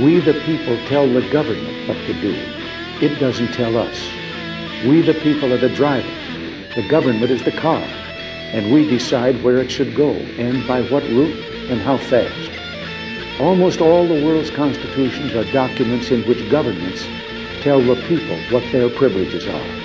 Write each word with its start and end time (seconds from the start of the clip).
We, 0.00 0.20
the 0.20 0.34
people, 0.44 0.76
tell 0.86 1.12
the 1.12 1.28
government 1.32 1.88
what 1.88 1.96
to 2.06 2.12
do. 2.20 2.32
It 3.04 3.18
doesn't 3.18 3.52
tell 3.52 3.76
us. 3.76 4.00
We, 4.86 5.00
the 5.00 5.14
people, 5.14 5.52
are 5.52 5.58
the 5.58 5.74
driver. 5.74 6.06
The 6.76 6.86
government 6.88 7.32
is 7.32 7.42
the 7.42 7.50
car. 7.50 7.82
And 7.82 8.72
we 8.72 8.88
decide 8.88 9.42
where 9.42 9.58
it 9.58 9.72
should 9.72 9.96
go 9.96 10.10
and 10.12 10.64
by 10.68 10.82
what 10.82 11.02
route 11.02 11.36
and 11.68 11.80
how 11.80 11.98
fast. 11.98 13.40
Almost 13.40 13.80
all 13.80 14.06
the 14.06 14.24
world's 14.24 14.50
constitutions 14.50 15.34
are 15.34 15.50
documents 15.52 16.12
in 16.12 16.22
which 16.28 16.48
governments 16.48 17.04
tell 17.62 17.80
the 17.80 17.96
people 18.06 18.38
what 18.52 18.62
their 18.70 18.88
privileges 18.90 19.48
are. 19.48 19.78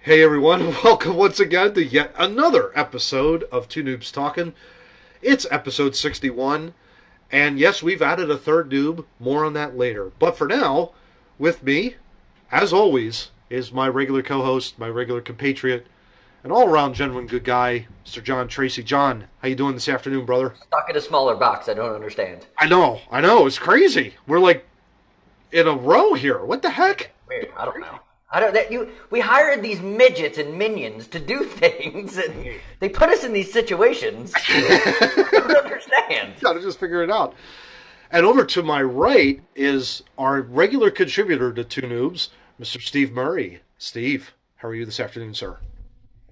Hey 0.00 0.24
everyone, 0.24 0.74
welcome 0.84 1.14
once 1.14 1.38
again 1.38 1.72
to 1.74 1.84
yet 1.84 2.12
another 2.18 2.76
episode 2.76 3.44
of 3.52 3.68
Two 3.68 3.84
Noobs 3.84 4.12
Talking. 4.12 4.54
It's 5.22 5.46
episode 5.52 5.94
61. 5.94 6.74
And 7.30 7.58
yes, 7.58 7.82
we've 7.82 8.02
added 8.02 8.30
a 8.30 8.38
third 8.38 8.70
noob. 8.70 9.04
More 9.20 9.44
on 9.44 9.52
that 9.54 9.76
later. 9.76 10.12
But 10.18 10.36
for 10.36 10.46
now, 10.46 10.92
with 11.38 11.62
me, 11.62 11.96
as 12.50 12.72
always, 12.72 13.30
is 13.50 13.72
my 13.72 13.88
regular 13.88 14.22
co-host, 14.22 14.78
my 14.78 14.88
regular 14.88 15.20
compatriot, 15.20 15.86
an 16.44 16.52
all-around 16.52 16.94
genuine 16.94 17.26
good 17.26 17.44
guy, 17.44 17.86
Sir 18.04 18.20
John 18.20 18.48
Tracy. 18.48 18.82
John, 18.82 19.24
how 19.42 19.48
you 19.48 19.54
doing 19.54 19.74
this 19.74 19.88
afternoon, 19.88 20.24
brother? 20.24 20.54
Stuck 20.62 20.88
in 20.88 20.96
a 20.96 21.00
smaller 21.00 21.34
box. 21.34 21.68
I 21.68 21.74
don't 21.74 21.94
understand. 21.94 22.46
I 22.56 22.66
know, 22.66 23.00
I 23.10 23.20
know. 23.20 23.46
It's 23.46 23.58
crazy. 23.58 24.14
We're 24.26 24.38
like 24.38 24.64
in 25.52 25.66
a 25.66 25.74
row 25.74 26.14
here. 26.14 26.44
What 26.44 26.62
the 26.62 26.70
heck? 26.70 27.12
Weird. 27.28 27.50
I 27.56 27.64
don't 27.64 27.80
know. 27.80 27.98
I 28.30 28.40
don't. 28.40 28.52
That 28.52 28.70
you. 28.70 28.88
We 29.10 29.20
hired 29.20 29.62
these 29.62 29.80
midgets 29.80 30.38
and 30.38 30.58
minions 30.58 31.06
to 31.08 31.20
do 31.20 31.44
things, 31.44 32.18
and 32.18 32.50
they 32.80 32.88
put 32.88 33.08
us 33.08 33.24
in 33.24 33.32
these 33.32 33.52
situations. 33.52 34.32
I 34.48 35.28
don't 35.32 35.56
understand. 35.64 36.34
Gotta 36.40 36.60
just 36.60 36.78
figure 36.78 37.02
it 37.02 37.10
out. 37.10 37.34
And 38.10 38.24
over 38.24 38.44
to 38.44 38.62
my 38.62 38.82
right 38.82 39.42
is 39.54 40.02
our 40.16 40.40
regular 40.42 40.90
contributor 40.90 41.52
to 41.52 41.64
Two 41.64 41.82
Noobs, 41.82 42.30
Mr. 42.60 42.80
Steve 42.80 43.12
Murray. 43.12 43.60
Steve, 43.76 44.34
how 44.56 44.68
are 44.68 44.74
you 44.74 44.86
this 44.86 44.98
afternoon, 44.98 45.34
sir? 45.34 45.58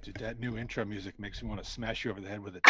Dude, 0.03 0.17
that 0.17 0.41
new 0.41 0.57
intro 0.57 0.85
music 0.85 1.19
makes 1.19 1.43
me 1.43 1.49
want 1.49 1.63
to 1.63 1.69
smash 1.69 2.05
you 2.05 2.11
over 2.13 2.21
the 2.21 2.29
head 2.29 2.43
with 2.43 2.57
a 2.57 2.61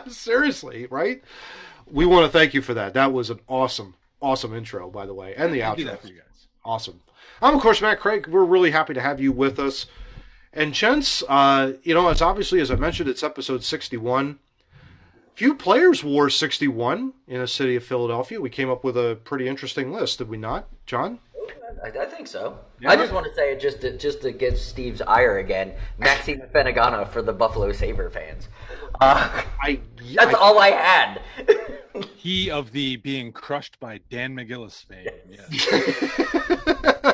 chair. 0.00 0.02
Seriously, 0.08 0.86
right? 0.86 1.22
We 1.86 2.06
want 2.06 2.26
to 2.26 2.30
thank 2.38 2.54
you 2.54 2.62
for 2.62 2.74
that. 2.74 2.94
That 2.94 3.12
was 3.12 3.30
an 3.30 3.40
awesome, 3.48 3.94
awesome 4.20 4.54
intro, 4.54 4.90
by 4.90 5.06
the 5.06 5.14
way, 5.14 5.34
and 5.36 5.52
the 5.52 5.62
I 5.62 5.74
do 5.74 5.82
outro. 5.84 5.86
that 5.86 6.02
for 6.02 6.08
you 6.08 6.14
guys. 6.14 6.46
Awesome. 6.64 7.00
I'm, 7.42 7.54
of 7.54 7.60
course, 7.60 7.80
Matt 7.80 8.00
Craig. 8.00 8.26
We're 8.28 8.44
really 8.44 8.70
happy 8.70 8.94
to 8.94 9.00
have 9.00 9.20
you 9.20 9.32
with 9.32 9.58
us. 9.58 9.86
And, 10.52 10.72
gents, 10.72 11.22
uh, 11.28 11.72
you 11.82 11.94
know, 11.94 12.08
as 12.08 12.22
obviously, 12.22 12.60
as 12.60 12.70
I 12.70 12.76
mentioned, 12.76 13.08
it's 13.08 13.22
episode 13.22 13.64
61. 13.64 14.38
Few 15.34 15.54
players 15.54 16.04
wore 16.04 16.30
61 16.30 17.12
in 17.26 17.40
the 17.40 17.48
city 17.48 17.74
of 17.74 17.82
Philadelphia. 17.84 18.40
We 18.40 18.50
came 18.50 18.70
up 18.70 18.84
with 18.84 18.96
a 18.96 19.18
pretty 19.24 19.48
interesting 19.48 19.92
list, 19.92 20.18
did 20.18 20.28
we 20.28 20.36
not, 20.36 20.68
John? 20.86 21.18
I, 21.84 21.88
I 21.88 22.04
think 22.06 22.28
so. 22.28 22.56
I 22.86 22.94
just 22.94 23.12
want 23.12 23.26
to 23.26 23.34
say 23.34 23.52
it 23.52 23.60
just 23.60 23.80
to, 23.80 23.96
just 23.98 24.22
to 24.22 24.30
get 24.30 24.56
Steve's 24.56 25.02
ire 25.02 25.38
again. 25.38 25.72
Maxim 25.98 26.40
Afinogenov 26.40 27.08
for 27.08 27.20
the 27.20 27.32
Buffalo 27.32 27.72
Saber 27.72 28.08
fans. 28.10 28.48
Uh, 29.00 29.42
I, 29.60 29.80
that's 30.14 30.34
I- 30.34 30.38
all 30.38 30.58
I 30.60 30.70
had. 30.70 31.20
He 32.16 32.50
of 32.50 32.70
the 32.72 32.96
being 32.96 33.32
crushed 33.32 33.78
by 33.80 34.00
Dan 34.10 34.34
McGillis 34.36 34.84
fame. 34.84 35.08
Yes. 35.28 35.66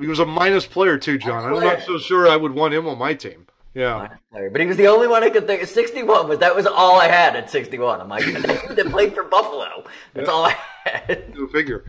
he 0.00 0.06
was 0.06 0.18
a 0.18 0.26
minus 0.26 0.66
player, 0.66 0.98
too, 0.98 1.18
John. 1.18 1.44
I'm 1.44 1.60
not 1.62 1.82
so 1.82 1.98
sure 1.98 2.28
I 2.28 2.36
would 2.36 2.52
want 2.52 2.74
him 2.74 2.86
on 2.88 2.98
my 2.98 3.14
team. 3.14 3.46
Yeah. 3.74 4.08
But 4.32 4.60
he 4.60 4.66
was 4.66 4.76
the 4.76 4.88
only 4.88 5.06
one 5.06 5.22
I 5.22 5.30
could 5.30 5.46
think. 5.46 5.62
Of. 5.62 5.68
Sixty-one 5.68 6.28
was 6.28 6.40
that 6.40 6.56
was 6.56 6.66
all 6.66 7.00
I 7.00 7.06
had 7.06 7.36
at 7.36 7.50
sixty-one. 7.50 8.00
I'm 8.00 8.08
like, 8.08 8.24
that 8.32 8.88
played 8.90 9.14
for 9.14 9.22
Buffalo. 9.24 9.84
That's 10.12 10.28
all 10.28 10.44
I 10.46 10.56
had. 10.84 11.34
Go 11.36 11.46
figure. 11.46 11.84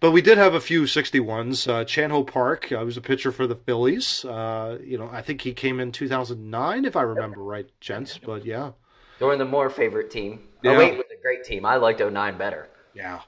But 0.00 0.10
we 0.12 0.20
did 0.22 0.36
have 0.36 0.52
a 0.54 0.60
few 0.60 0.82
61s. 0.82 1.68
Uh, 1.68 1.84
Chan 1.84 2.10
Ho 2.10 2.22
Park 2.22 2.70
uh, 2.70 2.84
was 2.84 2.98
a 2.98 3.00
pitcher 3.00 3.32
for 3.32 3.46
the 3.46 3.54
Phillies. 3.54 4.26
Uh, 4.26 4.78
you 4.84 4.98
know, 4.98 5.08
I 5.10 5.22
think 5.22 5.40
he 5.40 5.54
came 5.54 5.80
in 5.80 5.90
2009, 5.90 6.84
if 6.84 6.96
I 6.96 7.02
remember 7.02 7.40
right, 7.42 7.66
gents. 7.80 8.18
But 8.18 8.44
yeah, 8.44 8.72
During 9.18 9.38
the 9.38 9.46
more 9.46 9.70
favorite 9.70 10.10
team. 10.10 10.48
Yeah. 10.62 10.72
Oh 10.72 10.78
wait, 10.78 10.96
was 10.98 11.06
a 11.10 11.22
great 11.22 11.44
team. 11.44 11.64
I 11.64 11.76
liked 11.76 12.00
09 12.00 12.36
better. 12.38 12.68
yeah. 12.94 13.20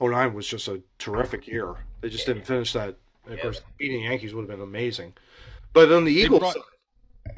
09 0.00 0.34
was 0.34 0.46
just 0.46 0.68
a 0.68 0.82
terrific 0.98 1.46
year. 1.46 1.74
They 2.00 2.08
just 2.10 2.26
didn't 2.26 2.44
finish 2.44 2.72
that. 2.74 2.96
Of 3.26 3.40
course, 3.40 3.60
beating 3.78 3.98
the 4.02 4.08
Yankees 4.08 4.34
would 4.34 4.42
have 4.42 4.50
been 4.50 4.60
amazing. 4.60 5.14
But 5.72 5.90
on 5.92 6.04
the 6.04 6.12
Eagles 6.12 6.40
brought- 6.40 6.54
side, 6.54 6.62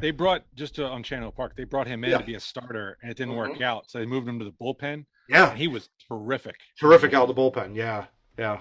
They 0.00 0.10
brought 0.10 0.42
just 0.56 0.74
to, 0.76 0.84
on 0.84 1.04
Chan 1.04 1.22
Ho 1.22 1.30
Park. 1.30 1.54
They 1.56 1.62
brought 1.64 1.86
him 1.86 2.02
in 2.02 2.10
Yeah. 2.10 2.18
to 2.18 2.24
be 2.24 2.34
a 2.34 2.40
starter, 2.40 2.98
and 3.02 3.10
it 3.10 3.16
didn't 3.16 3.34
Mhm. 3.34 3.36
work 3.36 3.60
out. 3.60 3.88
So 3.88 3.98
they 4.00 4.04
moved 4.06 4.26
him 4.28 4.38
to 4.40 4.44
the 4.44 4.50
bullpen, 4.50 5.06
yeah, 5.28 5.50
and 5.50 5.58
he 5.58 5.68
was 5.68 5.88
terrific. 6.08 6.56
terrific 6.78 7.14
out 7.14 7.28
of 7.30 7.34
the 7.36 7.40
bullpen. 7.40 7.76
Yeah, 7.76 8.06
yeah. 8.36 8.60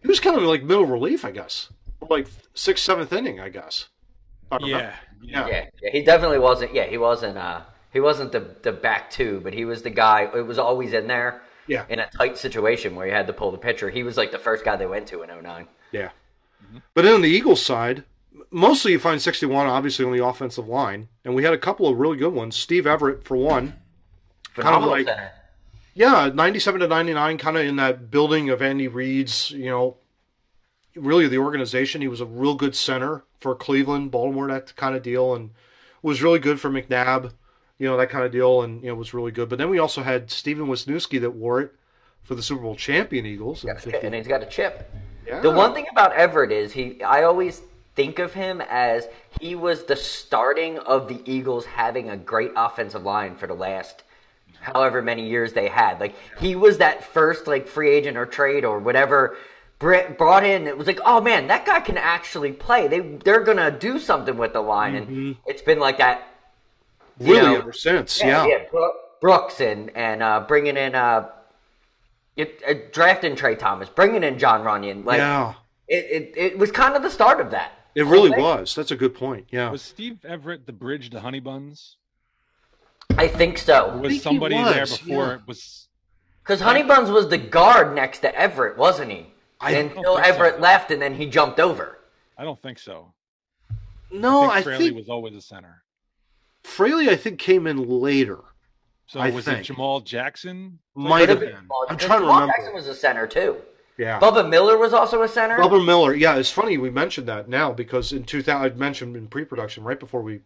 He 0.00 0.06
was 0.08 0.20
kind 0.20 0.36
of 0.36 0.42
like 0.44 0.62
middle 0.62 0.86
relief, 0.86 1.24
I 1.24 1.32
guess. 1.32 1.72
Like 2.08 2.28
sixth, 2.54 2.84
seventh 2.84 3.12
inning, 3.12 3.40
I 3.40 3.48
guess. 3.48 3.88
I. 4.52 4.58
Yeah, 4.60 4.94
yeah. 5.22 5.48
Yeah, 5.48 5.66
yeah, 5.82 5.90
he 5.90 6.02
definitely 6.04 6.38
wasn't. 6.38 6.72
Yeah, 6.72 6.84
he 6.84 6.98
wasn't. 6.98 7.36
Uh, 7.36 7.62
he 7.92 7.98
wasn't 7.98 8.30
the 8.30 8.56
the 8.62 8.72
back 8.72 9.10
two, 9.10 9.40
but 9.40 9.54
he 9.54 9.64
was 9.64 9.82
the 9.82 9.90
guy. 9.90 10.30
It 10.34 10.46
was 10.46 10.58
always 10.58 10.92
in 10.92 11.08
there. 11.08 11.42
Yeah. 11.66 11.84
In 11.88 11.98
a 11.98 12.06
tight 12.10 12.36
situation 12.38 12.94
where 12.94 13.06
you 13.06 13.12
had 13.12 13.26
to 13.26 13.32
pull 13.32 13.50
the 13.50 13.58
pitcher, 13.58 13.90
he 13.90 14.02
was 14.04 14.16
like 14.16 14.30
the 14.30 14.38
first 14.38 14.64
guy 14.64 14.76
they 14.76 14.86
went 14.86 15.08
to 15.08 15.22
in 15.22 15.30
09. 15.30 15.66
Yeah. 15.92 16.10
Mm-hmm. 16.62 16.78
But 16.94 17.02
then 17.02 17.14
on 17.14 17.22
the 17.22 17.28
Eagles 17.28 17.62
side, 17.64 18.04
mostly 18.50 18.92
you 18.92 18.98
find 18.98 19.20
61 19.20 19.66
obviously 19.66 20.04
on 20.04 20.12
the 20.16 20.24
offensive 20.24 20.68
line, 20.68 21.08
and 21.24 21.34
we 21.34 21.44
had 21.44 21.54
a 21.54 21.58
couple 21.58 21.88
of 21.88 21.98
really 21.98 22.16
good 22.16 22.32
ones. 22.32 22.56
Steve 22.56 22.84
Everitt 22.84 23.24
for 23.24 23.36
one. 23.36 23.74
Phenomenal 24.52 24.90
like- 24.90 25.06
center. 25.06 25.30
Yeah, 25.96 26.28
97 26.34 26.80
to 26.80 26.88
99 26.88 27.38
kind 27.38 27.56
of 27.56 27.64
in 27.64 27.76
that 27.76 28.10
building 28.10 28.50
of 28.50 28.60
Andy 28.60 28.88
Reid's, 28.88 29.52
you 29.52 29.66
know, 29.70 29.96
really 30.96 31.28
the 31.28 31.38
organization. 31.38 32.00
He 32.00 32.08
was 32.08 32.20
a 32.20 32.26
real 32.26 32.56
good 32.56 32.74
center 32.74 33.22
for 33.38 33.54
Cleveland, 33.54 34.10
Baltimore, 34.10 34.48
that 34.48 34.74
kind 34.74 34.96
of 34.96 35.04
deal 35.04 35.34
and 35.36 35.50
was 36.02 36.20
really 36.20 36.40
good 36.40 36.58
for 36.60 36.68
McNabb, 36.68 37.32
you 37.78 37.86
know, 37.86 37.96
that 37.96 38.10
kind 38.10 38.24
of 38.24 38.32
deal 38.32 38.62
and 38.62 38.82
you 38.82 38.88
know 38.88 38.96
was 38.96 39.14
really 39.14 39.30
good. 39.30 39.48
But 39.48 39.58
then 39.58 39.70
we 39.70 39.78
also 39.78 40.02
had 40.02 40.26
Stefen 40.28 40.66
Wisniewski 40.66 41.20
that 41.20 41.30
wore 41.30 41.60
it 41.60 41.72
for 42.22 42.34
the 42.34 42.42
Super 42.42 42.62
Bowl 42.62 42.74
champion 42.74 43.24
Eagles. 43.24 43.62
in 43.62 43.68
Yeah, 43.68 43.78
50. 43.78 44.06
and 44.06 44.14
he's 44.16 44.26
got 44.26 44.42
a 44.42 44.46
chip. 44.46 44.90
Yeah. 45.26 45.40
The 45.40 45.50
one 45.50 45.74
thing 45.74 45.86
about 45.90 46.12
Everitt 46.14 46.50
is 46.50 46.72
he. 46.72 47.02
I 47.02 47.24
always 47.24 47.62
think 47.94 48.18
of 48.18 48.32
him 48.32 48.60
as 48.68 49.06
he 49.40 49.54
was 49.54 49.84
the 49.84 49.96
starting 49.96 50.78
of 50.78 51.08
the 51.08 51.20
Eagles 51.24 51.64
having 51.64 52.10
a 52.10 52.16
great 52.16 52.52
offensive 52.56 53.04
line 53.04 53.36
for 53.36 53.46
the 53.46 53.54
last 53.54 54.02
however 54.60 55.02
many 55.02 55.28
years 55.28 55.52
they 55.52 55.68
had. 55.68 56.00
Like 56.00 56.14
he 56.38 56.56
was 56.56 56.78
that 56.78 57.04
first 57.04 57.46
like 57.46 57.68
free 57.68 57.90
agent 57.90 58.16
or 58.16 58.26
trade 58.26 58.64
or 58.64 58.78
whatever 58.78 59.36
brought 59.78 60.44
in. 60.44 60.66
It 60.66 60.76
was 60.76 60.86
like, 60.86 61.00
oh 61.04 61.20
man, 61.20 61.46
that 61.48 61.66
guy 61.66 61.80
can 61.80 61.98
actually 61.98 62.52
play. 62.52 62.88
They 62.88 63.00
they're 63.00 63.42
gonna 63.42 63.70
do 63.70 63.98
something 63.98 64.36
with 64.36 64.52
the 64.52 64.60
line, 64.60 64.94
and 64.94 65.36
it's 65.46 65.62
been 65.62 65.78
like 65.78 65.98
that. 65.98 66.28
really 67.20 67.40
know, 67.40 67.56
ever 67.56 67.72
since. 67.72 68.20
Yeah. 68.22 68.46
Bro- 68.70 68.92
Brooks 69.20 69.60
and 69.60 69.90
and 69.96 70.22
uh, 70.22 70.44
bringing 70.46 70.76
in 70.76 70.94
uh, 70.94 71.28
it, 72.36 72.60
uh, 72.66 72.74
drafting 72.92 73.36
Tra 73.36 73.56
Thomas, 73.56 73.88
bringing 73.88 74.22
in 74.24 74.38
Jon 74.38 74.62
Runyan. 74.64 75.04
Like 75.04 75.18
yeah. 75.18 75.54
it, 75.88 76.04
it, 76.10 76.32
it 76.36 76.58
was 76.58 76.70
kind 76.70 76.94
of 76.96 77.02
the 77.02 77.10
start 77.10 77.40
of 77.40 77.50
that. 77.52 77.72
It 77.94 78.06
really 78.06 78.30
Okay. 78.32 78.42
was. 78.42 78.74
That's 78.74 78.90
a 78.90 78.96
good 78.96 79.14
point. 79.14 79.46
Yeah. 79.50 79.70
Was 79.70 79.82
Steve 79.82 80.18
Everitt 80.24 80.66
the 80.66 80.72
bridge 80.72 81.10
to 81.10 81.20
Honey 81.20 81.40
Buns? 81.40 81.96
I 83.16 83.28
think 83.28 83.56
Or 83.56 83.58
so. 83.58 83.96
was 83.98 84.00
think 84.00 84.12
he 84.12 84.18
somebody 84.18 84.56
there 84.56 84.86
before 84.86 85.26
yeah. 85.26 85.34
it 85.34 85.40
was? 85.46 85.88
Because 86.42 86.60
Honeybuns 86.60 87.12
was 87.12 87.28
the 87.28 87.38
guard 87.38 87.94
next 87.94 88.18
to 88.20 88.32
Everitt, 88.32 88.76
wasn't 88.76 89.10
he? 89.12 89.26
I 89.60 89.72
Until 89.72 90.02
don't 90.02 90.24
so. 90.24 90.30
Everitt 90.32 90.60
left, 90.60 90.90
and 90.90 91.00
then 91.00 91.14
he 91.14 91.26
jumped 91.26 91.60
over. 91.60 91.98
I 92.36 92.44
don't 92.44 92.60
think 92.60 92.78
so. 92.78 93.14
No, 94.10 94.42
I 94.42 94.46
I 94.46 94.54
think 94.54 94.64
Fraley 94.64 94.84
think 94.86 94.96
was 94.96 95.08
always 95.08 95.34
a 95.34 95.40
center. 95.40 95.82
Fraley, 96.64 97.08
I 97.10 97.16
think, 97.16 97.38
came 97.38 97.66
in 97.66 97.88
later. 97.88 98.40
So 99.06 99.20
I 99.20 99.30
was 99.30 99.44
think. 99.44 99.68
it 99.68 99.72
Jamaal 99.72 100.04
Jackson? 100.04 100.78
Might 100.94 101.28
have 101.28 101.38
Could've 101.40 101.54
been. 101.54 101.68
I'm 101.88 101.96
because 101.96 102.06
trying 102.06 102.20
to 102.20 102.26
Lamar 102.26 102.40
remember. 102.42 102.54
Jackson 102.56 102.74
was 102.74 102.86
a 102.88 102.94
center 102.94 103.26
too. 103.26 103.56
Yeah. 103.98 104.18
Bubba 104.18 104.48
Miller 104.48 104.76
was 104.78 104.92
also 104.92 105.22
a 105.22 105.28
center. 105.28 105.56
Bubba 105.58 105.84
Miller. 105.84 106.14
Yeah, 106.14 106.36
it's 106.36 106.50
funny 106.50 106.78
we 106.78 106.90
mentioned 106.90 107.28
that 107.28 107.48
now 107.48 107.72
because 107.72 108.12
in 108.12 108.24
2000, 108.24 108.72
I 108.72 108.74
mentioned 108.74 109.16
in 109.16 109.28
pre-production 109.28 109.84
right 109.84 110.00
before 110.00 110.22
we 110.22 110.40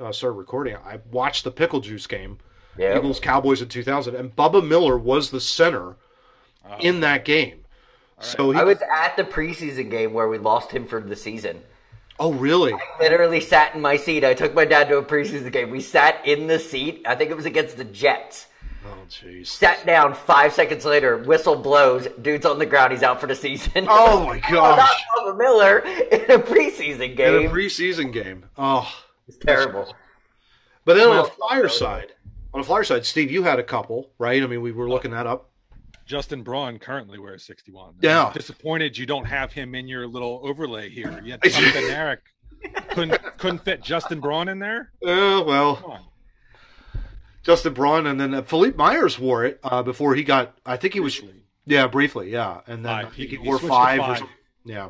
uh, 0.00 0.10
started 0.12 0.36
recording, 0.38 0.76
I 0.76 1.00
watched 1.10 1.44
the 1.44 1.50
Pickle 1.50 1.80
Juice 1.80 2.06
game, 2.06 2.38
Yeah. 2.78 2.96
Eagles 2.96 3.20
Cowboys 3.20 3.60
in 3.60 3.68
2000, 3.68 4.14
and 4.14 4.34
Bubba 4.34 4.66
Miller 4.66 4.96
was 4.96 5.30
the 5.30 5.40
center 5.40 5.96
Oh, 6.66 6.76
in 6.80 7.00
that 7.00 7.26
game. 7.26 7.66
So 8.20 8.52
he, 8.52 8.58
I 8.58 8.64
was 8.64 8.78
at 8.80 9.16
the 9.18 9.24
preseason 9.24 9.90
game 9.90 10.14
where 10.14 10.28
we 10.28 10.38
lost 10.38 10.70
him 10.70 10.86
for 10.86 10.98
the 11.00 11.14
season. 11.16 11.60
Oh 12.18 12.32
really? 12.32 12.74
Literally 13.00 13.40
sat 13.40 13.74
in 13.74 13.80
my 13.80 13.96
seat. 13.96 14.24
I 14.24 14.34
took 14.34 14.54
my 14.54 14.64
dad 14.64 14.88
to 14.88 14.98
a 14.98 15.02
preseason 15.02 15.50
game. 15.52 15.70
We 15.70 15.80
sat 15.80 16.26
in 16.26 16.46
the 16.46 16.58
seat. 16.58 17.02
I 17.06 17.14
think 17.14 17.30
it 17.30 17.36
was 17.36 17.46
against 17.46 17.76
the 17.76 17.84
Jets. 17.84 18.46
Oh 18.86 18.96
jeez. 19.08 19.46
Sat 19.46 19.84
down. 19.86 20.12
Five 20.14 20.52
seconds 20.52 20.84
later, 20.84 21.16
whistle 21.18 21.56
blows. 21.56 22.06
Dude's 22.20 22.44
on 22.44 22.58
the 22.58 22.66
ground. 22.66 22.92
He's 22.92 23.02
out 23.02 23.20
for 23.20 23.26
the 23.26 23.34
season. 23.34 23.86
Oh 23.88 24.26
my 24.26 24.36
not 24.50 24.50
gosh! 24.50 25.04
Bubba 25.18 25.38
Miller 25.38 25.78
in 25.78 26.30
a 26.30 26.38
preseason 26.38 27.16
game. 27.16 27.34
In 27.34 27.46
a 27.46 27.50
preseason 27.50 28.12
game. 28.12 28.44
Oh, 28.58 28.90
it's 29.26 29.38
terrible. 29.38 29.94
but 30.84 30.94
then 30.94 31.08
on 31.08 31.16
the 31.24 31.30
Flyer 31.30 31.68
side, 31.68 32.12
On 32.52 32.60
the 32.60 32.66
Flyer 32.66 32.84
side, 32.84 33.06
Steve, 33.06 33.30
you 33.30 33.42
had 33.42 33.58
a 33.58 33.62
couple, 33.64 34.10
right? 34.18 34.42
I 34.42 34.46
mean, 34.46 34.60
we 34.60 34.70
were 34.72 34.88
looking 34.88 35.12
that 35.12 35.26
up. 35.26 35.48
Justin 36.06 36.42
Braun 36.42 36.78
currently 36.78 37.18
wears 37.18 37.44
61. 37.44 37.90
I'm 37.90 37.94
Yeah. 38.02 38.30
disappointed 38.34 38.96
you 38.98 39.06
don't 39.06 39.24
have 39.24 39.52
him 39.52 39.74
in 39.74 39.88
your 39.88 40.06
little 40.06 40.40
overlay 40.44 40.90
here. 40.90 41.20
You 41.24 41.32
had 41.32 41.42
Tom 41.50 41.64
Eric. 41.90 42.20
Couldn't 42.90 43.38
couldn't 43.38 43.64
fit 43.64 43.82
Justin 43.82 44.20
Braun 44.20 44.48
in 44.48 44.58
there. 44.58 44.90
Uh, 45.06 45.42
well, 45.46 46.00
Justin 47.42 47.74
Braun, 47.74 48.06
and 48.06 48.18
then 48.18 48.32
uh, 48.34 48.42
Philippe 48.42 48.76
Myers 48.76 49.18
wore 49.18 49.44
it 49.44 49.60
uh, 49.62 49.82
before 49.82 50.14
he 50.14 50.22
got. 50.24 50.56
I 50.64 50.76
think 50.78 50.94
he 50.94 51.00
was. 51.00 51.18
Briefly. 51.18 51.40
Yeah, 51.66 51.86
briefly. 51.88 52.30
Yeah, 52.30 52.60
and 52.66 52.84
then 52.84 52.92
I 52.92 53.02
Five. 53.04 53.12
think 53.14 53.30
He- 53.30 53.36
he, 53.36 53.42
he 53.42 53.48
wore 53.48 53.58
switched 53.58 53.64
to 53.72 53.78
five, 53.78 54.00
or 54.00 54.02
five. 54.06 54.18
something. 54.18 54.36
Yeah. 54.64 54.88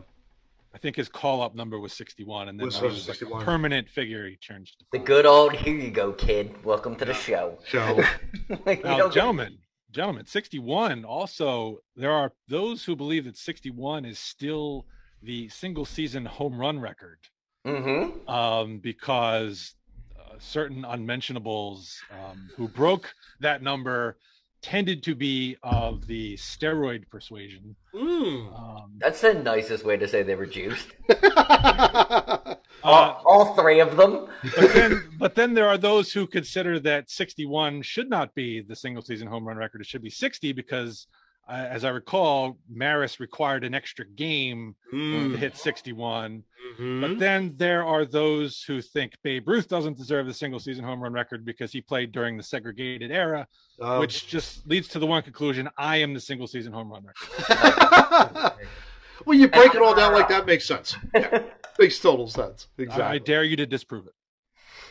I 0.72 0.78
think 0.78 0.96
his 0.96 1.08
call 1.08 1.40
up 1.43 1.55
number 1.55 1.78
was 1.78 1.93
61, 1.93 2.49
and 2.49 2.58
then 2.58 2.67
Was 2.67 2.81
was 2.81 3.08
like 3.08 3.22
a 3.22 3.44
permanent 3.44 3.88
figure, 3.88 4.28
he 4.28 4.34
changed. 4.37 4.78
to 4.81 4.84
The 4.93 4.99
good 4.99 5.25
old 5.25 5.52
here 5.55 5.75
you 5.75 5.90
go, 5.93 6.12
kid. 6.12 6.64
Welcome 6.64 6.96
to 6.96 7.05
the 7.05 7.14
show. 7.14 7.58
Show. 7.64 8.02
Like, 8.67 8.78
you 8.78 8.84
Now, 8.84 8.96
get- 9.05 9.12
gentlemen, 9.12 9.56
gentlemen, 9.94 10.26
61. 10.26 11.05
Also, 11.05 11.79
there 11.96 12.11
are 12.12 12.32
those 12.49 12.85
who 12.85 12.96
believe 12.96 13.25
that 13.25 13.37
61 13.37 14.05
is 14.05 14.19
still 14.19 14.87
the 15.23 15.49
single 15.49 15.85
season 15.87 16.26
home 16.26 16.58
run 16.58 16.79
record 16.81 17.19
Mhm. 17.67 18.29
um, 18.29 18.79
because 18.81 19.75
uh, 20.19 20.35
certain 20.38 20.85
unmentionables 20.85 21.99
um, 22.11 22.50
who 22.56 22.69
broke 22.69 23.14
that 23.41 23.62
number 23.62 24.19
tended 24.64 25.02
to 25.02 25.14
be 25.14 25.58
of 25.62 26.06
the 26.06 26.34
steroid 26.37 27.06
persuasion. 27.11 27.76
mm. 27.94 28.58
Um, 28.58 28.93
That's 28.96 29.20
the 29.20 29.34
nicest 29.34 29.84
way 29.84 29.99
to 29.99 30.08
say 30.08 30.22
they 30.22 30.37
were 30.37 30.46
juiced. 30.46 30.88
uh, 31.22 32.55
all, 32.82 33.22
all 33.26 33.55
three 33.56 33.81
of 33.81 33.99
them. 33.99 34.26
but 34.56 34.72
then, 34.72 35.02
but 35.19 35.34
then 35.34 35.52
there 35.52 35.69
are 35.69 35.76
those 35.76 36.14
who 36.14 36.26
consider 36.26 36.81
that 36.81 37.11
61 37.11 37.82
should 37.82 38.08
not 38.08 38.34
be 38.34 38.62
the 38.62 38.75
single 38.75 39.02
season 39.02 39.28
home 39.28 39.46
run 39.46 39.58
record. 39.58 39.82
It 39.82 39.87
should 39.87 40.02
be 40.02 40.08
60 40.08 40.52
because, 40.52 41.08
uh, 41.49 41.52
as 41.52 41.85
I 41.85 41.91
recall, 41.91 42.56
Maris 42.70 43.20
required 43.20 43.64
an 43.64 43.75
extra 43.75 44.06
game 44.06 44.75
to 44.91 44.96
Mm. 44.96 45.37
hit 45.37 45.56
61. 45.56 46.43
Mhm. 46.79 47.00
But 47.02 47.19
then 47.19 47.55
there 47.56 47.85
are 47.85 48.05
those 48.06 48.62
who 48.62 48.81
think 48.81 49.12
Babe 49.23 49.46
Ruth 49.46 49.69
doesn't 49.69 49.99
deserve 49.99 50.26
the 50.26 50.32
single 50.35 50.58
season 50.61 50.85
home 50.85 51.02
run 51.02 51.12
record 51.12 51.44
because 51.44 51.70
he 51.73 51.81
played 51.82 52.12
during 52.12 52.37
the 52.38 52.43
segregated 52.43 53.11
era, 53.11 53.46
Uh, 53.81 53.99
which 53.99 54.26
just 54.26 54.67
leads 54.67 54.88
to 54.88 54.99
the 54.99 55.06
one 55.06 55.23
conclusion: 55.23 55.69
I 55.76 55.99
am 55.99 56.14
the 56.14 56.20
single 56.20 56.46
season 56.46 56.73
home 56.73 56.91
run 56.91 57.05
record. 57.05 58.52
well, 59.26 59.37
you 59.38 59.49
break 59.49 59.75
it 59.75 59.82
all 59.82 59.94
down 59.94 60.12
like 60.14 60.29
that 60.29 60.46
makes 60.46 60.64
sense. 60.67 60.96
Yeah, 61.14 61.43
makes 61.79 61.99
total 61.99 62.29
sense. 62.29 62.69
I, 62.91 63.02
I 63.02 63.19
dare 63.19 63.44
you 63.44 63.56
to 63.56 63.67
disprove 63.67 64.06
it. 64.06 64.14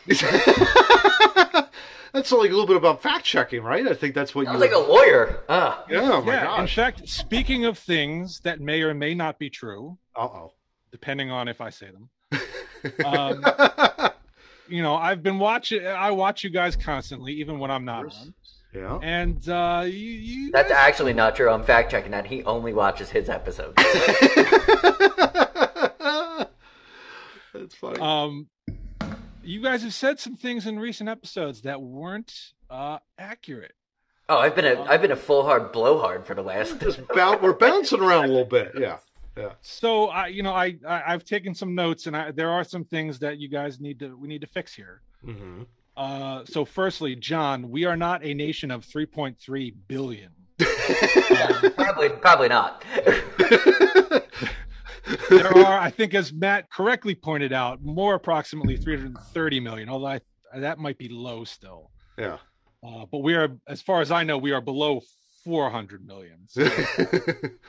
that's 2.14 2.32
like 2.32 2.48
a 2.48 2.52
little 2.52 2.66
bit 2.66 2.76
about 2.76 3.02
fact 3.02 3.24
checking, 3.26 3.62
right? 3.62 3.86
I 3.86 3.92
think 3.92 4.14
that's 4.14 4.34
what 4.34 4.46
Sounds 4.46 4.54
you. 4.54 4.60
like 4.60 4.72
a 4.72 4.78
lawyer. 4.78 5.40
Ah. 5.50 5.84
yeah, 5.90 6.00
oh 6.12 6.22
my 6.22 6.32
yeah. 6.32 6.60
In 6.60 6.66
fact, 6.66 7.06
speaking 7.08 7.66
of 7.66 7.76
things 7.78 8.40
that 8.40 8.60
may 8.60 8.80
or 8.82 8.94
may 8.94 9.14
not 9.14 9.38
be 9.38 9.50
true, 9.50 9.98
Uh 10.16 10.22
oh. 10.24 10.52
depending 10.92 11.30
on 11.30 11.48
if 11.48 11.60
I 11.60 11.68
say 11.70 11.88
them. 11.90 12.08
Um, 13.04 13.42
you 14.68 14.82
know, 14.82 14.94
I've 14.94 15.22
been 15.22 15.38
watching. 15.38 15.86
I 15.86 16.10
watch 16.10 16.44
you 16.44 16.50
guys 16.50 16.76
constantly, 16.76 17.32
even 17.34 17.58
when 17.58 17.70
I'm 17.70 17.86
not 17.86 18.04
on. 18.14 18.34
yeah. 18.74 18.98
And 19.02 19.48
uh, 19.48 19.84
you, 19.86 19.92
you 19.92 20.50
That's 20.52 20.68
guys- 20.68 20.78
actually 20.78 21.14
not 21.14 21.34
true. 21.34 21.48
I'm 21.48 21.62
fact 21.64 21.90
checking 21.90 22.10
that. 22.10 22.26
He 22.26 22.44
only 22.44 22.74
watches 22.74 23.08
his 23.08 23.30
episodes. 23.30 23.74
That's 27.54 27.74
funny. 27.80 28.00
um, 28.00 28.48
you 29.44 29.62
guys 29.62 29.82
have 29.82 29.94
said 29.94 30.18
some 30.18 30.36
things 30.36 30.66
in 30.66 30.78
recent 30.78 31.08
episodes 31.08 31.62
that 31.62 31.80
weren't 31.80 32.32
uh, 32.70 32.98
accurate. 33.18 33.74
Oh, 34.28 34.38
I've 34.38 34.56
been 34.56 34.64
a 34.64 34.82
I've 34.84 35.02
been 35.02 35.12
a 35.12 35.16
full 35.16 35.42
hard 35.44 35.70
blowhard 35.72 36.26
for 36.26 36.34
the 36.34 36.42
last. 36.42 36.80
Just 36.80 37.06
bou- 37.08 37.38
we're 37.42 37.52
bouncing 37.52 38.00
around 38.00 38.24
a 38.24 38.28
little 38.28 38.44
bit. 38.44 38.72
Yeah. 38.78 38.98
Yeah. 39.36 39.50
So 39.62 40.06
I, 40.06 40.28
you 40.28 40.42
know, 40.42 40.52
I, 40.52 40.76
I 40.86 41.02
I've 41.08 41.24
taken 41.24 41.54
some 41.54 41.74
notes, 41.74 42.06
and 42.06 42.16
I, 42.16 42.30
there 42.30 42.50
are 42.50 42.64
some 42.64 42.84
things 42.84 43.18
that 43.18 43.38
you 43.38 43.48
guys 43.48 43.80
need 43.80 43.98
to 43.98 44.16
we 44.16 44.28
need 44.28 44.40
to 44.42 44.46
fix 44.46 44.72
here. 44.74 45.02
Mm-hmm. 45.26 45.62
Uh, 45.96 46.44
so 46.44 46.64
firstly, 46.64 47.16
John, 47.16 47.70
we 47.70 47.84
are 47.84 47.96
not 47.96 48.24
a 48.24 48.34
nation 48.34 48.70
of 48.70 48.84
3.3 48.84 49.74
billion. 49.86 50.30
probably 51.76 52.08
probably 52.10 52.48
not. 52.48 52.84
There 55.28 55.46
are, 55.66 55.78
I 55.78 55.90
think, 55.90 56.14
as 56.14 56.32
Matt 56.32 56.70
correctly 56.70 57.14
pointed 57.14 57.52
out, 57.52 57.82
more 57.82 58.14
approximately 58.14 58.76
330 58.76 59.60
million. 59.60 59.88
Although 59.88 60.06
I, 60.06 60.20
that 60.56 60.78
might 60.78 60.98
be 60.98 61.08
low 61.08 61.44
still. 61.44 61.90
Yeah. 62.18 62.38
Uh, 62.82 63.06
but 63.10 63.18
we 63.18 63.34
are, 63.34 63.48
as 63.66 63.82
far 63.82 64.00
as 64.00 64.10
I 64.10 64.24
know, 64.24 64.38
we 64.38 64.52
are 64.52 64.60
below 64.60 65.00
400 65.44 66.06
million. 66.06 66.38
So, 66.48 66.62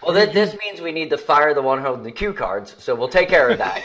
Well, 0.04 0.14
th- 0.14 0.34
this 0.34 0.56
means 0.60 0.82
we 0.82 0.92
need 0.92 1.10
to 1.10 1.18
fire 1.18 1.54
the 1.54 1.62
one 1.62 1.82
holding 1.82 2.04
the 2.04 2.12
cue 2.12 2.34
cards. 2.34 2.76
So 2.78 2.96
we'll 2.96 3.10
take 3.10 3.30
care 3.30 3.50
of 3.50 3.58
that. 3.58 3.82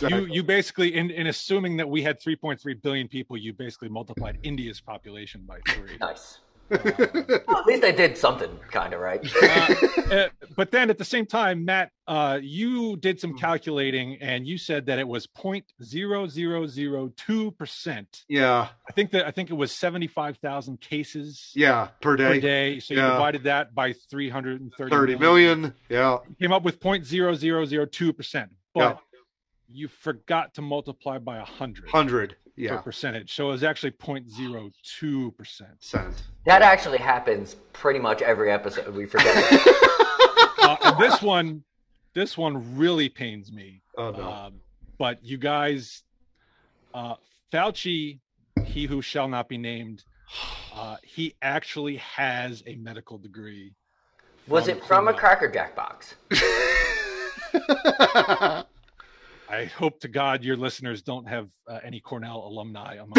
you, 0.00 0.26
you 0.26 0.42
basically, 0.42 0.94
in, 0.94 1.10
in 1.10 1.26
assuming 1.26 1.76
that 1.78 1.88
we 1.88 2.02
had 2.02 2.20
3.3 2.20 2.82
billion 2.82 3.08
people, 3.08 3.36
you 3.36 3.52
basically 3.52 3.88
multiplied 3.88 4.38
India's 4.42 4.80
population 4.80 5.42
by 5.46 5.58
three. 5.68 5.96
nice. 6.00 6.38
Well, 6.68 7.58
at 7.58 7.66
least 7.66 7.84
I 7.84 7.92
did 7.92 8.16
something 8.18 8.50
kind 8.70 8.92
of 8.94 9.00
right. 9.00 9.24
Uh, 10.06 10.14
uh, 10.14 10.28
but 10.56 10.70
then 10.70 10.88
at 10.90 10.98
the 10.98 11.04
same 11.04 11.26
time, 11.26 11.64
Matt, 11.64 11.90
uh, 12.06 12.38
you 12.40 12.96
did 12.96 13.18
some 13.20 13.36
calculating 13.36 14.16
and 14.20 14.46
you 14.46 14.56
said 14.58 14.86
that 14.86 14.98
it 15.00 15.08
was 15.08 15.26
0.0002 15.26 17.56
percent. 17.56 18.24
yeah. 18.28 18.68
I 18.88 18.92
think 18.92 19.10
that 19.12 19.26
I 19.26 19.30
think 19.30 19.50
it 19.50 19.54
was 19.54 19.72
75,000 19.72 20.80
cases 20.80 21.50
Yeah. 21.54 21.88
Per 22.00 22.16
day. 22.16 22.34
per 22.34 22.40
day. 22.40 22.80
So 22.80 22.94
you 22.94 23.00
divided 23.00 23.44
that 23.44 23.74
by 23.74 23.92
330 24.10 24.90
30 24.94 25.16
million. 25.18 25.74
Yeah. 25.88 26.18
Came 26.40 26.52
up 26.52 26.62
with 26.62 26.80
0.0002 26.80 28.16
percent. 28.16 28.50
But 28.74 28.80
Yeah. 28.80 28.96
You 29.68 29.88
forgot 29.88 30.54
to 30.54 30.62
multiply 30.62 31.18
by 31.18 31.36
a 31.36 31.40
100 31.40 31.84
100. 31.84 32.32
for 32.32 32.36
Yeah. 32.56 32.80
percentage. 32.80 33.34
So 33.34 33.48
it 33.48 33.52
was 33.52 33.64
actually 33.64 33.92
0.02 33.92 35.36
percent. 35.36 35.70
Cent. 35.80 36.14
That 36.44 36.62
actually 36.62 36.98
happens 36.98 37.56
pretty 37.72 37.98
much 37.98 38.22
every 38.22 38.50
episode. 38.50 38.94
We 38.94 39.06
forget. 39.06 39.60
Uh, 40.68 40.98
this 40.98 41.22
one, 41.22 41.62
this 42.12 42.36
one 42.36 42.76
really 42.76 43.08
pains 43.08 43.52
me. 43.52 43.82
Oh, 43.96 44.10
no. 44.10 44.32
Um, 44.32 44.54
but 44.98 45.24
you 45.24 45.38
guys, 45.38 46.02
uh, 46.92 47.14
Fauci, 47.52 48.18
he 48.64 48.86
who 48.86 49.00
shall 49.00 49.28
not 49.28 49.48
be 49.48 49.58
named, 49.58 50.02
uh, 50.74 50.96
he 51.04 51.36
actually 51.40 51.98
has 51.98 52.64
a 52.66 52.74
medical 52.76 53.16
degree. 53.16 53.74
Was 54.48 54.66
it 54.66 54.84
from 54.84 55.06
a 55.06 55.14
Cracker 55.14 55.48
Jack 55.48 55.76
box? 55.76 56.16
I 59.48 59.64
hope 59.66 60.00
to 60.00 60.08
God 60.08 60.42
your 60.44 60.56
listeners 60.56 61.02
don't 61.02 61.26
have 61.28 61.48
uh, 61.68 61.78
any 61.84 62.00
Cornell 62.00 62.44
alumni 62.46 62.94
among 62.94 63.12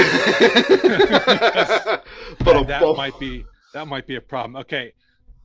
but 2.39 2.67
that 2.67 2.93
might 2.97 3.17
be 3.19 3.45
that 3.73 3.87
might 3.87 4.07
be 4.07 4.15
a 4.15 4.21
problem. 4.21 4.55
Okay, 4.57 4.93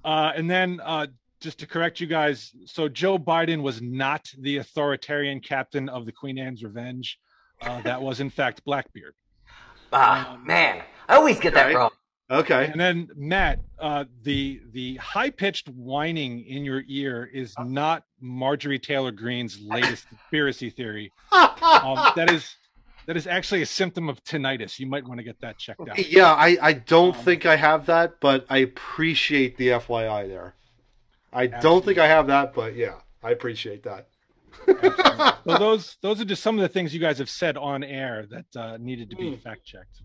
uh, 0.05 0.33
and 0.35 0.51
then 0.51 0.81
uh, 0.85 1.07
just 1.41 1.59
to 1.61 1.67
correct 1.67 2.01
you 2.01 2.07
guys, 2.07 2.53
so 2.67 2.89
Joe 2.89 3.19
Biden 3.19 3.63
was 3.63 3.81
not 3.83 4.29
the 4.39 4.59
authoritarian 4.59 5.41
captain 5.41 5.89
of 5.89 6.07
the 6.07 6.13
Queen 6.13 6.39
Anne's 6.39 6.63
Revenge. 6.63 7.19
Uh, 7.61 7.81
that 7.83 8.01
was 8.01 8.21
in 8.21 8.31
fact 8.31 8.65
Blackbeard. 8.65 9.15
Ah, 9.93 10.35
Um, 10.35 10.47
man, 10.47 10.83
I 11.09 11.17
always 11.17 11.39
get 11.39 11.55
that 11.55 11.73
wrong. 11.75 11.91
okay. 12.31 12.67
And 12.67 12.81
then 12.81 13.09
Matt, 13.15 13.61
uh, 13.79 14.05
the 14.23 14.61
the 14.73 14.97
high 14.97 15.31
pitched 15.31 15.69
whining 15.69 16.45
in 16.47 16.65
your 16.65 16.83
ear 16.89 17.29
is 17.33 17.55
not 17.61 18.05
Marjorie 18.23 18.79
Taylor 18.79 19.11
Greene's 19.11 19.61
latest 19.61 20.09
conspiracy 20.09 20.71
theory. 20.71 21.13
Um, 21.33 22.13
that 22.17 22.31
is 22.31 22.57
that 23.07 23.17
is 23.17 23.27
actually 23.27 23.63
a 23.63 23.67
symptom 23.67 24.09
of 24.09 24.23
tinnitus. 24.25 24.79
You 24.79 24.87
might 24.87 25.05
want 25.07 25.19
to 25.19 25.25
get 25.25 25.41
that 25.41 25.59
checked 25.59 25.81
out. 25.81 25.99
Yeah, 26.11 26.33
I, 26.33 26.57
I 26.63 26.73
don't 26.75 27.17
Um, 27.17 27.23
think 27.25 27.47
I 27.47 27.57
have 27.57 27.87
that, 27.87 28.21
but 28.21 28.47
I 28.49 28.59
appreciate 28.59 29.57
the 29.57 29.69
FYI 29.69 30.29
there. 30.29 30.55
I 31.33 31.49
don't 31.49 31.85
think 31.85 31.99
I 31.99 32.07
have 32.07 32.29
that, 32.29 32.55
but 32.55 32.77
yeah, 32.77 32.95
I 33.23 33.31
appreciate 33.31 33.83
that. 33.85 34.07
So 34.67 35.33
those 35.59 35.97
those 36.03 36.21
are 36.21 36.25
just 36.27 36.43
some 36.43 36.57
of 36.59 36.63
the 36.63 36.69
things 36.69 36.93
you 36.95 37.01
guys 37.01 37.19
have 37.19 37.31
said 37.31 37.57
on 37.57 37.83
air 37.83 38.27
that 38.31 38.61
uh, 38.61 38.77
needed 38.79 39.11
to 39.11 39.17
be 39.17 39.31
Mm. 39.31 39.41
fact 39.43 39.65
checked. 39.65 40.03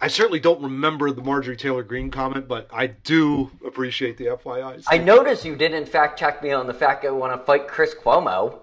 I 0.00 0.08
certainly 0.08 0.40
don't 0.40 0.62
remember 0.62 1.10
the 1.10 1.22
Marjorie 1.22 1.56
Taylor 1.56 1.82
Greene 1.82 2.10
comment, 2.10 2.48
but 2.48 2.68
I 2.72 2.88
do 2.88 3.50
appreciate 3.66 4.18
the 4.18 4.26
FYI. 4.26 4.84
I 4.88 4.98
noticed 4.98 5.44
you 5.44 5.56
did 5.56 5.72
in 5.72 5.86
fact 5.86 6.18
check 6.18 6.42
me 6.42 6.52
on 6.52 6.66
the 6.66 6.74
fact 6.74 7.02
that 7.02 7.08
I 7.08 7.12
want 7.12 7.38
to 7.38 7.44
fight 7.44 7.66
Chris 7.66 7.94
Cuomo. 7.94 8.58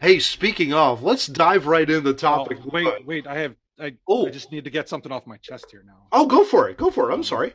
Hey, 0.00 0.20
speaking 0.20 0.72
of, 0.72 1.02
let's 1.02 1.26
dive 1.26 1.66
right 1.66 1.88
into 1.88 2.00
the 2.00 2.14
topic. 2.14 2.58
Oh, 2.64 2.70
wait, 2.72 3.06
wait, 3.06 3.26
I 3.26 3.38
have 3.38 3.56
I, 3.80 3.94
Oh. 4.08 4.26
I 4.26 4.30
just 4.30 4.50
need 4.52 4.64
to 4.64 4.70
get 4.70 4.88
something 4.88 5.12
off 5.12 5.26
my 5.26 5.36
chest 5.38 5.66
here 5.70 5.82
now. 5.86 6.06
Oh, 6.12 6.26
go 6.26 6.44
for 6.44 6.68
it. 6.68 6.76
Go 6.76 6.90
for 6.90 7.10
it. 7.10 7.14
I'm 7.14 7.22
sorry. 7.22 7.54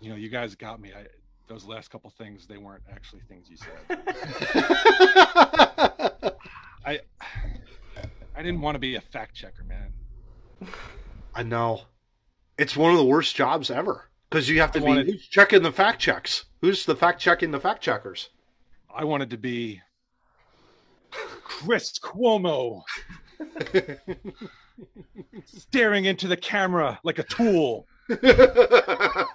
You 0.00 0.10
know, 0.10 0.16
you 0.16 0.28
guys 0.28 0.54
got 0.54 0.80
me. 0.80 0.92
I, 0.92 1.06
those 1.46 1.64
last 1.64 1.90
couple 1.90 2.10
things, 2.10 2.46
they 2.46 2.58
weren't 2.58 2.82
actually 2.90 3.22
things 3.28 3.48
you 3.50 3.56
said. 3.56 3.68
I 6.86 7.00
I 8.36 8.42
didn't 8.42 8.60
want 8.60 8.74
to 8.74 8.78
be 8.78 8.96
a 8.96 9.00
fact 9.00 9.34
checker, 9.34 9.64
man. 9.64 9.92
I 11.34 11.42
know. 11.42 11.82
It's 12.58 12.76
one 12.76 12.92
of 12.92 12.98
the 12.98 13.04
worst 13.04 13.34
jobs 13.34 13.70
ever 13.70 14.08
because 14.30 14.48
you 14.48 14.60
have 14.60 14.72
to 14.72 14.78
I 14.78 14.82
be 14.82 14.86
wanted- 14.88 15.20
checking 15.30 15.62
the 15.62 15.72
fact 15.72 16.00
checks. 16.00 16.44
Who's 16.60 16.84
the 16.86 16.96
fact 16.96 17.20
checking 17.20 17.50
the 17.50 17.60
fact 17.60 17.82
checkers? 17.82 18.30
I 18.94 19.04
wanted 19.04 19.30
to 19.30 19.36
be 19.36 19.80
Chris 21.10 21.98
Cuomo, 21.98 22.82
staring 25.44 26.04
into 26.04 26.28
the 26.28 26.36
camera 26.36 26.98
like 27.04 27.18
a 27.18 27.24
tool, 27.24 27.86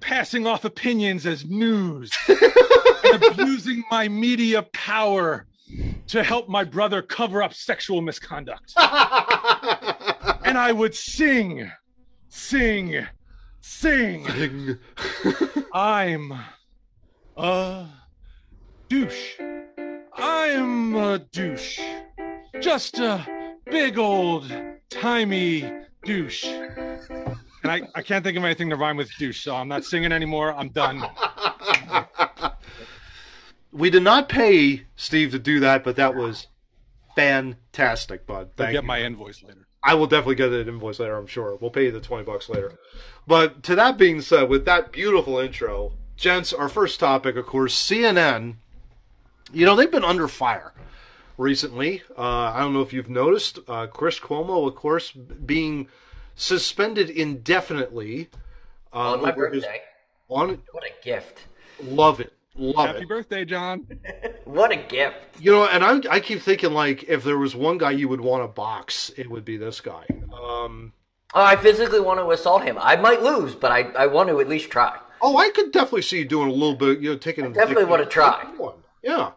passing 0.00 0.46
off 0.46 0.64
opinions 0.64 1.26
as 1.26 1.44
news, 1.44 2.10
and 3.04 3.22
abusing 3.24 3.84
my 3.90 4.08
media 4.08 4.62
power 4.72 5.46
to 6.08 6.22
help 6.22 6.48
my 6.48 6.64
brother 6.64 7.02
cover 7.02 7.42
up 7.42 7.54
sexual 7.54 8.00
misconduct. 8.02 8.72
And 8.76 10.58
I 10.58 10.72
would 10.72 10.94
sing, 10.94 11.70
sing, 12.32 13.06
sing. 13.60 14.78
I'm 15.74 16.32
a 17.36 17.86
douche. 18.88 19.38
I'm 20.14 20.94
a 20.96 21.18
douche. 21.18 21.78
Just 22.60 22.98
a 22.98 23.26
big 23.66 23.98
old 23.98 24.50
timey 24.88 25.70
douche. 26.04 26.44
And 26.44 27.70
I, 27.70 27.82
I 27.94 28.02
can't 28.02 28.24
think 28.24 28.38
of 28.38 28.44
anything 28.44 28.70
to 28.70 28.76
rhyme 28.76 28.96
with 28.96 29.10
douche, 29.18 29.44
so 29.44 29.54
I'm 29.54 29.68
not 29.68 29.84
singing 29.84 30.10
anymore. 30.10 30.54
I'm 30.54 30.70
done. 30.70 31.04
we 33.72 33.90
did 33.90 34.02
not 34.02 34.30
pay 34.30 34.86
Steve 34.96 35.32
to 35.32 35.38
do 35.38 35.60
that, 35.60 35.84
but 35.84 35.96
that 35.96 36.14
was 36.14 36.46
fantastic, 37.14 38.26
bud. 38.26 38.50
I'll 38.58 38.66
get 38.66 38.82
you. 38.82 38.82
my 38.82 39.02
invoice 39.02 39.42
later. 39.42 39.66
I 39.84 39.94
will 39.94 40.06
definitely 40.06 40.36
get 40.36 40.52
an 40.52 40.68
invoice 40.68 41.00
later, 41.00 41.16
I'm 41.16 41.26
sure. 41.26 41.56
We'll 41.60 41.70
pay 41.70 41.84
you 41.84 41.90
the 41.90 42.00
20 42.00 42.24
bucks 42.24 42.48
later. 42.48 42.78
But 43.26 43.62
to 43.64 43.74
that 43.74 43.98
being 43.98 44.20
said, 44.20 44.48
with 44.48 44.64
that 44.66 44.92
beautiful 44.92 45.38
intro, 45.38 45.92
gents, 46.16 46.52
our 46.52 46.68
first 46.68 47.00
topic, 47.00 47.36
of 47.36 47.46
course, 47.46 47.74
CNN. 47.74 48.56
You 49.52 49.66
know, 49.66 49.74
they've 49.76 49.90
been 49.90 50.04
under 50.04 50.28
fire 50.28 50.72
recently. 51.36 52.02
Uh, 52.16 52.22
I 52.54 52.60
don't 52.60 52.72
know 52.72 52.80
if 52.80 52.92
you've 52.92 53.10
noticed. 53.10 53.58
Uh, 53.66 53.86
Chris 53.86 54.18
Cuomo, 54.20 54.66
of 54.68 54.74
course, 54.76 55.10
being 55.10 55.88
suspended 56.36 57.10
indefinitely. 57.10 58.28
Uh, 58.94 59.12
On 59.14 59.22
my 59.22 59.32
over 59.32 59.48
his- 59.50 59.62
birthday. 59.64 59.82
on 60.28 60.62
What 60.72 60.84
a 60.84 61.04
gift. 61.04 61.40
love 61.82 62.20
it, 62.20 62.32
love 62.56 62.86
Happy 62.88 63.02
it. 63.02 63.08
birthday, 63.08 63.44
John. 63.44 63.86
What 64.44 64.70
a 64.72 64.76
gift. 64.76 65.16
You 65.40 65.50
know, 65.52 65.66
and 65.66 65.82
I, 65.82 66.00
I 66.16 66.20
keep 66.20 66.42
thinking 66.42 66.72
like 66.72 67.04
if 67.04 67.24
there 67.24 67.38
was 67.38 67.54
one 67.56 67.78
guy 67.78 67.92
you 67.92 68.08
would 68.08 68.20
want 68.20 68.42
to 68.42 68.48
box, 68.48 69.10
it 69.16 69.30
would 69.30 69.44
be 69.46 69.56
this 69.56 69.80
guy. 69.80 70.04
Um, 70.32 70.92
Oh, 71.34 71.42
I 71.42 71.56
physically 71.56 72.00
want 72.00 72.20
to 72.20 72.30
assault 72.32 72.62
him. 72.62 72.76
I 72.78 72.96
might 72.96 73.22
lose, 73.22 73.54
but 73.54 73.72
I, 73.72 73.82
I 73.92 74.06
want 74.08 74.28
to 74.28 74.38
at 74.40 74.48
least 74.50 74.68
try. 74.70 74.98
Oh, 75.22 75.38
I 75.38 75.48
could 75.48 75.72
definitely 75.72 76.02
see 76.02 76.18
you 76.18 76.24
doing 76.26 76.48
a 76.50 76.52
little 76.52 76.74
bit, 76.74 77.00
you 77.00 77.10
know, 77.10 77.16
taking. 77.16 77.50
definitely 77.54 77.86
wanna 77.86 78.04
try. 78.04 78.44
Yeah, 79.02 79.30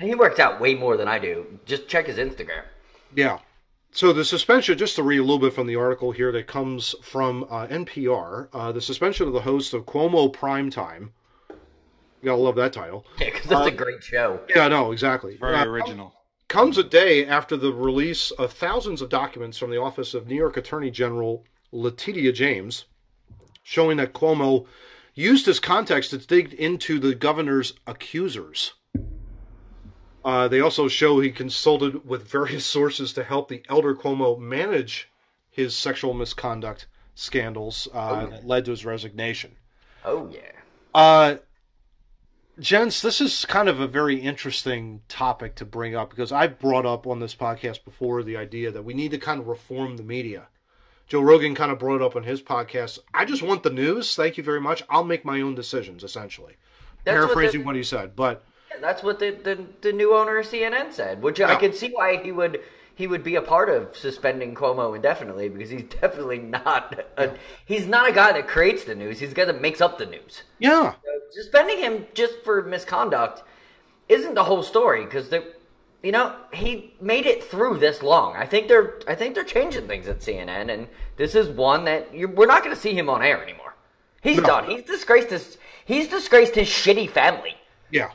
He 0.00 0.14
works 0.14 0.38
out 0.40 0.58
way 0.60 0.74
more 0.74 0.96
than 0.96 1.08
I 1.08 1.18
do. 1.18 1.58
Just 1.66 1.88
check 1.88 2.06
his 2.06 2.16
Instagram. 2.16 2.62
yeah. 3.14 3.38
So 3.90 4.12
the 4.14 4.24
suspension, 4.24 4.78
just 4.78 4.96
to 4.96 5.02
read 5.02 5.18
a 5.18 5.22
little 5.22 5.38
bit 5.38 5.52
from 5.54 5.66
the 5.66 5.76
article 5.76 6.12
here 6.12 6.30
that 6.32 6.46
comes 6.46 6.94
from 7.02 7.44
uh, 7.50 7.66
NPR, 7.66 8.48
uh, 8.54 8.72
the 8.72 8.80
suspension 8.80 9.26
of 9.26 9.32
the 9.34 9.40
host 9.40 9.74
of 9.74 9.84
Cuomo 9.86 10.32
Primetime. 10.32 11.10
You 12.22 12.26
gotta 12.26 12.40
love 12.42 12.56
that 12.56 12.72
title. 12.72 13.06
Yeah, 13.20 13.26
because 13.30 13.46
that's 13.48 13.66
a 13.68 13.70
great 13.70 14.02
show. 14.02 14.40
Yeah, 14.48 14.68
no, 14.68 14.92
exactly. 14.92 15.36
Very 15.36 15.54
Uh, 15.56 15.66
original. 15.66 16.14
comes 16.48 16.78
a 16.78 16.82
day 16.84 17.26
after 17.26 17.56
the 17.56 17.72
release 17.72 18.30
of 18.32 18.52
thousands 18.52 19.02
of 19.02 19.08
documents 19.08 19.58
from 19.58 19.70
the 19.70 19.80
office 19.80 20.14
of 20.14 20.26
New 20.26 20.34
York 20.36 20.56
Attorney 20.56 20.90
General 20.90 21.44
Letitia 21.72 22.32
James, 22.32 22.84
showing 23.62 23.96
that 23.98 24.12
Cuomo 24.12 24.66
used 25.14 25.46
his 25.46 25.58
contacts 25.60 26.08
to 26.10 26.18
dig 26.18 26.52
into 26.54 26.98
the 26.98 27.14
governor's 27.14 27.74
accusers. 27.86 28.72
Uh, 30.24 30.48
they 30.48 30.60
also 30.60 30.88
show 30.88 31.20
he 31.20 31.30
consulted 31.30 32.06
with 32.08 32.28
various 32.28 32.64
sources 32.76 33.12
to 33.12 33.22
help 33.24 33.48
the 33.48 33.62
elder 33.68 33.94
Cuomo 33.94 34.38
manage 34.38 35.08
his 35.50 35.74
sexual 35.74 36.12
misconduct 36.14 36.86
scandals 37.14 37.88
uh, 37.94 38.26
that 38.26 38.46
led 38.46 38.64
to 38.64 38.72
his 38.72 38.84
resignation. 38.84 39.56
Oh, 40.04 40.28
yeah. 40.32 40.40
Uh, 40.94 41.36
gents, 42.58 43.00
this 43.02 43.20
is 43.20 43.44
kind 43.44 43.68
of 43.68 43.80
a 43.80 43.86
very 43.86 44.20
interesting 44.20 45.02
topic 45.08 45.54
to 45.56 45.64
bring 45.64 45.94
up 45.94 46.10
because 46.10 46.32
I've 46.32 46.58
brought 46.58 46.86
up 46.86 47.06
on 47.06 47.20
this 47.20 47.34
podcast 47.34 47.84
before 47.84 48.22
the 48.22 48.36
idea 48.36 48.70
that 48.70 48.84
we 48.84 48.94
need 48.94 49.10
to 49.12 49.18
kind 49.18 49.40
of 49.40 49.46
reform 49.48 49.96
the 49.96 50.02
media. 50.02 50.48
Joe 51.06 51.20
Rogan 51.20 51.54
kind 51.54 51.70
of 51.70 51.78
brought 51.78 51.96
it 51.96 52.02
up 52.02 52.16
on 52.16 52.24
his 52.24 52.42
podcast. 52.42 52.98
I 53.14 53.24
just 53.24 53.42
want 53.42 53.62
the 53.62 53.70
news. 53.70 54.16
Thank 54.16 54.36
you 54.36 54.42
very 54.42 54.60
much. 54.60 54.82
I'll 54.90 55.04
make 55.04 55.24
my 55.24 55.40
own 55.40 55.54
decisions, 55.54 56.02
essentially. 56.02 56.56
That's 57.04 57.14
what 57.18 57.26
Paraphrasing 57.26 57.60
the- 57.60 57.66
what 57.66 57.76
he 57.76 57.84
said, 57.84 58.16
but 58.16 58.44
That's 58.80 59.02
what 59.02 59.20
the, 59.20 59.30
the, 59.30 59.64
the 59.82 59.92
new 59.92 60.14
owner 60.14 60.38
of 60.38 60.46
CNN 60.46 60.92
said, 60.92 61.22
which 61.22 61.40
I 61.40 61.54
can 61.56 61.72
see 61.72 61.90
why 61.90 62.16
he 62.22 62.32
would 62.32 62.60
he 62.96 63.06
would 63.06 63.22
be 63.22 63.36
a 63.36 63.42
part 63.42 63.68
of 63.70 63.96
suspending 63.96 64.54
Cuomo 64.54 64.96
indefinitely 64.96 65.48
because 65.48 65.70
he's 65.70 65.84
definitely 66.00 66.38
not 66.40 66.98
a, 67.16 67.30
he's 67.64 67.86
not 67.86 68.08
a 68.08 68.12
guy 68.12 68.32
that 68.32 68.48
creates 68.48 68.82
the 68.84 68.94
news. 68.96 69.20
He's 69.20 69.30
a 69.30 69.34
guy 69.34 69.44
that 69.44 69.60
makes 69.60 69.80
up 69.80 69.98
the 69.98 70.06
news. 70.06 70.42
yeah, 70.58 70.94
Suspending 71.30 71.78
him 71.78 72.06
just 72.14 72.42
for 72.42 72.62
misconduct 72.62 73.42
isn't 74.08 74.34
the 74.34 74.44
whole 74.44 74.62
story 74.62 75.04
because 75.04 75.28
the 75.28 75.44
you 76.02 76.12
know 76.12 76.34
he 76.52 76.94
made 77.00 77.26
it 77.26 77.44
through 77.44 77.78
this 77.78 78.02
long. 78.02 78.34
I 78.36 78.46
think 78.46 78.68
they're 78.68 79.00
I 79.06 79.14
think 79.14 79.34
they're 79.34 79.44
changing 79.44 79.86
things 79.86 80.08
at 80.08 80.20
CNN, 80.20 80.72
and 80.72 80.88
this 81.16 81.34
is 81.34 81.48
one 81.48 81.84
that 81.84 82.10
we're 82.12 82.46
not 82.46 82.62
going 82.64 82.74
to 82.74 82.80
see 82.80 82.94
him 82.94 83.08
on 83.08 83.22
air 83.22 83.42
anymore. 83.42 83.74
He's 84.22 84.38
No. 84.38 84.44
done. 84.46 84.70
He's 84.70 84.82
disgraced 84.84 85.30
his 85.30 85.58
he's 85.84 86.08
disgraced 86.08 86.54
his 86.54 86.68
shitty 86.68 87.10
family. 87.10 87.54
Yeah. 87.90 88.10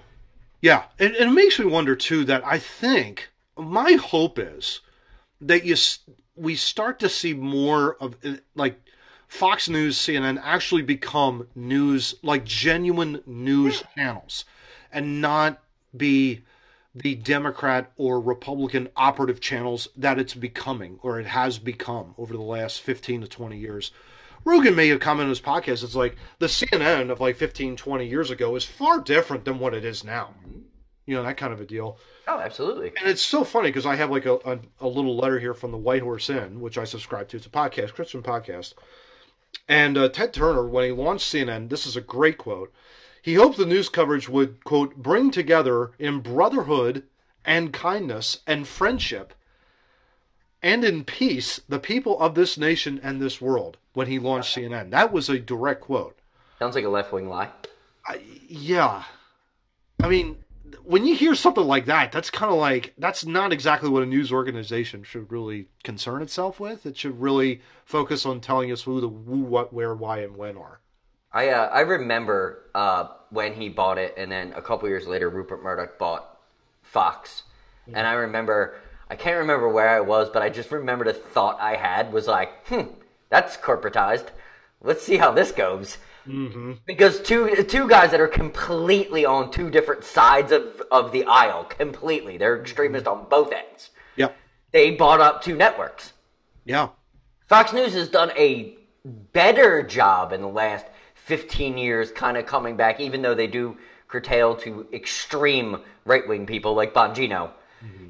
Yeah. 0.62 0.84
And, 1.00 1.16
and 1.16 1.32
it 1.32 1.34
makes 1.34 1.58
me 1.60 1.66
wonder, 1.66 1.96
too, 1.96 2.24
that 2.26 2.46
I 2.46 2.60
think 2.60 3.30
my 3.62 3.94
hope 3.94 4.40
is 4.40 4.82
that 5.40 5.64
you 5.66 5.76
we 6.36 6.56
start 6.56 7.00
to 7.00 7.10
see 7.10 7.34
more 7.34 7.96
of 7.96 8.16
uh, 8.26 8.36
like 8.56 8.82
Fox 9.28 9.70
News, 9.70 9.98
CNN 9.98 10.42
actually 10.44 10.82
become 10.82 11.48
news, 11.56 12.16
like 12.22 12.44
genuine 12.44 13.22
news 13.26 13.84
channels 13.96 14.44
and 14.92 15.22
not 15.22 15.62
be 15.96 16.42
the 16.94 17.16
Democrat 17.16 17.92
or 17.96 18.20
Republican 18.20 18.90
operative 18.98 19.40
channels 19.40 19.88
that 19.96 20.20
it's 20.20 20.34
becoming 20.34 21.00
or 21.02 21.20
it 21.20 21.28
has 21.28 21.60
become 21.60 22.14
over 22.18 22.34
the 22.34 22.42
last 22.42 22.82
15 22.82 23.22
to 23.22 23.28
20 23.28 23.58
years. 23.58 23.92
Rogan 24.44 24.76
made 24.76 24.92
a 24.92 25.00
comment 25.00 25.26
on 25.26 25.30
his 25.30 25.40
podcast. 25.40 25.84
It's 25.84 25.96
like 25.96 26.18
the 26.40 26.48
CNN 26.48 27.10
of 27.10 27.22
like 27.22 27.38
15, 27.38 27.78
20 27.78 28.06
years 28.06 28.32
ago 28.32 28.56
is 28.56 28.66
far 28.66 29.00
different 29.00 29.46
than 29.46 29.60
what 29.60 29.74
it 29.74 29.86
is 29.86 30.04
now. 30.04 30.34
You 31.06 31.16
know, 31.16 31.24
that 31.24 31.38
kind 31.38 31.52
of 31.52 31.60
a 31.60 31.66
deal. 31.66 31.98
Oh, 32.28 32.40
absolutely. 32.40 32.92
And 33.00 33.10
it's 33.10 33.22
so 33.22 33.44
funny 33.44 33.70
because 33.70 33.86
I 33.86 33.96
have 33.96 34.12
like 34.12 34.26
a, 34.26 34.36
a, 34.46 34.60
a 34.82 34.88
little 34.88 35.18
letter 35.18 35.40
here 35.40 35.54
from 35.54 35.72
the 35.72 35.78
White 35.78 36.04
Horse 36.04 36.30
Inn, 36.30 36.62
which 36.62 36.78
I 36.78 36.84
subscribe 36.84 37.28
to. 37.30 37.38
It's 37.38 37.48
a 37.48 37.50
podcast, 37.50 37.94
Christian 37.94 38.22
podcast. 38.22 38.74
And 39.68 39.98
uh, 39.98 40.10
Ted 40.10 40.34
Turner, 40.34 40.68
when 40.68 40.86
he 40.86 40.92
launched 40.92 41.32
CNN, 41.32 41.70
this 41.70 41.86
is 41.86 41.98
a 41.98 42.02
great 42.02 42.38
quote. 42.38 42.72
He 43.22 43.36
hoped 43.36 43.58
the 43.58 43.66
news 43.66 43.90
coverage 43.90 44.30
would, 44.30 44.64
quote, 44.64 44.96
bring 44.96 45.32
together 45.32 45.92
in 46.00 46.20
brotherhood 46.20 47.04
and 47.46 47.74
kindness 47.74 48.40
and 48.48 48.68
friendship 48.68 49.34
and 50.62 50.84
in 50.84 51.04
peace 51.04 51.60
the 51.68 51.80
people 51.80 52.20
of 52.20 52.36
this 52.36 52.58
nation 52.58 53.00
and 53.04 53.20
this 53.20 53.42
world 53.42 53.78
when 53.94 54.08
he 54.08 54.20
launched 54.20 54.56
CNN. 54.56 54.92
That 54.92 55.12
was 55.12 55.30
a 55.30 55.40
direct 55.40 55.82
quote. 55.82 56.18
Sounds 56.60 56.76
like 56.76 56.86
a 56.86 56.90
left 56.90 57.12
wing 57.12 57.28
lie. 57.28 57.50
I, 58.06 58.22
yeah. 58.48 59.04
I 60.02 60.08
mean, 60.08 60.38
when 60.84 61.06
you 61.06 61.16
hear 61.16 61.36
something 61.36 61.66
like 61.66 61.86
that, 61.86 62.12
that's 62.12 62.30
kind 62.30 62.52
of 62.52 62.58
like 62.58 62.94
that's 62.98 63.26
not 63.26 63.54
exactly 63.54 63.90
what 63.90 64.04
a 64.04 64.06
news 64.06 64.32
organization 64.32 65.04
should 65.04 65.32
really 65.32 65.68
concern 65.84 66.22
itself 66.22 66.60
with. 66.60 66.86
It 66.86 66.98
should 66.98 67.20
really 67.20 67.62
focus 67.86 68.26
on 68.26 68.42
telling 68.42 68.72
us 68.72 68.84
who 68.84 69.02
the 69.02 69.10
who, 69.10 69.42
what, 69.42 69.74
where, 69.74 69.96
why, 69.96 70.20
and 70.20 70.36
when 70.38 70.58
are. 70.58 70.80
I 71.32 71.50
uh, 71.50 71.68
I 71.70 71.82
remember 71.82 72.70
uh, 72.76 73.08
when 73.30 73.54
he 73.54 73.70
bought 73.70 73.98
it, 73.98 74.14
and 74.18 74.32
then 74.32 74.54
a 74.54 74.62
couple 74.62 74.90
years 74.90 75.08
later, 75.08 75.30
Rupert 75.30 75.64
Murdoch 75.64 75.98
bought 75.98 76.40
Fox, 76.82 77.44
and 77.94 78.06
I 78.06 78.14
remember 78.14 78.76
I 79.12 79.16
can't 79.16 79.40
remember 79.40 79.68
where 79.68 79.90
I 79.90 80.00
was, 80.00 80.30
but 80.30 80.42
I 80.42 80.48
just 80.50 80.72
remember 80.72 81.04
the 81.04 81.14
thought 81.14 81.60
I 81.60 81.76
had 81.76 82.14
was 82.14 82.28
like, 82.28 82.66
hmm, 82.68 82.94
that's 83.30 83.58
corporatized. 83.58 84.28
Let's 84.82 85.04
see 85.04 85.18
how 85.18 85.32
this 85.32 85.52
goes. 85.52 85.98
Mm-hmm. 86.32 86.74
Because 86.86 87.22
two 87.22 87.64
two 87.64 87.88
guys 87.90 88.12
that 88.12 88.22
are 88.22 88.28
completely 88.28 89.26
on 89.26 89.52
two 89.52 89.70
different 89.70 90.04
sides 90.04 90.52
of 90.52 90.82
of 90.92 91.12
the 91.12 91.26
aisle, 91.26 91.66
completely, 91.66 92.38
they're 92.38 92.60
extremists 92.62 93.08
on 93.08 93.28
both 93.30 93.52
ends. 93.52 93.90
Yep. 94.16 94.36
They 94.72 94.92
bought 94.92 95.20
up 95.20 95.44
two 95.44 95.56
networks. 95.56 96.14
Yeah. 96.66 96.90
Fox 97.48 97.74
News 97.74 97.94
has 97.94 98.08
done 98.10 98.32
a 98.38 98.78
better 99.04 99.84
job 99.84 100.32
in 100.32 100.42
the 100.42 100.48
last 100.48 100.86
15 101.16 101.78
years, 101.78 102.12
kind 102.12 102.38
of 102.38 102.46
coming 102.46 102.78
back, 102.78 103.00
even 103.02 103.22
though 103.22 103.36
they 103.36 103.48
do 103.48 103.78
curtail 104.08 104.56
to 104.58 104.88
extreme 104.94 105.78
right 106.06 106.28
wing 106.28 106.46
people 106.46 106.74
like 106.76 106.94
Bongino. 106.94 107.52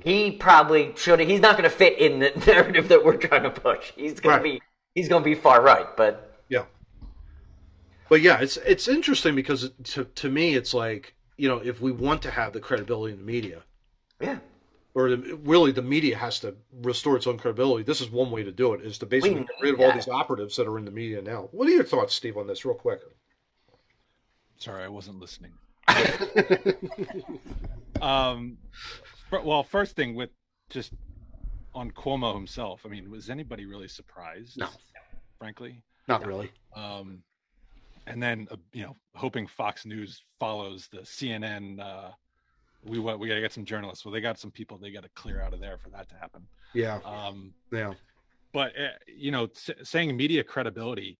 He 0.03 0.31
probably 0.31 0.93
should. 0.97 1.19
He's 1.21 1.39
not 1.39 1.57
going 1.57 1.69
to 1.69 1.75
fit 1.75 1.97
in 1.97 2.19
the 2.19 2.31
narrative 2.47 2.89
that 2.89 3.03
we're 3.05 3.17
trying 3.17 3.43
to 3.43 3.51
push. 3.51 3.91
He's 3.95 4.19
going 4.19 4.33
Right. 4.35 4.37
to 4.39 4.43
be 4.43 4.61
he's 4.95 5.07
going 5.09 5.23
to 5.23 5.29
be 5.29 5.35
far 5.35 5.61
right, 5.61 5.87
but. 5.97 6.27
But 8.11 8.19
yeah, 8.19 8.41
it's 8.41 8.57
it's 8.57 8.89
interesting 8.89 9.35
because 9.35 9.71
to 9.85 10.03
to 10.03 10.29
me 10.29 10.55
it's 10.55 10.73
like 10.73 11.15
you 11.37 11.47
know 11.47 11.59
if 11.63 11.79
we 11.79 11.93
want 11.93 12.21
to 12.23 12.29
have 12.29 12.51
the 12.51 12.59
credibility 12.59 13.13
in 13.13 13.19
the 13.19 13.25
media, 13.25 13.63
yeah, 14.19 14.39
or 14.93 15.11
the, 15.11 15.39
really 15.45 15.71
the 15.71 15.81
media 15.81 16.17
has 16.17 16.41
to 16.41 16.53
restore 16.81 17.15
its 17.15 17.25
own 17.25 17.37
credibility. 17.37 17.83
This 17.83 18.01
is 18.01 18.11
one 18.11 18.29
way 18.29 18.43
to 18.43 18.51
do 18.51 18.73
it: 18.73 18.81
is 18.81 18.97
to 18.97 19.05
basically 19.05 19.35
We 19.35 19.45
get 19.45 19.49
rid 19.61 19.73
of 19.75 19.79
need 19.79 19.85
all 19.85 19.93
these 19.93 20.09
operatives 20.09 20.57
that 20.57 20.67
are 20.67 20.77
in 20.77 20.83
the 20.83 20.91
media 20.91 21.21
now. 21.21 21.47
What 21.53 21.69
are 21.69 21.71
your 21.71 21.85
thoughts, 21.85 22.13
Steve, 22.13 22.35
on 22.35 22.47
this, 22.47 22.65
real 22.65 22.75
quick? 22.75 22.99
Sorry, 24.57 24.83
I 24.83 24.89
wasn't 24.89 25.21
listening. 25.21 25.53
Um, 28.01 28.57
well, 29.31 29.61
first 29.61 29.95
thing 29.95 30.15
with 30.15 30.31
just 30.71 30.91
on 31.75 31.91
Cuomo 31.91 32.33
himself. 32.33 32.81
I 32.83 32.89
mean, 32.89 33.11
was 33.11 33.29
anybody 33.29 33.67
really 33.67 33.87
surprised? 33.87 34.57
No. 34.57 34.69
frankly. 35.37 35.83
Not 36.07 36.25
really. 36.25 36.49
Um, 36.75 37.21
and 38.11 38.21
then 38.21 38.47
uh, 38.51 38.57
you 38.73 38.83
know, 38.83 38.95
hoping 39.15 39.47
Fox 39.47 39.85
News 39.85 40.23
follows 40.39 40.87
the 40.91 40.99
CNN. 40.99 41.79
Uh, 41.79 42.11
we 42.83 42.99
wa- 42.99 43.15
we 43.15 43.27
gotta 43.27 43.41
get 43.41 43.53
some 43.53 43.65
journalists. 43.65 44.03
Well, 44.05 44.11
they 44.13 44.21
got 44.21 44.39
some 44.39 44.51
people 44.51 44.77
they 44.77 44.91
got 44.91 45.03
to 45.03 45.09
clear 45.15 45.41
out 45.41 45.53
of 45.53 45.59
there 45.59 45.77
for 45.77 45.89
that 45.89 46.09
to 46.09 46.15
happen. 46.15 46.47
Yeah, 46.73 46.99
Um, 47.05 47.53
yeah, 47.71 47.93
but 48.53 48.77
uh, 48.79 48.89
you 49.07 49.31
know, 49.31 49.45
s- 49.45 49.69
saying 49.83 50.15
media 50.15 50.43
credibility, 50.43 51.19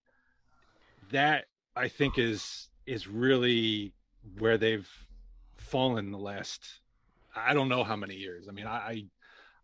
that 1.12 1.46
I 1.76 1.88
think 1.88 2.18
is 2.18 2.70
is 2.86 3.08
really 3.08 3.94
where 4.40 4.58
they've 4.58 4.90
fallen 5.58 6.12
the 6.12 6.18
last 6.18 6.82
I 7.36 7.54
don't 7.54 7.70
know 7.70 7.84
how 7.84 7.96
many 7.96 8.16
years. 8.16 8.48
I 8.48 8.52
mean, 8.52 8.68
I 8.68 9.06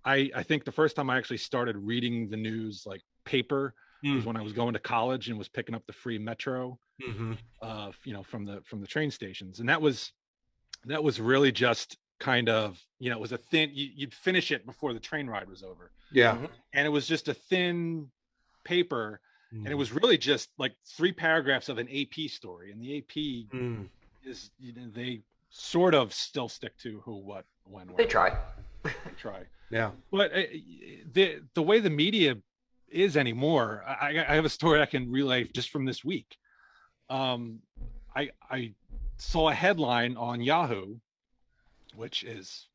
I 0.05 0.29
I 0.36 0.43
think 0.43 0.63
the 0.65 0.72
first 0.72 0.96
time 0.96 1.10
I 1.10 1.17
actually 1.17 1.38
started 1.38 1.75
reading 1.77 2.29
the 2.29 2.38
news 2.38 2.84
like 2.86 3.01
paper 3.25 3.74
was 4.15 4.25
when 4.25 4.38
I 4.38 4.41
was 4.41 4.53
going 4.53 4.74
to 4.74 4.79
college 4.79 5.27
and 5.29 5.38
was 5.38 5.50
picking 5.50 5.74
up 5.75 5.84
the 5.88 5.93
free 5.93 6.19
metro 6.19 6.79
hmm 7.04 7.34
uh 7.62 7.92
you 8.04 8.13
know 8.13 8.24
from 8.24 8.46
the 8.46 8.62
from 8.66 8.82
the 8.82 8.88
train 8.88 9.10
stations 9.12 9.60
and 9.60 9.70
that 9.70 9.82
was 9.82 10.13
that 10.86 11.04
was 11.04 11.20
really 11.20 11.51
just 11.51 11.98
kind 12.20 12.50
of 12.50 12.80
you 13.00 13.10
know 13.10 13.18
it 13.18 13.22
was 13.22 13.32
a 13.32 13.38
thin 13.38 13.70
you, 13.74 13.89
you'd 13.96 14.13
finish 14.13 14.51
it 14.51 14.66
before 14.66 14.94
the 14.94 15.00
train 15.00 15.27
ride 15.27 15.48
was 15.50 15.62
over 15.63 15.92
yeah. 16.12 16.38
and 16.74 16.86
it 16.86 16.89
was 16.89 17.06
just 17.08 17.27
a 17.27 17.34
thin 17.34 18.08
paper 18.63 19.20
Mm-hmm. 19.54 19.66
and 19.66 19.72
it 19.72 19.75
was 19.75 19.94
really 19.94 20.18
just 20.18 20.50
like 20.58 20.74
three 20.86 21.13
paragraphs 21.13 21.70
of 21.70 21.77
an 21.77 21.88
AP 21.88 22.30
story 22.30 22.70
and 22.74 22.82
the 22.82 22.98
AP 22.98 23.48
Mm. 23.56 23.88
is 24.25 24.51
you 24.60 24.74
know, 24.74 24.89
they 24.94 25.22
sort 25.50 25.96
of 25.96 26.13
still 26.13 26.50
stick 26.50 26.77
to 26.80 27.00
who 27.06 27.16
what 27.16 27.46
when 27.63 27.88
where. 27.88 27.96
they 27.96 28.06
try. 28.06 28.36
they 28.84 28.92
try 29.18 29.44
yeah. 29.70 29.92
but 30.12 30.34
uh, 30.34 30.42
the 31.13 31.39
the 31.54 31.62
way 31.62 31.80
the 31.80 31.89
media 31.89 32.36
is 32.89 33.16
anymore 33.16 33.86
I, 33.88 34.25
I 34.27 34.36
have 34.36 34.44
a 34.44 34.50
story 34.50 34.82
i 34.82 34.86
can 34.86 35.10
relay 35.10 35.46
just 35.46 35.70
from 35.70 35.86
this 35.86 36.04
week 36.04 36.36
um 37.10 37.60
i 38.16 38.30
i 38.50 38.74
saw 39.18 39.50
a 39.50 39.54
headline 39.54 40.16
on 40.18 40.42
yahoo 40.42 40.96
which 41.96 42.24
is 42.24 42.68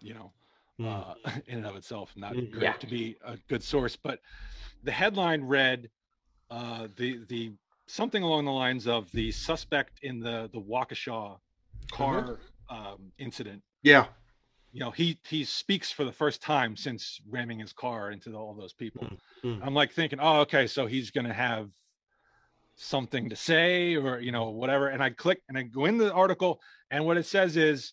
you 0.00 0.14
know 0.14 0.32
Mm. 0.80 0.86
uh, 1.24 1.30
in 1.48 1.58
and 1.58 1.66
of 1.66 1.74
itself 1.74 2.12
not 2.16 2.34
Mm. 2.36 2.52
great 2.52 2.62
Yeah. 2.62 2.72
to 2.74 2.86
be 2.86 3.16
a 3.24 3.36
good 3.48 3.64
source 3.64 3.96
but 3.96 4.20
the 4.84 4.92
headline 4.92 5.42
read 5.42 5.90
uh 6.50 6.86
the 6.96 7.18
the 7.28 7.52
something 7.88 8.22
along 8.22 8.44
the 8.44 8.52
lines 8.52 8.86
of 8.86 9.10
the 9.10 9.32
suspect 9.32 9.98
in 10.02 10.20
the 10.20 10.48
the 10.52 10.60
waukesha 10.60 11.36
car 11.90 12.38
um 12.70 13.10
incident 13.18 13.60
yeah. 13.82 14.06
you 14.70 14.78
know 14.78 14.92
he 14.92 15.18
he 15.28 15.42
speaks 15.44 15.90
for 15.90 16.04
the 16.04 16.12
first 16.12 16.40
time 16.42 16.76
since 16.76 17.20
ramming 17.28 17.58
his 17.58 17.72
car 17.72 18.12
into 18.12 18.32
all 18.36 18.54
those 18.54 18.72
people 18.72 19.04
Mm, 19.04 19.18
mm. 19.58 19.66
i'm 19.66 19.74
like 19.74 19.90
thinking 19.92 20.20
oh 20.20 20.40
okay 20.42 20.68
so 20.68 20.86
he's 20.86 21.10
gonna 21.10 21.34
have 21.34 21.70
something 22.80 23.28
to 23.28 23.34
say 23.36 23.96
or 23.96 24.20
you 24.20 24.30
know 24.30 24.50
whatever 24.50 24.86
and 24.88 25.02
i 25.02 25.10
click 25.10 25.40
and 25.48 25.58
i 25.58 25.62
go 25.62 25.84
in 25.84 25.98
the 25.98 26.12
article 26.12 26.60
and 26.92 27.04
what 27.04 27.16
it 27.16 27.26
says 27.26 27.56
is 27.56 27.92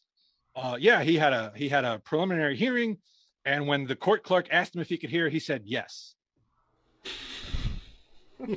uh 0.55 0.77
yeah 0.79 1.01
he 1.01 1.15
had 1.15 1.33
a 1.33 1.51
he 1.55 1.67
had 1.67 1.83
a 1.83 1.97
preliminary 2.05 2.55
hearing 2.55 2.95
and 3.45 3.65
when 3.67 3.85
the 3.87 3.95
court 3.95 4.23
clerk 4.23 4.47
asked 4.51 4.75
him 4.75 4.81
if 4.81 4.87
he 4.89 4.97
could 4.97 5.09
hear 5.09 5.27
he 5.27 5.39
said 5.39 5.63
yes 5.65 6.13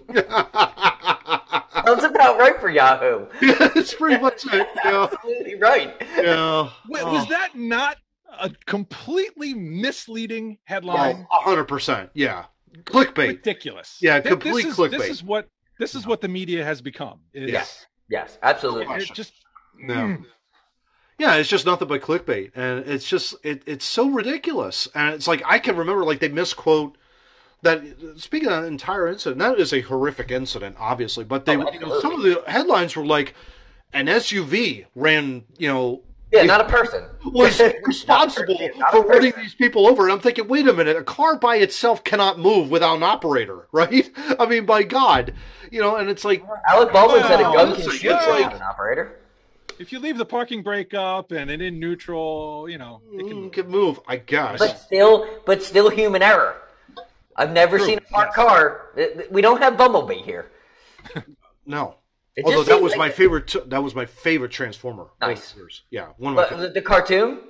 Sounds 1.84 2.04
about 2.04 2.38
right 2.38 2.60
for 2.60 2.68
Yahoo. 2.68 3.26
yeah, 3.40 3.56
it's 3.76 3.94
pretty 3.94 4.20
much 4.20 4.44
it. 4.52 4.66
Yeah, 4.84 5.08
Absolutely 5.12 5.54
right. 5.56 5.94
yeah. 6.16 6.68
Wait, 6.88 7.02
Oh. 7.04 7.12
was 7.12 7.28
that 7.28 7.54
not 7.56 7.96
a 8.40 8.50
completely 8.66 9.54
misleading 9.54 10.58
headline 10.64 11.16
Well, 11.30 11.40
hundred 11.40 11.64
percent. 11.64 12.10
Yeah, 12.14 12.44
clickbait. 12.84 13.28
ridiculous 13.28 13.96
Yeah, 14.00 14.20
Thi- 14.20 14.30
complete 14.30 14.64
this 14.64 14.72
is, 14.72 14.76
clickbait. 14.76 14.90
this 14.98 15.08
is 15.10 15.22
what 15.24 15.48
this 15.78 15.94
is 15.94 16.06
what 16.06 16.20
the 16.20 16.28
media 16.28 16.64
has 16.64 16.80
become 16.80 17.20
is 17.32 17.50
Yes. 17.50 17.86
Yes, 18.08 18.38
absolutely. 18.42 18.94
it 18.96 19.12
just 19.12 19.32
No. 19.78 19.94
Mm. 19.94 20.24
Yeah, 21.18 21.34
it's 21.34 21.48
just 21.48 21.66
nothing 21.66 21.88
but 21.88 22.00
clickbait, 22.00 22.52
and 22.54 22.86
it's 22.88 23.08
just 23.08 23.34
it, 23.42 23.62
it's 23.66 23.84
so 23.84 24.08
ridiculous, 24.08 24.86
and 24.94 25.14
it's 25.14 25.26
like 25.26 25.42
I 25.44 25.58
can 25.58 25.76
remember 25.76 26.04
like 26.04 26.20
they 26.20 26.28
misquote 26.28 26.96
that. 27.62 27.82
Speaking 28.16 28.48
of 28.48 28.62
that 28.62 28.68
entire 28.68 29.08
incident, 29.08 29.40
that 29.40 29.58
is 29.58 29.72
a 29.72 29.80
horrific 29.80 30.30
incident, 30.30 30.76
obviously, 30.78 31.24
but 31.24 31.44
they 31.44 31.56
Oh, 31.56 31.72
you 31.72 31.80
know, 31.80 32.00
some 32.00 32.14
of 32.14 32.22
the 32.22 32.44
headlines 32.46 32.94
were 32.94 33.04
like 33.04 33.34
an 33.92 34.06
SUV 34.06 34.86
ran, 34.94 35.44
you 35.56 35.66
know, 35.66 36.02
Yeah, 36.30 36.42
not 36.42 36.60
a 36.60 36.64
person. 36.64 37.04
was 37.24 37.60
responsible 37.84 38.58
Not 38.76 38.88
a 38.94 39.02
for 39.02 39.06
running 39.08 39.32
these 39.38 39.54
people 39.54 39.86
over. 39.86 40.02
And 40.04 40.12
I'm 40.12 40.20
thinking, 40.20 40.46
wait 40.46 40.68
a 40.68 40.72
minute, 40.72 40.96
a 40.96 41.02
car 41.02 41.38
by 41.38 41.56
itself 41.56 42.04
cannot 42.04 42.38
move 42.38 42.70
without 42.70 42.96
an 42.96 43.02
operator, 43.02 43.66
right? 43.72 44.10
I 44.38 44.46
mean, 44.46 44.66
by 44.66 44.82
God, 44.82 45.32
you 45.70 45.80
know, 45.80 45.96
and 45.96 46.10
it's 46.10 46.24
like, 46.24 46.44
Alec 46.68 46.92
Baldwin 46.92 47.22
said 47.22 47.40
a 47.40 47.44
gun 47.44 47.70
it's 47.70 47.78
can 47.80 47.88
like- 47.88 47.98
shoot 47.98 48.10
it's 48.12 48.26
without 48.26 48.40
like- 48.42 48.54
an 48.54 48.62
operator. 48.62 49.20
if 49.78 49.90
you 49.92 50.00
leave 50.00 50.18
the 50.18 50.26
parking 50.26 50.62
brake 50.62 50.92
up 50.92 51.32
and 51.32 51.50
it 51.50 51.62
in 51.62 51.78
neutral, 51.80 52.68
you 52.68 52.76
know, 52.78 53.00
it 53.12 53.24
mm, 53.24 53.28
can 53.28 53.50
can 53.50 53.68
move, 53.70 53.98
I 54.06 54.16
guess. 54.16 54.58
But 54.58 54.78
still, 54.80 55.26
but 55.46 55.62
still 55.62 55.88
human 55.88 56.20
error. 56.22 56.56
I've 57.36 57.52
never 57.52 57.78
True, 57.78 57.86
seen 57.86 57.98
a 57.98 58.00
parked 58.02 58.36
yes. 58.36 58.46
car. 58.46 58.90
We 59.30 59.40
don't 59.40 59.62
have 59.62 59.78
Bumblebee 59.78 60.22
here. 60.22 60.50
no. 61.64 61.94
It 62.38 62.44
Although 62.44 62.62
that 62.64 62.80
was 62.82 62.92
like- 62.92 62.98
my 62.98 63.10
favorite. 63.10 63.48
T- 63.48 63.60
that 63.66 63.82
was 63.82 63.94
my 63.94 64.04
favorite 64.06 64.50
Transformer. 64.52 65.02
over 65.20 65.32
Nice. 65.32 65.54
years. 65.56 65.82
Yeah, 65.90 66.08
one 66.18 66.32
of 66.32 66.36
my. 66.36 66.42
But 66.42 66.48
favorite. 66.50 66.66
the, 66.68 66.72
the 66.80 66.82
cartoon? 66.82 67.40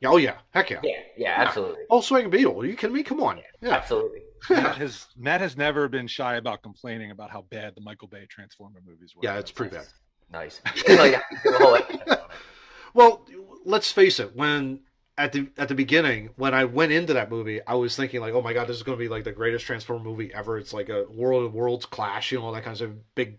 Yeah, 0.00 0.08
oh 0.10 0.16
yeah, 0.18 0.36
heck 0.50 0.70
yeah. 0.70 0.80
Yeah, 0.82 0.92
yeah, 1.16 1.34
absolutely. 1.38 1.82
Volkswagen 1.90 2.30
Beetle. 2.30 2.60
Are 2.60 2.66
you 2.66 2.76
kidding 2.76 2.94
me? 2.94 3.02
Come 3.02 3.20
on. 3.22 3.40
Yeah. 3.60 3.70
Absolutely. 3.70 4.20
Matt 4.50 4.76
has 4.76 5.06
Matt 5.16 5.40
has 5.40 5.56
never 5.56 5.88
been 5.88 6.06
shy 6.06 6.36
about 6.36 6.62
complaining 6.62 7.10
about 7.10 7.30
how 7.30 7.42
bad 7.50 7.74
the 7.74 7.80
Michael 7.80 8.06
Bay 8.08 8.26
Transformer 8.28 8.80
movies 8.86 9.14
were. 9.16 9.22
Yeah, 9.24 9.38
it's 9.38 9.50
pretty 9.50 9.74
bad. 9.74 9.86
Nice. 10.30 10.60
Like, 10.88 11.20
do 11.42 11.54
a 11.54 11.58
whole 11.58 11.74
episode 11.76 12.02
on 12.08 12.12
it. 12.18 12.20
Well, 12.94 13.26
let's 13.64 13.90
face 13.92 14.20
it. 14.20 14.34
When 14.36 14.80
at 15.18 15.32
the 15.32 15.48
at 15.58 15.68
the 15.68 15.74
beginning, 15.74 16.30
when 16.36 16.54
I 16.54 16.64
went 16.64 16.92
into 16.92 17.14
that 17.14 17.30
movie, 17.30 17.60
I 17.66 17.74
was 17.74 17.96
thinking 17.96 18.20
like, 18.20 18.34
oh 18.34 18.42
my 18.42 18.52
god, 18.52 18.68
this 18.68 18.76
is 18.76 18.82
going 18.82 18.96
to 18.98 19.02
be 19.02 19.08
like 19.08 19.24
the 19.24 19.32
greatest 19.32 19.64
Transformer 19.66 20.04
movie 20.04 20.32
ever. 20.32 20.58
It's 20.58 20.72
like 20.72 20.88
a 20.90 21.04
world 21.10 21.44
of 21.44 21.54
worlds 21.54 21.84
clash, 21.86 22.32
you 22.32 22.38
know, 22.38 22.44
all 22.46 22.52
that 22.52 22.64
kind 22.64 22.78
of 22.80 23.14
big. 23.14 23.38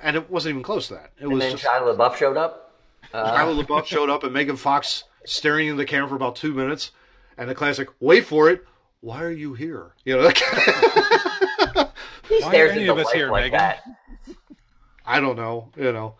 And 0.00 0.16
it 0.16 0.30
wasn't 0.30 0.50
even 0.54 0.62
close 0.62 0.88
to 0.88 0.94
that. 0.94 1.12
It 1.18 1.24
And 1.24 1.32
was 1.32 1.40
then 1.42 1.52
just 1.52 1.64
Shia 1.64 1.80
LaBeouf 1.96 2.16
showed 2.16 2.36
up. 2.36 2.72
Uh, 3.12 3.34
Shia 3.36 3.64
LaBeouf 3.64 3.86
showed 3.86 4.10
up 4.10 4.24
and 4.24 4.32
Megan 4.32 4.56
Fox 4.56 5.04
staring 5.24 5.68
into 5.68 5.78
the 5.78 5.84
camera 5.86 6.08
for 6.08 6.16
about 6.16 6.36
two 6.36 6.52
minutes, 6.52 6.90
and 7.38 7.48
the 7.48 7.54
classic, 7.54 7.88
wait 8.00 8.24
for 8.26 8.50
it. 8.50 8.64
Why 9.00 9.22
are 9.22 9.30
you 9.30 9.54
here? 9.54 9.92
You 10.04 10.16
know, 10.16 10.22
that 10.22 11.92
he 12.28 12.40
Why 12.40 12.48
are 12.48 12.50
stares 12.50 12.70
any 12.70 12.86
into 12.86 12.92
of 12.92 12.98
us 12.98 13.10
here, 13.12 13.30
like 13.30 13.50
Megan? 13.52 13.52
that. 13.52 13.82
I 15.04 15.20
don't 15.20 15.36
know, 15.36 15.70
you 15.76 15.92
know. 15.92 16.16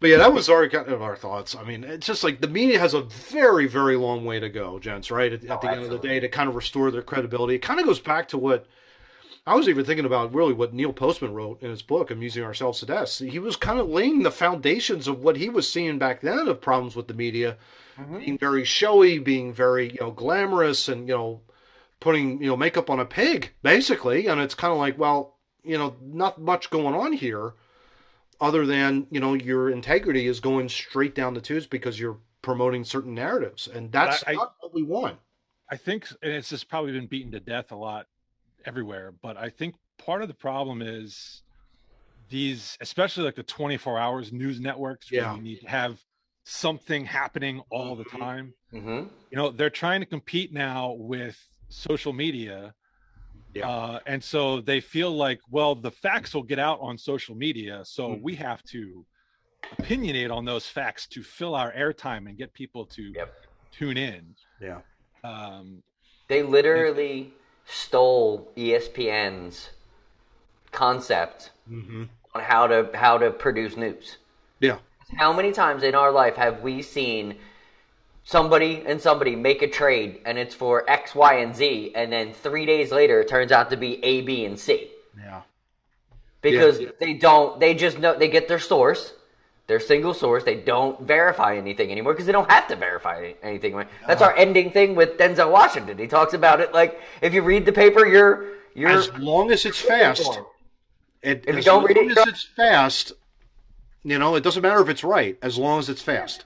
But 0.00 0.10
yeah, 0.10 0.16
that 0.18 0.32
was 0.32 0.48
our 0.48 0.68
kind 0.68 0.88
of 0.88 1.00
our 1.02 1.16
thoughts. 1.16 1.54
I 1.54 1.62
mean, 1.64 1.84
it's 1.84 2.06
just 2.06 2.24
like 2.24 2.40
the 2.40 2.48
media 2.48 2.78
has 2.78 2.94
a 2.94 3.02
very, 3.02 3.66
very 3.66 3.96
long 3.96 4.24
way 4.24 4.40
to 4.40 4.48
go, 4.48 4.78
gents. 4.80 5.10
Right 5.10 5.32
at, 5.32 5.44
at 5.44 5.60
the 5.60 5.68
Oh, 5.68 5.72
end 5.72 5.84
of 5.84 5.90
the 5.90 5.98
day, 5.98 6.18
to 6.20 6.28
kind 6.28 6.48
of 6.48 6.56
restore 6.56 6.90
their 6.90 7.02
credibility. 7.02 7.54
It 7.54 7.60
kind 7.60 7.78
of 7.80 7.86
goes 7.86 8.00
back 8.00 8.28
to 8.28 8.38
what 8.38 8.66
I 9.44 9.56
was 9.56 9.68
even 9.68 9.84
thinking 9.84 10.04
about. 10.04 10.34
Really, 10.34 10.52
what 10.52 10.72
Neil 10.72 10.92
Postman 10.92 11.34
wrote 11.34 11.62
in 11.62 11.70
his 11.70 11.82
book, 11.82 12.10
"Amusing 12.10 12.44
Ourselves 12.44 12.78
to 12.80 12.86
Death." 12.86 13.18
He 13.18 13.38
was 13.38 13.56
kind 13.56 13.80
of 13.80 13.88
laying 13.88 14.22
the 14.22 14.30
foundations 14.30 15.08
of 15.08 15.20
what 15.20 15.36
he 15.36 15.48
was 15.48 15.70
seeing 15.70 15.98
back 15.98 16.20
then 16.20 16.46
of 16.46 16.60
problems 16.60 16.94
with 16.94 17.08
the 17.08 17.14
media, 17.14 17.56
mm-hmm. 17.98 18.18
being 18.18 18.38
very 18.38 18.64
showy, 18.64 19.18
being 19.18 19.52
very 19.52 19.90
you 19.90 20.00
know 20.00 20.12
glamorous, 20.12 20.88
and 20.88 21.08
you 21.08 21.14
know 21.14 21.40
putting 21.98 22.40
you 22.40 22.48
know 22.48 22.56
makeup 22.56 22.88
on 22.88 23.00
a 23.00 23.04
pig, 23.04 23.52
basically. 23.62 24.28
And 24.28 24.40
it's 24.40 24.54
kind 24.54 24.72
of 24.72 24.78
like, 24.78 24.96
well, 24.96 25.38
you 25.64 25.76
know, 25.76 25.96
not 26.00 26.40
much 26.40 26.70
going 26.70 26.94
on 26.94 27.12
here 27.12 27.54
other 28.40 28.66
than 28.66 29.06
you 29.10 29.20
know 29.20 29.34
your 29.34 29.70
integrity 29.70 30.26
is 30.26 30.40
going 30.40 30.68
straight 30.68 31.14
down 31.14 31.34
the 31.34 31.40
tubes 31.40 31.66
because 31.66 31.98
you're 31.98 32.18
promoting 32.42 32.82
certain 32.82 33.14
narratives 33.14 33.68
and 33.68 33.92
that's 33.92 34.24
I- 34.26 34.32
I- 34.32 34.34
not 34.34 34.54
what 34.58 34.74
we 34.74 34.82
want 34.82 35.18
I 35.70 35.76
think, 35.76 36.06
and 36.20 36.32
it's 36.32 36.50
just 36.50 36.68
probably 36.68 36.92
been 36.92 37.06
beaten 37.06 37.32
to 37.32 37.40
death 37.40 37.72
a 37.72 37.76
lot 37.76 38.08
everywhere. 38.66 39.12
But 39.22 39.36
I 39.36 39.50
think 39.50 39.74
part 39.98 40.22
of 40.22 40.28
the 40.28 40.34
problem 40.34 40.82
is 40.82 41.42
these, 42.28 42.76
especially 42.80 43.24
like 43.24 43.34
the 43.36 43.42
24 43.42 43.98
hours 43.98 44.32
news 44.32 44.60
networks, 44.60 45.10
where 45.10 45.22
Yeah. 45.22 45.34
you 45.36 45.42
need 45.42 45.60
to 45.60 45.68
have 45.68 46.00
something 46.44 47.04
happening 47.04 47.62
all 47.70 47.96
the 47.96 48.04
Mhm. 48.04 48.18
time. 48.18 48.54
hmm 48.70 49.02
You 49.30 49.36
know, 49.38 49.50
they're 49.50 49.70
trying 49.70 50.00
to 50.00 50.06
compete 50.06 50.52
now 50.52 50.92
with 50.92 51.38
social 51.68 52.12
media, 52.12 52.74
Yeah. 53.54 53.68
Uh, 53.68 54.00
and 54.06 54.22
so 54.24 54.60
they 54.62 54.80
feel 54.80 55.10
like, 55.10 55.38
well, 55.50 55.74
the 55.74 55.90
facts 55.90 56.34
will 56.34 56.42
get 56.42 56.58
out 56.58 56.78
on 56.80 56.96
social 56.96 57.34
media, 57.34 57.84
so 57.84 58.10
Mm. 58.10 58.22
we 58.22 58.34
have 58.36 58.62
to 58.64 59.04
opinionate 59.74 60.30
on 60.32 60.44
those 60.44 60.66
facts 60.66 61.06
to 61.08 61.22
fill 61.22 61.54
our 61.54 61.72
airtime 61.72 62.28
and 62.28 62.38
get 62.38 62.52
people 62.54 62.86
to 62.86 63.02
Yep. 63.14 63.34
tune 63.72 63.96
in. 63.96 64.34
Yeah. 64.60 64.80
Um, 65.24 65.82
They 66.28 66.42
literally 66.42 67.34
stole 67.66 68.50
ESPN's 68.56 69.70
concept 70.70 71.50
Mm-hmm. 71.70 72.04
on 72.34 72.42
how 72.42 72.66
to 72.66 72.90
how 72.92 73.18
to 73.18 73.30
produce 73.30 73.76
news. 73.76 74.16
Yeah. 74.58 74.78
How 75.16 75.32
many 75.32 75.52
times 75.52 75.84
in 75.84 75.94
our 75.94 76.10
life 76.10 76.34
have 76.34 76.60
we 76.60 76.82
seen 76.82 77.36
somebody 78.24 78.82
and 78.84 79.00
somebody 79.00 79.36
make 79.36 79.62
a 79.62 79.68
trade 79.68 80.20
and 80.26 80.36
it's 80.38 80.54
for 80.56 80.88
X, 80.90 81.14
Y, 81.14 81.34
and 81.34 81.54
Z, 81.54 81.92
and 81.94 82.12
then 82.12 82.32
three 82.32 82.66
days 82.66 82.90
later 82.90 83.20
it 83.20 83.28
turns 83.28 83.52
out 83.52 83.70
to 83.70 83.76
be 83.76 84.04
A, 84.04 84.22
B, 84.22 84.44
and 84.44 84.58
C? 84.58 84.90
Yeah. 85.16 85.42
Because 86.40 86.80
Yeah. 86.80 86.88
they 86.98 87.14
don't, 87.14 87.60
they 87.60 87.74
just 87.74 87.98
know, 88.00 88.18
they 88.18 88.28
get 88.28 88.48
their 88.48 88.58
source, 88.58 89.12
their 89.66 89.80
single 89.80 90.12
source, 90.14 90.44
they 90.44 90.56
don't 90.56 91.00
verify 91.02 91.56
anything 91.56 91.90
anymore 91.90 92.12
because 92.12 92.26
they 92.26 92.32
don't 92.32 92.50
have 92.50 92.66
to 92.68 92.76
verify 92.76 93.32
anything. 93.42 93.84
That's 94.06 94.20
our 94.22 94.34
ending 94.36 94.70
thing 94.70 94.94
with 94.94 95.16
Denzel 95.18 95.50
Washington. 95.50 95.98
He 95.98 96.06
talks 96.06 96.34
about 96.34 96.60
it 96.60 96.72
like 96.74 97.00
if 97.22 97.32
you 97.32 97.42
read 97.42 97.64
the 97.64 97.72
paper, 97.72 98.06
you're, 98.06 98.48
you're, 98.74 98.90
As 98.90 99.12
long 99.14 99.50
as 99.50 99.64
it's 99.64 99.80
fast, 99.80 100.40
it, 101.22 101.44
If 101.46 101.54
you 101.54 101.58
as 101.60 101.64
don't 101.64 101.84
read 101.84 101.96
long 101.96 102.10
it, 102.10 102.18
as 102.18 102.26
it's 102.26 102.44
fast, 102.44 103.12
you 104.02 104.18
know, 104.18 104.34
it 104.34 104.42
doesn't 104.42 104.62
matter 104.62 104.80
if 104.80 104.88
it's 104.88 105.04
right, 105.04 105.38
as 105.42 105.56
long 105.56 105.78
as 105.78 105.88
it's 105.88 106.02
fast. 106.02 106.44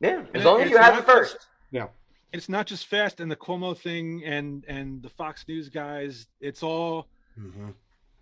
yeah, 0.00 0.20
as 0.20 0.26
And 0.34 0.44
long 0.44 0.60
as 0.62 0.70
you 0.70 0.76
have 0.76 0.96
it 0.98 1.04
first. 1.04 1.36
Yeah. 1.72 1.88
it's 2.32 2.48
not 2.48 2.66
just 2.66 2.86
fast 2.86 3.20
and 3.20 3.30
the 3.30 3.36
Cuomo 3.36 3.76
thing 3.76 4.22
and 4.24 4.64
and 4.68 5.02
the 5.02 5.08
Fox 5.08 5.44
News 5.48 5.68
guys. 5.68 6.26
It's 6.40 6.62
all. 6.62 7.08
Mm-hmm. 7.38 7.70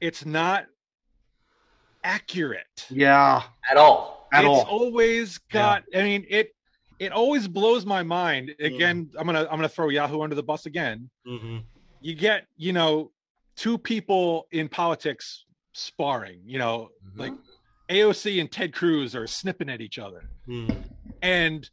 It's 0.00 0.24
not 0.24 0.64
accurate. 2.04 2.86
Yeah. 2.90 3.42
At 3.70 3.76
all. 3.76 4.19
At 4.32 4.44
it's 4.44 4.48
all. 4.48 4.62
always 4.62 5.38
got. 5.38 5.84
I 5.94 6.02
mean 6.02 6.26
it. 6.28 6.54
It 6.98 7.12
always 7.12 7.48
blows 7.48 7.86
my 7.86 8.02
mind. 8.02 8.54
Again, 8.60 9.10
I'm 9.18 9.24
gonna 9.26 9.42
I'm 9.50 9.56
gonna 9.56 9.68
throw 9.68 9.88
Yahoo 9.88 10.20
under 10.22 10.36
the 10.36 10.42
bus 10.42 10.66
again. 10.66 11.08
Mm-hmm. 11.26 11.58
you 12.00 12.14
get 12.14 12.46
you 12.56 12.72
know 12.72 13.10
two 13.56 13.76
people 13.78 14.46
in 14.52 14.68
politics 14.68 15.44
sparring 15.72 16.40
you 16.44 16.58
know 16.58 16.88
Mm-hmm. 17.06 17.20
like 17.20 17.32
aoc 17.88 18.40
and 18.40 18.50
ted 18.50 18.72
cruz 18.72 19.14
are 19.16 19.26
snipping 19.26 19.68
at 19.68 19.80
each 19.80 19.98
other 19.98 20.28
Mm-hmm. 20.48 20.78
and 21.22 21.68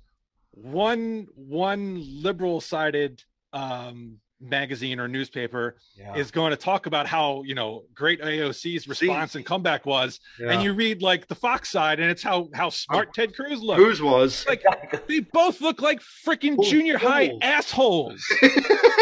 one 0.52 1.28
one 1.36 2.04
liberal 2.24 2.60
sided 2.62 3.24
um 3.54 4.20
magazine 4.40 5.00
or 5.00 5.08
newspaper 5.08 5.76
Yeah. 5.98 6.16
is 6.16 6.30
going 6.32 6.52
to 6.52 6.58
talk 6.58 6.86
about 6.86 7.08
how 7.08 7.42
you 7.44 7.56
know 7.56 7.84
great 7.96 8.22
aoc's 8.22 8.88
response 8.88 9.34
and 9.36 9.44
comeback 9.46 9.86
was 9.86 10.20
and 10.40 10.62
you 10.62 10.74
read 10.74 11.02
like 11.02 11.28
the 11.28 11.34
fox 11.36 11.72
side 11.72 12.00
and 12.00 12.12
it's 12.12 12.22
how 12.22 12.48
how 12.54 12.68
oh, 12.68 12.70
smart 12.70 13.14
ted 13.16 13.36
cruz 13.36 13.60
looked 13.62 13.80
Whose 13.82 14.02
was? 14.02 14.46
like 14.48 14.64
they 15.08 15.22
both 15.22 15.60
look 15.62 15.82
like 15.82 16.02
freaking 16.02 16.56
Fools. 16.56 16.70
junior 16.70 16.98
high 17.00 17.32
assholes 17.42 18.24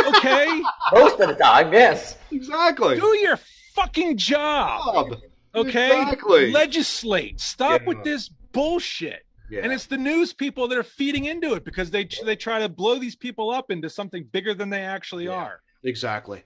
okay 0.08 0.62
Most 0.94 1.20
of 1.20 1.28
the 1.30 1.36
time, 1.36 1.74
yes. 1.74 2.18
exactly. 2.32 2.96
do 3.00 3.18
your 3.18 3.38
fucking 3.74 4.18
job 4.18 5.10
Bob. 5.10 5.20
okay 5.54 6.02
Exactly. 6.02 6.52
legislate 6.52 7.40
stop 7.42 7.82
Yeah. 7.82 7.88
with 7.88 8.04
this 8.04 8.30
bullshit 8.54 9.26
Yeah. 9.50 9.62
and 9.64 9.72
it's 9.72 9.86
the 9.86 9.98
news 9.98 10.34
people 10.34 10.68
that 10.70 10.78
are 10.78 10.84
feeding 10.84 11.26
into 11.26 11.54
it 11.54 11.64
because 11.64 11.92
they 11.92 12.08
they 12.24 12.36
try 12.36 12.60
to 12.60 12.70
blow 12.70 12.98
these 12.98 13.16
people 13.16 13.50
up 13.52 13.70
into 13.72 13.90
something 13.90 14.24
bigger 14.24 14.54
than 14.54 14.70
they 14.70 14.82
actually 14.82 15.26
Yeah. 15.26 15.34
are 15.36 15.62
exactly. 15.84 16.44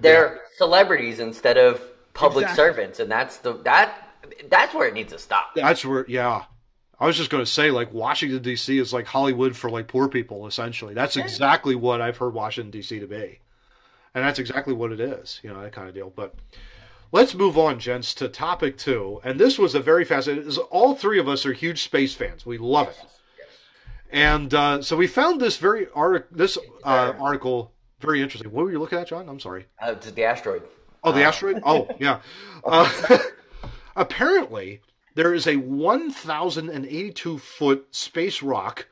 They're 0.00 0.40
celebrities 0.58 1.18
instead 1.20 1.56
of 1.56 1.80
public 2.14 2.42
Exactly. 2.44 2.64
servants, 2.64 3.00
and 3.00 3.10
that's 3.10 3.38
the 3.38 3.54
that 3.64 4.08
that's 4.50 4.74
where 4.74 4.86
it 4.88 4.94
needs 4.94 5.12
to 5.12 5.18
stop. 5.18 5.54
That's 5.54 5.84
where, 5.84 6.04
yeah. 6.08 6.44
I 7.00 7.06
was 7.06 7.16
just 7.16 7.30
going 7.30 7.44
to 7.44 7.50
say, 7.50 7.70
like, 7.72 7.92
Washington, 7.92 8.40
D.C. 8.42 8.78
is 8.78 8.92
like 8.92 9.06
Hollywood 9.06 9.56
for, 9.56 9.68
like, 9.68 9.88
poor 9.88 10.08
people, 10.08 10.46
essentially. 10.46 10.94
That's 10.94 11.16
Yeah. 11.16 11.24
exactly 11.24 11.74
what 11.74 12.00
I've 12.00 12.16
heard 12.16 12.32
Washington, 12.32 12.70
D.C. 12.70 13.00
to 13.00 13.06
be. 13.08 13.40
And 14.14 14.24
that's 14.24 14.38
exactly 14.38 14.72
what 14.72 14.92
it 14.92 15.00
is, 15.00 15.40
you 15.42 15.52
know, 15.52 15.60
that 15.62 15.72
kind 15.72 15.88
of 15.88 15.94
deal. 15.94 16.12
But 16.14 16.34
let's 17.12 17.34
move 17.34 17.56
on, 17.56 17.78
gents, 17.78 18.14
to 18.14 18.28
topic 18.28 18.76
two. 18.76 19.20
And 19.22 19.38
this 19.38 19.58
was 19.58 19.74
a 19.74 19.80
very 19.80 20.04
fascinating, 20.04 20.50
all 20.70 20.94
three 20.94 21.18
of 21.18 21.28
us 21.28 21.46
are 21.46 21.52
huge 21.52 21.82
space 21.82 22.14
fans. 22.14 22.44
We 22.44 22.58
love 22.58 22.88
it. 22.88 22.98
And 24.10 24.52
uh, 24.52 24.82
so 24.82 24.96
we 24.96 25.06
found 25.06 25.40
this 25.40 25.56
very 25.56 25.86
art- 25.94 26.28
this 26.30 26.58
uh, 26.84 27.14
article 27.18 27.72
very 28.00 28.20
interesting. 28.20 28.50
What 28.50 28.64
were 28.64 28.72
you 28.72 28.80
looking 28.80 28.98
at, 28.98 29.06
John? 29.06 29.28
I'm 29.28 29.40
sorry. 29.40 29.66
Uh, 29.80 29.94
the 29.94 30.24
asteroid. 30.24 30.64
Oh, 31.04 31.12
the 31.12 31.22
asteroid? 31.22 31.62
Oh, 31.64 31.88
yeah. 31.98 32.20
Uh, 32.64 33.18
apparently, 33.96 34.80
there 35.14 35.32
is 35.32 35.46
a 35.46 35.56
1,082 35.56 37.38
foot 37.38 37.86
space 37.90 38.42
rock 38.42 38.88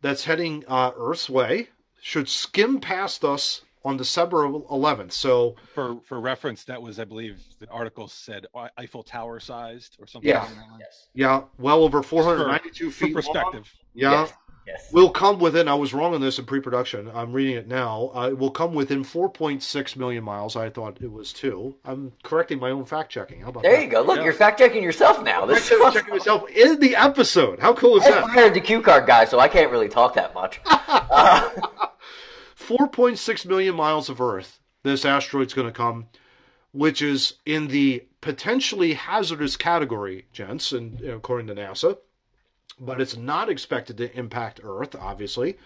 that's 0.00 0.24
heading 0.24 0.64
uh, 0.68 0.92
Earth's 0.96 1.28
way, 1.28 1.68
should 2.00 2.28
skim 2.28 2.80
past 2.80 3.24
us 3.24 3.62
on 3.84 3.96
December 3.96 4.38
11th. 4.48 5.12
So, 5.12 5.56
for 5.74 6.00
for 6.04 6.20
reference 6.20 6.64
that 6.64 6.80
was 6.82 6.98
i 6.98 7.04
believe 7.04 7.40
the 7.60 7.68
article 7.70 8.08
said 8.08 8.46
eiffel 8.76 9.02
tower 9.02 9.38
sized 9.40 9.96
or 10.00 10.06
something 10.06 10.28
Yeah. 10.28 10.42
along 10.42 10.54
that. 10.70 10.80
Yes. 10.80 11.08
yeah, 11.14 11.42
well 11.58 11.82
over 11.82 12.02
492 12.02 12.90
for 12.90 13.06
feet. 13.06 13.06
long. 13.06 13.22
perspective 13.22 13.72
Yeah. 13.94 14.10
Yes. 14.22 14.32
Yes. 14.66 14.92
Will 14.92 15.08
come 15.08 15.38
within, 15.38 15.66
I 15.66 15.74
was 15.74 15.94
wrong 15.94 16.12
on 16.12 16.20
this 16.20 16.38
in 16.38 16.44
pre 16.44 16.60
production. 16.60 17.10
I'm 17.14 17.32
reading 17.32 17.56
it 17.56 17.66
now. 17.68 18.10
Uh, 18.14 18.28
it 18.28 18.36
will 18.38 18.50
come 18.50 18.74
within 18.74 19.02
4.6 19.02 19.96
million 19.96 20.22
miles. 20.22 20.56
I 20.56 20.68
thought 20.68 20.98
it 21.00 21.10
was 21.10 21.32
two. 21.32 21.74
I'm 21.86 22.12
correcting 22.22 22.58
my 22.60 22.68
own 22.70 22.84
fact 22.84 23.10
checking. 23.10 23.40
How 23.40 23.48
about 23.48 23.62
There 23.62 23.74
that? 23.76 23.82
you 23.82 23.88
go. 23.88 24.02
Look, 24.02 24.18
Yeah. 24.18 24.24
you're 24.24 24.34
fact 24.34 24.58
checking 24.58 24.82
yourself 24.82 25.22
now. 25.22 25.46
This 25.46 25.72
I'm 25.72 25.90
checking 25.94 26.10
myself 26.18 26.50
in 26.50 26.78
the 26.80 26.96
episode. 26.96 27.60
How 27.60 27.72
cool 27.72 27.96
is 27.96 28.04
I 28.04 28.10
that? 28.10 28.24
I 28.24 28.34
fired 28.34 28.52
the 28.52 28.60
cue 28.60 28.82
card 28.82 29.06
guy, 29.06 29.24
so 29.24 29.38
I 29.40 29.48
can't 29.48 29.72
really 29.72 29.88
talk 29.88 30.12
that 30.16 30.34
much. 30.34 30.60
Uh, 31.10 31.48
4.6 32.68 33.46
million 33.46 33.74
miles 33.74 34.10
of 34.10 34.20
Earth, 34.20 34.60
this 34.82 35.06
asteroid's 35.06 35.54
going 35.54 35.66
to 35.66 35.72
come, 35.72 36.06
which 36.72 37.00
is 37.00 37.34
in 37.46 37.68
the 37.68 38.04
potentially 38.20 38.92
hazardous 38.92 39.56
category, 39.56 40.26
gents, 40.32 40.72
and 40.72 41.00
according 41.00 41.46
to 41.46 41.54
NASA. 41.54 41.96
But 42.78 43.00
it's 43.00 43.16
not 43.16 43.48
expected 43.48 43.96
to 43.96 44.16
impact 44.16 44.60
Earth, 44.62 44.94
obviously. 44.94 45.56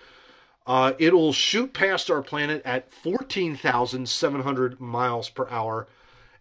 Uh, 0.64 0.92
it'll 1.00 1.32
shoot 1.32 1.72
past 1.72 2.08
our 2.08 2.22
planet 2.22 2.62
at 2.64 2.92
14,700 2.92 4.80
miles 4.80 5.28
per 5.28 5.48
hour 5.48 5.88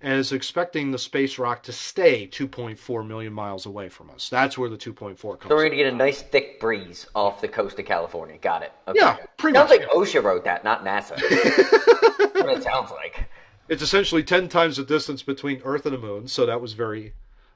and 0.02 0.14
is 0.14 0.32
expecting 0.32 0.92
the 0.92 0.98
space 0.98 1.38
rock 1.38 1.64
to 1.64 1.72
stay 1.72 2.28
2.4 2.28 3.08
million 3.08 3.34
miles 3.34 3.66
away 3.66 3.90
from 3.90 4.10
us. 4.10 4.30
That's 4.30 4.58
where 4.58 4.70
the 4.70 4.78
2.4 4.78 5.18
comes 5.18 5.50
so 5.50 5.56
we're 5.56 5.64
gonna 5.66 5.76
get 5.76 5.94
a 5.94 5.96
nice 5.96 6.22
thick 6.22 6.60
breeze 6.60 7.08
off 7.14 7.42
the 7.42 7.48
coast 7.48 7.78
of 7.80 7.86
California. 7.86 8.38
Got 8.38 8.64
it. 8.64 8.72
Okay. 8.88 9.00
Yeah, 9.00 9.18
pretty 9.38 9.58
sounds 9.58 9.70
much. 9.70 9.82
like 9.82 9.90
OSHA 9.90 10.24
wrote 10.24 10.44
that, 10.46 10.64
not 10.64 10.84
NASA. 10.84 11.16
That's 11.20 12.34
what 12.34 12.58
it 12.58 12.64
sounds 12.64 12.92
like. 12.92 13.30
It's 13.70 13.82
essentially 13.82 14.24
10 14.24 14.50
times 14.50 14.78
the 14.78 14.84
distance 14.84 15.24
between 15.24 15.62
Earth 15.64 15.86
and 15.86 15.96
the 15.96 16.00
moon, 16.00 16.28
so 16.28 16.46
that 16.46 16.60
was 16.60 16.74
very, 16.74 17.14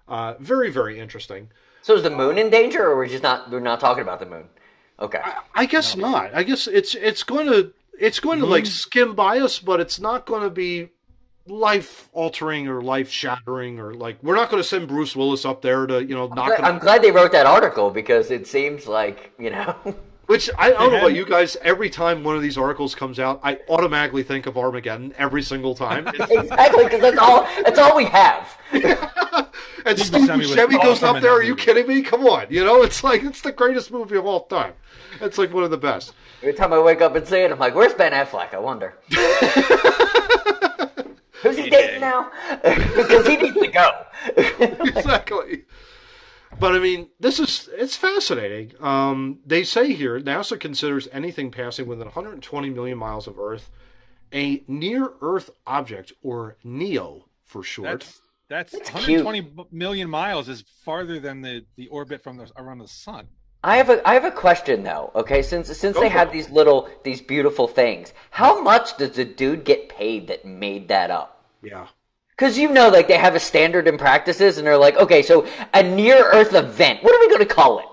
uh, 0.08 0.36
very, 0.40 0.70
very 0.70 1.00
interesting. 1.00 1.50
So 1.82 1.96
is 1.96 2.04
the 2.04 2.10
moon 2.10 2.38
in 2.38 2.50
danger, 2.50 2.84
or 2.84 2.96
we're 2.96 3.08
just 3.08 3.24
not? 3.24 3.52
We're 3.52 3.60
not 3.60 3.80
talking 3.80 4.02
about 4.02 4.20
the 4.20 4.26
moon. 4.26 4.46
Okay. 5.00 5.22
I 5.54 5.66
guess 5.66 5.96
not. 5.96 6.34
I 6.34 6.44
guess 6.44 6.68
it's 6.68 6.96
it's 6.96 7.24
going 7.24 7.48
to 7.48 7.74
it's 8.00 8.20
going 8.20 8.40
to 8.40 8.46
like 8.46 8.66
skim 8.66 9.14
by 9.14 9.40
us, 9.40 9.60
but 9.60 9.80
it's 9.80 10.00
not 10.00 10.26
going 10.26 10.44
to 10.44 10.50
be 10.50 10.90
life 11.48 12.10
altering 12.12 12.68
or 12.68 12.82
life 12.82 13.10
shattering 13.10 13.80
or 13.80 13.94
like 13.94 14.18
we're 14.24 14.36
not 14.36 14.50
going 14.50 14.62
to 14.62 14.68
send 14.68 14.88
Bruce 14.88 15.16
Willis 15.16 15.46
up 15.46 15.62
there 15.62 15.86
to 15.86 16.04
you 16.04 16.16
know 16.16 16.28
knock 16.28 16.50
But 16.50 16.60
him. 16.60 16.66
I'm 16.66 16.80
glad 16.80 17.02
they 17.04 17.12
wrote 17.12 17.32
that 17.34 17.46
article 17.46 17.92
because 17.92 18.32
it 18.32 18.48
seems 18.48 18.88
like 18.88 19.32
you 19.38 19.52
know. 19.52 19.76
Which 20.26 20.50
I, 20.58 20.70
I 20.70 20.72
don't 20.72 20.92
know 20.92 20.98
about 20.98 21.14
you 21.14 21.24
guys. 21.24 21.56
Every 21.62 21.88
time 21.88 22.24
one 22.24 22.36
of 22.36 22.42
these 22.42 22.58
articles 22.58 22.96
comes 22.96 23.20
out, 23.20 23.40
I 23.44 23.60
automatically 23.70 24.24
think 24.24 24.48
of 24.48 24.58
Armageddon 24.58 25.14
every 25.20 25.44
single 25.44 25.76
time. 25.76 26.08
Exactly, 26.32 26.86
because 26.86 27.02
that's 27.02 27.20
all. 27.20 27.44
That's 27.64 27.78
all 27.78 27.96
we 27.96 28.06
have. 28.06 28.58
and 28.74 30.00
Steve 30.00 30.24
Steve 30.24 30.30
Buscemi 30.30 30.82
goes 30.82 31.04
up 31.04 31.22
there. 31.22 31.22
that 31.22 31.30
Are 31.30 31.44
you 31.44 31.56
kidding 31.56 31.88
me? 31.88 32.02
Come 32.02 32.26
on, 32.26 32.48
you 32.50 32.66
know 32.66 32.82
it's 32.82 33.04
like 33.04 33.24
it's 33.24 33.42
the 33.42 33.52
greatest 33.52 33.92
movie 33.92 34.16
of 34.16 34.26
all 34.26 34.46
time. 34.46 34.74
It's 35.22 35.38
like 35.38 35.54
one 35.54 35.64
of 35.64 35.70
the 35.70 35.78
best. 35.78 36.14
Every 36.42 36.54
time 36.54 36.74
I 36.74 36.80
wake 36.80 37.02
up 37.02 37.16
and 37.16 37.28
see 37.28 37.42
it, 37.42 37.52
I'm 37.52 37.60
like, 37.60 37.76
"Where's 37.76 37.94
Ben 37.94 38.12
Affleck?" 38.12 38.56
I 38.56 38.58
wonder. 38.58 38.96
Who's 41.46 41.58
he 41.58 41.70
dating 41.70 42.02
now? 42.02 42.32
Because 42.64 43.28
he 43.28 43.38
needs 43.38 43.56
to 43.56 43.68
go. 43.68 44.06
exactly. 44.38 45.64
But 46.60 46.76
I 46.76 46.80
mean, 46.80 47.10
this 47.20 47.40
is 47.40 47.70
it's 47.74 47.96
fascinating. 47.96 48.74
Um, 48.80 49.40
they 49.46 49.64
say 49.64 49.94
here 49.94 50.20
NASA 50.20 50.60
considers 50.60 51.08
anything 51.12 51.52
passing 51.52 51.86
within 51.88 52.06
120 52.06 52.70
million 52.70 52.98
miles 52.98 53.28
of 53.28 53.38
Earth 53.38 53.70
a 54.34 54.64
near-Earth 54.68 55.50
object, 55.68 56.12
or 56.22 56.58
NEO 56.64 57.26
for 57.44 57.64
short. 57.64 58.02
that's 58.02 58.22
that's 58.50 58.74
It's 58.74 58.92
120 58.94 59.68
million 59.72 60.10
miles 60.10 60.50
is 60.50 60.64
farther 60.84 61.20
than 61.20 61.42
the 61.42 61.66
the 61.76 61.88
orbit 61.88 62.24
from 62.24 62.38
the 62.38 62.52
around 62.58 62.80
the 62.80 62.88
sun 62.88 63.28
I 63.64 63.78
have 63.78 63.90
a 63.90 64.08
I 64.08 64.14
have 64.14 64.26
a 64.26 64.32
question 64.32 64.84
though. 64.84 65.12
Okay, 65.16 65.42
since 65.42 65.76
since 65.76 65.96
Go 65.96 66.02
they 66.02 66.08
for 66.08 66.14
have 66.14 66.28
it. 66.28 66.34
these 66.34 66.52
little 66.52 66.88
these 67.04 67.20
beautiful 67.20 67.68
things, 67.68 68.14
how 68.30 68.62
much 68.62 68.96
does 68.98 69.12
the 69.16 69.26
dude 69.26 69.64
get 69.64 69.90
paid 69.90 70.28
that 70.28 70.46
made 70.46 70.88
that 70.90 71.10
up? 71.10 71.35
Yeah. 71.66 71.88
Because 72.30 72.58
you 72.58 72.70
know, 72.70 72.90
like 72.90 73.08
they 73.08 73.18
have 73.18 73.36
a 73.36 73.40
standard 73.40 73.88
in 73.88 73.98
practices, 73.98 74.58
and 74.58 74.68
they're 74.68 74.78
like, 74.78 74.98
okay, 74.98 75.22
so 75.22 75.48
a 75.74 75.82
near 75.82 76.32
Earth 76.32 76.54
event. 76.54 77.02
What 77.04 77.16
are 77.16 77.20
we 77.20 77.28
going 77.30 77.48
to 77.48 77.54
call 77.54 77.80
it? 77.80 77.86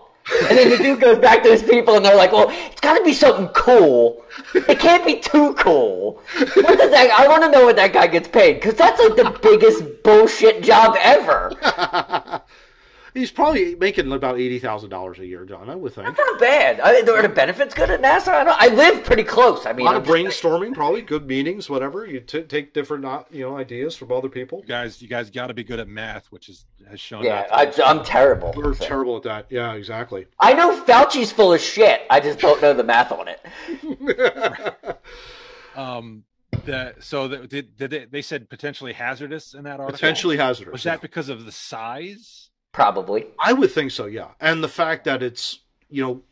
And 0.49 0.57
then 0.57 0.71
the 0.71 0.77
dude 0.79 1.01
goes 1.01 1.19
back 1.19 1.43
to 1.43 1.51
his 1.51 1.63
people, 1.63 1.97
and 1.97 2.05
they're 2.05 2.17
like, 2.17 2.33
well, 2.33 2.49
it's 2.51 2.81
got 2.81 2.97
to 2.99 3.05
be 3.05 3.13
something 3.13 3.49
cool. 3.49 4.25
It 4.55 4.79
can't 4.79 5.05
be 5.05 5.21
too 5.21 5.55
cool. 5.55 6.23
What 6.37 6.79
does 6.79 6.91
that? 6.91 7.11
I 7.17 7.29
want 7.29 7.43
to 7.45 7.51
know 7.51 7.65
what 7.65 7.77
that 7.77 7.93
guy 7.93 8.07
gets 8.07 8.29
paid 8.29 8.55
because 8.55 8.75
that's 8.75 9.01
like 9.01 9.17
the 9.17 9.39
biggest 9.43 9.85
bullshit 10.03 10.63
job 10.63 10.97
ever. 11.01 11.53
He's 13.15 13.31
probably 13.31 13.75
making 13.75 14.11
about 14.11 14.39
eighty 14.39 14.59
thousand 14.59 14.89
dollars 14.89 15.19
a 15.19 15.27
year, 15.27 15.45
John. 15.45 15.69
I 15.69 15.75
would 15.75 15.93
think. 15.93 16.07
That's 16.07 16.19
not 16.19 16.41
bad. 16.41 16.81
I, 16.81 17.01
are 17.01 17.23
the 17.23 17.29
benefits 17.29 17.75
good 17.75 17.91
at 17.91 18.01
NASA? 18.01 18.29
I, 18.29 18.45
don't, 18.45 18.63
I 18.63 18.69
live 18.69 19.05
pretty 19.05 19.23
close. 19.23 19.67
I 19.67 19.73
mean, 19.73 19.87
a 19.87 19.91
lot 19.91 19.97
I'm 19.97 20.01
of 20.03 20.07
just- 20.07 20.43
brainstorming, 20.43 20.73
probably 20.73 21.03
good 21.03 21.27
meetings, 21.27 21.69
whatever. 21.69 22.07
You 22.07 22.21
t- 22.21 22.43
take 22.43 22.73
different, 22.73 23.05
uh, 23.05 23.25
you 23.31 23.43
know, 23.43 23.57
ideas 23.57 23.97
from 23.97 24.13
other 24.13 24.31
people. 24.31 24.61
You 24.61 24.69
guys, 24.69 25.03
you 25.03 25.09
guys 25.09 25.29
got 25.29 25.49
to 25.49 25.55
be 25.55 25.63
good 25.63 25.79
at 25.79 25.89
math, 25.89 26.33
which 26.33 26.49
is 26.49 26.65
has 26.89 27.01
shown. 27.01 27.25
Yeah, 27.25 27.47
I, 27.53 27.71
I'm 27.85 28.03
terrible. 28.03 28.55
We're 28.57 28.75
terrible 28.75 29.17
at 29.19 29.25
that. 29.25 29.47
Yeah, 29.51 29.75
exactly. 29.75 30.27
I 30.41 30.55
know 30.55 30.83
Fauci's 30.85 31.31
full 31.31 31.53
of 31.53 31.61
shit. 31.61 32.03
I 32.09 32.19
just 32.19 32.39
don't 32.39 32.63
know 32.63 32.73
the 32.73 32.85
math 32.85 33.13
on 33.13 33.29
it. 33.29 34.99
um, 35.77 36.25
the 36.65 36.95
so 37.01 37.29
the, 37.29 37.47
did, 37.47 37.77
did 37.77 37.91
they, 37.91 38.05
they 38.07 38.23
said 38.23 38.49
potentially 38.49 38.93
hazardous 38.93 39.55
in 39.55 39.65
that 39.65 39.81
article? 39.81 39.93
Potentially 39.93 40.37
hazardous. 40.37 40.73
Was 40.73 40.85
yeah. 40.85 40.93
that 40.93 41.03
because 41.03 41.29
of 41.29 41.45
the 41.45 41.53
size? 41.53 42.42
Probably. 42.73 43.27
I 43.39 43.53
would 43.53 43.71
think 43.71 43.91
so, 43.91 44.07
yeah. 44.07 44.29
And 44.41 44.63
the 44.65 44.69
fact 44.69 45.05
that 45.05 45.23
it's, 45.23 45.61
you 45.91 46.03
know, 46.03 46.23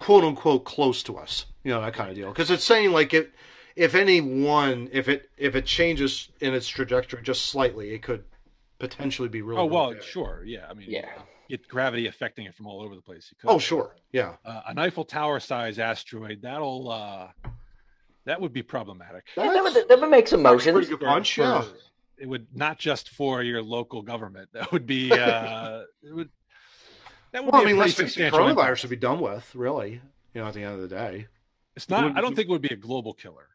quote 0.00 0.24
unquote 0.24 0.64
close 0.64 1.02
to 1.04 1.16
us, 1.16 1.46
you 1.62 1.70
know, 1.72 1.80
that 1.80 1.94
kind 1.94 2.10
of 2.10 2.16
deal. 2.16 2.28
Because 2.28 2.50
it's 2.50 2.64
saying 2.64 2.92
like 2.92 3.14
it, 3.14 3.32
if 3.76 3.94
any 3.94 4.20
one, 4.20 4.88
if 4.92 5.08
it 5.08 5.30
if 5.36 5.56
it 5.56 5.64
changes 5.66 6.28
in 6.40 6.54
its 6.54 6.68
trajectory 6.68 7.22
just 7.22 7.46
slightly, 7.46 7.94
it 7.94 8.02
could 8.02 8.24
potentially 8.78 9.28
be 9.28 9.40
really. 9.42 9.60
Oh 9.60 9.64
well, 9.66 9.92
bad. 9.94 10.04
sure, 10.04 10.42
yeah. 10.44 10.66
I 10.70 10.74
mean, 10.74 10.90
Yeah. 10.90 11.08
get 11.48 11.66
gravity 11.68 12.06
affecting 12.06 12.44
it 12.46 12.54
from 12.54 12.66
all 12.66 12.82
over 12.82 12.94
the 12.94 13.00
place. 13.02 13.28
You 13.32 13.36
could- 13.40 13.52
Oh 13.52 13.58
sure, 13.58 13.96
yeah. 14.12 14.34
uh, 14.44 14.60
an 14.68 14.78
Eiffel 14.78 15.04
Tower 15.04 15.40
size 15.40 15.78
asteroid 15.78 16.42
that'll 16.42 16.90
uh, 16.90 17.28
that 18.26 18.40
would 18.40 18.52
be 18.52 18.62
problematic. 18.62 19.24
Yeah, 19.36 19.52
that, 19.52 19.62
would, 19.62 19.88
that 19.88 20.00
would 20.00 20.10
make 20.10 20.28
some 20.28 20.42
motions. 20.42 20.74
Pretty 20.76 20.90
good 20.90 21.00
punch, 21.00 21.38
yeah. 21.38 21.64
For- 22.16 22.22
It 22.22 22.28
would 22.28 22.46
not 22.54 22.78
just 22.78 23.10
for 23.10 23.42
your 23.42 23.62
local 23.62 24.02
government. 24.02 24.48
That 24.52 24.70
would 24.72 24.86
be 24.86 25.10
uh, 25.12 25.82
it 26.02 26.14
would. 26.14 26.30
That 27.32 27.44
would 27.44 27.52
Well, 27.52 27.62
I 27.62 27.64
be 27.64 27.72
a 27.72 27.74
mean, 27.74 27.80
pretty 27.82 27.90
let's 27.90 27.94
face 27.94 28.00
it, 28.06 28.08
substantial 28.10 28.38
coronavirus 28.40 28.50
impact. 28.60 28.78
should 28.80 28.90
be 28.90 28.96
done 28.96 29.20
with, 29.20 29.54
really. 29.54 30.00
You 30.34 30.40
know, 30.40 30.46
at 30.48 30.54
the 30.54 30.62
end 30.62 30.74
of 30.74 30.80
the 30.82 30.88
day, 30.88 31.26
It's 31.76 31.88
not. 31.88 32.04
would- 32.04 32.16
I 32.16 32.20
don't 32.20 32.34
think 32.36 32.48
it 32.48 32.52
would 32.52 32.62
be 32.62 32.68
a 32.74 32.76
global 32.76 33.12
killer. 33.14 33.48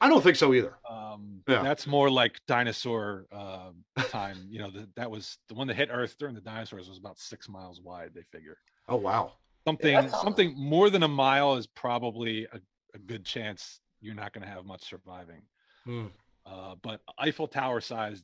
I 0.00 0.08
don't 0.08 0.22
think 0.22 0.36
so 0.36 0.54
either. 0.54 0.76
Um, 0.88 1.42
Yeah. 1.48 1.62
That's 1.64 1.84
more 1.88 2.08
like 2.08 2.40
dinosaur 2.46 3.26
um, 3.32 3.84
time. 4.10 4.46
You 4.48 4.60
know, 4.60 4.70
the, 4.70 4.88
that 4.94 5.10
was 5.10 5.38
the 5.48 5.54
one 5.54 5.66
that 5.66 5.74
hit 5.74 5.88
Earth 5.90 6.14
during 6.18 6.36
the 6.36 6.40
dinosaurs 6.40 6.88
was 6.88 6.98
about 6.98 7.18
six 7.18 7.48
miles 7.48 7.80
wide. 7.80 8.12
They 8.14 8.22
figure 8.30 8.58
Oh 8.88 8.94
wow. 8.94 9.32
something 9.66 9.92
that's 9.94 10.14
all. 10.14 10.22
something 10.22 10.54
more 10.56 10.88
than 10.88 11.02
a 11.02 11.08
mile 11.08 11.56
is 11.56 11.66
probably 11.66 12.44
a, 12.52 12.60
a 12.94 12.98
good 12.98 13.24
chance 13.24 13.80
you're 14.00 14.14
not 14.14 14.32
going 14.32 14.46
to 14.46 14.48
have 14.52 14.64
much 14.64 14.88
surviving. 14.88 15.42
Hmm. 15.84 16.06
Uh, 16.50 16.74
but 16.82 17.00
Eiffel 17.18 17.46
Tower 17.48 17.80
size 17.80 18.22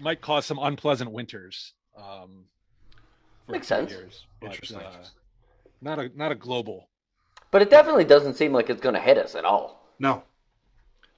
might 0.00 0.20
cause 0.20 0.44
some 0.46 0.58
unpleasant 0.60 1.10
winters. 1.10 1.72
Um, 1.96 2.44
for 3.46 3.52
Makes 3.52 3.66
sense. 3.66 3.90
Years, 3.90 4.26
but, 4.40 4.50
Interesting. 4.50 4.78
uh, 4.78 5.04
not 5.80 5.98
a 5.98 6.10
not 6.14 6.32
a 6.32 6.34
global. 6.34 6.88
But 7.50 7.62
it 7.62 7.70
definitely 7.70 8.04
doesn't 8.04 8.34
seem 8.34 8.52
like 8.52 8.68
it's 8.68 8.80
going 8.80 8.94
to 8.94 9.00
hit 9.00 9.16
us 9.16 9.34
at 9.34 9.44
all. 9.44 9.88
No. 9.98 10.22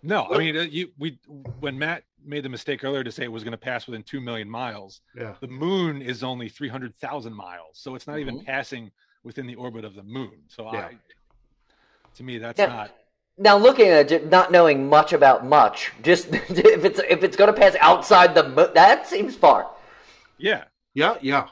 No, 0.03 0.27
I 0.31 0.39
mean 0.39 0.57
uh, 0.57 0.61
you 0.63 0.91
we 0.99 1.19
when 1.59 1.79
Matt 1.79 2.05
made 2.25 2.43
the 2.45 2.49
mistake 2.49 2.85
earlier 2.85 3.05
to 3.05 3.13
say 3.13 3.25
it 3.25 3.33
was 3.33 3.43
going 3.45 3.53
to 3.53 3.59
pass 3.59 3.87
within 3.87 4.03
two 4.03 4.21
million 4.21 4.49
miles. 4.49 5.01
Yeah. 5.15 5.35
The 5.41 5.49
moon 5.49 6.01
is 6.01 6.23
only 6.23 6.49
three 6.49 6.69
hundred 6.69 6.97
thousand 6.99 7.35
miles, 7.35 7.73
so 7.75 7.95
it's 7.95 8.07
not 8.07 8.19
even 8.19 8.39
Mhm. 8.41 8.47
passing 8.47 8.91
within 9.25 9.47
the 9.47 9.57
orbit 9.57 9.85
of 9.85 9.95
the 9.95 10.03
moon. 10.03 10.33
So 10.49 10.73
Yeah. 10.73 10.87
I, 10.87 10.97
to 12.15 12.23
me, 12.23 12.39
that's 12.39 12.59
Yeah. 12.59 12.67
not. 12.67 12.97
Now, 13.39 13.57
looking 13.57 13.89
at 13.89 14.11
it, 14.13 14.29
not 14.31 14.53
knowing 14.53 14.89
much 14.89 15.13
about 15.13 15.47
much, 15.47 15.93
just 16.03 16.29
if 16.33 16.85
it's 16.85 17.01
if 17.09 17.23
it's 17.25 17.37
going 17.37 17.53
to 17.53 17.59
pass 17.59 17.75
outside 17.81 18.35
the 18.35 18.43
that 18.75 19.07
seems 19.07 19.35
far. 19.35 19.71
Yeah, 20.39 20.65
Yeah. 20.95 21.17
Yeah. 21.21 21.49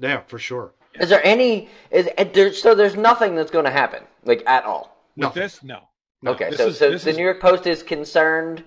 Yeah, 0.00 0.20
for 0.26 0.38
sure. 0.38 0.74
Is 1.00 1.08
there 1.08 1.24
any? 1.24 1.68
Is 1.90 2.08
eh, 2.16 2.24
there, 2.32 2.52
so? 2.52 2.74
There's 2.74 2.96
nothing 2.96 3.34
that's 3.34 3.50
going 3.50 3.64
to 3.64 3.70
happen, 3.70 4.02
like 4.24 4.42
at 4.46 4.64
all. 4.64 4.96
with 5.16 5.22
Nothing. 5.24 5.42
this, 5.42 5.62
no. 5.62 5.88
No, 6.22 6.32
okay, 6.32 6.50
this 6.50 6.58
so 6.58 6.66
is- 6.68 6.78
so 6.78 6.90
the 6.90 7.10
is- 7.10 7.16
New 7.16 7.22
York 7.22 7.40
Post 7.40 7.66
is 7.66 7.82
concerned. 7.82 8.64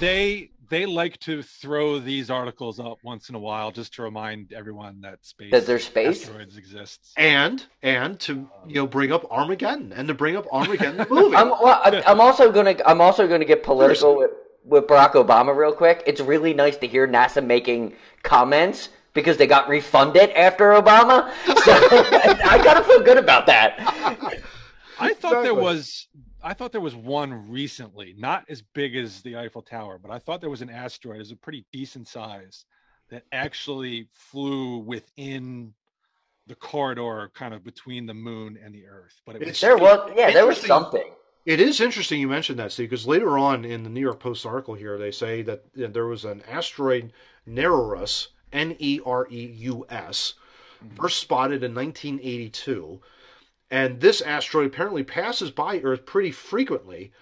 They 0.00 0.50
they 0.68 0.86
like 0.86 1.18
to 1.20 1.42
throw 1.42 1.98
these 1.98 2.30
articles 2.30 2.78
up 2.80 2.98
once 3.02 3.28
in 3.28 3.34
a 3.34 3.38
while 3.38 3.70
just 3.70 3.94
to 3.94 4.02
remind 4.02 4.52
everyone 4.52 5.00
that 5.02 5.24
space 5.24 5.50
That 5.52 5.66
there's 5.66 5.84
space? 5.84 6.22
asteroids 6.22 6.56
exists. 6.56 7.12
and 7.16 7.64
and 7.82 8.18
to 8.20 8.32
um, 8.32 8.50
you 8.66 8.74
know 8.76 8.86
bring 8.86 9.12
up 9.12 9.24
Armageddon 9.30 9.92
and 9.92 10.08
to 10.08 10.14
bring 10.14 10.36
up 10.36 10.46
Armageddon 10.52 10.96
the 10.98 11.06
movie. 11.10 11.36
I'm 11.36 11.50
well, 11.50 11.80
I- 11.84 12.02
I'm 12.06 12.20
also 12.20 12.50
gonna 12.52 12.76
I'm 12.86 13.00
also 13.00 13.26
gonna 13.28 13.44
get 13.44 13.62
political 13.62 14.16
with 14.16 14.30
with 14.64 14.86
Barack 14.86 15.12
Obama 15.12 15.54
real 15.56 15.72
quick. 15.72 16.02
It's 16.06 16.20
really 16.20 16.52
nice 16.52 16.76
to 16.78 16.86
hear 16.88 17.06
NASA 17.06 17.44
making 17.44 17.94
comments 18.24 18.88
because 19.14 19.36
they 19.36 19.46
got 19.46 19.68
refunded 19.68 20.30
after 20.30 20.70
Obama. 20.72 21.32
So 21.46 21.72
I 21.72 22.60
gotta 22.62 22.82
feel 22.84 23.00
good 23.02 23.16
about 23.18 23.46
that. 23.46 23.74
I 24.98 25.12
thought 25.14 25.42
there 25.42 25.54
was 25.54 26.06
I 26.46 26.54
thought 26.54 26.70
there 26.70 26.80
was 26.80 26.94
one 26.94 27.50
recently, 27.50 28.14
not 28.16 28.44
as 28.48 28.62
big 28.62 28.94
as 28.94 29.20
the 29.22 29.36
Eiffel 29.36 29.62
Tower, 29.62 29.98
but 29.98 30.12
I 30.12 30.20
thought 30.20 30.40
there 30.40 30.48
was 30.48 30.62
an 30.62 30.70
asteroid, 30.70 31.16
it 31.16 31.18
was 31.18 31.32
a 31.32 31.36
pretty 31.36 31.64
decent 31.72 32.06
size, 32.06 32.64
that 33.10 33.24
actually 33.32 34.06
flew 34.12 34.78
within 34.78 35.74
the 36.46 36.54
corridor 36.54 37.32
kind 37.34 37.52
of 37.52 37.64
between 37.64 38.06
the 38.06 38.14
moon 38.14 38.56
and 38.64 38.72
the 38.72 38.86
earth. 38.86 39.20
But 39.26 39.36
it 39.36 39.44
was 39.44 39.60
There 39.60 39.76
was 39.76 40.12
yeah, 40.16 40.30
there 40.30 40.46
was 40.46 40.60
something. 40.60 41.10
It 41.46 41.60
is 41.60 41.80
interesting 41.80 42.20
you 42.20 42.28
mentioned 42.28 42.60
that, 42.60 42.70
Steve, 42.70 42.90
because 42.90 43.08
later 43.08 43.38
on 43.38 43.64
in 43.64 43.82
the 43.82 43.90
New 43.90 44.00
York 44.00 44.20
Post 44.20 44.46
article 44.46 44.74
here, 44.74 44.98
they 44.98 45.10
say 45.10 45.42
that 45.42 45.64
there 45.74 46.06
was 46.06 46.24
an 46.24 46.42
asteroid 46.48 47.12
Nereus, 47.44 48.28
N 48.52 48.76
E 48.78 49.00
R 49.04 49.26
E 49.30 49.46
U 49.46 49.84
S, 49.88 50.34
mm-hmm. 50.78 50.94
first 50.94 51.18
spotted 51.18 51.64
in 51.64 51.74
1982. 51.74 53.00
And 53.70 54.00
this 54.00 54.20
asteroid 54.20 54.66
apparently 54.66 55.02
passes 55.02 55.50
by 55.50 55.80
Earth 55.80 56.06
pretty 56.06 56.30
frequently. 56.30 57.12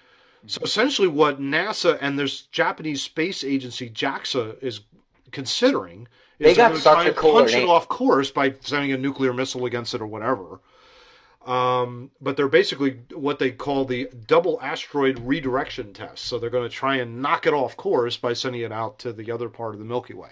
So 0.46 0.60
essentially, 0.62 1.08
what 1.08 1.40
NASA 1.40 1.96
and 2.00 2.18
this 2.18 2.42
Japanese 2.42 3.00
space 3.00 3.42
agency 3.42 3.88
JAXA 3.88 4.62
is 4.62 4.80
considering 5.30 6.06
is 6.38 6.48
They 6.48 6.54
got 6.54 6.68
gonna 6.68 6.80
such 6.80 6.94
try 6.94 7.04
a 7.04 7.08
and 7.08 7.16
cooler 7.16 7.42
punch 7.42 7.54
it 7.54 7.64
off 7.68 7.88
course 7.88 8.30
by 8.30 8.54
sending 8.60 8.92
a 8.92 8.98
nuclear 8.98 9.32
missile 9.32 9.64
against 9.64 9.94
it 9.94 10.02
or 10.02 10.06
whatever. 10.06 10.60
Um, 11.46 12.10
but 12.20 12.36
they're 12.36 12.48
basically 12.48 13.00
what 13.12 13.38
they 13.38 13.50
call 13.50 13.84
the 13.84 14.08
double 14.26 14.58
asteroid 14.62 15.18
redirection 15.20 15.92
test. 15.92 16.24
So 16.24 16.38
they're 16.38 16.50
going 16.50 16.68
to 16.68 16.74
try 16.74 16.96
and 16.96 17.20
knock 17.20 17.46
it 17.46 17.52
off 17.52 17.76
course 17.76 18.16
by 18.16 18.32
sending 18.32 18.62
it 18.62 18.72
out 18.72 18.98
to 19.00 19.12
the 19.12 19.30
other 19.30 19.48
part 19.50 19.74
of 19.74 19.78
the 19.78 19.84
Milky 19.84 20.14
Way. 20.14 20.30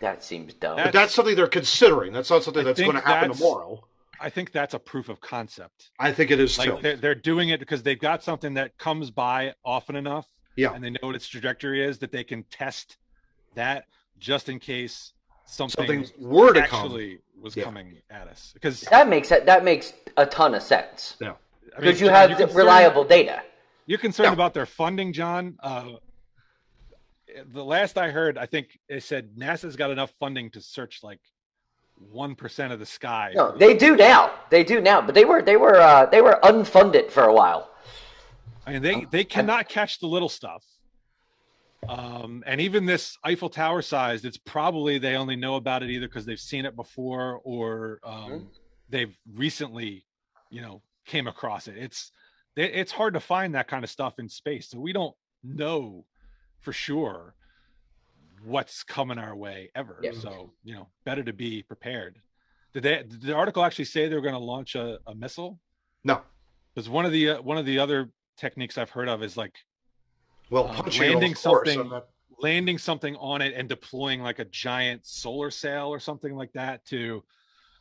That 0.00 0.24
seems 0.24 0.54
dumb. 0.54 0.76
But 0.76 0.92
that's 0.92 1.14
something 1.14 1.36
they're 1.36 1.46
considering. 1.46 2.12
That's 2.12 2.30
not 2.30 2.42
something 2.42 2.62
I 2.62 2.64
that's 2.64 2.80
going 2.80 2.96
to 2.96 3.02
happen 3.02 3.32
tomorrow. 3.32 3.84
I 4.22 4.28
think 4.30 4.52
that's 4.52 4.74
a 4.74 4.78
proof 4.78 5.08
of 5.08 5.20
concept. 5.20 5.90
I 5.98 6.12
think 6.12 6.30
it 6.30 6.38
is 6.40 6.56
too. 6.56 6.72
Like 6.74 6.82
they're, 6.82 6.96
they're 6.96 7.14
doing 7.14 7.48
it 7.48 7.58
because 7.60 7.82
they've 7.82 7.98
got 7.98 8.22
something 8.22 8.54
that 8.54 8.76
comes 8.78 9.10
by 9.10 9.54
often 9.64 9.96
enough 9.96 10.26
Yeah. 10.56 10.74
and 10.74 10.84
they 10.84 10.90
know 10.90 10.98
what 11.02 11.14
its 11.16 11.26
trajectory 11.26 11.82
is 11.84 11.98
that 12.00 12.12
they 12.12 12.24
can 12.24 12.42
test 12.50 12.98
that 13.54 13.86
just 14.18 14.48
in 14.50 14.58
case 14.58 15.14
something, 15.46 16.04
Something 16.04 16.28
were 16.28 16.52
to 16.52 16.66
come. 16.66 16.84
actually 16.84 17.18
was 17.40 17.56
Yeah. 17.56 17.64
coming 17.64 18.00
at 18.10 18.28
us. 18.28 18.50
Because 18.52 18.82
that 18.82 19.08
makes 19.08 19.30
that 19.30 19.64
makes 19.64 19.94
a 20.16 20.26
ton 20.26 20.54
of 20.54 20.62
sense 20.62 21.16
Yeah. 21.20 21.28
I 21.28 21.32
mean, 21.32 21.36
because 21.80 22.00
you 22.00 22.06
John, 22.08 22.14
have 22.16 22.30
you're 22.30 22.38
concerned- 22.40 22.56
reliable 22.58 23.04
data. 23.04 23.42
You're 23.86 23.98
concerned 23.98 24.26
Yeah. 24.28 24.32
about 24.34 24.52
their 24.54 24.66
funding, 24.66 25.12
John. 25.14 25.56
Uh, 25.62 25.92
the 27.52 27.64
last 27.64 27.96
I 27.96 28.10
heard, 28.10 28.36
I 28.36 28.46
think 28.46 28.78
they 28.88 29.00
said 29.00 29.34
NASA's 29.36 29.76
got 29.76 29.90
enough 29.90 30.10
funding 30.18 30.50
to 30.50 30.60
search 30.60 31.02
like 31.02 31.20
one 32.00 32.34
percent 32.34 32.72
of 32.72 32.78
the 32.78 32.86
sky. 32.86 33.32
No, 33.34 33.52
they 33.56 33.76
do 33.76 33.96
now. 33.96 34.32
They 34.50 34.64
do 34.64 34.80
now, 34.80 35.00
but 35.02 35.14
they 35.14 35.24
were 35.24 35.42
they 35.42 35.56
were 35.56 35.76
uh, 35.80 36.06
they 36.06 36.22
were 36.22 36.38
unfunded 36.42 37.10
for 37.10 37.24
a 37.24 37.32
while. 37.32 37.70
I 38.66 38.72
mean, 38.72 38.82
they 38.82 39.06
they 39.10 39.24
cannot 39.24 39.68
catch 39.68 39.98
the 40.00 40.06
little 40.06 40.28
stuff. 40.28 40.64
Um, 41.88 42.42
and 42.46 42.60
even 42.60 42.84
this 42.84 43.16
Eiffel 43.24 43.48
Tower 43.48 43.80
sized, 43.82 44.24
it's 44.24 44.36
probably 44.36 44.98
they 44.98 45.16
only 45.16 45.36
know 45.36 45.56
about 45.56 45.82
it 45.82 45.90
either 45.90 46.06
because 46.08 46.26
they've 46.26 46.38
seen 46.38 46.66
it 46.66 46.76
before 46.76 47.40
or 47.42 48.00
um, 48.04 48.30
Mhm. 48.30 48.46
they've 48.90 49.16
recently, 49.34 50.04
you 50.50 50.60
know, 50.60 50.82
came 51.06 51.26
across 51.26 51.68
it. 51.68 51.76
It's 51.78 52.12
it- 52.56 52.72
it's 52.74 52.92
hard 52.92 53.14
to 53.14 53.20
find 53.20 53.54
that 53.54 53.66
kind 53.68 53.82
of 53.84 53.90
stuff 53.90 54.18
in 54.18 54.28
space, 54.28 54.68
so 54.68 54.78
we 54.78 54.92
don't 54.92 55.16
know 55.42 56.04
for 56.60 56.72
sure 56.72 57.34
what's 58.44 58.82
coming 58.82 59.18
our 59.18 59.36
way 59.36 59.70
ever. 59.74 60.00
Yeah. 60.02 60.12
So 60.12 60.52
you 60.64 60.74
know, 60.74 60.88
better 61.04 61.22
to 61.22 61.32
be 61.32 61.62
prepared. 61.62 62.20
Did 62.72 62.82
they? 62.82 62.96
Did 63.02 63.22
the 63.22 63.34
article 63.34 63.64
actually 63.64 63.86
say 63.86 64.08
they 64.08 64.14
were 64.14 64.20
going 64.20 64.34
to 64.34 64.38
launch 64.40 64.74
a, 64.74 64.98
a 65.06 65.14
missile? 65.14 65.58
No. 66.04 66.22
Because 66.74 66.88
one 66.88 67.04
of 67.04 67.12
the 67.12 67.30
uh, 67.30 67.42
one 67.42 67.58
of 67.58 67.66
the 67.66 67.78
other 67.78 68.10
techniques 68.36 68.78
I've 68.78 68.90
heard 68.90 69.08
of 69.08 69.22
is 69.22 69.36
like 69.36 69.54
Well, 70.50 70.68
Uh, 70.68 70.88
landing 70.98 71.34
something- 71.34 71.92
I'm 71.92 72.02
landing 72.38 72.78
something 72.78 73.16
on 73.16 73.42
it 73.42 73.52
and 73.54 73.68
deploying 73.68 74.22
like 74.22 74.38
a 74.38 74.46
giant 74.46 75.04
solar 75.06 75.50
sail 75.50 75.88
or 75.88 76.00
something 76.00 76.34
like 76.34 76.52
that 76.54 76.84
to 76.86 77.22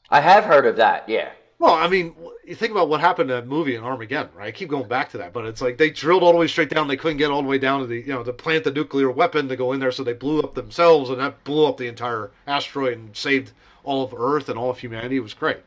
I 0.10 0.20
have 0.20 0.44
heard 0.44 0.66
of 0.66 0.76
that. 0.78 1.08
Yeah. 1.08 1.32
Well, 1.60 1.74
I 1.74 1.90
mean, 1.90 2.16
you 2.46 2.56
think 2.56 2.72
about 2.72 2.88
what 2.88 3.02
happened 3.02 3.28
to 3.28 3.36
that 3.36 3.48
movie 3.48 3.76
in 3.76 3.84
Armageddon, 3.84 4.32
right? 4.34 4.48
I 4.48 4.52
keep 4.52 4.70
going 4.70 4.88
back 4.88 5.12
to 5.12 5.18
that, 5.18 5.34
but 5.34 5.46
it's 5.46 5.62
like 5.62 5.78
they 5.78 5.90
drilled 5.90 6.24
all 6.24 6.32
the 6.32 6.38
way 6.38 6.48
straight 6.48 6.70
down. 6.70 6.88
They 6.88 6.96
couldn't 6.96 7.18
get 7.18 7.32
all 7.32 7.42
the 7.42 7.50
way 7.50 7.58
down 7.58 7.82
to 7.82 7.86
the, 7.86 7.98
you 8.00 8.14
know, 8.14 8.24
to 8.24 8.32
plant 8.32 8.64
the 8.64 8.72
nuclear 8.72 9.12
weapon 9.12 9.50
to 9.50 9.58
go 9.58 9.74
in 9.74 9.82
there, 9.82 9.92
so 9.92 10.04
they 10.04 10.14
blew 10.14 10.40
up 10.40 10.56
themselves, 10.56 11.10
and 11.10 11.20
that 11.20 11.44
blew 11.44 11.66
up 11.66 11.76
the 11.76 11.88
entire 11.88 12.32
asteroid 12.48 12.98
and 12.98 13.16
saved 13.16 13.52
all 13.84 14.04
of 14.04 14.14
Earth 14.18 14.48
and 14.48 14.58
all 14.58 14.70
of 14.70 14.80
humanity. 14.80 15.18
It 15.18 15.24
was 15.24 15.34
great. 15.34 15.58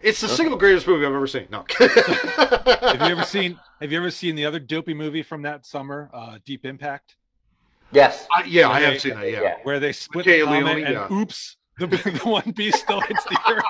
It's 0.00 0.20
the 0.20 0.28
single 0.28 0.56
greatest 0.56 0.86
movie 0.86 1.04
I've 1.04 1.12
ever 1.12 1.26
seen. 1.26 1.48
No. 1.50 1.64
have 1.78 3.00
you 3.00 3.06
ever 3.06 3.24
seen 3.24 3.58
have 3.80 3.90
you 3.90 3.98
ever 3.98 4.10
seen 4.10 4.36
the 4.36 4.44
other 4.44 4.60
dopey 4.60 4.94
movie 4.94 5.22
from 5.22 5.42
that 5.42 5.66
summer 5.66 6.10
uh 6.12 6.38
deep 6.44 6.64
impact 6.64 7.16
Yes. 7.92 8.26
I, 8.32 8.44
yeah, 8.44 8.68
I 8.68 8.80
Yeah, 8.80 8.90
have 8.90 9.00
seen 9.00 9.14
that. 9.14 9.30
Yeah. 9.30 9.42
yeah. 9.42 9.56
where 9.62 9.80
they 9.80 9.92
split 9.92 10.26
Jay 10.26 10.40
the 10.40 10.44
comet 10.46 10.64
Leone, 10.76 10.84
and 10.84 10.94
yeah. 10.94 11.12
oops 11.12 11.56
the, 11.78 11.86
the 11.86 12.20
one 12.28 12.52
piece 12.52 12.78
still 12.78 13.00
hits 13.00 13.24
the 13.24 13.38
earth 13.48 13.64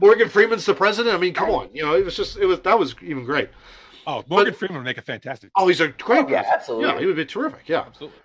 Morgan 0.00 0.28
Freeman's 0.28 0.66
the 0.66 0.74
president. 0.74 1.14
I 1.14 1.18
mean, 1.18 1.34
come 1.34 1.50
on. 1.50 1.68
You 1.72 1.82
know, 1.84 1.94
it 1.94 2.04
was 2.04 2.16
just 2.16 2.36
it 2.36 2.46
was 2.46 2.60
that 2.60 2.78
was 2.78 2.94
even 3.02 3.24
great. 3.24 3.50
oh 4.06 4.24
morgan 4.28 4.54
freeman 4.54 4.76
would 4.78 4.84
make 4.84 4.98
a 4.98 5.02
fantastic 5.02 5.50
Oh, 5.56 5.68
he's 5.68 5.80
a 5.80 5.88
great. 5.88 6.24
Oh, 6.26 6.28
yeah, 6.28 6.44
absolutely. 6.52 6.88
Yeah, 6.88 6.98
he 7.00 7.06
would 7.06 7.16
be 7.16 7.24
terrific. 7.26 7.68
Yeah. 7.68 7.84
absolutely 7.86 8.18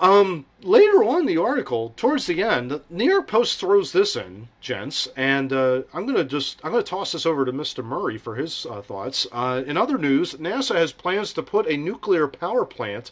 Um, 0.00 0.46
later 0.62 1.04
on 1.04 1.20
in 1.20 1.26
the 1.26 1.36
article, 1.36 1.92
towards 1.96 2.26
the 2.26 2.42
end, 2.42 2.70
the 2.70 2.82
New 2.88 3.04
York 3.04 3.28
Post 3.28 3.60
throws 3.60 3.92
this 3.92 4.16
in, 4.16 4.48
gents, 4.60 5.08
and 5.14 5.52
uh, 5.52 5.82
I'm 5.92 6.06
gonna 6.06 6.24
just 6.24 6.58
I'm 6.64 6.70
gonna 6.70 6.82
toss 6.82 7.12
this 7.12 7.26
over 7.26 7.44
to 7.44 7.52
Mr. 7.52 7.84
Murray 7.84 8.16
for 8.16 8.34
his 8.36 8.66
uh, 8.70 8.80
thoughts. 8.80 9.26
Uh, 9.30 9.62
in 9.66 9.76
other 9.76 9.98
news, 9.98 10.34
NASA 10.34 10.74
has 10.76 10.92
plans 10.92 11.34
to 11.34 11.42
put 11.42 11.66
a 11.66 11.76
nuclear 11.76 12.28
power 12.28 12.64
plant 12.64 13.10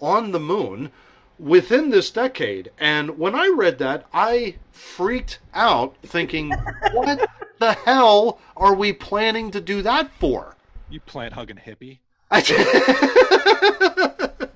on 0.00 0.32
the 0.32 0.40
moon 0.40 0.90
within 1.38 1.90
this 1.90 2.10
decade. 2.10 2.70
And 2.78 3.18
when 3.18 3.34
I 3.34 3.48
read 3.48 3.78
that, 3.78 4.06
I 4.12 4.56
freaked 4.70 5.40
out, 5.54 5.96
thinking, 6.02 6.50
"What 6.92 7.28
the 7.58 7.72
hell 7.72 8.38
are 8.56 8.74
we 8.74 8.92
planning 8.92 9.50
to 9.52 9.60
do 9.60 9.82
that 9.82 10.10
for?" 10.12 10.56
you 10.92 11.00
plant 11.00 11.32
hugging 11.32 11.56
hippie 11.56 11.98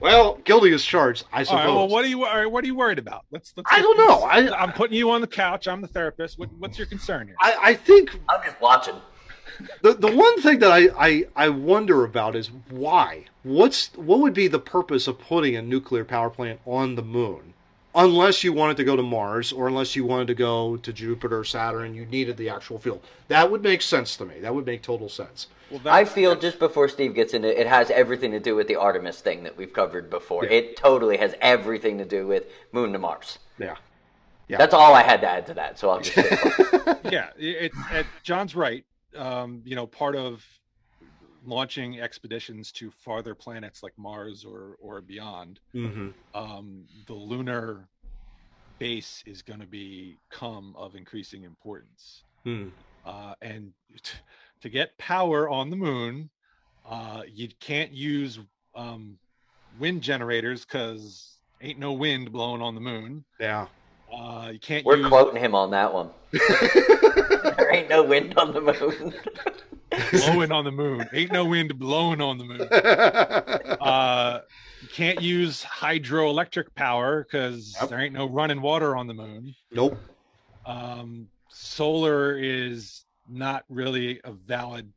well, 0.00 0.36
guilty 0.44 0.72
as 0.72 0.82
charged, 0.82 1.24
I 1.32 1.40
all 1.40 1.44
suppose. 1.44 1.58
right 1.58 1.68
well 1.68 1.88
what 1.88 2.04
are 2.04 2.08
you 2.08 2.24
all 2.24 2.36
right, 2.36 2.50
what 2.50 2.64
are 2.64 2.66
you 2.66 2.74
worried 2.74 2.98
about 2.98 3.24
let's, 3.30 3.52
let's 3.56 3.68
I 3.70 3.80
don't 3.80 3.98
know. 3.98 4.22
I, 4.22 4.62
i'm 4.62 4.72
putting 4.72 4.96
you 4.96 5.10
on 5.10 5.20
the 5.20 5.26
couch 5.26 5.68
i'm 5.68 5.80
the 5.80 5.88
therapist 5.88 6.38
what, 6.38 6.50
what's 6.58 6.78
your 6.78 6.86
concern 6.86 7.26
here 7.26 7.36
I, 7.40 7.56
I 7.62 7.74
think 7.74 8.18
I'm 8.28 8.42
just 8.44 8.60
watching. 8.60 8.94
The 9.82 9.94
the 9.94 10.14
one 10.14 10.40
thing 10.40 10.58
that 10.60 10.70
I, 10.70 10.88
I, 10.96 11.24
I 11.36 11.48
wonder 11.48 12.04
about 12.04 12.36
is 12.36 12.50
why. 12.70 13.24
What's 13.42 13.92
what 13.94 14.20
would 14.20 14.34
be 14.34 14.48
the 14.48 14.58
purpose 14.58 15.06
of 15.06 15.18
putting 15.18 15.56
a 15.56 15.62
nuclear 15.62 16.04
power 16.04 16.30
plant 16.30 16.60
on 16.66 16.94
the 16.94 17.02
moon? 17.02 17.54
Unless 17.94 18.42
you 18.42 18.54
wanted 18.54 18.78
to 18.78 18.84
go 18.84 18.96
to 18.96 19.02
Mars 19.02 19.52
or 19.52 19.68
unless 19.68 19.94
you 19.94 20.06
wanted 20.06 20.28
to 20.28 20.34
go 20.34 20.78
to 20.78 20.92
Jupiter, 20.94 21.44
Saturn, 21.44 21.94
you 21.94 22.06
needed 22.06 22.38
the 22.38 22.48
actual 22.48 22.78
fuel. 22.78 23.02
That 23.28 23.50
would 23.50 23.62
make 23.62 23.82
sense 23.82 24.16
to 24.16 24.24
me. 24.24 24.40
That 24.40 24.54
would 24.54 24.64
make 24.64 24.80
total 24.80 25.10
sense. 25.10 25.48
well, 25.70 25.80
that, 25.80 25.92
I 25.92 26.06
feel 26.06 26.34
just 26.34 26.58
before 26.58 26.88
Steve 26.88 27.14
gets 27.14 27.34
into 27.34 27.48
it, 27.48 27.58
it 27.58 27.66
has 27.66 27.90
everything 27.90 28.30
to 28.30 28.40
do 28.40 28.56
with 28.56 28.66
the 28.66 28.76
Artemis 28.76 29.20
thing 29.20 29.42
that 29.42 29.58
we've 29.58 29.74
covered 29.74 30.08
before. 30.08 30.46
Yeah. 30.46 30.52
It 30.52 30.76
totally 30.78 31.18
has 31.18 31.34
everything 31.42 31.98
to 31.98 32.06
do 32.06 32.26
with 32.26 32.44
Moon 32.72 32.94
to 32.94 32.98
Mars. 32.98 33.38
Yeah. 33.58 33.76
Yeah. 34.48 34.56
That's 34.56 34.72
all 34.72 34.94
I 34.94 35.02
had 35.02 35.20
to 35.20 35.28
add 35.28 35.46
to 35.48 35.54
that. 35.54 35.78
So 35.78 35.90
I'll 35.90 36.00
just. 36.00 36.16
yeah 37.10 37.28
it, 37.36 37.72
it, 37.92 38.06
john's 38.22 38.54
right 38.56 38.84
um 39.16 39.62
you 39.64 39.76
know 39.76 39.86
part 39.86 40.16
of 40.16 40.44
launching 41.44 42.00
expeditions 42.00 42.70
to 42.72 42.90
farther 42.90 43.34
planets 43.34 43.82
like 43.82 43.92
mars 43.96 44.44
or 44.44 44.76
or 44.80 45.00
beyond 45.00 45.58
Mm-hmm. 45.74 46.10
um, 46.34 46.84
the 47.06 47.14
lunar 47.14 47.88
base 48.78 49.22
is 49.26 49.42
going 49.42 49.60
to 49.60 49.66
become 49.66 50.74
of 50.76 50.96
increasing 50.96 51.44
importance. 51.44 52.24
Hmm. 52.42 52.68
Uh, 53.06 53.34
and 53.40 53.72
t- 54.02 54.18
to 54.60 54.68
get 54.68 54.96
power 54.98 55.48
on 55.48 55.70
the 55.70 55.76
moon, 55.76 56.30
uh, 56.88 57.22
you 57.32 57.48
can't 57.60 57.92
use 57.92 58.40
um, 58.74 59.18
wind 59.78 60.02
generators 60.02 60.64
because 60.64 61.36
ain't 61.60 61.78
no 61.78 61.92
wind 61.92 62.32
blowing 62.32 62.60
on 62.60 62.74
the 62.74 62.80
moon. 62.80 63.24
Yeah. 63.38 63.68
Uh, 64.12 64.50
you 64.52 64.58
can't 64.58 64.84
We're 64.84 64.96
use 64.96 65.08
quoting 65.08 65.40
him 65.40 65.54
on 65.54 65.70
that 65.70 65.94
one. 65.94 66.10
there 67.14 67.72
ain't 67.74 67.88
no 67.88 68.02
wind 68.02 68.34
on 68.36 68.52
the 68.52 68.60
moon. 68.60 69.14
blowing 70.10 70.52
on 70.52 70.64
the 70.64 70.70
moon. 70.72 71.06
Ain't 71.12 71.32
no 71.32 71.44
wind 71.44 71.78
blowing 71.78 72.20
on 72.20 72.38
the 72.38 72.44
moon. 72.44 72.62
Uh, 73.80 74.40
can't 74.92 75.20
use 75.20 75.62
hydroelectric 75.64 76.74
power 76.74 77.24
because 77.24 77.76
Yep. 77.80 77.90
there 77.90 78.00
ain't 78.00 78.14
no 78.14 78.26
running 78.28 78.60
water 78.62 78.96
on 78.96 79.06
the 79.06 79.14
moon. 79.14 79.54
nope. 79.70 79.96
um, 80.66 81.28
solar 81.48 82.36
is 82.38 83.04
not 83.28 83.64
really 83.68 84.20
a 84.24 84.32
valid 84.32 84.90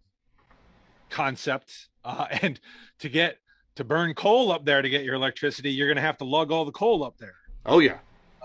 concept 1.10 1.90
uh, 2.04 2.26
and 2.42 2.60
to 3.00 3.10
get 3.10 3.38
to 3.76 3.84
burn 3.84 4.14
coal 4.14 4.52
up 4.52 4.66
there 4.66 4.82
to 4.82 4.90
get 4.90 5.04
your 5.04 5.16
electricity 5.16 5.72
you're 5.72 5.88
going 5.88 5.96
to 5.98 6.02
have 6.02 6.18
to 6.18 6.24
lug 6.26 6.52
all 6.52 6.66
the 6.66 6.72
coal 6.72 7.04
up 7.04 7.18
there 7.18 7.36
Oh 7.66 7.80
yeah. 7.80 7.98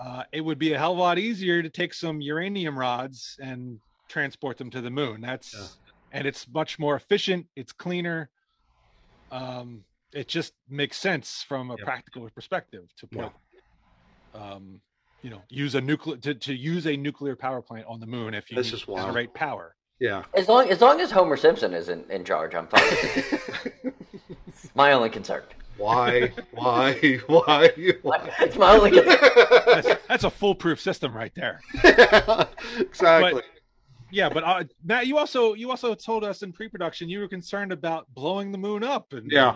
Uh, 0.03 0.23
it 0.31 0.41
would 0.41 0.57
be 0.57 0.73
a 0.73 0.77
hell 0.79 0.93
of 0.93 0.97
a 0.97 1.01
lot 1.01 1.19
easier 1.19 1.61
to 1.61 1.69
take 1.69 1.93
some 1.93 2.21
uranium 2.21 2.77
rods 2.77 3.37
and 3.39 3.79
transport 4.09 4.57
them 4.57 4.69
to 4.71 4.81
the 4.81 4.89
moon 4.89 5.21
that's 5.21 5.53
Yeah. 5.53 5.67
and 6.19 6.27
it's 6.27 6.47
much 6.49 6.79
more 6.79 6.95
efficient 6.95 7.45
it's 7.55 7.71
cleaner 7.71 8.29
um, 9.31 9.83
it 10.13 10.27
just 10.27 10.53
makes 10.69 10.97
sense 10.97 11.45
from 11.47 11.69
a 11.71 11.75
Yep. 11.77 11.85
practical 11.85 12.29
perspective 12.33 12.85
to 12.97 13.07
put 13.07 13.31
Yeah. 14.33 14.41
um, 14.41 14.81
you 15.21 15.29
know 15.29 15.41
use 15.49 15.75
a 15.75 15.81
nuclear 15.81 16.17
to, 16.17 16.33
to 16.33 16.53
use 16.53 16.87
a 16.87 16.97
nuclear 16.97 17.35
power 17.35 17.61
plant 17.61 17.85
on 17.87 17.99
the 17.99 18.07
moon 18.07 18.33
if 18.33 18.49
you 18.49 18.57
This 18.57 18.67
need 18.71 18.73
is 18.73 18.81
to 18.83 18.91
wild. 18.91 19.05
generate 19.07 19.33
power 19.33 19.75
Yeah. 19.99 20.23
As 20.33 20.47
long 20.49 20.67
as 20.69 20.81
long 20.81 20.99
as 20.99 21.11
Homer 21.11 21.37
Simpson 21.37 21.73
is 21.75 21.87
in, 21.89 22.09
in 22.09 22.25
charge, 22.25 22.55
I'm 22.55 22.67
fine. 22.67 23.93
my 24.75 24.93
only 24.93 25.09
concern. 25.11 25.43
Why? 25.81 26.31
Why? 26.51 26.93
Why? 27.27 27.69
Why? 28.01 28.29
It's 28.39 28.55
my 28.57 28.71
only 28.77 28.91
that's, 28.99 30.05
that's 30.07 30.23
a 30.23 30.29
foolproof 30.29 30.79
system 30.79 31.15
right 31.15 31.33
there 31.35 31.59
exactly. 32.79 33.41
yeah 34.11 34.29
but 34.29 34.43
uh, 34.43 34.63
matt 34.83 35.07
you 35.07 35.17
also 35.17 35.53
you 35.53 35.69
also 35.69 35.93
told 35.95 36.23
us 36.23 36.43
in 36.43 36.51
pre-production 36.53 37.09
you 37.09 37.19
were 37.19 37.27
concerned 37.27 37.71
about 37.71 38.05
blowing 38.13 38.51
the 38.51 38.57
moon 38.57 38.83
up 38.83 39.13
and 39.13 39.31
Yeah. 39.31 39.55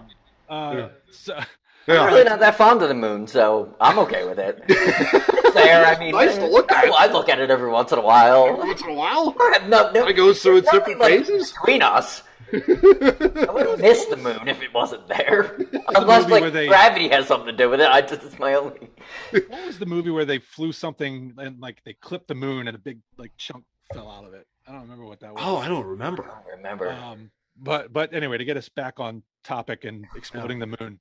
uh 0.49 0.73
Yeah. 0.75 0.87
so 1.11 1.39
I'm 1.87 2.07
really 2.07 2.23
not 2.23 2.39
that 2.39 2.55
fond 2.55 2.81
of 2.81 2.89
the 2.89 2.95
moon, 2.95 3.27
so 3.27 3.75
I'm 3.79 3.99
okay 3.99 4.25
with 4.27 4.39
it. 4.39 4.63
There. 5.55 5.85
I 5.85 5.97
mean, 5.99 6.11
Nice 6.13 6.35
to 6.37 6.47
look 6.47 6.69
at. 6.71 6.83
I, 6.85 7.05
I 7.05 7.11
look 7.13 7.29
at 7.29 7.39
it 7.39 7.49
every 7.51 7.69
once 7.69 7.91
in 7.93 7.99
a 7.99 8.01
while. 8.01 8.47
Every 8.47 8.67
once 8.67 8.81
in 8.81 8.89
a 8.89 8.93
while. 8.93 9.33
I 9.39 9.51
have 9.59 9.69
no, 9.69 9.89
no, 9.91 10.07
It 10.07 10.13
goes 10.13 10.41
through 10.41 10.57
its 10.57 10.69
different 10.71 10.99
like 10.99 11.19
phases. 11.25 11.51
between 11.53 11.81
us. 11.83 12.23
I 12.53 13.47
would 13.51 13.67
have 13.67 13.79
missed 13.79 14.09
the 14.09 14.17
moon 14.17 14.47
if 14.47 14.61
it 14.61 14.73
wasn't 14.73 15.07
there, 15.07 15.57
unless 15.95 16.27
movie 16.27 16.41
like 16.41 16.53
they- 16.53 16.67
gravity 16.67 17.09
has 17.09 17.27
something 17.27 17.47
to 17.47 17.53
do 17.55 17.69
with 17.69 17.81
it. 17.81 17.87
I 17.89 18.01
just 18.01 18.23
it's 18.23 18.37
my 18.39 18.53
only. 18.53 18.89
what 19.47 19.65
was 19.65 19.79
the 19.79 19.85
movie 19.85 20.09
where 20.11 20.25
they 20.25 20.39
flew 20.39 20.71
something 20.71 21.33
and 21.37 21.59
like 21.59 21.81
they 21.85 21.93
clipped 21.93 22.27
the 22.27 22.35
moon 22.35 22.67
and 22.67 22.75
a 22.75 22.79
big 22.79 22.99
like 23.17 23.31
chunk 23.37 23.63
fell 23.93 24.09
out 24.09 24.25
of 24.25 24.33
it 24.33 24.47
i 24.67 24.71
don't 24.71 24.81
remember 24.81 25.05
what 25.05 25.19
that 25.19 25.31
was 25.31 25.43
Oh, 25.45 25.57
I 25.57 25.67
don't 25.67 25.85
remember. 25.85 26.23
I 26.23 26.55
remember. 26.55 26.85
don't 26.85 26.97
remember. 26.97 27.05
um 27.05 27.31
but 27.57 27.93
but 27.93 28.13
anyway 28.15 28.37
to 28.39 28.43
get 28.45 28.57
us 28.57 28.67
back 28.67 28.99
on 28.99 29.21
topic 29.43 29.85
and 29.85 30.05
exploding 30.15 30.57
the 30.57 30.65
moon 30.79 30.99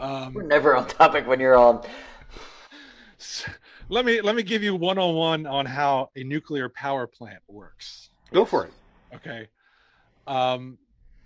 um 0.00 0.34
We're 0.34 0.42
never 0.42 0.74
on 0.76 0.86
topic 0.88 1.26
when 1.28 1.38
you're 1.38 1.54
on. 1.56 1.84
let 3.88 4.04
me 4.04 4.20
let 4.20 4.34
me 4.34 4.42
give 4.42 4.62
you 4.64 4.74
one 4.74 4.98
on 4.98 5.14
one 5.14 5.46
on 5.46 5.64
how 5.66 6.10
a 6.16 6.24
nuclear 6.24 6.68
power 6.68 7.06
plant 7.06 7.40
works 7.48 8.10
Go 8.32 8.44
for 8.44 8.64
it. 8.66 8.72
okay 9.14 9.48
um 10.26 10.76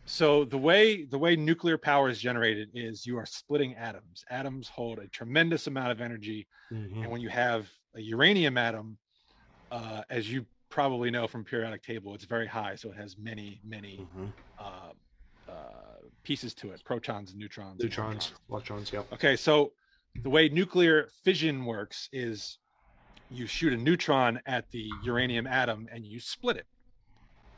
so 0.09 0.45
the 0.45 0.57
way 0.59 1.05
the 1.05 1.19
way 1.19 1.37
nuclear 1.37 1.77
power 1.79 2.09
is 2.09 2.19
generated 2.19 2.69
is 2.75 3.07
you 3.07 3.17
are 3.19 3.27
splitting 3.27 3.75
atoms 3.77 4.25
atoms 4.31 4.69
hold 4.69 4.99
a 4.99 5.07
tremendous 5.09 5.67
amount 5.67 5.91
of 5.93 6.01
energy 6.01 6.47
Mm-hmm. 6.73 7.03
and 7.03 7.11
when 7.11 7.21
you 7.23 7.31
have 7.31 7.67
a 7.95 8.01
uranium 8.01 8.59
atom 8.59 8.99
uh, 9.71 10.03
as 10.11 10.31
you 10.31 10.45
probably 10.69 11.11
know 11.11 11.27
from 11.27 11.45
periodic 11.45 11.83
table 11.83 12.15
it's 12.15 12.25
very 12.27 12.47
high 12.47 12.75
so 12.75 12.91
it 12.91 12.97
has 12.97 13.17
many 13.19 13.61
many 13.65 13.99
Mm-hmm. 13.99 14.27
uh, 14.59 14.93
uh, 15.51 15.53
pieces 16.25 16.53
to 16.55 16.71
it 16.73 16.83
protons 16.85 17.35
neutrons 17.35 17.81
and 17.81 17.85
Neutrons, 17.85 18.33
electrons. 18.51 18.93
Yep. 18.93 19.13
Okay, 19.15 19.35
so 19.37 19.73
the 20.23 20.29
way 20.29 20.49
nuclear 20.51 21.09
fission 21.25 21.65
works 21.65 22.09
is 22.13 22.59
you 23.31 23.47
shoot 23.47 23.73
a 23.73 23.77
neutron 23.77 24.39
at 24.47 24.69
the 24.71 24.91
uranium 25.05 25.47
atom 25.47 25.89
and 25.91 26.05
you 26.05 26.21
split 26.21 26.57
it 26.59 26.67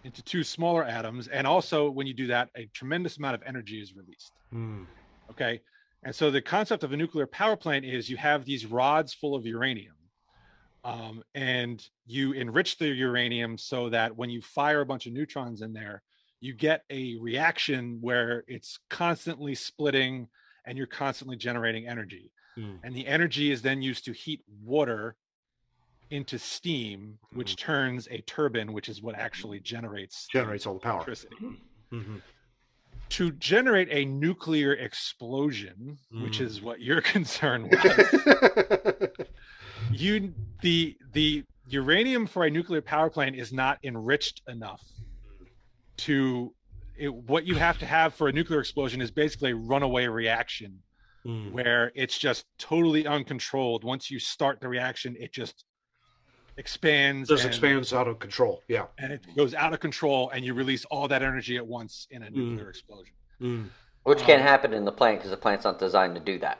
into 0.04 0.22
two 0.22 0.42
smaller 0.42 0.84
atoms. 0.84 1.28
And 1.28 1.46
also, 1.46 1.90
when 1.90 2.06
you 2.06 2.14
do 2.14 2.26
that, 2.28 2.48
a 2.56 2.66
tremendous 2.72 3.18
amount 3.18 3.34
of 3.34 3.42
energy 3.46 3.80
is 3.80 3.94
released. 3.94 4.32
Mm. 4.54 4.86
Okay. 5.30 5.60
And 6.02 6.14
so 6.14 6.30
the 6.30 6.40
concept 6.40 6.82
of 6.82 6.92
a 6.92 6.96
nuclear 6.96 7.26
power 7.26 7.56
plant 7.56 7.84
is 7.84 8.08
you 8.08 8.16
have 8.16 8.44
these 8.44 8.64
rods 8.66 9.12
full 9.12 9.34
of 9.34 9.44
uranium. 9.44 9.94
um, 10.84 11.22
and 11.34 11.86
you 12.06 12.32
enrich 12.32 12.78
the 12.78 12.88
uranium 12.88 13.58
so 13.58 13.88
that 13.90 14.16
when 14.16 14.30
you 14.30 14.40
fire 14.40 14.80
a 14.80 14.86
bunch 14.86 15.06
of 15.06 15.12
neutrons 15.12 15.62
in 15.62 15.72
there, 15.72 16.02
you 16.40 16.54
get 16.54 16.84
a 16.90 17.16
reaction 17.20 17.98
where 18.00 18.44
it's 18.48 18.78
constantly 18.88 19.54
splitting 19.54 20.26
and 20.64 20.78
you're 20.78 20.86
constantly 20.86 21.36
generating 21.36 21.86
energy. 21.86 22.32
Mm. 22.58 22.78
And 22.82 22.94
the 22.94 23.06
energy 23.06 23.50
is 23.50 23.60
then 23.60 23.82
used 23.82 24.06
to 24.06 24.12
heat 24.12 24.42
water 24.62 25.16
into 26.10 26.38
steam, 26.38 27.18
which 27.32 27.56
turns 27.56 28.08
a 28.10 28.20
turbine, 28.22 28.72
which 28.72 28.88
is 28.88 29.02
what 29.02 29.14
actually 29.14 29.60
generates 29.60 30.26
Generates 30.32 30.66
all 30.66 30.74
the 30.74 30.80
power. 30.80 30.96
electricity. 30.96 31.36
hmm 31.90 32.16
To 33.10 33.32
generate 33.32 33.88
a 33.90 34.04
nuclear 34.04 34.74
explosion, 34.74 35.98
which 36.12 36.38
Mm. 36.38 36.44
is 36.46 36.62
what 36.62 36.80
your 36.80 37.00
concern 37.14 37.68
was, 37.68 39.00
you 39.92 40.34
the 40.62 40.96
the 41.12 41.44
uranium 41.68 42.26
for 42.26 42.44
a 42.44 42.50
nuclear 42.50 42.82
power 42.82 43.08
plant 43.10 43.36
is 43.36 43.52
not 43.52 43.78
enriched 43.84 44.42
enough 44.48 44.82
to 45.98 46.54
it, 46.98 47.12
what 47.14 47.46
you 47.46 47.54
have 47.54 47.78
to 47.78 47.86
have 47.86 48.14
for 48.14 48.28
a 48.28 48.32
nuclear 48.32 48.60
explosion 48.60 49.00
is 49.00 49.10
basically 49.10 49.52
a 49.52 49.56
runaway 49.56 50.06
reaction 50.06 50.82
Mm. 51.26 51.52
where 51.52 51.92
it's 51.94 52.16
just 52.18 52.46
totally 52.58 53.06
uncontrolled 53.06 53.84
once 53.84 54.10
you 54.10 54.18
start 54.18 54.58
the 54.58 54.66
reaction 54.68 55.14
it 55.20 55.34
just 55.34 55.66
expands 56.60 57.28
Just 57.28 57.44
and, 57.44 57.50
expands 57.52 57.92
out 57.92 58.06
of 58.06 58.18
control. 58.20 58.62
Yeah. 58.68 58.86
and 58.98 59.12
it 59.12 59.24
goes 59.34 59.54
out 59.54 59.72
of 59.72 59.80
control 59.80 60.30
and 60.30 60.44
you 60.44 60.52
release 60.54 60.84
all 60.84 61.08
that 61.08 61.22
energy 61.22 61.56
at 61.56 61.66
once 61.66 62.06
in 62.10 62.22
a 62.22 62.26
Mm. 62.26 62.34
nuclear 62.34 62.68
explosion 62.70 63.14
Mm. 63.40 63.70
Which 64.04 64.18
can't 64.20 64.42
Um, 64.42 64.46
happen 64.46 64.72
in 64.74 64.84
the 64.84 64.92
plant 64.92 65.18
because 65.18 65.30
the 65.30 65.36
plant's 65.38 65.64
not 65.64 65.78
designed 65.78 66.14
to 66.14 66.20
do 66.20 66.38
that. 66.40 66.58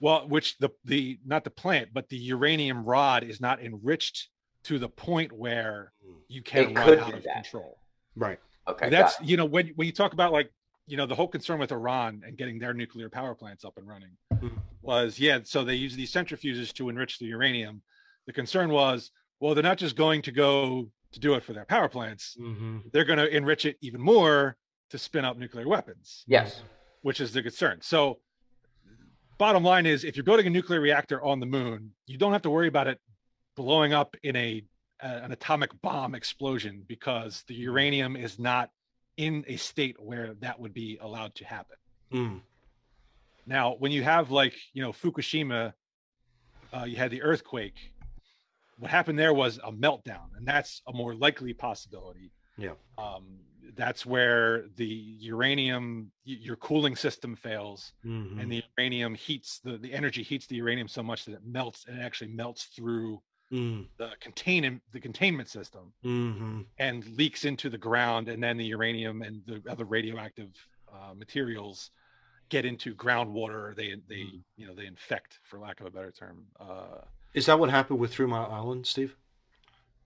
well 0.00 0.26
which 0.26 0.56
the 0.58 0.70
the 0.84 1.18
not 1.24 1.44
the 1.44 1.50
plant 1.50 1.90
but 1.92 2.08
the 2.08 2.16
uranium 2.16 2.82
rod 2.84 3.22
is 3.22 3.40
not 3.40 3.60
enriched 3.62 4.28
to 4.64 4.78
the 4.78 4.88
point 4.88 5.30
where 5.32 5.92
you 6.28 6.40
can 6.42 6.70
It 6.70 6.76
run 6.76 6.86
could 6.86 6.98
out 7.00 7.14
of 7.14 7.22
that. 7.24 7.34
control 7.34 7.78
Right. 8.16 8.40
Okay, 8.66 8.88
that's 8.90 9.20
you 9.20 9.36
know 9.36 9.44
when 9.44 9.68
when 9.76 9.86
you 9.86 9.92
talk 9.92 10.12
about 10.14 10.32
like 10.32 10.50
you 10.86 10.96
know 10.96 11.06
the 11.06 11.14
whole 11.14 11.28
concern 11.28 11.58
with 11.60 11.70
Iran 11.72 12.22
and 12.26 12.36
getting 12.36 12.58
their 12.58 12.72
nuclear 12.74 13.08
power 13.10 13.34
plants 13.34 13.64
up 13.64 13.76
and 13.76 13.86
running 13.86 14.16
Mhm. 14.32 14.58
was 14.80 15.18
yeah 15.20 15.40
so 15.44 15.62
they 15.64 15.74
use 15.74 15.94
these 15.94 16.12
centrifuges 16.12 16.72
to 16.78 16.88
enrich 16.88 17.18
the 17.18 17.26
uranium 17.26 17.82
the 18.26 18.32
concern 18.32 18.70
was 18.70 19.10
well 19.42 19.54
they're 19.54 19.62
not 19.72 19.76
just 19.78 19.96
going 19.96 20.22
to 20.22 20.32
go 20.32 20.88
to 21.12 21.18
do 21.20 21.34
it 21.34 21.42
for 21.42 21.52
their 21.52 21.64
power 21.74 21.88
plants 21.88 22.36
Mm-hmm. 22.40 22.78
they're 22.92 23.04
going 23.04 23.18
to 23.18 23.28
enrich 23.36 23.64
it 23.66 23.76
even 23.80 24.00
more 24.00 24.56
to 24.90 24.96
spin 24.98 25.24
up 25.24 25.36
nuclear 25.36 25.68
weapons 25.68 26.24
yes. 26.26 26.62
which 27.02 27.20
is 27.20 27.32
the 27.32 27.42
concern 27.42 27.78
so 27.82 28.18
bottom 29.38 29.64
line 29.64 29.86
is 29.86 30.04
if 30.04 30.16
you're 30.16 30.24
building 30.24 30.46
a 30.46 30.50
nuclear 30.50 30.80
reactor 30.80 31.22
on 31.22 31.40
the 31.40 31.46
moon 31.46 31.90
you 32.06 32.16
don't 32.18 32.32
have 32.32 32.42
to 32.42 32.50
worry 32.50 32.68
about 32.68 32.86
it 32.86 32.98
blowing 33.56 33.92
up 33.92 34.16
in 34.22 34.36
a 34.36 34.62
an 35.00 35.32
atomic 35.32 35.70
bomb 35.82 36.14
explosion 36.14 36.84
because 36.86 37.42
the 37.48 37.54
uranium 37.54 38.14
is 38.14 38.38
not 38.38 38.70
in 39.16 39.44
a 39.48 39.56
state 39.56 39.96
where 40.00 40.34
that 40.40 40.60
would 40.60 40.72
be 40.72 40.98
allowed 41.02 41.34
to 41.34 41.44
happen 41.44 41.76
Mm. 42.12 42.40
now 43.46 43.74
when 43.78 43.90
you 43.90 44.02
have 44.02 44.30
like 44.30 44.54
you 44.74 44.82
know 44.82 44.92
fukushima 44.92 45.72
uh, 46.74 46.84
you 46.84 46.96
had 46.96 47.10
the 47.10 47.22
earthquake 47.22 47.91
what 48.82 48.90
happened 48.90 49.16
there 49.18 49.32
was 49.32 49.58
a 49.58 49.70
meltdown 49.72 50.26
and 50.36 50.46
that's 50.46 50.82
a 50.88 50.92
more 50.92 51.14
likely 51.14 51.54
possibility 51.54 52.32
Yeah. 52.58 52.74
um, 52.98 53.38
that's 53.74 54.04
where 54.04 54.66
the 54.76 54.84
uranium 55.34 56.10
your 56.24 56.56
cooling 56.56 56.96
system 56.96 57.36
fails 57.36 57.92
Mhm. 58.04 58.40
and 58.40 58.50
the 58.52 58.62
uranium 58.76 59.14
heats 59.14 59.60
the, 59.60 59.78
the 59.78 59.92
energy 59.92 60.22
heats 60.24 60.46
the 60.48 60.56
uranium 60.56 60.88
so 60.88 61.02
much 61.02 61.24
that 61.26 61.34
it 61.34 61.44
melts 61.44 61.86
and 61.86 61.98
it 61.98 62.02
actually 62.02 62.32
melts 62.32 62.64
through 62.76 63.22
Mm. 63.52 63.86
the 63.98 64.10
contain 64.18 64.80
the 64.92 65.00
containment 65.00 65.48
system 65.48 65.92
Mhm. 66.02 66.66
and 66.78 67.06
leaks 67.18 67.44
into 67.44 67.68
the 67.68 67.76
ground 67.78 68.28
and 68.30 68.42
then 68.42 68.56
the 68.56 68.64
uranium 68.64 69.20
and 69.20 69.44
the 69.46 69.62
other 69.70 69.84
radioactive 69.84 70.50
uh, 70.90 71.12
materials 71.14 71.90
get 72.48 72.64
into 72.64 72.94
groundwater 72.94 73.76
they 73.76 73.94
they 74.08 74.22
Mhm. 74.24 74.44
you 74.56 74.66
know 74.66 74.74
they 74.74 74.86
infect 74.86 75.38
for 75.44 75.58
lack 75.60 75.80
of 75.80 75.86
a 75.86 75.90
better 75.90 76.10
term 76.10 76.46
uh, 76.58 77.02
Is 77.34 77.46
that 77.46 77.58
what 77.58 77.70
happened 77.70 77.98
with 77.98 78.12
Three 78.12 78.26
Mile 78.26 78.50
Island, 78.50 78.86
Steve? 78.86 79.16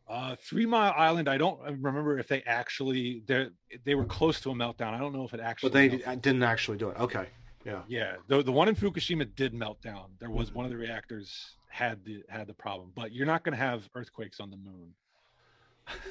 uh, 0.08 0.36
three 0.40 0.66
mile 0.66 0.94
island 0.96 1.28
i 1.28 1.36
don't 1.36 1.58
remember 1.82 2.16
if 2.16 2.28
they 2.28 2.40
actually 2.42 3.24
they 3.26 3.48
they 3.84 3.96
were 3.96 4.04
close 4.04 4.40
to 4.40 4.52
a 4.52 4.54
meltdown 4.54 4.94
i 4.94 4.98
don't 4.98 5.12
know 5.12 5.24
if 5.24 5.34
it 5.34 5.40
actually 5.40 5.68
But 5.68 5.72
they 5.74 5.88
melted. 5.88 6.22
didn't 6.22 6.42
actually 6.44 6.76
do 6.78 6.90
it. 6.90 6.96
Okay. 7.00 7.26
Yeah. 7.64 7.80
Yeah, 7.88 8.14
the 8.28 8.40
the 8.44 8.52
one 8.52 8.68
in 8.68 8.76
Fukushima 8.76 9.26
did 9.34 9.52
melt 9.52 9.82
down. 9.82 10.10
There 10.20 10.30
was 10.30 10.54
one 10.54 10.64
of 10.64 10.70
the 10.70 10.76
reactors 10.76 11.56
had 11.68 12.04
the 12.04 12.22
had 12.28 12.46
the 12.46 12.54
problem, 12.54 12.92
but 12.94 13.10
you're 13.10 13.26
not 13.26 13.42
going 13.42 13.54
to 13.58 13.64
have 13.64 13.88
earthquakes 13.96 14.38
on 14.38 14.50
the 14.50 14.56
moon. 14.56 14.94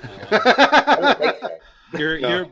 Uh, 0.04 0.40
I 0.42 0.96
don't 1.00 1.18
think 1.20 1.36
so. 1.94 1.98
you're 1.98 2.20
No. 2.20 2.30
you're 2.30 2.48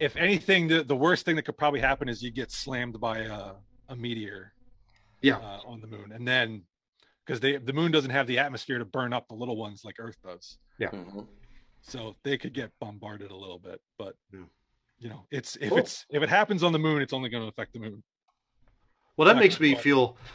if 0.00 0.16
anything, 0.16 0.68
the 0.68 0.82
the 0.82 0.96
worst 0.96 1.26
thing 1.26 1.36
that 1.36 1.42
could 1.42 1.58
probably 1.58 1.80
happen 1.80 2.08
is 2.08 2.22
you 2.22 2.30
get 2.30 2.50
slammed 2.50 2.98
by 2.98 3.18
a 3.18 3.52
a 3.90 3.96
meteor. 3.96 4.54
Yeah. 5.20 5.36
uh, 5.36 5.60
on 5.66 5.82
the 5.82 5.86
moon, 5.88 6.12
and 6.12 6.26
then 6.26 6.62
because 7.28 7.40
they 7.40 7.58
the 7.58 7.74
moon 7.74 7.92
doesn't 7.92 8.10
have 8.10 8.26
the 8.26 8.38
atmosphere 8.38 8.78
to 8.78 8.86
burn 8.86 9.12
up 9.12 9.28
the 9.28 9.34
little 9.34 9.56
ones 9.56 9.82
like 9.84 9.96
Earth 9.98 10.16
does, 10.24 10.56
Mhm. 10.80 11.28
so 11.82 12.16
they 12.24 12.38
could 12.38 12.54
get 12.54 12.72
bombarded 12.80 13.30
a 13.30 13.36
little 13.36 13.58
bit. 13.58 13.82
But 13.98 14.16
Yeah. 14.32 14.44
you 14.98 15.10
know, 15.10 15.26
it's 15.30 15.54
if 15.56 15.68
Cool. 15.68 15.78
it's 15.78 16.06
if 16.10 16.22
it 16.22 16.30
happens 16.30 16.62
on 16.62 16.72
the 16.72 16.78
moon, 16.78 17.02
it's 17.02 17.12
only 17.12 17.28
going 17.28 17.42
to 17.44 17.48
affect 17.48 17.74
the 17.74 17.80
moon. 17.80 18.02
Well, 19.18 19.26
that 19.26 19.36
makes 19.36 19.60
me 19.60 19.74
feel. 19.74 20.16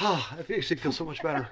Ah, 0.00 0.38
it 0.38 0.48
makes 0.48 0.70
me 0.70 0.76
feel 0.78 0.90
so 0.92 1.04
much 1.04 1.22
better. 1.22 1.46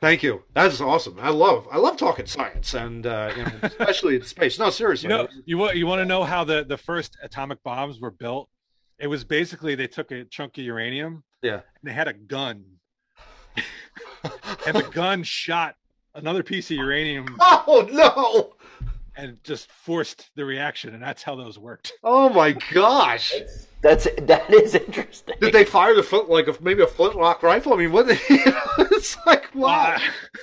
Thank 0.00 0.22
you. 0.22 0.44
That's 0.54 0.80
awesome. 0.80 1.18
I 1.20 1.30
love 1.30 1.66
I 1.70 1.76
love 1.78 1.96
talking 1.96 2.24
science 2.26 2.72
and 2.74 3.04
uh, 3.04 3.32
you 3.36 3.42
know, 3.42 3.52
especially 3.62 4.14
in 4.16 4.22
space. 4.22 4.58
No, 4.60 4.70
seriously. 4.70 5.10
You 5.10 5.16
know, 5.16 5.28
you 5.44 5.58
want 5.58 5.76
you 5.76 5.86
want 5.88 5.98
to 6.00 6.04
know 6.06 6.22
how 6.22 6.44
the 6.44 6.64
the 6.64 6.76
first 6.78 7.16
atomic 7.22 7.62
bombs 7.64 7.98
were 8.00 8.12
built? 8.12 8.48
It 8.98 9.08
was 9.08 9.24
basically 9.24 9.74
they 9.74 9.88
took 9.88 10.12
a 10.12 10.24
chunk 10.24 10.56
of 10.58 10.64
uranium, 10.64 11.24
Yeah. 11.42 11.54
and 11.54 11.82
they 11.82 11.92
had 11.92 12.06
a 12.06 12.12
gun, 12.12 12.64
and 14.66 14.76
the 14.76 14.88
gun 14.92 15.22
shot 15.22 15.76
another 16.14 16.42
piece 16.42 16.70
of 16.70 16.76
uranium 16.76 17.36
oh 17.40 17.88
no! 17.92 18.54
and 19.16 19.42
just 19.44 19.70
forced 19.70 20.30
the 20.34 20.44
reaction, 20.44 20.94
and 20.94 21.02
that's 21.02 21.22
how 21.22 21.34
those 21.36 21.58
worked. 21.58 21.92
Oh 22.02 22.28
my 22.30 22.52
gosh! 22.72 23.34
That's 23.82 24.08
that 24.22 24.50
is 24.50 24.74
interesting. 24.74 25.36
Did 25.40 25.52
they 25.52 25.64
fire 25.64 25.94
the 25.94 26.02
flint 26.02 26.28
like 26.28 26.48
a, 26.48 26.56
maybe 26.60 26.82
a 26.82 26.86
flintlock 26.86 27.42
rifle? 27.42 27.74
I 27.74 27.76
mean, 27.76 27.92
what? 27.92 28.06
You 28.30 28.44
know, 28.46 28.60
it's 28.78 29.16
like 29.26 29.54
wow. 29.54 29.96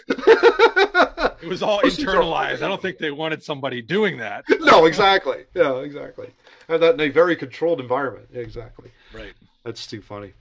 Uh, 0.10 1.30
it 1.42 1.48
was 1.48 1.64
all 1.64 1.82
internalized. 1.82 2.62
I 2.62 2.68
don't 2.68 2.82
think 2.82 2.98
they 2.98 3.12
wanted 3.12 3.44
somebody 3.44 3.82
doing 3.82 4.18
that. 4.18 4.46
no, 4.60 4.86
exactly. 4.86 5.46
Yeah, 5.54 5.78
exactly. 5.80 6.30
And 6.68 6.82
that 6.82 6.96
in 6.96 7.02
a 7.02 7.10
very 7.10 7.36
controlled 7.36 7.80
environment. 7.80 8.28
Exactly. 8.34 8.92
Right. 9.14 9.34
That's 9.64 9.88
too 9.88 10.02
funny. 10.02 10.34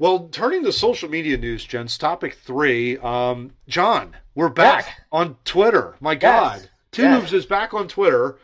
Well, 0.00 0.30
turning 0.32 0.64
to 0.64 0.72
social 0.72 1.10
media 1.10 1.36
news, 1.36 1.62
gents. 1.62 1.98
Topic 1.98 2.32
three. 2.32 2.96
Um, 2.96 3.50
John, 3.68 4.16
we're 4.34 4.48
back 4.48 4.86
Yes. 4.86 4.94
on 5.12 5.36
Twitter. 5.44 5.94
My 6.00 6.14
God, 6.14 6.70
Two 6.90 7.02
Yes. 7.02 7.34
Is 7.34 7.44
back 7.44 7.74
on 7.74 7.86
Twitter, 7.86 8.38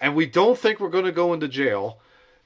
and 0.00 0.16
we 0.16 0.24
don't 0.24 0.58
think 0.58 0.80
we're 0.80 0.88
going 0.88 1.04
to 1.04 1.12
go 1.12 1.34
into 1.34 1.46
jail 1.46 1.98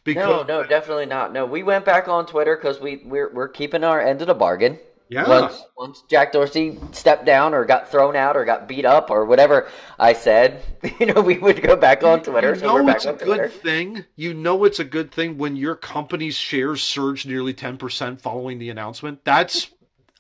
because 0.02 0.26
No, 0.48 0.62
no, 0.62 0.66
definitely 0.66 1.06
not. 1.06 1.32
No, 1.32 1.46
we 1.46 1.62
went 1.62 1.84
back 1.84 2.08
on 2.08 2.26
Twitter 2.26 2.56
because 2.56 2.80
we 2.80 3.00
we're 3.04 3.32
we're 3.32 3.46
keeping 3.46 3.84
our 3.84 4.00
end 4.00 4.22
of 4.22 4.26
the 4.26 4.34
bargain. 4.34 4.80
Yeah. 5.10 5.26
Once 5.26 5.62
once 5.76 6.02
Jack 6.08 6.32
Dorsey 6.32 6.78
stepped 6.92 7.24
down 7.24 7.54
or 7.54 7.64
got 7.64 7.90
thrown 7.90 8.14
out 8.14 8.36
or 8.36 8.44
got 8.44 8.68
beat 8.68 8.84
up 8.84 9.10
or 9.10 9.24
whatever 9.24 9.68
I 9.98 10.12
said, 10.12 10.62
you 11.00 11.06
know, 11.06 11.22
we 11.22 11.38
would 11.38 11.62
go 11.62 11.76
back 11.76 12.04
on 12.04 12.22
Twitter. 12.22 12.54
You 12.54 12.56
so 12.56 12.72
we're 12.74 12.82
know 12.82 12.86
back 12.86 12.96
it's 12.96 13.06
a 13.06 13.14
good 13.14 13.50
thing. 13.50 14.04
You 14.16 14.34
know 14.34 14.64
it's 14.64 14.80
a 14.80 14.84
good 14.84 15.10
thing 15.10 15.38
when 15.38 15.56
your 15.56 15.76
company's 15.76 16.36
shares 16.36 16.82
surge 16.82 17.24
nearly 17.26 17.54
ten 17.54 17.78
percent 17.78 18.20
following 18.20 18.58
the 18.58 18.68
announcement. 18.70 19.24
That's, 19.24 19.70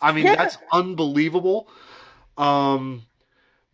I 0.00 0.12
mean, 0.12 0.24
Yeah. 0.24 0.36
that's 0.36 0.56
unbelievable. 0.72 1.68
Um, 2.38 3.02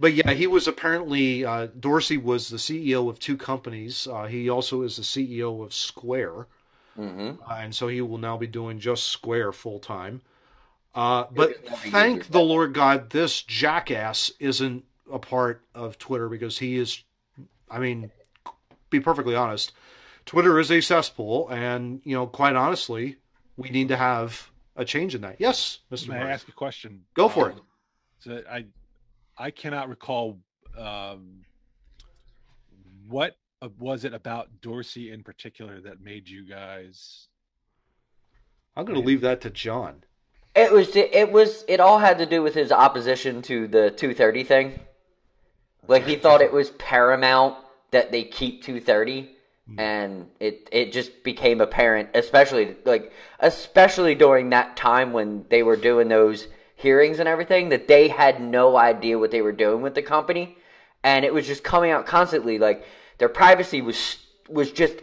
but 0.00 0.14
yeah, 0.14 0.32
he 0.32 0.46
was 0.48 0.66
apparently 0.66 1.44
uh, 1.44 1.68
Dorsey 1.78 2.16
was 2.18 2.48
the 2.48 2.56
CEO 2.56 3.08
of 3.08 3.18
two 3.20 3.36
companies. 3.36 4.06
Uh, 4.08 4.24
he 4.26 4.48
also 4.48 4.82
is 4.82 4.96
the 4.96 5.02
CEO 5.02 5.62
of 5.64 5.72
Square, 5.72 6.48
hmm 6.96 7.32
uh, 7.48 7.54
and 7.60 7.74
so 7.74 7.88
he 7.88 8.00
will 8.00 8.18
now 8.18 8.36
be 8.36 8.46
doing 8.48 8.78
just 8.80 9.04
Square 9.08 9.52
full 9.52 9.78
time. 9.78 10.22
Uh, 10.94 11.24
but 11.32 11.66
thank 11.66 12.28
the 12.28 12.40
Lord 12.40 12.72
God, 12.72 13.10
this 13.10 13.42
jackass 13.42 14.30
isn't 14.38 14.84
a 15.12 15.18
part 15.18 15.62
of 15.74 15.98
Twitter 15.98 16.28
because 16.28 16.58
he 16.58 16.76
is. 16.76 17.02
I 17.68 17.78
mean, 17.78 18.10
be 18.90 19.00
perfectly 19.00 19.34
honest, 19.34 19.72
Twitter 20.24 20.58
is 20.60 20.70
a 20.70 20.80
cesspool, 20.80 21.48
and 21.48 22.00
you 22.04 22.14
know, 22.14 22.26
quite 22.26 22.54
honestly, 22.54 23.16
we 23.56 23.70
need 23.70 23.88
to 23.88 23.96
have 23.96 24.50
a 24.76 24.84
change 24.84 25.14
in 25.14 25.22
that. 25.22 25.36
Yes, 25.40 25.80
Mister. 25.90 26.12
May 26.12 26.18
I 26.18 26.30
ask 26.30 26.48
a 26.48 26.52
question? 26.52 27.02
Go 27.14 27.28
for 27.28 27.50
it. 27.50 27.54
Um, 27.54 27.60
So 28.20 28.42
I, 28.50 28.66
I 29.36 29.50
cannot 29.50 29.88
recall 29.88 30.38
um, 30.78 31.42
what 33.08 33.36
uh, 33.60 33.68
was 33.78 34.04
it 34.04 34.14
about 34.14 34.48
Dorsey 34.60 35.10
in 35.10 35.22
particular 35.22 35.80
that 35.80 36.00
made 36.00 36.28
you 36.28 36.46
guys. 36.48 37.28
I'm 38.76 38.84
going 38.84 38.98
to 38.98 39.06
leave 39.06 39.20
that 39.20 39.40
to 39.42 39.50
John. 39.50 40.04
It 40.54 40.72
was 40.72 40.94
it 40.94 41.32
was 41.32 41.64
it 41.66 41.80
all 41.80 41.98
had 41.98 42.18
to 42.18 42.26
do 42.26 42.42
with 42.42 42.54
his 42.54 42.70
opposition 42.70 43.42
to 43.42 43.66
the 43.66 43.90
230 43.90 44.44
thing. 44.44 44.80
Like 45.86 46.04
he 46.04 46.16
thought 46.16 46.40
it 46.40 46.52
was 46.52 46.70
paramount 46.70 47.56
that 47.90 48.10
they 48.10 48.24
keep 48.24 48.62
230 48.62 49.22
mm-hmm. 49.22 49.78
and 49.78 50.26
it 50.40 50.68
it 50.72 50.92
just 50.92 51.22
became 51.22 51.60
apparent 51.60 52.08
especially 52.14 52.76
like 52.84 53.12
especially 53.38 54.16
during 54.16 54.50
that 54.50 54.76
time 54.76 55.12
when 55.12 55.44
they 55.48 55.62
were 55.62 55.76
doing 55.76 56.08
those 56.08 56.48
hearings 56.74 57.20
and 57.20 57.28
everything 57.28 57.68
that 57.68 57.86
they 57.86 58.08
had 58.08 58.40
no 58.40 58.76
idea 58.76 59.16
what 59.16 59.30
they 59.30 59.42
were 59.42 59.52
doing 59.52 59.80
with 59.80 59.94
the 59.94 60.02
company 60.02 60.58
and 61.04 61.24
it 61.24 61.32
was 61.32 61.46
just 61.46 61.62
coming 61.62 61.92
out 61.92 62.04
constantly 62.04 62.58
like 62.58 62.84
their 63.18 63.28
privacy 63.28 63.80
was 63.80 64.18
was 64.48 64.72
just 64.72 64.96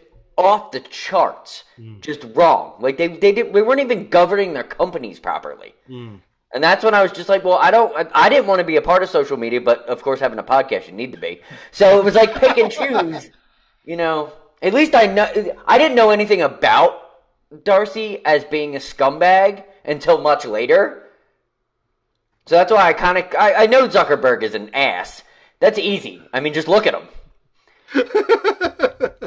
off 0.46 0.72
the 0.72 0.80
charts 0.80 1.64
hmm. 1.76 2.00
just 2.00 2.26
wrong 2.34 2.76
like 2.80 2.98
they 2.98 3.08
they 3.08 3.32
did 3.32 3.54
we 3.54 3.62
weren't 3.62 3.82
even 3.82 4.10
governing 4.10 4.54
their 4.54 4.64
companies 4.64 5.20
properly 5.20 5.74
hmm. 5.88 6.16
and 6.54 6.64
that's 6.64 6.84
when 6.84 6.94
I 6.94 7.02
was 7.02 7.12
just 7.14 7.30
like, 7.30 7.46
well, 7.46 7.58
I 7.58 7.72
don't, 7.72 7.96
I, 7.96 8.26
I 8.26 8.30
didn't 8.30 8.48
want 8.48 8.60
to 8.60 8.66
be 8.66 8.76
a 8.76 8.82
part 8.82 9.04
of 9.04 9.10
social 9.10 9.38
media, 9.38 9.62
but 9.62 9.86
of 9.88 10.02
course, 10.02 10.20
having 10.20 10.38
a 10.38 10.44
podcast, 10.44 10.88
you 10.88 10.94
need 10.94 11.14
to 11.14 11.18
be. 11.18 11.42
So 11.72 11.98
it 11.98 12.04
was 12.04 12.14
like 12.14 12.36
pick 12.36 12.58
and 12.58 12.70
choose, 12.80 13.30
you 13.86 13.96
know. 13.96 14.34
At 14.62 14.74
least 14.74 14.94
I 14.94 15.08
know, 15.08 15.56
I 15.66 15.78
didn't 15.78 15.96
know 15.96 16.10
anything 16.12 16.42
about 16.42 17.02
Dorsey 17.64 18.24
as 18.26 18.44
being 18.44 18.76
a 18.76 18.80
scumbag 18.80 19.64
until 19.86 20.22
much 20.22 20.46
later. 20.46 21.04
So 22.46 22.56
that's 22.56 22.72
why 22.72 22.88
I 22.90 22.94
kind 22.94 23.18
of, 23.18 23.26
I, 23.38 23.54
I 23.54 23.66
know 23.68 23.88
Zuckerberg 23.88 24.44
is 24.44 24.56
an 24.56 24.74
ass. 24.74 25.24
That's 25.60 25.80
easy. 25.80 26.22
I 26.34 26.40
mean, 26.40 26.54
just 26.54 26.68
look 26.68 26.88
at 26.88 26.96
him. 26.96 27.08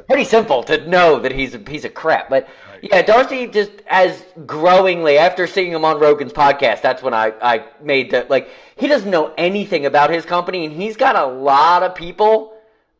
Pretty 0.08 0.24
simple 0.24 0.62
to 0.64 0.86
know 0.88 1.18
that 1.20 1.32
he's 1.32 1.54
a 1.54 1.58
piece 1.58 1.84
of 1.84 1.94
crap. 1.94 2.28
But 2.28 2.48
yeah, 2.82 3.02
Dorsey 3.02 3.46
just 3.46 3.70
as 3.86 4.22
growingly 4.44 5.16
after 5.16 5.46
seeing 5.46 5.72
him 5.72 5.84
on 5.84 5.98
Rogan's 5.98 6.32
podcast, 6.32 6.82
that's 6.82 7.02
when 7.02 7.14
I, 7.14 7.32
I 7.40 7.64
made 7.82 8.10
that 8.10 8.28
like 8.28 8.50
he 8.76 8.86
doesn't 8.86 9.10
know 9.10 9.32
anything 9.38 9.86
about 9.86 10.10
his 10.10 10.24
company 10.26 10.66
and 10.66 10.74
he's 10.74 10.96
got 10.96 11.16
a 11.16 11.24
lot 11.24 11.82
of 11.82 11.94
people 11.94 12.54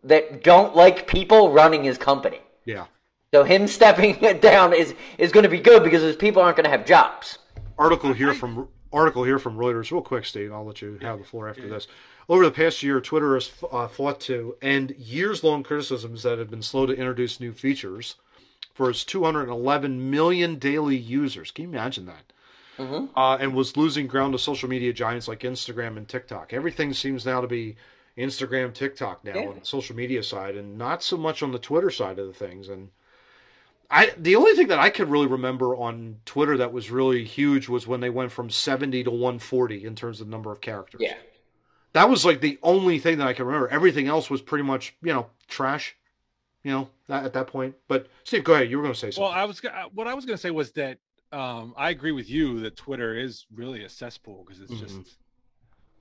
that 0.05 0.43
don't 0.43 0.75
like 0.75 1.07
people 1.07 1.53
running 1.53 1.85
his 1.85 1.99
company. 1.99 2.41
Yeah. 2.65 2.87
So 3.35 3.45
him 3.45 3.67
stepping 3.79 4.15
down 4.41 4.73
is 4.73 4.95
is 5.19 5.33
going 5.33 5.45
to 5.45 5.51
be 5.51 5.61
good 5.61 5.85
because 5.85 6.03
his 6.03 6.17
people 6.17 6.41
aren't 6.43 6.57
going 6.57 6.65
to 6.65 6.71
have 6.71 6.87
jobs. 6.87 7.39
article 7.79 8.13
here 8.13 8.33
from 8.33 8.69
article 8.93 9.25
here 9.25 9.39
from 9.39 9.57
Reuters. 9.57 9.91
Real 9.91 10.01
quick, 10.01 10.25
Steve. 10.25 10.53
I'll 10.53 10.65
let 10.65 10.81
you 10.81 10.99
have 11.03 11.19
the 11.19 11.25
floor 11.25 11.49
after 11.49 11.69
this. 11.69 11.89
Over 12.29 12.45
the 12.45 12.51
past 12.51 12.83
year, 12.83 13.01
Twitter 13.01 13.35
has 13.35 13.51
uh, 13.71 13.87
fought 13.89 14.21
to 14.23 14.57
end 14.63 14.95
years-long 14.99 15.63
criticisms 15.63 16.23
that 16.23 16.39
have 16.39 16.51
been 16.51 16.63
slow 16.63 16.87
to 16.87 16.93
introduce 16.95 17.39
new 17.41 17.53
features 17.53 18.17
for 18.73 18.89
its 18.91 19.05
211 19.05 20.11
million 20.11 20.59
daily 20.59 20.97
users. 20.97 21.51
Can 21.51 21.65
you 21.65 21.69
imagine 21.71 22.07
that? 22.07 22.33
Uh, 23.15 23.37
and 23.41 23.55
was 23.55 23.77
losing 23.77 24.07
ground 24.09 24.33
to 24.33 24.39
social 24.39 24.69
media 24.69 24.93
giants 24.93 25.29
like 25.29 25.41
Instagram 25.41 25.97
and 25.97 26.09
TikTok. 26.09 26.53
Everything 26.53 26.93
seems 26.93 27.25
now 27.25 27.41
to 27.41 27.47
be 27.47 27.77
Instagram, 28.19 28.73
TikTok 28.75 29.25
now 29.25 29.35
Yeah. 29.35 29.49
on 29.49 29.61
the 29.61 29.65
social 29.67 29.95
media 29.95 30.23
side, 30.25 30.57
and 30.57 30.77
not 30.77 31.03
so 31.03 31.17
much 31.17 31.43
on 31.43 31.53
the 31.53 31.59
Twitter 31.59 31.91
side 31.91 32.19
of 32.19 32.27
the 32.27 32.33
things. 32.33 32.69
And 32.69 32.89
I 33.91 34.13
the 34.17 34.35
only 34.35 34.55
thing 34.55 34.69
that 34.69 34.81
I 34.81 34.91
could 34.91 35.09
really 35.09 35.27
remember 35.29 35.77
on 35.77 36.17
Twitter 36.25 36.57
that 36.57 36.73
was 36.73 36.91
really 36.91 37.23
huge 37.23 37.69
was 37.69 37.87
when 37.87 38.01
they 38.01 38.11
went 38.11 38.33
from 38.33 38.51
70 38.51 39.05
to 39.05 39.11
140 39.11 39.85
in 39.85 39.95
terms 39.95 40.21
of 40.21 40.27
number 40.29 40.51
of 40.51 40.61
characters. 40.61 41.01
Yeah. 41.01 41.15
That 41.95 42.09
was 42.11 42.25
like 42.25 42.41
the 42.41 42.59
only 42.63 42.99
thing 42.99 43.19
that 43.19 43.27
I 43.29 43.33
can 43.33 43.47
remember. 43.47 43.69
Everything 43.69 44.09
else 44.09 44.29
was 44.29 44.43
pretty 44.43 44.65
much, 44.65 44.95
you 45.03 45.13
know, 45.13 45.27
trash. 45.49 45.97
You 46.65 46.71
know, 46.71 46.89
at 47.11 47.35
that 47.35 47.47
point. 47.47 47.75
But 47.89 48.07
Steve, 48.25 48.43
go 48.43 48.55
ahead. 48.55 48.71
You 48.71 48.79
were 48.79 48.83
going 48.83 48.95
to 48.95 48.99
say 48.99 49.11
something. 49.11 49.23
Well. 49.25 49.33
I 49.33 49.45
was 49.45 49.63
uh, 49.63 49.85
what 49.93 50.07
I 50.09 50.15
was 50.15 50.25
going 50.25 50.37
to 50.37 50.41
say 50.41 50.51
was 50.51 50.73
that 50.73 50.97
um, 51.31 51.75
I 51.77 51.91
agree 51.91 52.13
with 52.13 52.29
you 52.31 52.61
that 52.61 52.75
Twitter 52.77 53.15
is 53.15 53.45
really 53.55 53.85
a 53.85 53.89
cesspool 53.89 54.45
because 54.47 54.63
it's 54.63 54.73
Mhm. 54.73 54.79
just 54.79 55.19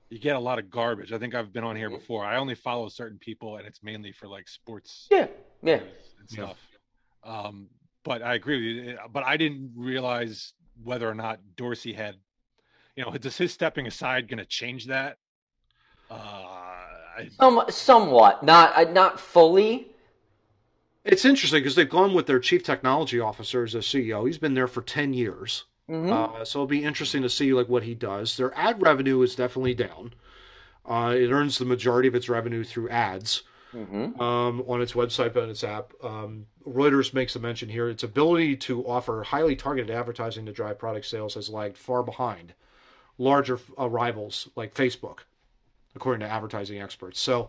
you 0.08 0.18
get 0.18 0.36
a 0.36 0.40
lot 0.40 0.58
of 0.58 0.70
garbage. 0.70 1.12
I 1.12 1.18
think 1.18 1.34
I've 1.34 1.52
been 1.52 1.64
on 1.64 1.76
here 1.76 1.90
before. 1.90 2.24
I 2.24 2.36
only 2.36 2.54
follow 2.54 2.88
certain 2.88 3.18
people, 3.18 3.56
and 3.58 3.66
it's 3.66 3.82
mainly 3.82 4.10
for 4.12 4.26
like 4.26 4.48
sports 4.48 5.06
Yeah. 5.10 5.26
Yeah. 5.62 5.76
news 5.80 6.14
and 6.18 6.28
Yeah. 6.30 6.44
stuff. 6.44 6.58
Um, 7.24 7.68
but 8.04 8.22
I 8.22 8.34
agree 8.34 8.76
with 8.76 8.86
you. 8.86 8.98
But 9.12 9.24
I 9.24 9.36
didn't 9.36 9.72
realize 9.76 10.54
whether 10.82 11.08
or 11.08 11.14
not 11.14 11.40
Dorsey 11.56 11.92
had, 11.92 12.16
you 12.96 13.04
know, 13.04 13.12
is 13.22 13.36
his 13.36 13.52
stepping 13.52 13.86
aside 13.86 14.28
going 14.28 14.38
to 14.38 14.46
change 14.46 14.86
that? 14.86 15.18
Uh, 16.14 17.20
I, 17.20 17.28
Some, 17.38 17.62
somewhat, 17.68 18.42
not 18.42 18.76
uh, 18.76 18.90
not 18.90 19.20
fully. 19.20 19.88
it's 21.04 21.24
interesting 21.24 21.60
because 21.60 21.74
they've 21.76 21.88
gone 21.88 22.14
with 22.14 22.26
their 22.26 22.40
chief 22.40 22.62
technology 22.62 23.20
officer 23.20 23.64
as 23.64 23.74
a 23.74 23.78
CEO. 23.78 24.26
He's 24.26 24.38
been 24.38 24.54
there 24.54 24.66
for 24.66 24.82
10 24.82 25.12
years. 25.14 25.64
Mhm. 25.88 26.10
Uh, 26.10 26.44
so 26.44 26.58
it'll 26.60 26.66
be 26.66 26.82
interesting 26.82 27.22
to 27.22 27.28
see 27.28 27.52
like 27.52 27.68
what 27.68 27.82
he 27.82 27.94
does. 27.94 28.36
Their 28.36 28.56
ad 28.56 28.80
revenue 28.80 29.20
is 29.22 29.34
definitely 29.36 29.74
down. 29.74 30.14
Uh, 30.86 31.14
it 31.16 31.30
earns 31.30 31.58
the 31.58 31.64
majority 31.66 32.08
of 32.08 32.14
its 32.14 32.28
revenue 32.28 32.64
through 32.64 32.88
ads 32.88 33.42
Mhm. 33.74 34.18
um, 34.20 34.62
on 34.66 34.80
its 34.80 34.92
website 34.94 35.36
and 35.36 35.50
its 35.50 35.62
app. 35.64 35.92
Um, 36.02 36.46
Reuters 36.66 37.12
makes 37.12 37.36
a 37.36 37.38
mention 37.40 37.68
here. 37.68 37.88
Its 37.88 38.02
ability 38.02 38.56
to 38.56 38.86
offer 38.86 39.22
highly 39.24 39.56
targeted 39.56 39.90
advertising 39.94 40.46
to 40.46 40.52
drive 40.52 40.78
product 40.78 41.04
sales 41.06 41.34
has 41.34 41.48
lagged 41.50 41.76
far 41.76 42.02
behind 42.02 42.54
larger 43.18 43.58
uh, 43.78 43.88
rivals 43.88 44.48
like 44.56 44.74
Facebook, 44.74 45.20
according 45.96 46.20
to 46.26 46.32
advertising 46.32 46.80
experts. 46.80 47.20
So 47.20 47.48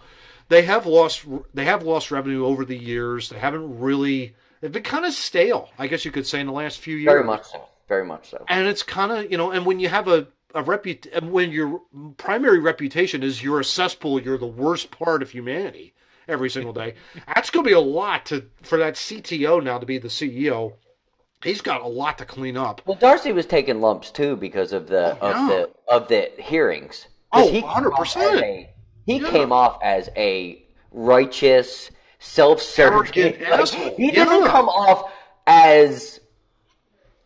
they 0.49 0.61
have 0.63 0.85
lost 0.85 1.25
they 1.53 1.65
have 1.65 1.83
lost 1.83 2.11
revenue 2.11 2.45
over 2.45 2.65
the 2.65 2.77
years. 2.77 3.29
They 3.29 3.39
haven't 3.39 3.79
really 3.79 4.35
they've 4.61 4.71
been 4.71 4.83
kind 4.83 5.05
of 5.05 5.13
stale, 5.13 5.69
I 5.79 5.87
guess 5.87 6.05
you 6.05 6.11
could 6.11 6.27
say, 6.27 6.39
in 6.39 6.47
the 6.47 6.53
last 6.53 6.79
few 6.79 6.95
years 6.95 7.11
Very 7.11 7.23
much 7.23 7.45
so. 7.45 7.65
Very 7.87 8.05
much 8.05 8.29
so. 8.31 8.43
and 8.49 8.67
it's 8.67 8.81
kind 8.83 9.11
of 9.11 9.31
you 9.31 9.37
know 9.37 9.51
and 9.51 9.65
when 9.65 9.79
you 9.79 9.89
have 9.89 10.07
a 10.07 10.27
a 10.55 10.63
reput 10.63 11.05
and 11.13 11.31
when 11.31 11.51
your 11.51 11.81
primary 12.17 12.59
reputation 12.59 13.21
is 13.23 13.43
you're 13.43 13.59
a 13.59 13.63
cesspool 13.65 14.21
you're 14.21 14.37
the 14.37 14.47
worst 14.47 14.89
part 14.89 15.21
of 15.21 15.29
humanity 15.29 15.93
every 16.27 16.49
single 16.49 16.71
day 16.73 16.95
that's 17.27 17.49
going 17.49 17.63
to 17.63 17.69
be 17.69 17.73
a 17.75 17.79
lot 17.79 18.25
to 18.25 18.43
for 18.63 18.77
that 18.79 18.93
cto 18.95 19.61
now 19.61 19.77
to 19.77 19.85
be 19.85 19.97
the 19.97 20.07
ceo 20.07 20.73
he's 21.43 21.61
got 21.61 21.81
a 21.81 21.87
lot 21.87 22.17
to 22.17 22.25
clean 22.25 22.55
up 22.57 22.81
Well, 22.87 22.97
Dorsey 22.97 23.33
was 23.33 23.45
taking 23.45 23.81
lumps 23.81 24.09
too 24.11 24.35
because 24.37 24.71
of 24.73 24.87
the 24.87 25.15
Oh, 25.21 25.29
of 25.31 25.47
the 25.49 25.93
of 25.93 26.07
the 26.07 26.31
hearings. 26.41 27.05
Oh, 27.35 27.51
he 27.51 27.61
100%. 27.61 28.33
as 28.33 28.41
a- 28.41 28.69
He 29.05 29.17
Yeah. 29.17 29.29
came 29.29 29.51
off 29.51 29.77
as 29.83 30.09
a 30.15 30.63
righteous, 30.91 31.91
self-serving. 32.19 33.39
Like, 33.49 33.67
he 33.97 34.11
didn't 34.11 34.41
Yeah. 34.43 34.47
come 34.47 34.67
off 34.69 35.11
as. 35.47 36.19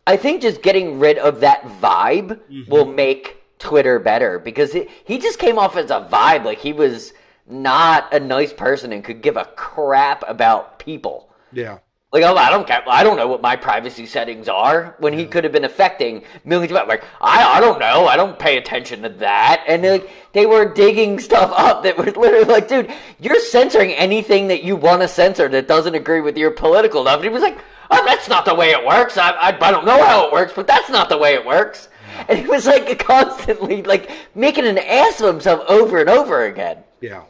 I 0.06 0.16
think 0.16 0.42
just 0.42 0.62
getting 0.62 0.98
rid 0.98 1.18
of 1.18 1.40
that 1.40 1.62
vibe 1.80 2.40
Mm-hmm. 2.50 2.70
will 2.70 2.84
make 2.86 3.36
Twitter 3.58 3.98
better 3.98 4.38
because 4.38 4.74
it, 4.74 4.88
he 5.04 5.18
just 5.18 5.38
came 5.38 5.58
off 5.58 5.76
as 5.76 5.90
a 5.90 6.00
vibe 6.10 6.44
like 6.44 6.58
he 6.58 6.72
was 6.72 7.12
not 7.46 8.12
a 8.12 8.18
nice 8.18 8.52
person 8.52 8.92
and 8.92 9.04
could 9.04 9.20
give 9.22 9.36
a 9.36 9.44
crap 9.56 10.24
about 10.28 10.78
people. 10.78 11.28
yeah 11.52 11.78
Like, 12.12 12.24
oh, 12.24 12.34
I 12.36 12.50
don't 12.50 12.66
care. 12.66 12.82
I 12.88 13.04
don't 13.04 13.16
know 13.16 13.28
what 13.28 13.40
my 13.40 13.54
privacy 13.54 14.04
settings 14.04 14.48
are 14.48 14.96
when 14.98 15.12
he 15.12 15.26
could 15.26 15.44
have 15.44 15.52
been 15.52 15.64
affecting 15.64 16.24
millions 16.44 16.72
of 16.72 16.78
people. 16.78 16.88
Like, 16.88 17.04
I, 17.20 17.58
I 17.58 17.60
don't 17.60 17.78
know. 17.78 18.06
I 18.06 18.16
don't 18.16 18.36
pay 18.36 18.58
attention 18.58 19.02
to 19.02 19.08
that. 19.10 19.62
And 19.68 19.84
like, 19.84 20.10
they 20.32 20.44
were 20.44 20.72
digging 20.74 21.20
stuff 21.20 21.52
up 21.56 21.84
that 21.84 21.96
was 21.96 22.16
literally 22.16 22.44
like, 22.46 22.66
dude, 22.66 22.92
you're 23.20 23.38
censoring 23.38 23.92
anything 23.92 24.48
that 24.48 24.64
you 24.64 24.74
want 24.74 25.02
to 25.02 25.08
censor 25.08 25.48
that 25.50 25.68
doesn't 25.68 25.94
agree 25.94 26.20
with 26.20 26.36
your 26.36 26.50
political 26.50 27.04
stuff. 27.04 27.16
And 27.16 27.24
he 27.24 27.30
was 27.30 27.42
like, 27.42 27.58
oh, 27.92 28.04
that's 28.04 28.28
not 28.28 28.44
the 28.44 28.54
way 28.56 28.70
it 28.70 28.84
works. 28.84 29.16
I, 29.16 29.30
I, 29.30 29.48
I 29.48 29.70
don't 29.70 29.86
know 29.86 30.02
how 30.04 30.26
it 30.26 30.32
works, 30.32 30.52
but 30.54 30.66
that's 30.66 30.90
not 30.90 31.08
the 31.10 31.18
way 31.18 31.34
it 31.34 31.46
works. 31.46 31.88
And 32.28 32.38
he 32.40 32.46
was 32.46 32.66
like 32.66 32.98
constantly 33.06 33.82
like 33.84 34.10
making 34.34 34.66
an 34.66 34.78
ass 34.78 35.20
of 35.20 35.28
himself 35.28 35.64
over 35.68 36.00
and 36.00 36.08
over 36.10 36.44
again. 36.44 36.78
yeah 37.00 37.22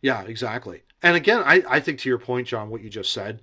yeah 0.00 0.22
exactly 0.22 0.82
and 1.02 1.16
again 1.16 1.42
i 1.44 1.60
i 1.68 1.80
think 1.80 1.98
to 1.98 2.08
your 2.08 2.18
point 2.18 2.46
john 2.46 2.70
what 2.70 2.80
you 2.80 2.88
just 2.88 3.12
said 3.12 3.40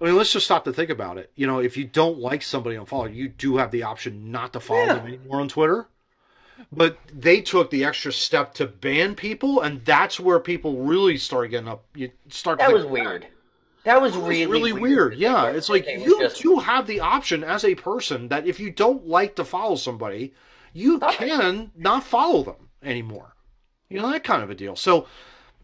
I 0.00 0.04
mean, 0.06 0.16
let's 0.16 0.32
just 0.32 0.46
stop 0.46 0.64
to 0.64 0.72
think 0.72 0.90
about 0.90 1.18
it. 1.18 1.30
You 1.36 1.46
know, 1.46 1.58
if 1.60 1.76
you 1.76 1.84
don't 1.84 2.18
like 2.18 2.42
somebody 2.42 2.76
on 2.76 2.86
follow, 2.86 3.06
you 3.06 3.28
do 3.28 3.56
have 3.58 3.70
the 3.70 3.82
option 3.82 4.30
not 4.30 4.52
to 4.54 4.60
follow 4.60 4.84
Yeah. 4.84 4.94
them 4.94 5.06
anymore 5.06 5.40
on 5.40 5.48
Twitter. 5.48 5.88
But 6.72 6.98
they 7.12 7.40
took 7.40 7.70
the 7.70 7.84
extra 7.84 8.12
step 8.12 8.52
to 8.54 8.66
ban 8.66 9.14
people, 9.14 9.60
and 9.60 9.84
that's 9.84 10.20
where 10.20 10.38
people 10.38 10.76
really 10.82 11.16
start 11.16 11.50
getting 11.50 11.68
up. 11.68 11.84
You 11.94 12.10
start. 12.28 12.58
That 12.58 12.72
was 12.72 12.84
weird. 12.84 13.26
That 13.84 14.00
was 14.02 14.14
It 14.14 14.18
was 14.20 14.28
really 14.28 14.46
really 14.46 14.72
weird. 14.74 15.14
Yeah, 15.16 15.46
it's 15.48 15.70
like 15.70 15.86
you 15.86 16.18
just- 16.20 16.42
do 16.42 16.58
have 16.58 16.86
the 16.86 17.00
option 17.00 17.42
as 17.42 17.64
a 17.64 17.74
person 17.74 18.28
that 18.28 18.46
if 18.46 18.60
you 18.60 18.70
don't 18.70 19.06
like 19.06 19.36
to 19.36 19.44
follow 19.44 19.74
somebody, 19.76 20.34
you 20.74 20.98
Stop 20.98 21.14
it. 21.14 21.16
can 21.28 21.70
not 21.76 22.04
follow 22.04 22.42
them 22.42 22.68
anymore. 22.82 23.34
You 23.88 24.00
know 24.02 24.10
that 24.10 24.22
kind 24.24 24.42
of 24.42 24.50
a 24.50 24.54
deal. 24.54 24.76
So, 24.76 25.06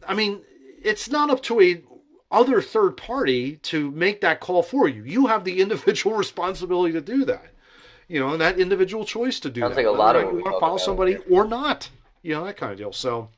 I 0.09 0.14
mean, 0.14 0.41
it's 0.82 1.11
not 1.11 1.28
up 1.28 1.43
to 1.43 1.61
a 1.61 1.82
other 2.31 2.61
third 2.61 2.97
party 2.97 3.57
to 3.57 3.91
make 3.93 4.20
that 4.22 4.41
call 4.41 4.62
for 4.62 4.89
you. 4.89 5.03
You 5.05 5.27
have 5.27 5.45
the 5.45 5.61
individual 5.62 6.16
responsibility 6.16 6.93
to 6.95 7.01
do 7.01 7.24
that. 7.27 7.47
You 8.09 8.20
know, 8.20 8.31
and 8.33 8.41
that 8.41 8.59
individual 8.61 9.05
choice 9.05 9.41
to 9.41 9.51
do 9.51 9.61
Sounds 9.62 9.74
that. 9.74 9.85
like 9.85 9.87
a 9.87 9.99
lot 9.99 10.14
of 10.16 10.22
whether 10.22 10.27
what 10.27 10.35
we 10.35 10.39
you 10.41 10.45
want 10.45 10.57
to 10.57 10.61
follow 10.61 10.77
somebody 10.79 11.12
here. 11.12 11.22
or 11.31 11.45
not. 11.45 11.89
You 12.22 12.35
know 12.35 12.45
that 12.45 12.57
kind 12.57 12.70
of 12.72 12.79
deal. 12.79 12.93
So, 12.93 13.31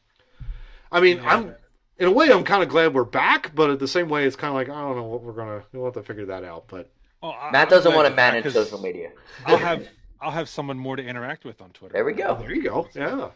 I 0.93 1.01
mean, 1.01 1.18
Yeah. 1.18 1.34
I'm 1.36 1.55
in 1.99 2.07
a 2.09 2.11
way 2.12 2.30
I'm 2.30 2.45
kind 2.45 2.62
of 2.62 2.68
glad 2.68 2.95
we're 2.95 3.05
back, 3.05 3.55
but 3.55 3.70
at 3.70 3.78
the 3.78 3.89
same 3.89 4.09
way, 4.09 4.24
it's 4.24 4.36
kind 4.36 4.51
of 4.51 4.55
like 4.57 4.68
I 4.68 4.80
don't 4.80 4.97
know 4.97 5.05
what 5.05 5.22
we're 5.22 5.32
gonna 5.32 5.62
we'll 5.72 5.86
have 5.86 5.95
to 5.95 6.03
figure 6.03 6.26
that 6.26 6.45
out. 6.45 6.64
But 6.68 6.91
oh, 7.22 7.30
I- 7.30 7.51
Matt 7.51 7.70
doesn't 7.70 7.95
want 7.95 8.05
to 8.07 8.11
you're 8.11 8.16
back 8.16 8.32
manage 8.34 8.45
'cause 8.45 8.55
social 8.55 8.80
media. 8.80 9.11
I'll 9.47 9.57
have 9.59 9.89
I'll 10.20 10.30
have 10.32 10.49
someone 10.49 10.78
more 10.78 10.97
to 10.97 11.03
interact 11.03 11.45
with 11.45 11.61
on 11.62 11.70
Twitter. 11.70 11.93
There 11.95 12.05
we 12.05 12.12
go. 12.12 12.34
There 12.36 12.55
you 12.55 12.62
go. 12.62 12.89
Yeah. 12.95 13.30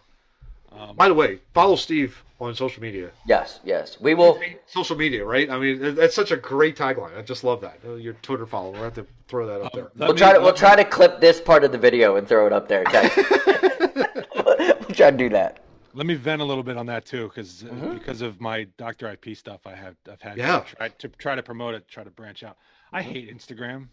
Um, 0.78 0.96
By 0.96 1.08
the 1.08 1.14
way, 1.14 1.38
follow 1.54 1.76
Steve 1.76 2.22
on 2.40 2.54
social 2.54 2.82
media. 2.82 3.10
Yes, 3.26 3.60
yes. 3.64 4.00
We 4.00 4.14
will. 4.14 4.40
Social 4.66 4.96
media, 4.96 5.24
right? 5.24 5.48
I 5.50 5.58
mean, 5.58 5.82
it- 5.84 5.92
that's 5.96 6.14
such 6.14 6.30
a 6.32 6.36
great 6.36 6.76
tagline. 6.76 7.16
I 7.16 7.22
just 7.22 7.44
love 7.44 7.60
that. 7.60 7.78
Uh, 7.86 7.94
Your 7.94 8.14
Twitter 8.14 8.46
follow. 8.46 8.72
We'll 8.72 8.82
have 8.82 8.94
to 8.94 9.06
throw 9.28 9.46
that 9.46 9.60
up 9.62 9.72
there. 9.72 9.84
let 9.96 10.06
We'll 10.08 10.12
me- 10.14 10.18
try 10.18 10.32
to 10.32 10.40
we'll 10.40 10.52
try 10.54 10.74
to 10.76 10.84
clip 10.84 11.20
this 11.20 11.40
part 11.40 11.62
of 11.64 11.72
the 11.72 11.78
video 11.78 12.16
and 12.16 12.26
throw 12.26 12.46
it 12.46 12.52
up 12.52 12.68
there. 12.68 12.82
Okay. 12.88 13.08
we'll 14.34 14.94
try 14.96 15.10
to 15.10 15.16
do 15.16 15.28
that. 15.30 15.58
Let 15.94 16.06
me 16.06 16.14
vent 16.14 16.40
a 16.40 16.44
little 16.44 16.62
bit 16.62 16.76
on 16.78 16.86
that 16.86 17.04
too, 17.04 17.28
because 17.28 17.62
Mm-hmm. 17.64 17.94
because 17.94 18.22
of 18.22 18.40
my 18.40 18.64
Doctor 18.78 19.10
IP 19.12 19.36
stuff, 19.36 19.60
I 19.66 19.74
have 19.74 19.94
I've 20.10 20.22
had 20.22 20.36
Yeah. 20.38 20.60
to 20.60 20.74
try 20.76 20.88
to 20.88 21.08
try 21.08 21.34
to 21.34 21.42
promote 21.42 21.74
it, 21.74 21.86
try 21.88 22.02
to 22.02 22.10
branch 22.10 22.42
out. 22.42 22.56
I 22.92 23.02
hate 23.02 23.34
Instagram. 23.34 23.88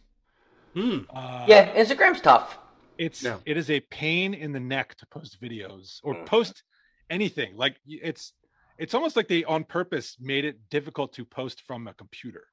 Hmm. 0.73 0.99
Uh, 1.09 1.45
Yeah, 1.47 1.73
Instagram's 1.75 2.21
tough. 2.21 2.57
It's 2.99 3.23
Yeah. 3.23 3.37
it 3.45 3.57
is 3.57 3.69
a 3.71 3.79
pain 3.79 4.33
in 4.33 4.51
the 4.51 4.59
neck 4.59 4.93
to 4.95 5.05
post 5.07 5.41
videos 5.41 5.99
or 6.03 6.13
Mhm. 6.13 6.25
post 6.27 6.63
anything. 7.09 7.55
Like 7.55 7.77
it's 7.87 8.33
it's 8.77 8.93
almost 8.93 9.15
like 9.15 9.27
they 9.27 9.43
on 9.43 9.63
purpose 9.63 10.15
made 10.19 10.45
it 10.45 10.69
difficult 10.69 11.11
to 11.13 11.25
post 11.25 11.61
from 11.63 11.87
a 11.87 11.93
computer. 11.93 12.45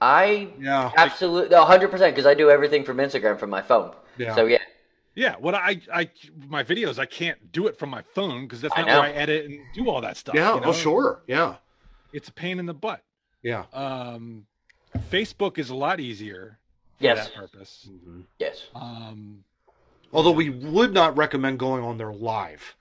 I 0.00 0.52
Yeah. 0.58 0.90
absolutely 0.96 1.54
100 1.56 1.90
percent 1.90 2.14
because 2.14 2.26
I 2.26 2.34
do 2.34 2.50
everything 2.50 2.84
from 2.84 2.96
Instagram 2.98 3.38
from 3.38 3.50
my 3.50 3.60
phone. 3.62 3.94
Yeah. 4.16 4.34
So 4.34 4.46
yeah, 4.46 4.62
Yeah, 5.14 5.34
what 5.36 5.54
I 5.56 5.80
I 5.92 6.10
my 6.46 6.62
videos 6.62 6.98
I 6.98 7.06
can't 7.06 7.50
do 7.50 7.66
it 7.66 7.76
from 7.76 7.90
my 7.90 8.02
phone 8.14 8.46
because 8.46 8.60
that's 8.60 8.76
not 8.76 8.86
know. 8.86 9.00
where 9.00 9.10
I 9.10 9.12
edit 9.12 9.46
and 9.46 9.60
do 9.74 9.90
all 9.90 10.00
that 10.02 10.16
stuff. 10.16 10.34
Yeah. 10.36 10.54
you 10.54 10.60
know? 10.60 10.68
Oh, 10.68 10.72
sure. 10.72 11.22
Yeah. 11.26 11.56
It's 12.12 12.28
a 12.28 12.32
pain 12.32 12.58
in 12.60 12.66
the 12.66 12.74
butt. 12.74 13.02
Yeah. 13.42 13.64
Um, 13.72 14.46
Facebook 15.10 15.58
is 15.58 15.70
a 15.70 15.74
lot 15.74 15.98
easier 16.00 16.58
for 16.98 17.04
Yes. 17.04 17.26
that 17.28 17.34
purpose. 17.34 17.88
yes, 18.38 18.66
Um, 18.74 19.44
Although 20.12 20.32
we 20.32 20.50
would 20.50 20.92
not 20.92 21.16
recommend 21.16 21.58
going 21.58 21.84
on 21.84 21.98
there 21.98 22.12
live. 22.12 22.74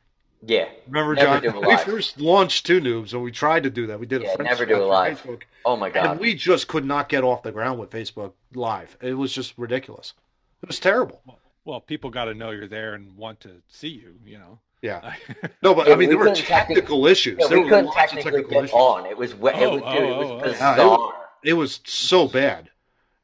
yeah. 0.45 0.65
Remember, 0.87 1.15
Never 1.15 1.41
John? 1.41 1.61
do 1.61 1.67
we 1.67 1.77
first 1.77 2.19
launched 2.19 2.65
Two 2.65 2.79
Noobs, 2.79 3.11
and 3.13 3.21
we 3.23 3.31
tried 3.31 3.63
to 3.63 3.69
do 3.69 3.87
that. 3.87 3.99
We 3.99 4.05
did 4.05 4.21
Yeah, 4.23 4.35
a 4.39 4.43
never 4.43 4.65
do 4.65 4.73
chat 4.75 4.81
a 4.81 4.85
live. 4.85 5.21
Facebook, 5.21 5.41
Oh 5.65 5.75
my 5.75 5.87
and 5.87 5.93
god. 5.95 6.19
we 6.19 6.33
just 6.35 6.67
could 6.67 6.85
not 6.85 7.09
get 7.09 7.23
off 7.23 7.43
the 7.43 7.51
ground 7.51 7.79
with 7.79 7.89
Facebook 7.89 8.33
live. 8.53 8.95
It 9.01 9.15
was 9.15 9.33
just 9.33 9.57
ridiculous. 9.57 10.13
It 10.61 10.67
was 10.69 10.79
terrible. 10.79 11.21
well, 11.65 11.81
people 11.81 12.09
got 12.09 12.25
to 12.25 12.33
know 12.33 12.51
you're 12.51 12.67
there 12.67 12.93
and 12.93 13.15
want 13.17 13.39
to 13.41 13.51
see 13.67 13.89
you. 13.89 14.15
You 14.25 14.37
know. 14.39 14.59
Yeah. 14.81 15.13
No, 15.63 15.73
but 15.73 15.87
Yeah, 15.87 15.93
I 15.93 15.97
mean, 15.97 16.09
we 16.09 16.15
there 16.15 16.17
were 16.19 16.25
couldn't 16.25 16.45
technical 16.45 17.07
issues. 17.07 17.37
Yeah, 17.41 17.47
there 17.47 17.57
we 17.57 17.63
were 17.65 17.69
couldn't 17.69 17.85
lots 17.87 17.97
of 17.97 18.01
technically 18.09 18.31
technical 18.31 18.51
get 18.51 18.63
issues. 18.65 18.73
on. 18.73 19.05
It 19.07 19.17
was 19.17 19.35
we- 19.35 19.49
it 19.49 19.55
Oh, 19.57 19.69
was, 19.73 19.81
oh, 19.85 19.93
dude, 19.93 20.03
it 20.03 20.09
oh, 20.11 20.17
was 20.17 20.27
oh. 20.27 20.31
oh, 20.31 20.39
oh. 20.39 20.43
bizarre. 20.43 20.77
It 20.79 20.83
was- 20.83 21.13
It 21.43 21.53
was 21.53 21.79
so 21.85 22.27
bad. 22.27 22.69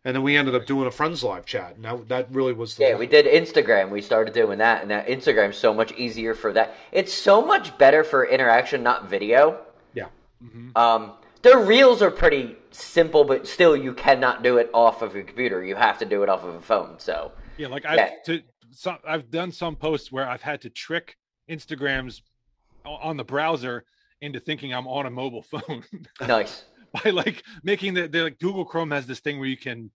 And 0.06 0.14
then 0.16 0.22
we 0.24 0.36
ended 0.36 0.54
up 0.54 0.66
doing 0.66 0.86
a 0.88 0.92
friends 0.92 1.24
live 1.24 1.46
chat. 1.46 1.80
Now 1.80 1.98
that 1.98 2.10
that 2.10 2.32
really 2.32 2.54
was 2.54 2.76
the 2.76 2.84
Yeah, 2.84 2.96
we 2.98 3.08
did 3.08 3.26
Instagram. 3.26 3.90
We 3.90 4.02
started 4.02 4.34
doing 4.34 4.58
that, 4.60 4.82
and 4.82 4.92
that 4.92 5.08
Instagram's 5.08 5.58
so 5.58 5.74
much 5.74 5.94
easier 5.94 6.34
for 6.36 6.52
that. 6.54 6.76
It's 6.92 7.14
so 7.14 7.46
much 7.46 7.78
better 7.78 8.04
for 8.04 8.26
interaction, 8.26 8.84
not 8.84 9.08
video. 9.10 9.60
Yeah. 9.94 10.08
Mhm. 10.44 10.76
Um, 10.78 11.14
their 11.42 11.58
reels 11.60 12.02
are 12.02 12.12
pretty 12.12 12.56
simple, 12.72 13.24
but 13.24 13.48
still, 13.48 13.76
you 13.78 13.94
cannot 13.94 14.44
do 14.44 14.58
it 14.58 14.70
off 14.74 15.02
of 15.02 15.16
a 15.16 15.24
computer. 15.24 15.64
You 15.64 15.76
have 15.76 15.98
to 16.00 16.06
do 16.06 16.22
it 16.24 16.30
off 16.30 16.44
of 16.44 16.56
a 16.56 16.62
phone. 16.62 17.00
So, 17.00 17.32
Yeah, 17.58 17.68
like 17.68 17.86
I've 17.86 17.98
Yeah. 17.98 18.10
to 18.26 18.42
some 18.72 18.98
I've 19.08 19.30
done 19.32 19.52
some 19.52 19.76
posts 19.78 20.12
where 20.12 20.28
I've 20.28 20.42
had 20.42 20.62
to 20.62 20.70
trick 20.70 21.16
Instagrams 21.50 22.22
on 22.86 23.16
the 23.16 23.24
browser 23.24 23.86
into 24.20 24.40
thinking 24.40 24.74
I'm 24.74 24.88
on 24.88 25.06
a 25.06 25.10
mobile 25.10 25.44
phone 25.54 25.84
nice. 26.20 26.64
by 27.04 27.10
like 27.10 27.44
making 27.64 27.94
the, 27.94 28.08
the 28.08 28.24
like 28.24 28.40
Google 28.40 28.66
Chrome 28.66 28.92
has 28.92 29.06
this 29.06 29.20
thing 29.20 29.40
where 29.40 29.48
you 29.48 29.58
can 29.58 29.92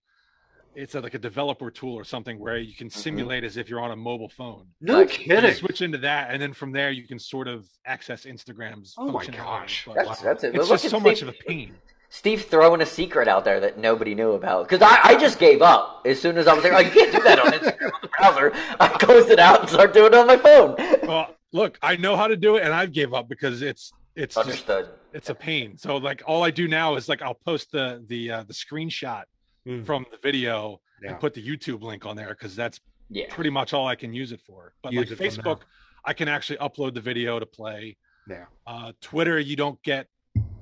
it's 0.75 0.95
a, 0.95 1.01
like 1.01 1.15
a 1.15 1.19
developer 1.19 1.71
tool 1.71 1.95
or 1.95 2.05
something 2.05 2.39
where 2.39 2.57
you 2.57 2.75
can 2.75 2.89
mm-hmm. 2.89 3.01
simulate 3.01 3.43
as 3.43 3.57
if 3.57 3.69
you're 3.69 3.81
on 3.81 3.91
a 3.91 3.97
mobile 3.97 4.29
phone. 4.29 4.67
No. 4.81 5.01
You 5.01 5.07
kidding. 5.07 5.55
switch 5.55 5.83
into 5.83 5.99
that, 5.99 6.31
and 6.31 6.41
then 6.41 6.53
from 6.53 6.71
there 6.71 6.91
you 6.91 7.07
can 7.07 7.19
sort 7.19 7.49
of 7.49 7.67
access 7.85 8.25
Instagram's. 8.25 8.95
Oh 8.97 9.11
my 9.11 9.27
gosh. 9.27 9.85
but 9.87 9.97
That's 9.97 10.21
that's 10.21 10.45
it. 10.45 10.55
It's 10.55 10.69
Look 10.69 10.81
just 10.81 10.85
so 10.85 11.01
Steve, 11.01 11.03
much 11.03 11.23
of 11.23 11.29
a 11.29 11.33
pain. 11.33 11.75
Steve 12.11 12.45
throwing 12.45 12.81
a 12.81 12.87
secret 12.87 13.29
out 13.29 13.45
there 13.45 13.61
that 13.61 13.77
nobody 13.77 14.15
knew 14.15 14.33
about. 14.33 14.69
Because 14.69 14.81
I, 14.83 15.13
I 15.13 15.21
just 15.21 15.39
gave 15.39 15.63
up 15.63 16.03
as 16.07 16.21
soon 16.21 16.39
as 16.39 16.47
I 16.47 16.55
was 16.55 16.65
like, 16.65 16.73
oh, 16.73 16.79
you 16.79 16.91
can't 16.91 17.13
do 17.13 17.23
that 17.23 17.39
on 17.39 17.53
Instagram 17.53 17.93
on 17.93 18.01
the 18.01 18.09
browser. 18.09 18.53
I 18.81 18.89
closed 18.89 19.31
it 19.31 19.39
out 19.39 19.61
and 19.61 19.69
started 19.69 19.93
doing 19.93 20.13
it 20.13 20.15
on 20.15 20.27
my 20.27 20.37
phone. 20.37 20.77
Well, 21.07 21.35
look, 21.53 21.79
I 21.83 21.97
know 21.97 22.17
how 22.17 22.29
to 22.29 22.37
do 22.37 22.57
it, 22.57 22.63
and 22.63 22.73
I've 22.73 22.93
gave 22.93 23.13
up 23.13 23.29
because 23.29 23.63
it's 23.63 23.93
it's 24.15 24.37
just 24.37 24.47
Understood. 24.47 24.89
It's 25.13 25.31
a 25.31 25.35
pain. 25.35 25.77
So 25.79 25.97
like 25.97 26.23
all 26.27 26.43
I 26.45 26.51
do 26.51 26.69
now 26.69 26.97
is 26.97 27.09
like 27.09 27.23
I'll 27.23 27.35
post 27.35 27.73
the 27.73 28.05
the 28.09 28.31
uh, 28.31 28.43
the 28.45 28.55
screenshot 28.55 29.25
Mm. 29.67 29.85
from 29.85 30.07
the 30.11 30.17
video 30.19 30.81
Yeah. 31.03 31.11
and 31.11 31.21
put 31.21 31.35
the 31.35 31.43
YouTube 31.47 31.83
link 31.83 32.07
on 32.07 32.17
there 32.17 32.29
because 32.29 32.57
that's 32.57 32.81
Yeah. 33.11 33.27
pretty 33.29 33.51
much 33.51 33.75
all 33.75 33.87
I 33.87 33.97
can 33.97 34.15
use 34.15 34.33
it 34.33 34.41
for. 34.47 34.73
But 34.83 34.93
Use 34.93 35.11
like 35.11 35.19
Facebook, 35.19 35.61
I 36.05 36.15
can 36.15 36.27
actually 36.29 36.59
upload 36.59 36.95
the 36.95 37.01
video 37.03 37.39
to 37.39 37.45
play. 37.45 37.97
Yeah. 38.31 38.47
Uh, 38.67 38.93
Twitter, 39.03 39.39
you 39.39 39.57
don't 39.57 39.83
get 39.83 40.07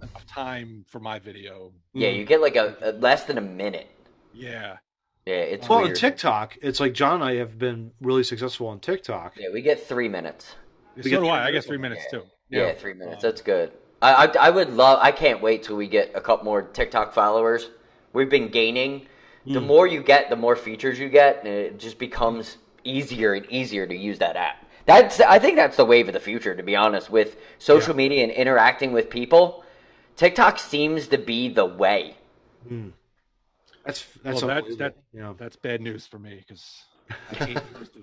enough 0.02 0.26
time 0.26 0.84
for 0.88 0.98
my 0.98 1.18
video. 1.20 1.72
Yeah, 1.92 2.08
you 2.08 2.24
get 2.24 2.40
like 2.40 2.56
a, 2.56 2.74
a 2.82 2.92
less 2.92 3.24
than 3.24 3.38
a 3.38 3.42
minute. 3.42 3.88
Yeah. 4.32 4.78
Yeah, 5.26 5.34
it's 5.34 5.68
Well, 5.68 5.84
on. 5.84 5.94
TikTok, 5.94 6.56
it's 6.62 6.80
like 6.80 6.92
John 6.94 7.14
and 7.16 7.24
I 7.24 7.34
have 7.36 7.58
been 7.58 7.92
really 8.00 8.24
successful 8.24 8.66
on 8.68 8.80
TikTok. 8.80 9.34
Yeah, 9.38 9.48
we 9.52 9.60
get 9.62 9.86
three 9.86 10.08
minutes. 10.08 10.54
So 10.96 11.02
get 11.02 11.10
do 11.10 11.18
three 11.18 11.28
I. 11.28 11.48
I 11.48 11.50
get 11.52 11.64
three 11.64 11.76
on 11.76 11.82
minutes 11.82 12.04
too. 12.10 12.22
Yeah, 12.48 12.68
Yeah. 12.68 12.74
three 12.74 12.94
minutes. 12.94 13.22
That's 13.22 13.42
good. 13.42 13.72
I, 14.02 14.26
I 14.26 14.46
I 14.46 14.50
would 14.50 14.70
love. 14.70 14.98
I 15.02 15.12
can't 15.12 15.40
wait 15.42 15.62
till 15.62 15.76
we 15.76 15.86
get 15.88 16.12
a 16.14 16.20
couple 16.20 16.44
more 16.44 16.62
TikTok 16.62 17.12
followers. 17.12 17.70
We've 18.12 18.30
been 18.30 18.48
gaining. 18.48 19.06
The 19.46 19.60
Hmm. 19.60 19.66
more 19.66 19.86
you 19.86 20.02
get, 20.02 20.28
the 20.28 20.36
more 20.36 20.56
features 20.56 20.98
you 20.98 21.08
get, 21.08 21.38
and 21.44 21.48
it 21.48 21.78
just 21.78 21.98
becomes 21.98 22.56
easier 22.82 23.34
and 23.34 23.46
easier 23.50 23.86
to 23.86 23.96
use 23.96 24.18
that 24.18 24.36
app. 24.36 24.64
That's 24.86 25.20
I 25.20 25.38
think 25.38 25.56
that's 25.56 25.76
the 25.76 25.84
wave 25.84 26.08
of 26.08 26.14
the 26.14 26.20
future. 26.20 26.54
To 26.54 26.62
be 26.62 26.76
honest, 26.76 27.10
with 27.10 27.36
social 27.58 27.94
media 27.94 28.22
and 28.24 28.32
interacting 28.32 28.92
with 28.92 29.08
people, 29.08 29.64
TikTok 30.16 30.58
seems 30.58 31.08
to 31.08 31.18
be 31.18 31.48
the 31.48 31.64
way. 31.64 32.16
That's 33.84 34.04
that's 34.22 34.42
Well, 34.42 34.48
that- 34.48 34.78
that- 34.78 34.96
yeah. 35.12 35.32
That's 35.38 35.56
bad 35.56 35.80
news 35.80 36.06
for 36.06 36.18
me 36.18 36.36
because 36.46 36.84
I 37.30 37.44
hate 37.44 37.58
most 37.78 37.94
of 37.96 38.02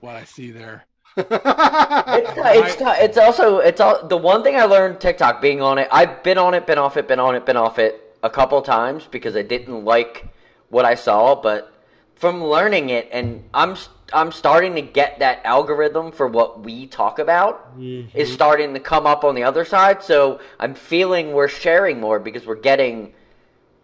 what 0.00 0.16
I 0.16 0.24
see 0.24 0.50
there. 0.50 0.84
It's 1.16 1.28
it's 2.76 2.76
it's 2.80 3.18
also 3.18 3.58
it's 3.58 3.80
all 3.80 4.06
the 4.06 4.16
one 4.16 4.42
thing 4.42 4.56
I 4.56 4.64
learned 4.64 5.00
TikTok 5.00 5.40
being 5.40 5.60
on 5.60 5.78
it. 5.78 5.88
I've 5.92 6.22
been 6.22 6.38
on 6.38 6.54
it, 6.54 6.66
been 6.66 6.78
off 6.78 6.96
it, 6.96 7.06
been 7.06 7.20
on 7.20 7.34
it, 7.34 7.46
been 7.46 7.56
off 7.56 7.78
it 7.78 8.16
a 8.22 8.30
couple 8.30 8.60
times 8.62 9.06
because 9.10 9.36
I 9.36 9.42
didn't 9.42 9.84
like 9.84 10.26
what 10.70 10.84
I 10.84 10.94
saw. 10.94 11.34
But 11.34 11.72
from 12.14 12.42
learning 12.42 12.90
it, 12.90 13.08
and 13.12 13.44
I'm 13.52 13.76
I'm 14.12 14.32
starting 14.32 14.74
to 14.74 14.82
get 14.82 15.18
that 15.20 15.40
algorithm 15.44 16.12
for 16.12 16.26
what 16.26 16.60
we 16.60 16.86
talk 16.86 17.18
about 17.18 17.68
is 17.78 18.06
mm-hmm. 18.12 18.34
starting 18.34 18.74
to 18.74 18.80
come 18.80 19.06
up 19.06 19.24
on 19.24 19.34
the 19.34 19.44
other 19.44 19.64
side. 19.64 20.02
So 20.02 20.40
I'm 20.58 20.74
feeling 20.74 21.32
we're 21.32 21.48
sharing 21.48 22.00
more 22.00 22.18
because 22.18 22.46
we're 22.46 22.56
getting. 22.56 23.14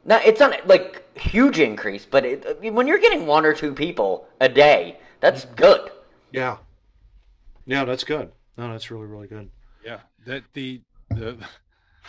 Now 0.05 0.21
it's 0.25 0.41
not 0.41 0.67
like 0.67 1.05
huge 1.19 1.59
increase, 1.59 2.07
but 2.07 2.25
it, 2.25 2.73
when 2.73 2.87
you're 2.87 2.99
getting 2.99 3.27
one 3.27 3.45
or 3.45 3.53
two 3.53 3.75
people 3.75 4.27
a 4.41 4.49
day, 4.49 4.99
that's 5.21 5.45
mm-hmm. 5.45 5.55
good. 5.57 5.91
yeah. 6.33 6.57
Yeah, 7.71 7.85
that's 7.85 8.03
good. 8.03 8.33
No, 8.59 8.73
that's 8.73 8.91
really 8.91 9.07
really 9.07 9.29
good. 9.29 9.49
Yeah, 9.85 10.01
that 10.27 10.43
the 10.55 10.83
the, 11.11 11.37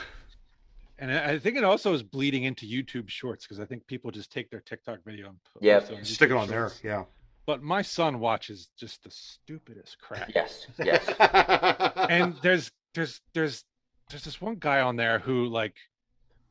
and 0.98 1.12
I 1.12 1.34
I 1.34 1.40
think 1.40 1.56
it 1.56 1.64
also 1.64 1.94
is 1.94 2.02
bleeding 2.02 2.46
into 2.46 2.66
YouTube 2.66 3.10
Shorts 3.10 3.46
because 3.46 3.60
I 3.60 3.66
think 3.66 3.86
people 3.86 4.10
just 4.10 4.32
take 4.32 4.50
their 4.50 4.62
TikTok 4.62 5.04
video 5.06 5.28
and 5.30 5.38
put 5.54 5.62
Yep. 5.62 5.82
post 5.82 5.94
on 5.94 6.04
Stick 6.06 6.32
it 6.32 6.34
YouTube 6.34 6.40
on 6.40 6.48
there. 6.48 6.72
Yeah. 6.84 7.04
But 7.46 7.62
my 7.62 7.84
son 7.84 8.20
watches 8.20 8.70
just 8.76 9.04
the 9.04 9.12
stupidest 9.12 10.00
crap. 10.00 10.32
Yes, 10.36 10.66
yes. 10.84 11.08
and 12.10 12.36
there's 12.42 12.72
there's 12.96 13.22
there's 13.36 13.64
there's 14.10 14.24
this 14.24 14.42
one 14.42 14.56
guy 14.56 14.82
on 14.82 14.96
there 14.96 15.20
who 15.20 15.46
like 15.46 15.76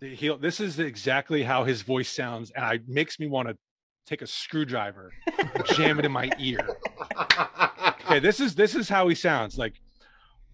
he 0.00 0.34
this 0.40 0.60
is 0.60 0.78
exactly 0.78 1.42
how 1.42 1.64
his 1.64 1.82
voice 1.82 2.08
sounds 2.08 2.52
and 2.52 2.64
it 2.74 2.88
makes 2.88 3.18
me 3.18 3.26
want 3.26 3.48
to 3.48 3.56
take 4.06 4.22
a 4.22 4.26
screwdriver 4.26 5.12
and 5.38 5.66
jam 5.74 5.98
it 5.98 6.04
in 6.04 6.12
my 6.12 6.30
ear 6.38 6.66
okay 8.10 8.20
this 8.20 8.40
is 8.40 8.54
this 8.54 8.74
is 8.74 8.88
how 8.88 9.08
he 9.08 9.14
sounds 9.14 9.58
like 9.58 9.80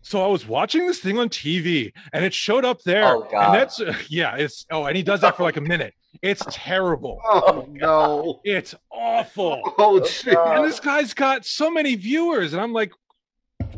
so 0.03 0.23
I 0.23 0.29
was 0.29 0.47
watching 0.47 0.87
this 0.87 1.01
thing 1.01 1.19
on 1.19 1.29
TV 1.29 1.93
and 2.13 2.25
it 2.25 2.33
showed 2.33 2.65
up 2.65 2.81
there 2.83 3.05
Oh, 3.17 3.27
God. 3.31 3.47
and 3.47 3.55
that's 3.55 3.81
yeah 4.11 4.37
it's 4.37 4.67
oh 4.71 4.85
and 4.85 4.97
he 4.97 5.03
does 5.03 5.21
that 5.23 5.37
for 5.37 5.43
like 5.43 5.57
a 5.57 5.61
minute 5.61 5.95
it's 6.23 6.43
terrible 6.51 7.21
oh 7.25 7.67
no. 7.71 8.41
it's 8.45 8.75
awful 8.91 9.61
Oh, 9.79 10.01
oh 10.01 10.01
gee. 10.01 10.33
God. 10.33 10.59
and 10.59 10.65
this 10.65 10.81
guy's 10.81 11.13
got 11.15 11.45
so 11.45 11.71
many 11.71 11.95
viewers 11.95 12.53
and 12.53 12.63
I'm 12.63 12.73
like 12.73 12.93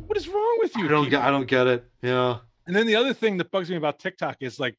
what 0.07 0.17
is 0.17 0.29
wrong 0.29 0.59
with 0.61 0.75
you 0.77 0.87
I 0.87 0.89
don't 0.89 1.05
people? 1.05 1.19
get 1.19 1.23
I 1.27 1.31
don't 1.31 1.47
get 1.47 1.67
it. 1.67 1.85
Yeah. 2.03 2.39
And 2.67 2.75
then 2.75 2.87
the 2.87 2.97
other 2.97 3.13
thing 3.15 3.37
that 3.39 3.51
bugs 3.51 3.71
me 3.71 3.77
about 3.77 3.99
TikTok 3.99 4.39
is 4.41 4.59
like, 4.59 4.75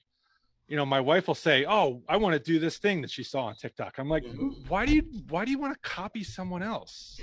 you 0.68 0.76
know, 0.76 0.86
my 0.86 1.00
wife 1.00 1.28
will 1.28 1.36
say, 1.36 1.66
"Oh, 1.68 2.02
I 2.08 2.18
want 2.18 2.34
to 2.34 2.40
do 2.40 2.60
this 2.60 2.78
thing 2.78 3.02
that 3.02 3.10
she 3.12 3.24
saw 3.24 3.46
on 3.46 3.56
TikTok." 3.56 3.98
I'm 3.98 4.10
like, 4.10 4.24
mm-hmm. 4.24 4.50
"Why 4.68 4.86
do 4.86 4.94
you 4.94 5.04
why 5.30 5.46
do 5.46 5.52
you 5.52 5.58
want 5.60 5.74
to 5.74 5.80
copy 5.88 6.24
someone 6.24 6.62
else? 6.64 7.20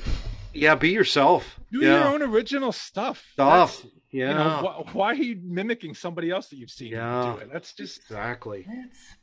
Yeah, 0.55 0.75
be 0.75 0.91
yourself. 0.91 1.59
Do 1.73 1.81
yeah. 1.81 1.99
your 2.05 2.15
own 2.15 2.23
original 2.23 2.73
stuff." 2.73 3.25
stuff. 3.33 3.83
That's- 3.83 3.93
Yeah. 4.13 4.29
You 4.31 4.35
know, 4.35 4.85
wh- 4.89 4.95
why 4.97 5.09
are 5.11 5.15
you 5.15 5.39
mimicking 5.43 5.93
somebody 5.95 6.31
else 6.31 6.47
that 6.49 6.57
you've 6.57 6.71
seen 6.71 6.93
Yeah. 6.93 7.35
do 7.37 7.43
it? 7.43 7.53
That's 7.53 7.75
just 7.75 7.99
exactly. 7.99 8.67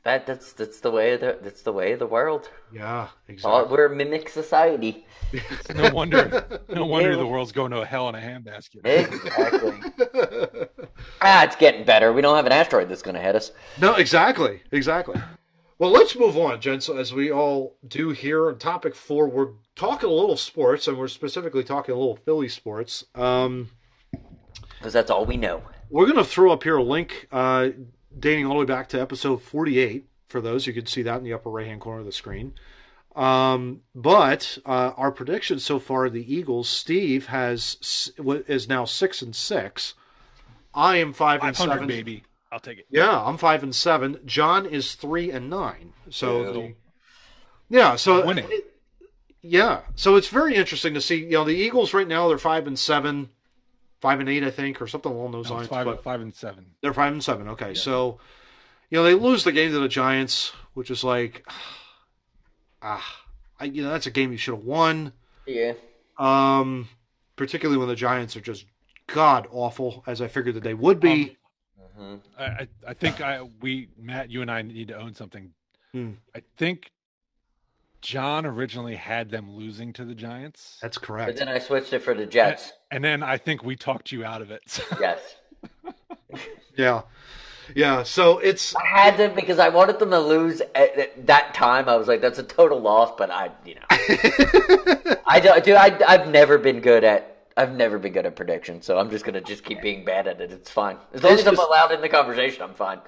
That 0.04 0.28
that's 0.28 0.54
that's 0.54 0.82
the 0.82 0.92
way 0.92 1.14
of 1.14 1.22
the 1.22 1.40
that's 1.42 1.64
the 1.64 1.72
way 1.72 1.94
of 1.94 2.00
the 2.00 2.06
world. 2.06 2.50
Yeah, 2.72 2.98
All, 2.98 3.10
exactly. 3.28 3.72
we're 3.72 3.86
a 3.92 3.96
mimic 3.96 4.30
society. 4.30 5.08
no 5.76 5.90
wonder. 5.94 6.46
No 6.70 6.86
wonder 6.94 7.16
the 7.16 7.26
world's 7.26 7.54
going 7.54 7.72
to 7.72 7.82
a 7.82 7.86
hell 7.86 8.08
in 8.10 8.16
a 8.16 8.20
handbasket. 8.20 8.86
Exactly. 8.86 10.68
ah, 11.22 11.44
it's 11.46 11.56
getting 11.56 11.86
better. 11.86 12.14
We 12.14 12.22
don't 12.22 12.36
have 12.36 12.46
an 12.46 12.52
asteroid 12.52 12.90
that's 12.90 13.02
going 13.02 13.16
to 13.16 13.22
hit 13.22 13.36
us. 13.36 13.52
no, 13.80 13.96
exactly, 13.96 14.62
exactly. 14.72 15.20
Well, 15.84 15.92
let's 15.92 16.16
move 16.16 16.38
on, 16.38 16.62
gents, 16.62 16.88
as 16.88 17.12
we 17.14 17.30
all 17.30 17.76
do 17.86 18.12
here. 18.12 18.48
On 18.48 18.58
topic 18.58 18.96
four, 18.96 19.28
we're 19.28 19.50
talking 19.76 20.08
a 20.08 20.14
little 20.14 20.38
sports, 20.38 20.88
and 20.88 20.98
we're 20.98 21.10
specifically 21.10 21.62
talking 21.66 21.94
a 21.94 21.98
little 21.98 22.16
Philly 22.16 22.48
sports. 22.48 23.04
Um, 23.16 23.70
Because 24.78 24.94
that's 24.94 25.12
all 25.12 25.26
we 25.26 25.36
know. 25.36 25.62
we're 25.90 26.06
going 26.06 26.16
to 26.20 26.24
throw 26.24 26.54
up 26.54 26.64
here 26.64 26.78
a 26.78 26.82
link 26.84 27.28
uh, 27.34 27.72
dating 28.18 28.46
all 28.46 28.54
the 28.54 28.60
way 28.60 28.66
back 28.66 28.88
to 28.90 29.02
episode 29.02 29.42
48 29.42 30.06
for 30.28 30.40
those. 30.40 30.66
You 30.66 30.72
can 30.72 30.86
see 30.86 31.02
that 31.02 31.18
in 31.18 31.26
the 31.26 31.34
upper 31.34 31.50
right 31.50 31.68
hand 31.68 31.82
corner 31.82 32.00
of 32.00 32.06
the 32.06 32.14
screen. 32.14 32.54
Um, 33.14 33.82
but 33.94 34.58
uh, 34.66 34.94
our 34.96 35.12
prediction 35.12 35.60
so 35.60 35.80
far, 35.80 36.10
the 36.10 36.34
Eagles, 36.34 36.70
Steve 36.70 37.26
has 37.28 37.76
s- 37.82 38.10
is 38.48 38.70
now 38.70 38.86
six 38.86 39.22
and 39.22 39.36
six. 39.36 39.96
I 40.74 40.96
am 41.00 41.12
five 41.12 41.44
and 41.44 41.58
500 41.58 41.74
seven. 41.74 41.88
baby. 41.90 42.24
I'll 42.54 42.60
take 42.60 42.78
it. 42.78 42.86
Yeah, 42.89 43.20
I'm 43.24 43.38
five 43.38 43.64
and 43.64 43.74
seven. 43.74 44.20
John 44.26 44.66
is 44.68 44.93
three 44.95 45.32
and 45.32 45.49
nine. 45.49 45.93
So, 46.12 46.41
Ew. 46.45 46.54
the- 46.54 46.74
yeah, 47.70 47.95
so 47.95 48.26
Winning. 48.26 48.47
yeah, 49.41 49.82
so 49.95 50.16
it's 50.16 50.28
very 50.28 50.54
interesting 50.56 50.93
to 50.93 51.01
see. 51.01 51.16
You 51.24 51.32
know, 51.32 51.43
the 51.45 51.56
Eagles 51.56 51.93
right 51.93 52.08
now 52.08 52.28
they're 52.28 52.38
five 52.38 52.68
and 52.68 52.78
seven, 52.78 53.30
five 54.01 54.20
and 54.20 54.30
eight, 54.30 54.43
I 54.43 54.51
think, 54.51 54.82
or 54.82 54.88
something 54.88 55.12
along 55.12 55.32
those 55.32 55.49
No, 55.49 55.56
lines. 55.56 55.68
five, 55.68 55.86
but 55.86 56.04
five 56.04 56.22
and 56.22 56.34
seven. 56.36 56.68
they're 56.82 56.93
five 56.93 57.12
and 57.12 57.24
seven. 57.24 57.47
Okay, 57.49 57.74
so 57.74 58.20
you 58.91 58.97
know 58.97 59.04
they 59.04 59.16
lose 59.16 59.43
the 59.43 59.51
game 59.51 59.72
to 59.72 59.80
the 59.80 59.88
Giants, 59.88 60.51
which 60.76 60.91
is 60.91 61.04
like, 61.04 61.43
ah, 62.84 63.24
I, 63.60 63.66
you 63.66 63.82
know 63.84 63.89
that's 63.89 64.06
a 64.08 64.12
game 64.12 64.32
you 64.32 64.38
should 64.38 64.56
have 64.56 64.64
won. 64.64 65.12
Yeah. 65.47 65.74
Um, 66.20 66.88
particularly 67.36 67.80
when 67.80 67.88
the 67.88 67.95
Giants 67.95 68.36
are 68.36 68.41
just 68.41 68.66
god 69.08 69.47
awful, 69.51 70.04
as 70.06 70.22
I 70.22 70.28
figured 70.28 70.56
that 70.56 70.64
they 70.64 70.76
would 70.76 70.99
be. 70.99 71.24
hmm 71.24 71.34
I, 72.38 72.44
I, 72.44 72.68
I 72.89 72.94
think 72.94 73.22
I 73.22 73.41
we 73.62 73.89
Matt, 73.98 74.30
you 74.30 74.41
and 74.41 74.52
I 74.52 74.62
need 74.62 74.88
to 74.89 74.96
own 74.98 75.14
something. 75.14 75.52
Hmm. 75.91 76.12
I 76.36 76.41
think 76.58 76.91
John 78.02 78.46
originally 78.46 78.96
had 78.96 79.30
them 79.30 79.52
losing 79.56 79.94
to 79.94 80.06
the 80.06 80.16
Giants, 80.16 80.78
that's 80.82 80.98
correct. 80.98 81.28
But 81.28 81.38
then 81.38 81.48
I 81.48 81.60
switched 81.60 81.94
it 81.94 82.00
for 82.00 82.14
the 82.14 82.26
Jets. 82.26 82.74
and 82.91 83.04
then 83.04 83.24
I 83.24 83.38
think 83.38 83.64
we 83.64 83.76
talked 83.76 84.12
you 84.12 84.26
out 84.26 84.41
of 84.41 84.52
it. 84.52 84.62
So. 84.68 84.84
Yes. 85.00 85.36
Yeah, 86.76 87.04
yeah. 87.76 88.02
So 88.04 88.39
it's 88.39 88.76
I 88.76 88.86
had 88.86 89.18
them 89.18 89.36
because 89.36 89.60
I 89.60 89.70
wanted 89.70 90.00
them 90.00 90.10
to 90.10 90.20
lose 90.20 90.62
at 90.74 90.98
at 90.98 91.28
that 91.28 91.54
time. 91.54 91.88
I 91.88 91.96
was 91.96 92.08
like, 92.08 92.20
that's 92.22 92.39
a 92.39 92.44
total 92.44 92.80
loss, 92.82 93.14
but 93.18 93.30
I, 93.30 93.52
you 93.64 93.76
know, 93.76 93.82
I 95.26 95.39
do, 95.41 95.54
dude, 95.62 95.76
I, 95.76 95.98
I've 96.08 96.28
never 96.30 96.58
been 96.58 96.80
good 96.82 97.04
at, 97.04 97.33
I've 97.56 97.76
never 97.76 97.99
been 97.99 98.14
good 98.14 98.26
at 98.26 98.36
predictions, 98.36 98.86
so 98.86 98.97
I'm 98.97 99.10
just 99.10 99.26
gonna 99.26 99.41
just 99.41 99.64
keep 99.64 99.82
being 99.82 100.04
bad 100.06 100.28
at 100.28 100.41
it. 100.41 100.51
It's 100.51 100.72
fine 100.72 100.97
as 101.14 101.24
long 101.24 101.34
It's 101.34 101.41
as 101.43 101.47
I'm 101.47 101.60
allowed 101.60 101.91
in 101.91 102.01
the 102.01 102.10
conversation. 102.10 102.64
I'm 102.64 102.74
fine. 102.74 102.99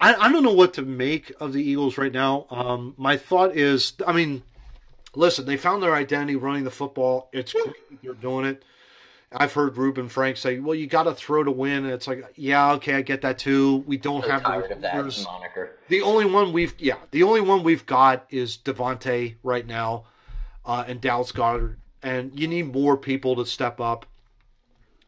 I, 0.00 0.14
I 0.14 0.32
don't 0.32 0.42
know 0.42 0.52
what 0.52 0.74
to 0.74 0.82
make 0.82 1.32
of 1.40 1.52
the 1.52 1.62
Eagles 1.62 1.98
right 1.98 2.12
now. 2.12 2.46
Um, 2.48 2.94
my 2.96 3.18
thought 3.18 3.54
is, 3.54 3.92
I 4.06 4.12
mean, 4.12 4.42
listen, 5.14 5.44
they 5.44 5.56
found 5.56 5.82
their 5.82 5.94
identity 5.94 6.36
running 6.36 6.64
the 6.64 6.70
football. 6.70 7.28
It's 7.32 7.52
great 7.52 7.74
they're 8.02 8.14
doing 8.14 8.46
it. 8.46 8.64
I've 9.32 9.52
heard 9.52 9.76
Reuben 9.76 10.08
Frank 10.08 10.36
say, 10.36 10.58
"Well, 10.58 10.74
you 10.74 10.88
got 10.88 11.04
to 11.04 11.14
throw 11.14 11.44
to 11.44 11.52
win." 11.52 11.84
And 11.84 11.92
it's 11.92 12.08
like, 12.08 12.32
yeah, 12.34 12.72
okay, 12.72 12.94
I 12.94 13.02
get 13.02 13.20
that 13.20 13.38
too. 13.38 13.84
We 13.86 13.96
don't 13.96 14.24
I'm 14.24 14.30
have 14.30 14.42
tired 14.42 14.70
the 14.70 14.74
of 14.74 14.80
that 14.80 15.24
moniker. 15.24 15.76
The 15.88 16.02
only 16.02 16.24
one 16.24 16.52
we've, 16.52 16.74
yeah, 16.78 16.96
the 17.12 17.22
only 17.22 17.40
one 17.40 17.62
we've 17.62 17.86
got 17.86 18.26
is 18.30 18.56
DeVonta 18.56 19.36
right 19.44 19.64
now, 19.64 20.06
uh, 20.66 20.84
and 20.86 21.00
Dallas 21.00 21.30
Goedert, 21.30 21.76
and 22.02 22.38
you 22.38 22.48
need 22.48 22.72
more 22.72 22.96
people 22.96 23.36
to 23.36 23.46
step 23.46 23.80
up. 23.80 24.06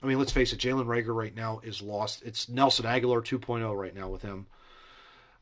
I 0.03 0.07
mean, 0.07 0.19
let's 0.19 0.33
face 0.33 0.53
it, 0.53 0.59
Jalen 0.59 0.87
Reagor 0.87 1.15
right 1.15 1.35
now 1.35 1.61
is 1.63 1.81
lost. 1.81 2.23
It's 2.25 2.49
Nelson 2.49 2.85
Agholor 2.87 3.23
2.0 3.25 3.77
right 3.77 3.95
now 3.95 4.09
with 4.09 4.23
him. 4.23 4.47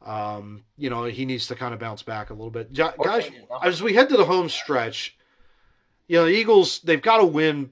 Um, 0.03 0.65
you 0.77 0.91
know, 0.91 1.05
he 1.05 1.25
needs 1.25 1.47
to 1.49 1.55
kind 1.55 1.75
of 1.75 1.81
bounce 1.81 2.03
back 2.03 2.31
a 2.31 2.35
little 2.35 2.51
bit. 2.51 2.73
Guys, 2.73 3.31
as 3.63 3.83
we 3.83 3.95
head 3.95 4.09
to 4.11 4.17
the 4.17 4.25
home 4.25 4.49
stretch, 4.49 5.17
you 6.09 6.17
know, 6.17 6.25
the 6.25 6.31
Eagles, 6.31 6.81
they've 6.81 7.03
got 7.03 7.19
to 7.19 7.27
win 7.27 7.71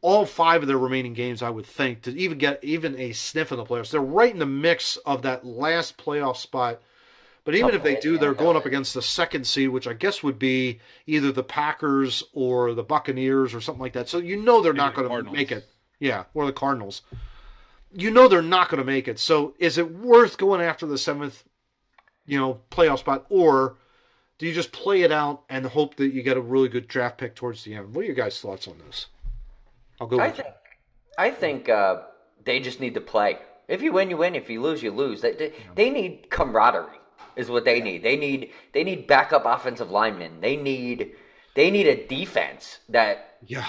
all 0.00 0.26
five 0.26 0.62
of 0.62 0.68
their 0.68 0.78
remaining 0.78 1.14
games, 1.14 1.42
I 1.42 1.50
would 1.50 1.66
think, 1.66 2.02
to 2.02 2.16
even 2.18 2.36
get 2.38 2.62
even 2.62 2.98
a 2.98 3.12
sniff 3.12 3.52
in 3.52 3.58
the 3.58 3.64
playoffs. 3.64 3.90
They're 3.90 4.00
right 4.00 4.32
in 4.32 4.40
the 4.40 4.46
mix 4.46 4.96
of 4.98 5.22
that 5.22 5.46
last 5.46 5.96
playoff 5.96 6.36
spot. 6.36 6.82
But 7.44 7.56
even 7.56 7.74
if 7.74 7.82
they 7.82 7.96
do, 7.96 8.18
they're 8.18 8.34
going 8.34 8.56
up 8.56 8.66
against 8.66 8.94
the 8.94 9.02
second 9.02 9.46
seed, 9.46 9.70
which 9.70 9.88
I 9.88 9.94
guess 9.94 10.22
would 10.22 10.38
be 10.38 10.80
either 11.06 11.32
the 11.32 11.42
Packers 11.42 12.22
or 12.32 12.72
the 12.72 12.84
Buccaneers 12.84 13.52
or 13.52 13.60
something 13.60 13.82
like 13.82 13.94
that. 13.94 14.08
So 14.08 14.18
you 14.18 14.40
know 14.40 14.62
they're 14.62 14.72
not 14.72 14.94
Maybe 14.94 15.02
the 15.02 15.08
going 15.08 15.24
to 15.24 15.32
make 15.32 15.52
it. 15.52 15.68
Yeah, 15.98 16.24
or 16.34 16.46
the 16.46 16.52
Cardinals. 16.52 17.02
You 17.92 18.10
know 18.10 18.28
they're 18.28 18.42
not 18.42 18.68
going 18.68 18.78
to 18.78 18.86
make 18.86 19.08
it. 19.08 19.18
So 19.18 19.54
is 19.58 19.76
it 19.76 19.92
worth 19.92 20.38
going 20.38 20.60
after 20.60 20.86
the 20.86 20.98
seventh, 20.98 21.42
you 22.26 22.38
know, 22.38 22.60
playoff 22.70 23.00
spot, 23.00 23.26
or 23.28 23.76
do 24.38 24.46
you 24.46 24.52
just 24.54 24.72
play 24.72 25.02
it 25.02 25.12
out 25.12 25.42
and 25.48 25.66
hope 25.66 25.96
that 25.96 26.12
you 26.12 26.22
get 26.22 26.36
a 26.36 26.40
really 26.40 26.68
good 26.68 26.88
draft 26.88 27.18
pick 27.18 27.34
towards 27.34 27.64
the 27.64 27.74
end? 27.74 27.94
What 27.94 28.02
are 28.02 28.06
your 28.06 28.14
guys' 28.14 28.40
thoughts 28.40 28.66
on 28.66 28.78
this? 28.86 29.06
I'll 30.00 30.06
go. 30.06 30.18
I 30.18 30.28
with 30.28 30.38
you. 30.38 30.44
think, 30.44 30.54
I 31.18 31.30
think 31.30 31.68
uh, 31.68 32.02
they 32.44 32.60
just 32.60 32.80
need 32.80 32.94
to 32.94 33.00
play. 33.00 33.38
If 33.68 33.82
you 33.82 33.92
win, 33.92 34.10
you 34.10 34.16
win. 34.16 34.34
If 34.34 34.50
you 34.50 34.60
lose, 34.60 34.82
you 34.82 34.90
lose. 34.90 35.20
They, 35.20 35.32
they, 35.32 35.52
they 35.74 35.90
need 35.90 36.28
camaraderie, 36.30 36.98
is 37.36 37.48
what 37.50 37.64
they 37.64 37.80
need. 37.80 38.02
They 38.02 38.16
need 38.16 38.50
they 38.72 38.84
need 38.84 39.06
backup 39.06 39.44
offensive 39.46 39.90
linemen. 39.90 40.40
They 40.40 40.56
need 40.56 41.12
they 41.54 41.70
need 41.70 41.86
a 41.86 42.06
defense 42.06 42.78
that 42.88 43.38
Yeah. 43.46 43.66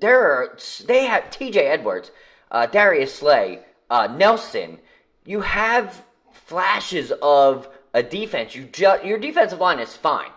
there 0.00 0.20
are 0.20 0.58
they 0.86 1.04
have 1.06 1.30
T.J. 1.30 1.66
Edwards, 1.66 2.10
uh, 2.50 2.66
Darius 2.66 3.14
Slay, 3.14 3.60
uh, 3.90 4.08
Nelson. 4.16 4.78
You 5.24 5.40
have 5.40 6.02
flashes 6.32 7.12
of 7.22 7.68
a 7.94 8.02
defense. 8.02 8.54
You 8.54 8.64
ju- 8.64 9.00
your 9.04 9.18
defensive 9.18 9.60
line 9.60 9.80
is 9.80 9.94
fine, 9.96 10.30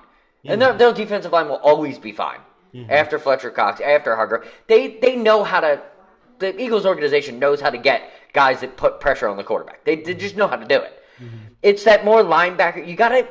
and 0.46 0.62
their, 0.62 0.74
their 0.74 0.94
defensive 0.94 1.32
line 1.32 1.48
will 1.48 1.58
always 1.58 1.98
be 2.00 2.12
fine. 2.12 2.40
After 2.90 3.18
Fletcher 3.18 3.50
Cox, 3.50 3.82
after 3.82 4.16
Harger, 4.16 4.46
they 4.68 4.98
they 5.00 5.16
know 5.16 5.44
how 5.44 5.60
to. 5.62 5.82
The 6.38 6.58
Eagles 6.62 6.86
organization 6.86 7.38
knows 7.40 7.60
how 7.60 7.70
to 7.70 7.78
get 7.78 8.12
guys 8.32 8.62
that 8.62 8.78
put 8.78 9.00
pressure 9.02 9.28
on 9.28 9.36
the 9.38 9.44
quarterback. 9.44 9.84
They, 9.84 9.98
they 9.98 10.14
just 10.14 10.38
know 10.38 10.48
how 10.48 10.56
to 10.56 10.66
do 10.66 10.76
it. 10.80 11.04
It's 11.62 11.84
that 11.84 12.06
more 12.06 12.24
linebacker. 12.24 12.88
You 12.88 12.96
gotta 12.96 13.28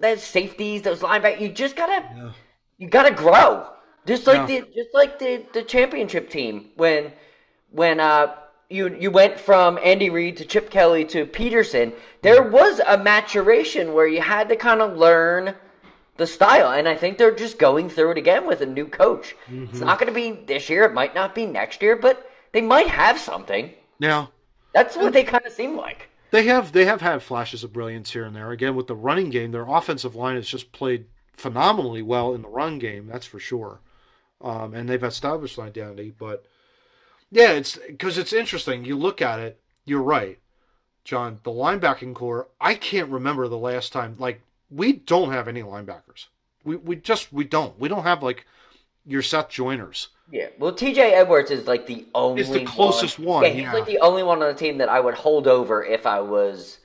those 0.00 0.22
safeties, 0.22 0.82
those 0.82 1.00
linebackers. 1.00 1.40
You 1.40 1.48
just 1.50 1.76
gotta 1.76 2.32
you 2.78 2.88
gotta 2.88 3.12
grow. 3.14 3.66
Just 4.06 4.26
like 4.26 4.48
Yeah. 4.48 4.60
the 4.60 4.66
just 4.74 4.90
like 4.94 5.18
the, 5.18 5.44
the 5.52 5.62
championship 5.62 6.30
team 6.30 6.70
when 6.76 7.12
when 7.70 8.00
uh 8.00 8.34
you 8.70 8.94
you 8.98 9.10
went 9.10 9.38
from 9.38 9.78
Andy 9.82 10.10
Reid 10.10 10.36
to 10.38 10.44
Chip 10.44 10.70
Kelly 10.70 11.04
to 11.06 11.26
Pederson, 11.26 11.92
there 12.22 12.42
was 12.42 12.80
a 12.86 12.96
maturation 12.98 13.92
where 13.92 14.06
you 14.06 14.20
had 14.20 14.48
to 14.48 14.56
kind 14.56 14.80
of 14.80 14.96
learn 14.96 15.54
the 16.16 16.26
style, 16.26 16.72
and 16.72 16.88
I 16.88 16.94
think 16.96 17.18
they're 17.18 17.34
just 17.34 17.58
going 17.58 17.90
through 17.90 18.12
it 18.12 18.18
again 18.18 18.46
with 18.46 18.62
a 18.62 18.66
new 18.66 18.86
coach. 18.86 19.36
It's 19.70 19.80
not 19.80 19.98
going 19.98 20.08
to 20.08 20.14
be 20.14 20.30
this 20.46 20.70
year. 20.70 20.84
It 20.84 20.94
might 20.94 21.14
not 21.14 21.34
be 21.34 21.44
next 21.44 21.82
year, 21.82 21.94
but 21.94 22.30
they 22.52 22.62
might 22.62 22.88
have 22.88 23.18
something. 23.18 23.70
Now 24.00 24.30
That's 24.72 24.96
what 24.96 25.12
they 25.12 25.24
kind 25.24 25.44
of 25.44 25.52
seem 25.52 25.76
like. 25.76 26.08
They 26.36 26.44
have 26.44 26.72
they 26.72 26.84
have 26.84 27.00
had 27.00 27.22
flashes 27.22 27.64
of 27.64 27.72
brilliance 27.72 28.10
here 28.10 28.24
and 28.24 28.36
there. 28.36 28.50
Again, 28.50 28.76
with 28.76 28.88
the 28.88 28.94
running 28.94 29.30
game, 29.30 29.52
their 29.52 29.66
offensive 29.66 30.14
line 30.14 30.36
has 30.36 30.46
just 30.46 30.70
played 30.70 31.06
phenomenally 31.32 32.02
well 32.02 32.34
in 32.34 32.42
the 32.42 32.48
run 32.48 32.78
game. 32.78 33.06
That's 33.06 33.24
for 33.24 33.38
sure. 33.38 33.80
Um, 34.42 34.74
and 34.74 34.86
they've 34.86 35.02
established 35.02 35.56
an 35.56 35.64
identity. 35.64 36.12
But 36.18 36.44
yeah, 37.30 37.52
it's 37.52 37.78
because 37.78 38.18
it's 38.18 38.34
interesting. 38.34 38.84
You 38.84 38.98
look 38.98 39.22
at 39.22 39.40
it. 39.40 39.62
You're 39.86 40.02
right, 40.02 40.38
John. 41.04 41.40
The 41.42 41.52
linebacking 41.52 42.14
core. 42.14 42.48
I 42.60 42.74
can't 42.74 43.08
remember 43.08 43.48
the 43.48 43.56
last 43.56 43.94
time. 43.94 44.14
Like 44.18 44.42
we 44.70 44.92
don't 44.92 45.32
have 45.32 45.48
any 45.48 45.62
linebackers. 45.62 46.26
We 46.64 46.76
we 46.76 46.96
just 46.96 47.32
we 47.32 47.44
don't. 47.44 47.80
We 47.80 47.88
don't 47.88 48.02
have 48.02 48.22
like 48.22 48.46
your 49.06 49.22
Seth 49.22 49.48
Joyners. 49.48 50.08
Yeah, 50.30 50.48
well, 50.58 50.72
T.J. 50.72 51.14
Edwards 51.14 51.50
is 51.52 51.66
like 51.66 51.86
the 51.86 52.06
only 52.14 52.42
Is 52.42 52.50
the 52.50 52.64
closest 52.64 53.18
one, 53.18 53.44
Yeah, 53.44 53.50
he's 53.50 53.62
yeah. 53.62 53.72
like 53.72 53.86
the 53.86 54.00
only 54.00 54.24
one 54.24 54.42
on 54.42 54.48
the 54.48 54.58
team 54.58 54.78
that 54.78 54.88
I 54.88 54.98
would 54.98 55.14
hold 55.14 55.46
over 55.46 55.84
if 55.84 56.04
I 56.04 56.20
was, 56.20 56.78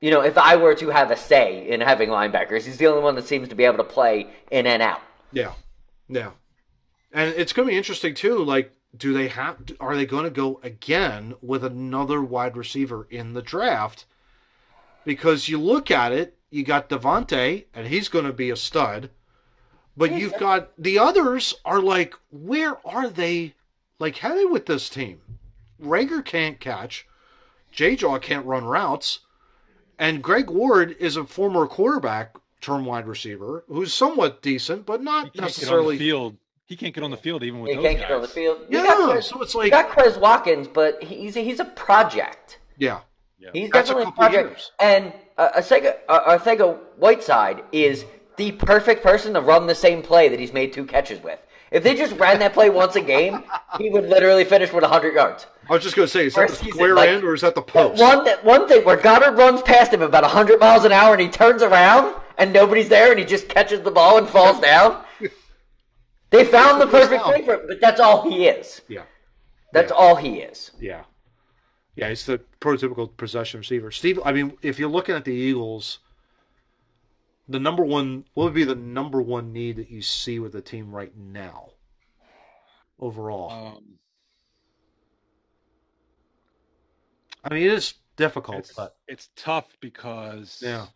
you 0.00 0.10
know, 0.10 0.20
if 0.20 0.36
I 0.36 0.56
were 0.56 0.74
to 0.74 0.88
have 0.90 1.12
a 1.12 1.16
say 1.16 1.68
in 1.68 1.80
having 1.80 2.08
linebackers. 2.08 2.64
He's 2.64 2.76
the 2.76 2.88
only 2.88 3.02
one 3.02 3.14
that 3.14 3.26
seems 3.26 3.48
to 3.50 3.54
be 3.54 3.64
able 3.64 3.78
to 3.78 3.84
play 3.84 4.28
in 4.50 4.66
and 4.66 4.82
out. 4.82 5.00
Yeah, 5.32 5.52
yeah, 6.08 6.30
and 7.12 7.32
it's 7.36 7.52
going 7.52 7.68
to 7.68 7.70
be 7.70 7.78
interesting 7.78 8.14
too. 8.14 8.42
Like, 8.42 8.72
do 8.96 9.12
they 9.12 9.28
have? 9.28 9.58
Are 9.78 9.94
they 9.94 10.06
going 10.06 10.24
to 10.24 10.30
go 10.30 10.58
again 10.64 11.34
with 11.40 11.64
another 11.64 12.20
wide 12.20 12.56
receiver 12.56 13.06
in 13.10 13.34
the 13.34 13.42
draft? 13.42 14.06
Because 15.04 15.48
you 15.48 15.60
look 15.60 15.92
at 15.92 16.10
it, 16.10 16.36
you 16.50 16.64
got 16.64 16.88
DeVonta, 16.88 17.64
and 17.74 17.86
he's 17.86 18.08
going 18.08 18.24
to 18.24 18.32
be 18.32 18.50
a 18.50 18.56
stud. 18.56 19.10
But 19.96 20.12
you've 20.12 20.36
got 20.38 20.70
the 20.78 20.98
others 20.98 21.54
are 21.64 21.80
like, 21.80 22.14
where 22.30 22.76
are 22.86 23.08
they? 23.08 23.54
Like 23.98 24.16
headed 24.16 24.50
with 24.50 24.66
this 24.66 24.88
team? 24.90 25.20
Reagor 25.82 26.22
can't 26.24 26.60
catch, 26.60 27.06
J 27.72 27.96
Jaw 27.96 28.18
can't 28.18 28.44
run 28.46 28.64
routes, 28.64 29.20
and 29.98 30.22
Greg 30.22 30.50
Ward 30.50 30.96
is 31.00 31.16
a 31.16 31.24
former 31.24 31.66
quarterback 31.66 32.36
term 32.60 32.84
wide 32.84 33.06
receiver 33.06 33.64
who's 33.68 33.92
somewhat 33.94 34.42
decent, 34.42 34.84
but 34.86 35.00
He 35.00 35.04
not 35.04 35.22
can't 35.24 35.32
get 35.34 35.40
on 35.42 35.46
necessarily. 35.46 35.96
the 35.96 36.04
field. 36.04 36.36
He 36.66 36.76
can't 36.76 36.94
get 36.94 37.04
on 37.04 37.10
the 37.10 37.16
field 37.16 37.42
even 37.44 37.60
with 37.60 37.70
He 37.70 37.76
those 37.76 37.84
can't 37.84 37.98
guys. 37.98 38.08
get 38.08 38.14
on 38.16 38.22
the 38.22 38.28
field. 38.28 38.58
You 38.68 38.78
Yeah, 38.78 38.84
got 38.86 39.16
Quez, 39.16 39.22
so 39.24 39.40
it's 39.40 39.54
you 39.54 39.60
like 39.60 39.70
got 39.70 39.88
Quez 39.90 40.18
Watkins, 40.20 40.66
but 40.68 41.02
he's 41.02 41.34
he's 41.34 41.60
a 41.60 41.64
project. 41.64 42.58
yeah, 42.78 43.00
He's 43.52 43.70
That's 43.70 43.88
definitely 43.88 44.02
a, 44.02 44.06
couple 44.06 44.24
project. 44.24 44.48
years. 44.50 44.72
And 44.80 45.12
uh, 45.38 45.50
Arcega, 45.60 45.96
uh, 46.08 46.36
Arcega 46.38 46.78
Whiteside 46.96 47.62
is 47.70 48.04
the 48.36 48.52
perfect 48.52 49.02
person 49.02 49.34
to 49.34 49.40
run 49.40 49.66
the 49.66 49.74
same 49.74 50.02
play 50.02 50.28
that 50.28 50.38
he's 50.38 50.52
made 50.52 50.72
two 50.72 50.84
catches 50.84 51.22
with. 51.22 51.38
If 51.72 51.82
they 51.82 51.96
just 51.96 52.16
ran 52.16 52.38
that 52.38 52.52
play 52.52 52.70
once 52.70 52.94
a 52.94 53.00
game, 53.00 53.42
he 53.76 53.90
would 53.90 54.04
literally 54.08 54.44
finish 54.44 54.72
with 54.72 54.82
100 54.82 55.14
yards. 55.14 55.46
I 55.68 55.72
was 55.72 55.82
just 55.82 55.96
going 55.96 56.06
to 56.06 56.10
say, 56.12 56.26
is 56.26 56.34
that 56.34 56.48
the 56.48 56.54
square 56.70 56.94
like- 56.94 57.08
end 57.08 57.24
or 57.24 57.34
is 57.34 57.40
that 57.40 57.54
the 57.56 57.62
post? 57.62 58.00
one 58.00 58.24
that 58.24 58.44
one 58.44 58.68
thing 58.68 58.84
where 58.84 58.96
Goedert 58.96 59.36
runs 59.36 59.62
past 59.62 59.92
him 59.92 60.00
about 60.02 60.22
100 60.22 60.60
miles 60.60 60.84
an 60.84 60.92
hour 60.92 61.12
and 61.12 61.20
he 61.20 61.28
turns 61.28 61.62
around 61.62 62.14
and 62.38 62.52
nobody's 62.52 62.88
there 62.88 63.10
and 63.10 63.18
he 63.18 63.24
just 63.24 63.48
catches 63.48 63.80
the 63.80 63.90
ball 63.90 64.18
and 64.18 64.28
falls 64.28 64.60
down. 64.60 65.02
They 66.30 66.44
found 66.44 66.80
the 66.80 66.86
perfect 66.86 67.22
down. 67.22 67.32
play 67.32 67.42
for 67.44 67.54
it, 67.54 67.68
but 67.68 67.80
that's 67.80 68.00
all 68.00 68.28
he 68.28 68.46
is. 68.48 68.82
Yeah, 68.88 69.02
That's 69.72 69.90
Yeah. 69.92 69.96
all 69.96 70.16
he 70.16 70.40
is. 70.40 70.72
yeah, 70.80 71.04
yeah. 71.94 72.08
He's 72.08 72.26
the 72.26 72.40
prototypical 72.60 73.16
possession 73.16 73.58
receiver. 73.60 73.90
Steve, 73.92 74.18
I 74.24 74.32
mean, 74.32 74.52
if 74.60 74.78
you're 74.78 74.90
looking 74.90 75.14
at 75.14 75.24
the 75.24 75.32
Eagles, 75.32 76.00
the 77.48 77.60
number 77.60 77.84
one, 77.84 78.24
what 78.34 78.44
would 78.44 78.54
be 78.54 78.64
the 78.64 78.74
number 78.74 79.20
one 79.22 79.52
need 79.52 79.76
that 79.76 79.90
you 79.90 80.02
see 80.02 80.38
with 80.38 80.52
the 80.52 80.60
team 80.60 80.94
right 80.94 81.16
now, 81.16 81.70
overall? 82.98 83.76
Um, 83.76 83.84
I 87.44 87.54
mean, 87.54 87.62
it 87.64 87.72
is 87.72 87.94
difficult, 88.16 88.58
it's, 88.58 88.72
but 88.72 88.96
it's 89.06 89.30
tough 89.36 89.76
because 89.80 90.60
yeah, 90.64 90.86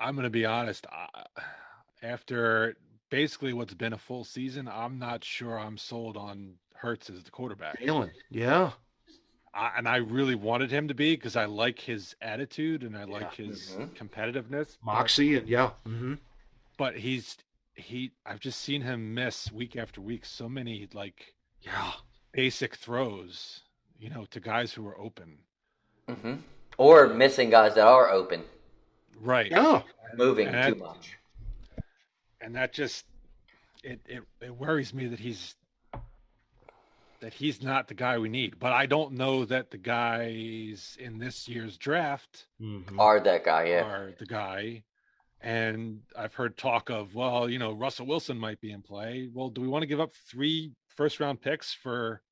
I'm 0.00 0.14
going 0.14 0.24
to 0.24 0.30
be 0.30 0.46
honest. 0.46 0.86
I, 0.90 1.24
after 2.02 2.76
basically 3.10 3.52
what's 3.52 3.74
been 3.74 3.92
a 3.92 3.98
full 3.98 4.24
season, 4.24 4.68
I'm 4.68 4.98
not 4.98 5.24
sure 5.24 5.58
I'm 5.58 5.76
sold 5.76 6.16
on 6.16 6.54
Hurts 6.74 7.10
as 7.10 7.24
the 7.24 7.30
quarterback. 7.30 7.80
Jalen, 7.80 8.10
yeah, 8.30 8.70
I, 9.58 9.72
and 9.76 9.88
I 9.88 9.96
really 9.96 10.36
wanted 10.36 10.70
him 10.70 10.86
to 10.88 10.94
be 10.94 11.16
because 11.16 11.34
I 11.34 11.46
like 11.46 11.80
his 11.80 12.14
attitude 12.22 12.84
and 12.84 12.96
I 12.96 13.02
like 13.04 13.34
his 13.34 13.70
Mhm. 13.76 13.90
competitiveness. 13.96 14.76
but- 14.78 14.86
Moxie, 14.86 15.36
and 15.36 15.48
yeah, 15.48 15.70
hmm 15.84 16.14
but 16.76 16.96
he's 16.96 17.36
he. 17.74 18.12
I've 18.24 18.38
just 18.40 18.60
seen 18.60 18.82
him 18.82 19.12
miss 19.14 19.50
week 19.50 19.74
after 19.76 20.00
week 20.00 20.24
so 20.24 20.48
many 20.48 20.88
like 20.94 21.34
yeah, 21.62 21.92
basic 22.32 22.76
throws, 22.76 23.62
you 23.98 24.10
know, 24.10 24.24
to 24.26 24.38
guys 24.40 24.72
who 24.72 24.86
are 24.86 24.98
open. 24.98 25.38
hmm 26.08 26.36
Or 26.76 27.08
missing 27.08 27.50
guys 27.50 27.74
that 27.74 27.86
are 27.86 28.10
open, 28.10 28.44
Right. 29.16 29.50
yeah. 29.50 29.82
moving 30.14 30.46
And 30.46 30.74
too 30.74 30.78
that- 30.78 30.86
much. 30.86 31.18
and 32.40 32.54
that 32.54 32.72
just 32.72 33.06
it, 33.82 34.00
it 34.06 34.22
it 34.40 34.50
worries 34.56 34.94
me 34.94 35.06
that 35.08 35.18
he's 35.18 35.56
that 37.20 37.34
he's 37.34 37.62
not 37.62 37.88
the 37.88 37.94
guy 37.94 38.18
we 38.18 38.28
need. 38.28 38.58
But 38.58 38.72
I 38.72 38.86
don't 38.86 39.12
know 39.14 39.44
that 39.46 39.70
the 39.70 39.78
guys 39.78 40.96
in 41.00 41.18
this 41.18 41.48
year's 41.48 41.76
draft 41.76 42.46
Mhm. 42.60 42.98
Are 42.98 43.20
that 43.20 43.44
guy? 43.44 43.64
Yeah. 43.68 43.82
are 43.84 44.12
the 44.18 44.26
guy. 44.26 44.84
And 45.40 46.02
I've 46.16 46.34
heard 46.34 46.56
talk 46.56 46.90
of, 46.90 47.14
well, 47.14 47.48
you 47.48 47.58
know, 47.58 47.72
Russell 47.72 48.06
Wilson 48.06 48.38
might 48.38 48.60
be 48.60 48.72
in 48.72 48.82
play. 48.82 49.28
Well, 49.32 49.50
do 49.50 49.60
we 49.60 49.68
want 49.68 49.82
to 49.82 49.86
give 49.86 50.00
up 50.00 50.12
three 50.30 50.72
first 50.96 51.20
round 51.20 51.40
picks 51.40 51.72
for 51.72 52.22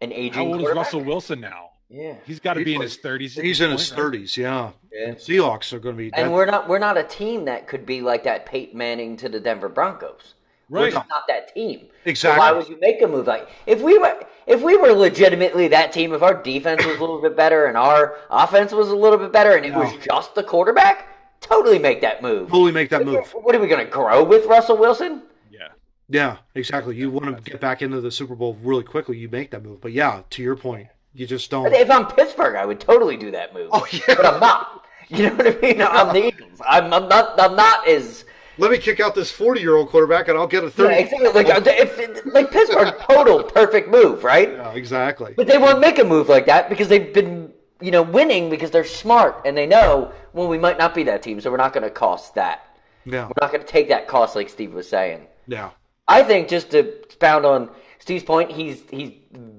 An 0.00 0.12
aging. 0.12 0.32
how 0.32 0.46
old 0.46 0.62
is? 0.62 0.74
Russell 0.74 1.02
Wilson 1.04 1.40
now? 1.40 1.70
Yeah. 1.90 2.16
He's 2.26 2.40
got 2.40 2.54
to 2.54 2.64
be 2.64 2.74
in 2.74 2.80
his 2.82 2.96
thirties. 2.96 3.34
He's 3.34 3.60
in 3.62 3.70
his 3.70 3.90
thirties, 3.90 4.36
yeah. 4.36 4.72
Yeah. 4.92 5.12
Seahawks 5.14 5.72
are 5.72 5.78
going 5.78 5.94
to 5.96 5.98
be. 5.98 6.12
And 6.12 6.28
that- 6.28 6.32
we're 6.32 6.46
not 6.46 6.68
we're 6.68 6.78
not 6.78 6.96
a 6.98 7.02
team 7.04 7.46
that 7.46 7.66
could 7.66 7.84
be 7.86 8.00
like 8.02 8.24
that 8.24 8.44
Peyton 8.46 8.76
Manning 8.76 9.16
to 9.18 9.28
the 9.28 9.40
Denver 9.40 9.68
Broncos. 9.70 10.34
We're 10.68 10.82
Right. 10.84 10.92
just 10.92 11.08
not 11.08 11.24
that 11.28 11.54
team. 11.54 11.80
So 12.04 12.10
exactly. 12.10 12.38
why 12.38 12.52
would 12.52 12.68
you 12.68 12.78
make 12.80 13.00
a 13.02 13.06
move 13.06 13.26
like 13.26 13.48
if 13.66 13.80
we 13.80 13.98
were 13.98 14.22
if 14.46 14.62
we 14.62 14.76
were 14.76 14.92
legitimately 14.92 15.68
that 15.68 15.92
team, 15.92 16.12
if 16.12 16.22
our 16.22 16.34
defense 16.34 16.84
was 16.84 16.96
a 16.96 17.00
little 17.00 17.20
bit 17.20 17.36
better 17.36 17.66
and 17.66 17.76
our 17.76 18.16
offense 18.30 18.72
was 18.72 18.88
a 18.88 18.96
little 18.96 19.18
bit 19.18 19.32
better 19.32 19.56
and 19.56 19.64
it 19.64 19.74
was 19.74 19.92
just 20.04 20.34
the 20.34 20.42
quarterback, 20.42 21.08
totally 21.40 21.78
make 21.78 22.00
that 22.02 22.22
move. 22.22 22.50
Fully 22.50 22.72
make 22.72 22.90
that 22.90 23.04
move. 23.04 23.28
What 23.32 23.54
are 23.54 23.60
we 23.60 23.68
gonna 23.68 23.84
grow 23.84 24.22
with 24.24 24.46
Russell 24.46 24.76
Wilson? 24.76 25.22
Yeah. 25.50 25.68
Yeah, 26.08 26.36
exactly. 26.54 26.96
You 26.96 27.10
want 27.10 27.34
to 27.36 27.50
get 27.50 27.60
back 27.60 27.82
into 27.82 28.00
the 28.00 28.10
Super 28.10 28.34
Bowl 28.34 28.58
really 28.62 28.84
quickly, 28.84 29.16
you 29.18 29.28
make 29.28 29.50
that 29.52 29.62
move. 29.62 29.80
But 29.80 29.92
yeah, 29.92 30.22
to 30.30 30.42
your 30.42 30.56
point, 30.56 30.88
you 31.14 31.26
just 31.26 31.50
don't. 31.50 31.72
If 31.72 31.90
I'm 31.90 32.06
Pittsburgh, 32.06 32.56
I 32.56 32.64
would 32.64 32.80
totally 32.80 33.16
do 33.16 33.30
that 33.32 33.52
move. 33.54 33.70
Oh, 33.72 33.86
yeah. 33.90 34.00
But 34.06 34.26
I'm 34.26 34.40
not. 34.40 34.84
You 35.08 35.30
know 35.30 35.34
what 35.36 35.46
I 35.46 35.60
mean? 35.60 35.80
I'm 35.82 36.14
the 36.14 36.26
Eagles. 36.28 36.60
I'm, 36.66 36.92
I'm 36.92 37.08
not. 37.08 37.40
I'm 37.40 37.56
not 37.56 37.88
as. 37.88 38.24
Let 38.58 38.70
me 38.70 38.78
kick 38.78 39.00
out 39.00 39.14
this 39.14 39.30
forty-year-old 39.30 39.88
quarterback, 39.88 40.28
and 40.28 40.36
I'll 40.38 40.46
get 40.46 40.62
a 40.62 40.66
Yeah, 40.66 40.72
thirty. 40.72 40.94
exactly. 41.00 41.28
Like, 41.30 41.48
uh, 41.48 41.60
if, 41.66 42.24
like 42.26 42.50
Pittsburgh, 42.50 42.94
total 43.08 43.42
perfect 43.44 43.88
move, 43.88 44.24
right? 44.24 44.50
Yeah, 44.50 44.72
exactly. 44.72 45.34
But 45.36 45.46
they 45.46 45.58
won't 45.58 45.80
make 45.80 45.98
a 45.98 46.04
move 46.04 46.28
like 46.28 46.46
that 46.46 46.68
because 46.68 46.88
they've 46.88 47.12
been, 47.14 47.52
you 47.80 47.90
know, 47.90 48.02
winning 48.02 48.50
because 48.50 48.70
they're 48.70 48.84
smart 48.84 49.42
and 49.44 49.56
they 49.56 49.66
know, 49.66 50.12
well, 50.32 50.48
we 50.48 50.58
might 50.58 50.78
not 50.78 50.94
be 50.94 51.04
that 51.04 51.22
team, 51.22 51.40
so 51.40 51.50
we're 51.50 51.56
not 51.56 51.72
going 51.72 51.84
to 51.84 51.90
cost 51.90 52.34
that. 52.34 52.64
Yeah, 53.04 53.24
We're 53.26 53.40
not 53.40 53.52
going 53.52 53.62
to 53.62 53.66
take 53.66 53.88
that 53.88 54.06
cost, 54.08 54.34
like 54.36 54.48
Steve 54.50 54.74
was 54.74 54.88
saying. 54.88 55.26
yeah, 55.46 55.70
I 56.06 56.22
think 56.22 56.48
just 56.48 56.70
to 56.72 56.80
expound 57.04 57.46
on 57.46 57.70
Steve's 58.00 58.24
point, 58.24 58.50
he's 58.50 58.82
he's 58.90 59.12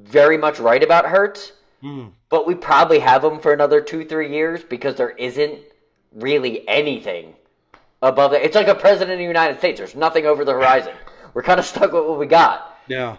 very 0.04 0.38
much 0.38 0.60
right 0.60 0.84
about 0.84 1.06
Hurts, 1.06 1.54
Mm. 1.84 2.12
but 2.30 2.46
we 2.46 2.56
probably 2.56 3.00
have 3.00 3.24
him 3.24 3.40
for 3.40 3.54
another 3.54 3.80
two, 3.80 4.04
three 4.04 4.32
years 4.34 4.62
because 4.64 4.96
there 4.96 5.12
isn't 5.12 5.60
really 6.14 6.68
anything 6.68 7.36
above 8.02 8.34
it. 8.34 8.42
It's 8.44 8.56
like 8.56 8.68
a 8.68 8.76
president 8.76 9.12
of 9.14 9.18
the 9.20 9.24
United 9.26 9.58
States. 9.60 9.78
There's 9.80 9.96
nothing 9.96 10.26
over 10.26 10.46
the 10.46 10.54
horizon. 10.54 10.94
We're 11.34 11.44
kind 11.44 11.60
of 11.60 11.66
stuck 11.66 11.92
with 11.92 12.06
what 12.06 12.18
we 12.20 12.26
got. 12.26 12.78
yeah. 12.88 13.18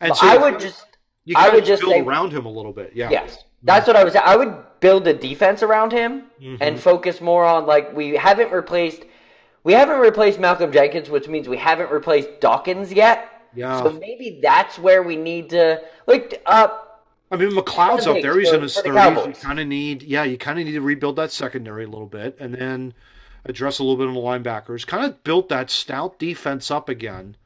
And 0.00 0.16
so 0.16 0.26
I 0.26 0.38
would 0.38 0.58
just, 0.60 0.84
you 1.26 1.34
I 1.36 1.50
would 1.50 1.64
just 1.66 1.82
build 1.82 1.92
say, 1.92 2.00
around 2.00 2.32
him 2.32 2.46
a 2.46 2.50
little 2.50 2.72
bit. 2.72 2.92
Yeah. 2.94 3.10
yes, 3.10 3.44
that's 3.62 3.86
what 3.86 3.96
I 3.96 4.04
was. 4.04 4.16
I 4.16 4.34
would 4.36 4.56
build 4.80 5.06
a 5.06 5.12
defense 5.12 5.62
around 5.62 5.92
him 5.92 6.24
Mm-hmm. 6.40 6.56
and 6.62 6.80
focus 6.80 7.20
more 7.20 7.44
on 7.44 7.66
like 7.66 7.94
we 7.94 8.16
haven't 8.16 8.50
replaced. 8.50 9.02
We 9.62 9.74
haven't 9.74 9.98
replaced 10.00 10.40
Malcolm 10.40 10.72
Jenkins, 10.72 11.10
which 11.10 11.28
means 11.28 11.48
we 11.48 11.58
haven't 11.58 11.90
replaced 11.90 12.40
Dawkins 12.40 12.90
yet. 12.94 13.28
Yeah. 13.54 13.82
So 13.82 13.92
maybe 13.92 14.40
that's 14.42 14.78
where 14.78 15.02
we 15.02 15.16
need 15.16 15.50
to 15.50 15.82
like. 16.06 16.40
Uh, 16.46 16.68
I 17.30 17.36
mean, 17.36 17.50
McLeod's 17.50 18.06
up 18.06 18.22
there. 18.22 18.38
He's 18.40 18.52
in 18.52 18.62
his 18.62 18.74
thirties. 18.74 19.26
You 19.26 19.32
kind 19.34 19.60
of 19.60 19.66
need, 19.66 20.02
yeah, 20.02 20.24
you 20.24 20.38
kind 20.38 20.58
of 20.58 20.64
need 20.64 20.72
to 20.72 20.80
rebuild 20.80 21.16
that 21.16 21.30
secondary 21.30 21.84
a 21.84 21.88
little 21.88 22.06
bit, 22.06 22.38
and 22.40 22.54
then 22.54 22.94
address 23.44 23.78
a 23.78 23.82
little 23.84 23.96
bit 23.96 24.08
on 24.08 24.14
the 24.14 24.20
linebackers. 24.20 24.86
Kind 24.86 25.04
of 25.04 25.22
built 25.24 25.48
that 25.48 25.70
stout 25.70 26.18
defense 26.18 26.70
up 26.70 26.88
again. 26.88 27.36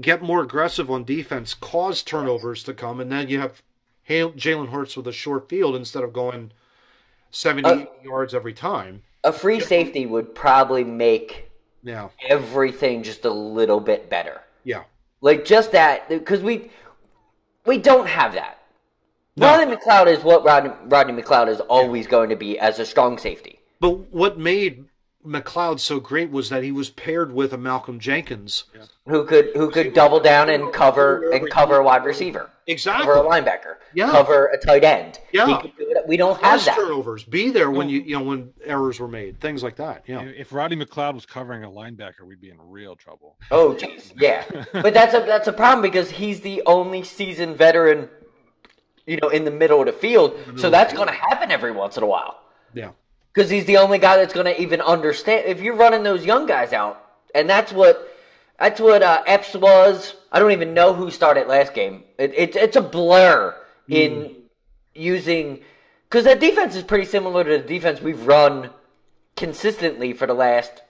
Get 0.00 0.22
more 0.22 0.42
aggressive 0.42 0.90
on 0.90 1.04
defense. 1.04 1.54
Cause 1.54 2.02
turnovers 2.02 2.62
to 2.64 2.74
come, 2.74 3.00
and 3.00 3.10
then 3.10 3.28
you 3.28 3.40
have 3.40 3.62
Jalen 4.08 4.68
Hurts 4.68 4.96
with 4.96 5.06
a 5.08 5.12
short 5.12 5.48
field 5.48 5.74
instead 5.74 6.04
of 6.04 6.12
going 6.12 6.52
70 7.30 7.68
Uh, 7.68 7.84
yards 8.04 8.34
every 8.34 8.52
time. 8.52 9.02
a 9.24 9.32
free 9.32 9.58
safety 9.60 10.06
would 10.06 10.34
probably 10.34 10.84
make 10.84 11.50
Yeah, 11.82 12.08
everything 12.28 13.02
just 13.02 13.24
a 13.24 13.30
little 13.30 13.80
bit 13.80 14.08
better. 14.10 14.40
yeah, 14.64 14.84
Like 15.20 15.44
just 15.44 15.72
that, 15.72 16.08
because 16.08 16.40
we 16.42 16.70
we 17.64 17.78
don't 17.78 18.06
have 18.06 18.34
that. 18.34 18.58
No. 19.36 19.48
Rodney 19.48 19.74
McLeod 19.76 20.06
is 20.06 20.22
what 20.22 20.44
Rodney, 20.44 20.70
Rodney 20.84 21.20
McLeod 21.20 21.48
is 21.48 21.60
always 21.60 22.06
going 22.06 22.30
to 22.30 22.36
be 22.36 22.58
as 22.58 22.78
a 22.78 22.86
strong 22.86 23.18
safety. 23.18 23.58
But 23.80 24.12
what 24.12 24.38
made 24.38 24.85
McLeod 25.26 25.80
so 25.80 25.98
great 26.00 26.30
was 26.30 26.48
that 26.50 26.62
he 26.62 26.70
was 26.72 26.90
paired 26.90 27.32
with 27.32 27.52
a 27.52 27.58
Malcolm 27.58 27.98
Jenkins. 27.98 28.64
who 29.06 29.24
could 29.24 29.50
who 29.54 29.70
could 29.70 29.92
double 29.94 30.20
down 30.20 30.48
and 30.48 30.72
cover 30.72 31.30
and 31.30 31.50
cover 31.50 31.76
a 31.76 31.82
wide 31.84 32.04
receiver, 32.04 32.50
Exactly. 32.66 33.04
cover 33.06 33.18
a 33.18 33.22
linebacker, 33.28 33.76
Yeah. 33.94 34.10
cover 34.10 34.46
a 34.46 34.58
tight 34.58 34.84
end. 34.84 35.18
Yeah. 35.32 35.60
Do 35.62 36.02
we 36.06 36.16
don't 36.16 36.34
have 36.40 36.58
Cause 36.60 36.64
that. 36.66 36.76
turnovers. 36.76 37.24
Be 37.24 37.50
there 37.50 37.70
when 37.70 37.88
you 37.88 38.00
you 38.00 38.16
know 38.18 38.24
when 38.24 38.52
errors 38.64 38.98
were 39.00 39.08
made. 39.08 39.40
Things 39.40 39.62
like 39.62 39.76
that. 39.76 40.04
Yeah. 40.06 40.22
If 40.22 40.52
Roddy 40.52 40.76
McLeod 40.76 41.14
was 41.14 41.26
covering 41.26 41.64
a 41.64 41.68
linebacker, 41.70 42.22
we'd 42.26 42.40
be 42.40 42.50
in 42.50 42.58
real 42.60 42.94
trouble. 42.96 43.36
Oh, 43.50 43.74
jeez, 43.78 44.12
yeah. 44.20 44.44
but 44.72 44.94
that's 44.94 45.14
a 45.14 45.20
that's 45.20 45.48
a 45.48 45.52
problem 45.52 45.82
because 45.82 46.10
he's 46.10 46.40
the 46.40 46.62
only 46.66 47.02
seasoned 47.02 47.56
veteran, 47.56 48.08
you 49.06 49.18
know, 49.22 49.28
in 49.28 49.44
the 49.44 49.50
middle 49.50 49.80
of 49.80 49.86
the 49.86 49.92
field. 49.92 50.36
So 50.56 50.70
that's 50.70 50.92
going 50.92 51.08
to 51.08 51.14
happen 51.14 51.50
every 51.50 51.72
once 51.72 51.96
in 51.96 52.02
a 52.02 52.06
while 52.06 52.40
Yeah. 52.74 52.90
Because 53.36 53.50
he's 53.50 53.66
the 53.66 53.76
only 53.76 53.98
guy 53.98 54.16
that's 54.16 54.32
going 54.32 54.46
to 54.46 54.58
even 54.60 54.80
understand. 54.80 55.44
If 55.46 55.60
you're 55.60 55.76
running 55.76 56.02
those 56.02 56.24
young 56.24 56.46
guys 56.46 56.72
out, 56.72 57.04
and 57.34 57.48
that's 57.48 57.70
what 57.70 58.16
that's 58.58 58.80
what 58.80 59.02
uh, 59.02 59.22
Epps 59.26 59.54
was. 59.54 60.14
I 60.32 60.38
don't 60.38 60.52
even 60.52 60.72
know 60.72 60.94
who 60.94 61.10
started 61.10 61.46
last 61.46 61.74
game. 61.74 62.04
It, 62.18 62.32
it, 62.34 62.56
it's 62.56 62.76
a 62.76 62.80
blur 62.80 63.54
in 63.88 64.36
using 64.94 65.60
because 66.08 66.24
that 66.24 66.40
defense 66.40 66.74
is 66.74 66.82
pretty 66.82 67.04
similar 67.04 67.44
to 67.44 67.58
the 67.58 67.68
defense 67.68 68.00
we've 68.00 68.26
run 68.26 68.70
consistently 69.36 70.14
for 70.14 70.26
the 70.26 70.34
last 70.34 70.82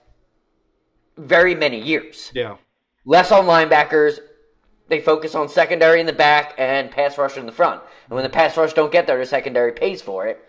very 1.17 1.53
many 1.53 1.81
years 1.81 2.31
Yeah. 2.33 2.55
less 3.03 3.31
on 3.31 3.45
linebackers, 3.45 4.19
they 4.87 5.01
focus 5.01 5.35
on 5.35 5.49
secondary 5.49 5.99
in 5.99 6.05
the 6.05 6.13
back 6.13 6.53
and 6.57 6.89
pass 6.89 7.17
rush 7.17 7.35
in 7.37 7.45
the 7.45 7.51
front. 7.51 7.81
And 8.07 8.15
when 8.15 8.23
the 8.23 8.29
pass 8.29 8.55
rush 8.55 8.73
don't 8.73 8.91
get 8.91 9.05
there, 9.05 9.17
the 9.17 9.25
secondary 9.25 9.73
pays 9.73 10.01
for 10.01 10.27
it. 10.27 10.46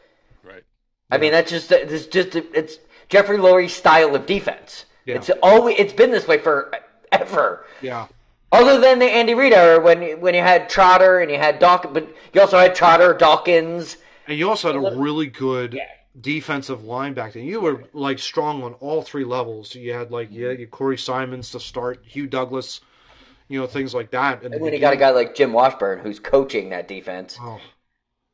Right. 1.11 1.17
I 1.17 1.21
mean, 1.21 1.33
that's 1.33 1.51
just 1.51 1.73
it's 1.73 2.07
just 2.07 2.35
it's 2.35 2.79
Jeffrey 3.09 3.39
Lurie's 3.39 3.73
style 3.73 4.15
of 4.15 4.27
defense. 4.27 4.85
Yeah. 5.05 5.17
It's 5.17 5.31
always 5.43 5.77
it's 5.79 5.93
been 5.93 6.11
this 6.11 6.29
way 6.29 6.39
forever. 6.39 7.65
Yeah. 7.81 8.07
Other 8.51 8.81
than 8.81 8.99
the 8.99 9.07
Andy 9.07 9.35
Reid 9.35 9.53
era, 9.53 9.81
when 9.81 10.21
when 10.21 10.35
you 10.35 10.41
had 10.41 10.69
Trotter 10.69 11.21
and 11.21 11.31
you 11.31 11.39
had 11.39 11.59
Dawkins, 11.59 11.95
but 11.95 12.09
you 12.33 12.41
also 12.41 12.59
had 12.59 12.75
Trotter, 12.75 13.15
Dawkins. 13.15 13.97
And 14.27 14.39
you 14.39 14.49
also 14.49 14.73
had 14.73 14.77
a 14.77 14.97
really 14.97 15.27
good 15.27 15.79
defensive 16.21 16.85
line 16.85 17.15
back 17.15 17.33
then. 17.33 17.45
You 17.45 17.61
were 17.61 17.85
like 17.93 18.19
strong 18.19 18.63
on 18.63 18.75
all 18.75 19.03
three 19.03 19.25
levels. 19.25 19.75
You 19.75 19.93
had 19.93 20.11
like 20.11 20.29
yeah, 20.31 20.51
you 20.51 20.67
mm-hmm. 20.67 20.71
Corey 20.71 20.99
Simons 20.99 21.51
to 21.51 21.61
start, 21.61 22.05
Hugh 22.05 22.27
Douglas, 22.27 22.81
you 23.49 23.59
know 23.59 23.67
things 23.67 23.95
like 23.95 24.11
that. 24.11 24.43
And 24.43 24.53
then 24.53 24.73
you 24.73 24.79
got 24.79 24.93
a 24.93 24.97
guy 24.97 25.11
like 25.11 25.35
Jim 25.35 25.53
Washburn 25.53 25.99
who's 25.99 26.21
coaching 26.21 26.71
that 26.71 26.89
defense. 26.89 27.39
Oh, 27.41 27.61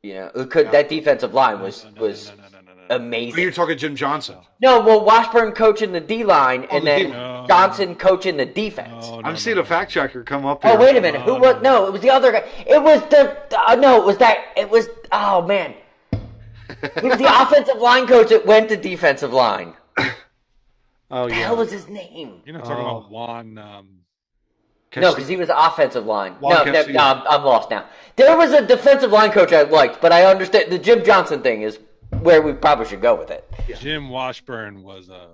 You 0.03 0.15
know, 0.15 0.31
who 0.33 0.45
could 0.45 0.71
that 0.71 0.89
defensive 0.89 1.33
line 1.33 1.61
was 1.61 1.83
No, 1.83 1.91
no, 1.91 2.01
was 2.01 2.31
no, 2.37 2.54
oh, 2.89 2.95
amazing. 2.95 3.41
you're 3.41 3.51
talking 3.51 3.77
Jim 3.77 3.95
Johnson. 3.95 4.37
No, 4.61 4.81
well, 4.81 5.03
Washburn 5.03 5.51
coaching 5.53 5.91
the 5.91 5.99
D 5.99 6.23
line, 6.23 6.67
Oh, 6.71 6.77
and 6.77 6.81
the 6.83 6.89
then 6.89 6.99
D-line. 7.07 7.41
No. 7.41 7.45
Johnson 7.47 7.95
coaching 7.95 8.37
the 8.37 8.45
defense. 8.45 9.07
No, 9.07 9.19
no, 9.19 9.27
I'm 9.27 9.33
no, 9.33 9.35
seeing 9.35 9.55
no. 9.57 9.61
a 9.61 9.65
fact 9.65 9.91
checker 9.91 10.23
come 10.23 10.45
up. 10.45 10.61
Oh 10.63 10.69
here. 10.69 10.79
wait 10.79 10.97
a 10.97 11.01
minute, 11.01 11.21
who 11.21 11.33
No, 11.33 11.39
was? 11.39 11.55
no. 11.61 11.61
No, 11.81 11.85
it 11.87 11.91
was 11.93 12.01
the 12.01 12.09
other 12.09 12.31
guy. 12.31 12.43
It 12.65 12.81
was 12.81 13.01
the 13.09 13.37
uh, 13.67 13.75
no, 13.75 13.99
it 14.01 14.05
was 14.05 14.17
that. 14.17 14.45
It 14.57 14.69
was 14.69 14.87
oh 15.11 15.41
man, 15.41 15.73
he 16.11 17.07
was 17.07 17.17
the 17.17 17.27
offensive 17.41 17.77
line 17.77 18.07
coach 18.07 18.29
that 18.29 18.45
went 18.45 18.69
to 18.69 18.77
defensive 18.77 19.33
line. 19.33 19.73
Oh 21.11 21.29
the 21.29 21.35
yeah. 21.35 21.41
hell 21.45 21.57
was 21.57 21.71
his 21.71 21.87
name? 21.87 22.41
You're 22.45 22.55
not 22.55 22.65
talking 22.65 22.83
Oh. 22.83 22.97
about 22.97 23.11
Juan. 23.11 23.57
Um, 23.59 23.87
No, 24.95 25.13
because 25.13 25.27
he 25.29 25.35
was 25.35 25.49
offensive 25.53 26.03
line. 26.05 26.33
Juan 26.39 26.65
no, 26.65 26.71
no, 26.71 26.85
no, 26.87 26.99
I'm, 26.99 27.21
I'm 27.27 27.43
lost 27.45 27.69
now. 27.69 27.85
There 28.15 28.35
was 28.35 28.51
a 28.53 28.65
defensive 28.65 29.11
line 29.11 29.31
coach 29.31 29.53
I 29.53 29.61
liked, 29.63 30.01
but 30.01 30.11
I 30.11 30.25
understand 30.25 30.71
the 30.71 30.79
Jim 30.79 31.03
Johnson 31.05 31.43
thing 31.43 31.61
is 31.61 31.77
where 32.25 32.41
we 32.41 32.53
probably 32.53 32.85
should 32.85 33.01
go 33.01 33.15
with 33.15 33.31
it. 33.31 33.49
Jim 33.79 34.09
Washburn 34.09 34.83
was 34.83 35.09
uh 35.09 35.27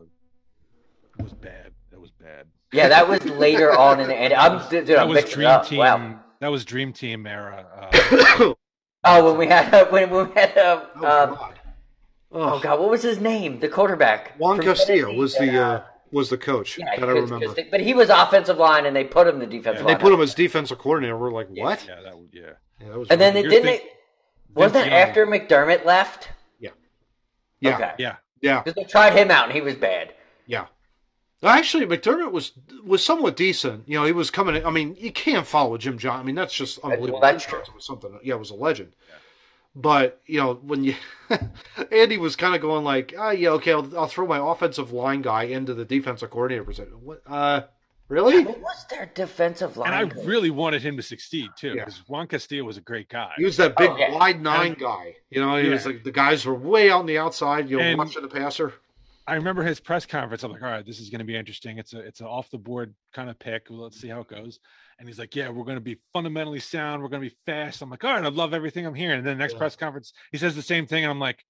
was 1.17 1.33
bad. 1.33 1.71
That 1.91 1.99
was 1.99 2.11
bad. 2.11 2.47
Yeah, 2.71 2.87
that 2.89 3.07
was 3.07 3.23
later 3.25 3.71
on 3.77 3.99
in 3.99 4.07
the 4.07 4.15
end. 4.15 4.33
I'm 4.33 4.67
dude, 4.69 4.87
That 4.87 4.99
I'm 4.99 5.09
was 5.09 5.25
Dream 5.25 5.47
up. 5.47 5.65
Team. 5.67 5.79
Wow. 5.79 6.19
That 6.39 6.47
was 6.49 6.65
Dream 6.65 6.93
Team 6.93 7.25
era. 7.25 7.65
Uh, 8.39 8.53
Oh, 9.03 9.25
when 9.31 9.39
we 9.39 9.47
had 9.47 9.73
uh, 9.73 9.85
when, 9.87 10.11
when 10.11 10.27
we 10.29 10.33
had 10.35 10.55
uh, 10.55 10.85
Oh, 10.97 10.99
um, 11.23 11.35
God. 11.35 11.59
oh 12.31 12.59
god, 12.59 12.79
what 12.79 12.91
was 12.91 13.01
his 13.01 13.19
name? 13.19 13.59
The 13.59 13.67
quarterback. 13.67 14.37
Juan 14.37 14.61
Castillo 14.61 15.05
Tennessee 15.07 15.17
was 15.19 15.33
the 15.37 15.45
that, 15.47 15.55
uh, 15.59 15.83
was 16.11 16.29
the 16.29 16.37
coach 16.37 16.77
yeah, 16.77 16.95
that 16.99 17.09
I 17.09 17.11
remember. 17.13 17.47
they- 17.51 17.63
but 17.63 17.81
he 17.81 17.95
was 17.95 18.09
offensive 18.11 18.59
line, 18.59 18.85
and 18.85 18.95
they 18.95 19.03
put 19.03 19.25
him 19.25 19.39
the 19.39 19.47
defensive 19.47 19.87
And 19.87 19.89
they 19.89 19.99
put 19.99 20.13
him 20.13 20.21
as 20.21 20.35
defensive 20.35 20.77
coordinator. 20.77 21.17
We're 21.17 21.31
like, 21.31 21.47
what? 21.49 21.83
yeah, 21.87 21.99
that 22.03 22.15
would 22.15 22.29
yeah. 22.31 22.41
Yeah, 22.79 22.89
that 22.89 22.99
was 22.99 23.09
and 23.09 23.19
then 23.19 23.33
they. 23.33 23.41
You're 23.41 23.49
didn't. 23.49 23.65
think- 23.65 23.83
It, 23.85 23.91
wasn't 24.53 24.83
Vince 24.83 24.93
after 24.93 25.25
McDermott 25.25 25.83
left? 25.83 26.29
Yeah, 27.62 27.76
Okay. 27.76 27.91
Yeah. 27.99 28.16
yeah, 28.41 28.62
Because 28.62 28.76
they 28.76 28.84
tried 28.84 29.14
him 29.14 29.32
out, 29.32 29.45
and 29.45 29.53
he 29.53 29.62
was 29.62 29.76
bad. 29.76 30.14
yeah. 30.45 30.66
Actually, 31.43 31.88
McDermott 31.88 32.32
was 32.32 32.51
was 32.84 33.03
somewhat 33.03 33.36
decent. 33.36 33.88
You 33.89 33.97
know, 33.97 34.05
he 34.05 34.12
was 34.12 34.30
coming. 34.30 34.57
In, 34.57 34.66
I 34.66 34.70
mean, 34.70 34.95
you 34.99 35.12
can't 35.12 35.47
follow 35.47 35.76
Jim 35.76 35.97
John. 35.97 36.20
I 36.20 36.24
mean, 36.24 36.36
that's 36.36 36.53
just 36.53 36.78
unbelievable. 36.84 37.20
that's 37.20 37.43
Jim 37.43 37.49
true. 37.49 37.59
Johnson 37.59 37.74
was 37.76 37.86
something. 37.86 38.20
Yeah, 38.24 38.36
it 38.36 38.39
was 38.39 38.51
a 38.51 38.55
legend. 38.55 38.93
But 39.74 40.22
you 40.28 40.39
know, 40.39 40.53
when 40.55 40.84
you 40.84 40.93
Andy 41.91 42.18
was 42.18 42.36
kind 42.36 42.53
of 42.53 42.62
going 42.62 42.84
like, 42.84 43.16
oh 43.18 43.32
yeah, 43.32 43.49
okay, 43.51 43.72
I'll, 43.72 43.97
I'll 43.97 44.07
throw 44.07 44.28
my 44.28 44.38
offensive 44.51 44.91
line 44.91 45.24
guy 45.24 45.43
into 45.45 45.74
the 45.74 45.84
defensive 45.86 46.30
coordinator 46.30 46.64
position. 46.64 46.93
What? 47.01 47.22
Uh, 47.26 47.62
really? 48.12 48.43
What 48.45 48.59
was 48.62 48.86
their 48.89 49.09
defensive 49.16 49.78
line? 49.78 49.93
And 49.93 49.95
I 50.12 50.14
coach? 50.14 50.26
really 50.26 50.49
wanted 50.51 50.82
him 50.82 50.97
to 50.97 51.03
succeed 51.03 51.49
too, 51.57 51.70
Yeah. 51.70 51.86
because 51.86 51.97
Juan 52.07 52.28
Castillo 52.28 52.64
was 52.66 52.78
a 52.78 52.82
great 52.82 53.09
guy. 53.09 53.32
He 53.38 53.45
was 53.45 53.57
that 53.57 53.76
big 53.78 53.89
Oh, 53.89 53.97
yeah. 53.97 54.12
wide 54.14 54.41
nine 54.41 54.72
And- 54.74 54.78
guy. 54.80 55.16
You 55.30 55.41
know, 55.41 55.55
he 55.57 55.70
was 55.70 55.86
like 55.86 56.03
the 56.03 56.12
guys 56.12 56.45
were 56.45 56.53
way 56.53 56.91
out 56.91 56.99
on 56.99 57.05
the 57.05 57.18
outside. 57.18 57.70
You 57.70 57.78
know, 57.78 57.84
And- 57.84 57.97
watching 57.97 58.22
the 58.22 58.28
passer. 58.28 58.74
I 59.28 59.36
remember 59.36 59.64
his 59.64 59.80
press 59.80 60.05
conference. 60.05 60.43
I'm 60.43 60.51
like, 60.51 60.64
all 60.64 60.70
right, 60.70 60.86
this 60.86 60.99
is 60.99 61.09
going 61.09 61.20
to 61.20 61.26
be 61.26 61.36
interesting. 61.38 61.78
It's 61.78 61.93
a 61.93 61.99
it's 61.99 62.20
an 62.22 62.26
off 62.26 62.49
the 62.49 62.57
board 62.57 62.93
kind 63.14 63.30
of 63.30 63.38
pick. 63.39 63.68
Well, 63.70 63.80
let's 63.82 63.99
see 64.01 64.07
how 64.09 64.20
it 64.22 64.28
goes. 64.28 64.59
And 64.99 65.07
he's 65.07 65.20
like, 65.20 65.36
yeah, 65.36 65.49
we're 65.49 65.64
going 65.64 65.78
to 65.78 65.82
be 65.82 65.97
fundamentally 66.12 66.59
sound. 66.59 67.01
We're 67.01 67.09
going 67.09 67.22
to 67.24 67.30
be 67.30 67.36
fast. 67.45 67.82
I'm 67.82 67.89
like, 67.89 68.03
all 68.03 68.14
right, 68.14 68.24
I 68.26 68.30
love 68.30 68.53
everything 68.53 68.86
I'm 68.86 68.93
hearing. 68.95 69.20
And 69.20 69.26
then 69.28 69.38
the 69.38 69.41
next 69.43 69.53
Yeah. 69.53 69.59
press 69.59 69.76
conference, 69.76 70.12
he 70.32 70.38
says 70.38 70.55
the 70.55 70.62
same 70.62 70.86
thing, 70.86 71.03
and 71.05 71.12
I'm 71.12 71.20
like, 71.20 71.45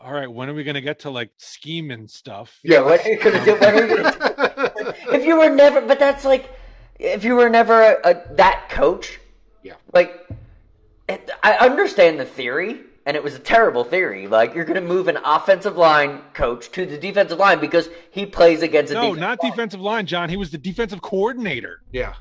all 0.00 0.12
right, 0.12 0.30
when 0.30 0.48
are 0.50 0.54
we 0.54 0.64
going 0.64 0.74
to 0.74 0.80
get 0.80 0.98
to 1.00 1.10
like 1.10 1.30
scheme 1.36 1.90
and 1.90 2.10
stuff? 2.10 2.58
Yeah, 2.64 2.80
what 2.84 3.04
are 3.04 3.08
you 3.08 3.18
gonna 3.22 4.43
do? 4.84 4.90
What 4.90 4.96
are 4.96 4.96
you 4.96 5.08
gonna 5.08 5.12
do? 5.12 5.16
if 5.20 5.24
you 5.26 5.36
were 5.36 5.50
never, 5.50 5.80
but 5.80 5.98
that's 5.98 6.24
like, 6.24 6.50
if 6.98 7.24
you 7.24 7.34
were 7.36 7.48
never 7.50 7.80
a, 7.82 8.10
a, 8.10 8.34
that 8.36 8.68
coach, 8.70 9.18
Yeah. 9.62 9.74
like, 9.92 10.28
it, 11.08 11.30
I 11.42 11.56
understand 11.58 12.18
the 12.20 12.24
theory, 12.24 12.80
and 13.06 13.16
it 13.16 13.22
was 13.22 13.34
a 13.34 13.38
terrible 13.38 13.84
theory. 13.84 14.26
Like, 14.26 14.54
you're 14.54 14.64
going 14.64 14.80
to 14.80 14.86
move 14.88 15.08
an 15.08 15.18
offensive 15.24 15.76
line 15.76 16.20
coach 16.32 16.70
to 16.72 16.86
the 16.86 16.96
defensive 16.96 17.38
line 17.38 17.60
because 17.60 17.88
he 18.10 18.24
plays 18.24 18.62
against 18.62 18.90
a 18.92 18.94
No, 18.94 19.00
defensive 19.14 19.20
not 19.20 19.42
line. 19.42 19.50
defensive 19.52 19.80
line, 19.80 20.06
John. 20.06 20.28
He 20.30 20.36
was 20.38 20.50
the 20.50 20.56
defensive 20.58 21.02
coordinator. 21.02 21.82
yeah, 21.92 22.14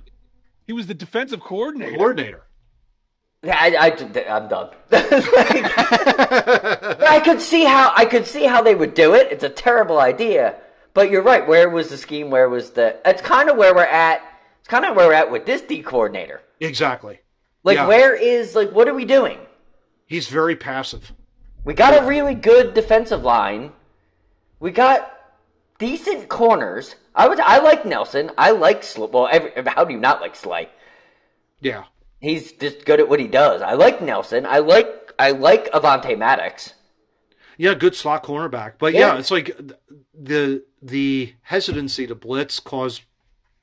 He 0.67 0.73
was 0.73 0.87
the 0.87 0.93
defensive 0.93 1.39
coordinator. 1.39 1.95
coordinator. 1.95 2.43
Yeah, 3.45 3.57
I, 3.59 3.75
I, 3.77 4.35
I'm 4.37 4.47
done. 4.49 4.69
But 4.89 5.05
I 7.09 7.21
could 7.23 7.41
see 7.41 7.63
how 7.65 7.91
I 7.95 8.05
could 8.05 8.25
see 8.25 8.45
how 8.45 8.61
they 8.61 8.73
would 8.75 8.93
do 8.93 9.13
it. 9.15 9.27
It's 9.31 9.43
a 9.43 9.49
terrible 9.49 9.99
idea, 9.99 10.55
but 10.93 11.09
you're 11.11 11.21
right. 11.23 11.45
Where 11.47 11.69
was 11.69 11.89
the 11.89 11.97
scheme? 11.97 12.29
Where 12.29 12.49
was 12.49 12.71
the? 12.71 12.97
It's 13.05 13.21
kind 13.21 13.49
of 13.49 13.57
where 13.57 13.73
we're 13.73 13.83
at. 13.85 14.21
It's 14.59 14.67
kind 14.67 14.85
of 14.85 14.95
where 14.95 15.07
we're 15.07 15.13
at 15.13 15.31
with 15.31 15.45
this 15.45 15.61
D 15.61 15.81
coordinator. 15.81 16.41
exactly. 16.59 17.19
Like, 17.65 17.77
Yeah. 17.77 17.87
where 17.87 18.13
is 18.15 18.55
like 18.55 18.71
what 18.71 18.87
are 18.89 18.93
we 18.93 19.05
doing? 19.05 19.39
He's 20.05 20.27
very 20.27 20.55
passive. 20.55 21.13
We 21.63 21.73
got 21.73 22.01
a 22.01 22.05
really 22.05 22.35
good 22.35 22.73
defensive 22.73 23.23
line. 23.23 23.71
We 24.59 24.71
got 24.71 25.11
decent 25.79 26.27
corners. 26.29 26.95
I 27.15 27.27
would. 27.29 27.39
I 27.39 27.59
like 27.59 27.85
Nelson. 27.85 28.31
I 28.37 28.51
like 28.51 28.83
Slay. 28.83 29.07
Well, 29.11 29.29
every, 29.31 29.51
how 29.67 29.85
do 29.85 29.93
you 29.93 29.99
not 29.99 30.19
like 30.21 30.35
Slay? 30.35 30.67
Yeah. 31.61 31.83
He's 32.19 32.51
just 32.53 32.85
good 32.85 32.99
at 32.99 33.07
what 33.09 33.19
he 33.19 33.27
does. 33.27 33.61
I 33.61 33.73
like 33.73 34.01
Nelson. 34.01 34.45
I 34.45 34.59
like. 34.59 35.11
I 35.19 35.31
like 35.31 35.71
Avonte 35.71 36.17
Maddox. 36.17 36.73
Yeah, 37.57 37.75
good 37.75 37.95
slot 37.95 38.23
cornerback. 38.23 38.73
But 38.79 38.93
yeah, 38.93 39.13
Yeah. 39.13 39.19
it's 39.19 39.29
like 39.31 39.55
the 40.23 40.63
the 40.81 41.33
hesitancy 41.41 42.07
to 42.07 42.15
blitz 42.15 42.59
caused 42.59 43.01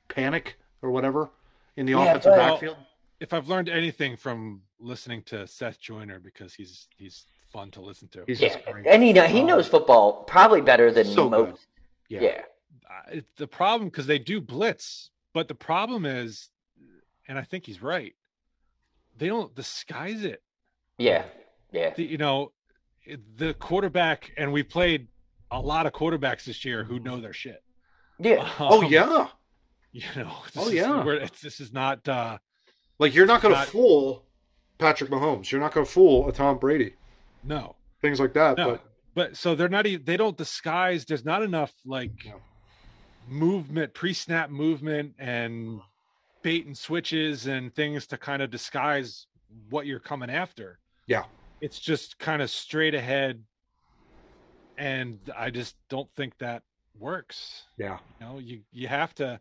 panic 0.07 0.57
or 0.81 0.91
whatever 0.91 1.29
in 1.75 1.85
the 1.85 1.93
Yeah, 1.93 2.03
offensive 2.03 2.31
but- 2.31 2.37
backfield. 2.37 2.77
If 3.19 3.33
I've 3.33 3.47
learned 3.47 3.69
anything 3.69 4.17
from 4.17 4.63
listening 4.79 5.21
to 5.23 5.45
Seth 5.45 5.79
Joyner, 5.79 6.19
because 6.19 6.55
he's 6.55 6.87
he's 6.97 7.25
fun 7.53 7.69
to 7.71 7.81
listen 7.81 8.07
to. 8.09 8.23
He's 8.25 8.41
Yeah, 8.41 8.57
and 8.87 9.03
he 9.03 9.13
know, 9.13 9.27
he 9.27 9.43
knows 9.43 9.67
football 9.67 10.23
probably 10.23 10.61
better 10.61 10.91
than 10.91 11.05
So 11.05 11.29
most. 11.29 11.49
good. 11.51 11.59
Yeah. 12.09 12.21
Yeah. 12.21 12.41
uh, 12.89 13.21
the 13.37 13.47
problem 13.47 13.89
because 13.89 14.07
they 14.07 14.17
do 14.19 14.41
blitz, 14.41 15.11
but 15.33 15.47
the 15.47 15.53
problem 15.55 16.05
is, 16.05 16.49
and 17.27 17.37
I 17.37 17.43
think 17.43 17.65
he's 17.65 17.81
right, 17.81 18.15
they 19.17 19.27
don't 19.27 19.53
disguise 19.55 20.23
it. 20.23 20.41
yeah, 20.97 21.25
yeah, 21.71 21.93
The- 21.93 22.03
you 22.05 22.17
know, 22.17 22.51
the 23.35 23.53
quarterback, 23.55 24.31
and 24.37 24.51
we 24.51 24.63
played 24.63 25.07
a 25.51 25.59
lot 25.59 25.85
of 25.85 25.93
quarterbacks 25.93 26.45
this 26.45 26.63
year 26.65 26.83
who 26.83 26.99
know 26.99 27.19
their 27.19 27.33
shit. 27.33 27.61
yeah. 28.19 28.49
Oh 28.59 28.83
Um, 28.85 28.91
yeah. 28.91 29.27
you 29.91 30.03
know. 30.15 30.31
This 30.53 30.57
Oh, 30.57 30.67
is- 30.67 30.73
yeah. 30.73 31.27
this 31.41 31.59
is 31.59 31.71
not. 31.73 32.07
uh 32.07 32.37
Like 32.99 33.13
you're 33.13 33.25
not 33.25 33.41
going 33.41 33.53
to 33.55 33.61
fool 33.69 34.25
Patrick 34.77 35.09
Mahomes. 35.09 35.51
You're 35.51 35.61
not 35.61 35.73
going 35.73 35.85
to 35.85 35.91
fool 35.91 36.27
a 36.29 36.31
Tom 36.33 36.57
Brady. 36.57 36.95
No, 37.43 37.75
Things 38.01 38.19
like 38.19 38.33
that. 38.33 38.57
no. 38.57 38.71
But 38.71 38.83
But 39.13 39.37
so 39.37 39.55
they're 39.55 39.69
not. 39.69 39.85
even 39.87 40.05
They 40.05 40.17
don't 40.17 40.37
disguise. 40.37 41.05
There's 41.05 41.25
not 41.25 41.43
enough 41.43 41.71
like 41.85 42.11
No. 42.25 42.39
movement, 43.27 43.93
pre-snap 43.93 44.49
movement, 44.49 45.13
and 45.19 45.81
bait 46.41 46.65
and 46.65 46.77
switches 46.77 47.47
and 47.47 47.73
things 47.75 48.07
to 48.07 48.17
kind 48.17 48.41
of 48.41 48.49
disguise 48.49 49.27
what 49.69 49.85
you're 49.85 49.99
coming 49.99 50.29
after. 50.29 50.79
Yeah. 51.07 51.23
it's 51.61 51.79
just 51.79 52.17
kind 52.17 52.41
of 52.41 52.49
straight 52.49 52.95
ahead, 52.95 53.43
and 54.77 55.19
I 55.37 55.49
just 55.49 55.75
don't 55.89 56.09
think 56.15 56.37
that 56.39 56.63
works. 56.99 57.63
yeah. 57.77 57.97
You 58.19 58.25
know, 58.25 58.39
you 58.39 58.59
you 58.71 58.87
have 58.87 59.13
to 59.15 59.39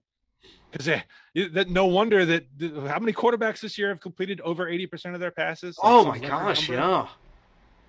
because 0.72 0.88
eh, 0.88 1.00
that 1.52 1.68
no 1.68 1.86
wonder 1.86 2.24
that 2.24 2.46
how 2.88 2.98
many 2.98 3.12
quarterbacks 3.12 3.60
this 3.60 3.76
year 3.78 3.88
have 3.88 4.00
completed 4.00 4.40
over 4.42 4.68
eighty 4.68 4.86
percent 4.86 5.14
of 5.14 5.20
their 5.20 5.30
passes. 5.30 5.76
Like 5.82 5.92
Oh 5.92 6.04
my 6.04 6.18
gosh, 6.18 6.68
number. 6.68 6.82
yeah. 6.82 7.08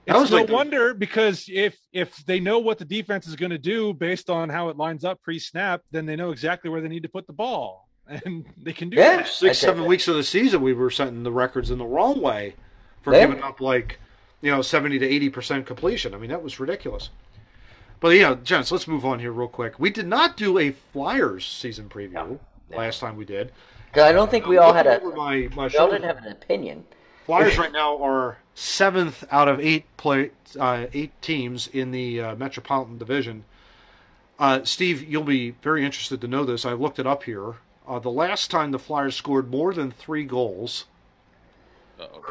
That 0.08 0.14
It's 0.16 0.22
was 0.22 0.32
no 0.32 0.38
like 0.38 0.48
the- 0.48 0.54
wonder 0.54 0.94
because 0.94 1.46
if 1.48 1.78
if 1.94 2.16
they 2.26 2.40
know 2.40 2.60
what 2.60 2.78
the 2.80 2.86
defense 2.86 3.28
is 3.28 3.36
going 3.36 3.52
to 3.52 3.58
do 3.60 3.94
based 3.94 4.30
on 4.30 4.50
how 4.50 4.70
it 4.70 4.78
lines 4.78 5.04
up 5.06 5.22
pre-snap, 5.22 5.82
then 5.92 6.06
they 6.06 6.16
know 6.16 6.32
exactly 6.32 6.70
where 6.70 6.82
they 6.82 6.88
need 6.90 7.04
to 7.04 7.10
put 7.10 7.28
the 7.28 7.34
ball, 7.34 7.88
and 8.08 8.44
they 8.58 8.74
can 8.74 8.90
do 8.90 8.98
Yeah. 8.98 9.18
that. 9.18 9.28
Six, 9.28 9.64
I 9.64 9.68
seven 9.68 9.84
did. 9.84 9.90
weeks 9.90 10.08
of 10.08 10.16
the 10.16 10.24
season, 10.24 10.62
we 10.62 10.74
were 10.74 10.90
setting 10.90 11.22
the 11.24 11.32
records 11.32 11.70
in 11.72 11.78
the 11.78 11.86
wrong 11.86 12.20
way 12.22 12.56
for 13.04 13.14
Yeah. 13.14 13.28
giving 13.28 13.44
up 13.44 13.62
like, 13.62 14.00
you 14.42 14.50
know, 14.52 14.62
70 14.64 14.98
to 15.00 15.08
80% 15.30 15.66
completion. 15.68 16.14
I 16.16 16.18
mean, 16.18 16.30
that 16.32 16.42
was 16.44 16.60
ridiculous. 16.60 17.12
But, 18.02 18.10
yeah, 18.10 18.36
gents, 18.44 18.72
let's 18.72 18.88
move 18.88 19.06
on 19.06 19.20
here 19.20 19.32
real 19.32 19.48
quick. 19.48 19.80
We 19.80 19.90
did 19.92 20.08
not 20.08 20.36
do 20.36 20.58
a 20.58 20.72
Flyers 20.72 21.46
season 21.48 21.88
preview 21.88 22.12
No. 22.14 22.40
No. 22.70 22.78
last 22.78 23.00
time 23.00 23.16
we 23.16 23.24
did. 23.26 23.54
Because 23.86 24.04
I 24.04 24.12
don't 24.12 24.30
think 24.30 24.46
we 24.48 24.58
all 24.58 24.74
had 24.74 24.88
a. 24.88 25.00
Over 25.02 25.16
my, 25.16 25.36
my 25.36 25.38
We 25.38 25.62
all 25.64 25.70
shoulder. 25.70 25.94
didn't 26.00 26.16
have 26.16 26.26
an 26.26 26.32
opinion. 26.32 26.84
Flyers 27.26 27.58
right 27.58 27.72
now 27.72 28.02
are 28.04 28.40
seventh 28.56 29.24
out 29.32 29.48
of 29.48 29.60
eight 29.60 29.86
play 29.98 30.32
uh, 30.60 30.88
eight 30.94 31.12
teams 31.22 31.68
in 31.68 31.92
the 31.92 32.20
uh, 32.22 32.36
Metropolitan 32.36 32.98
Division. 32.98 33.44
Uh, 34.40 34.64
Steve, 34.64 35.04
you'll 35.04 35.24
be 35.24 35.52
very 35.62 35.86
interested 35.86 36.20
to 36.22 36.28
know 36.28 36.44
this. 36.44 36.66
I 36.66 36.74
looked 36.74 36.98
it 37.00 37.06
up 37.06 37.24
here. 37.24 37.56
Uh, 37.88 38.00
the 38.00 38.10
last 38.10 38.50
time 38.50 38.72
the 38.72 38.80
Flyers 38.80 39.16
scored 39.16 39.52
more 39.52 39.74
than 39.74 39.92
three 39.92 40.24
goals 40.24 40.86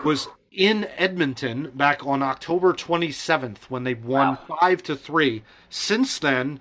was 0.04 0.26
in 0.52 0.88
Edmonton 0.96 1.70
back 1.74 2.04
on 2.04 2.22
October 2.22 2.72
27th 2.72 3.64
when 3.68 3.84
they 3.84 3.94
won 3.94 4.36
five 4.60 4.82
to 4.84 4.96
three. 4.96 5.42
Since 5.68 6.18
then, 6.18 6.60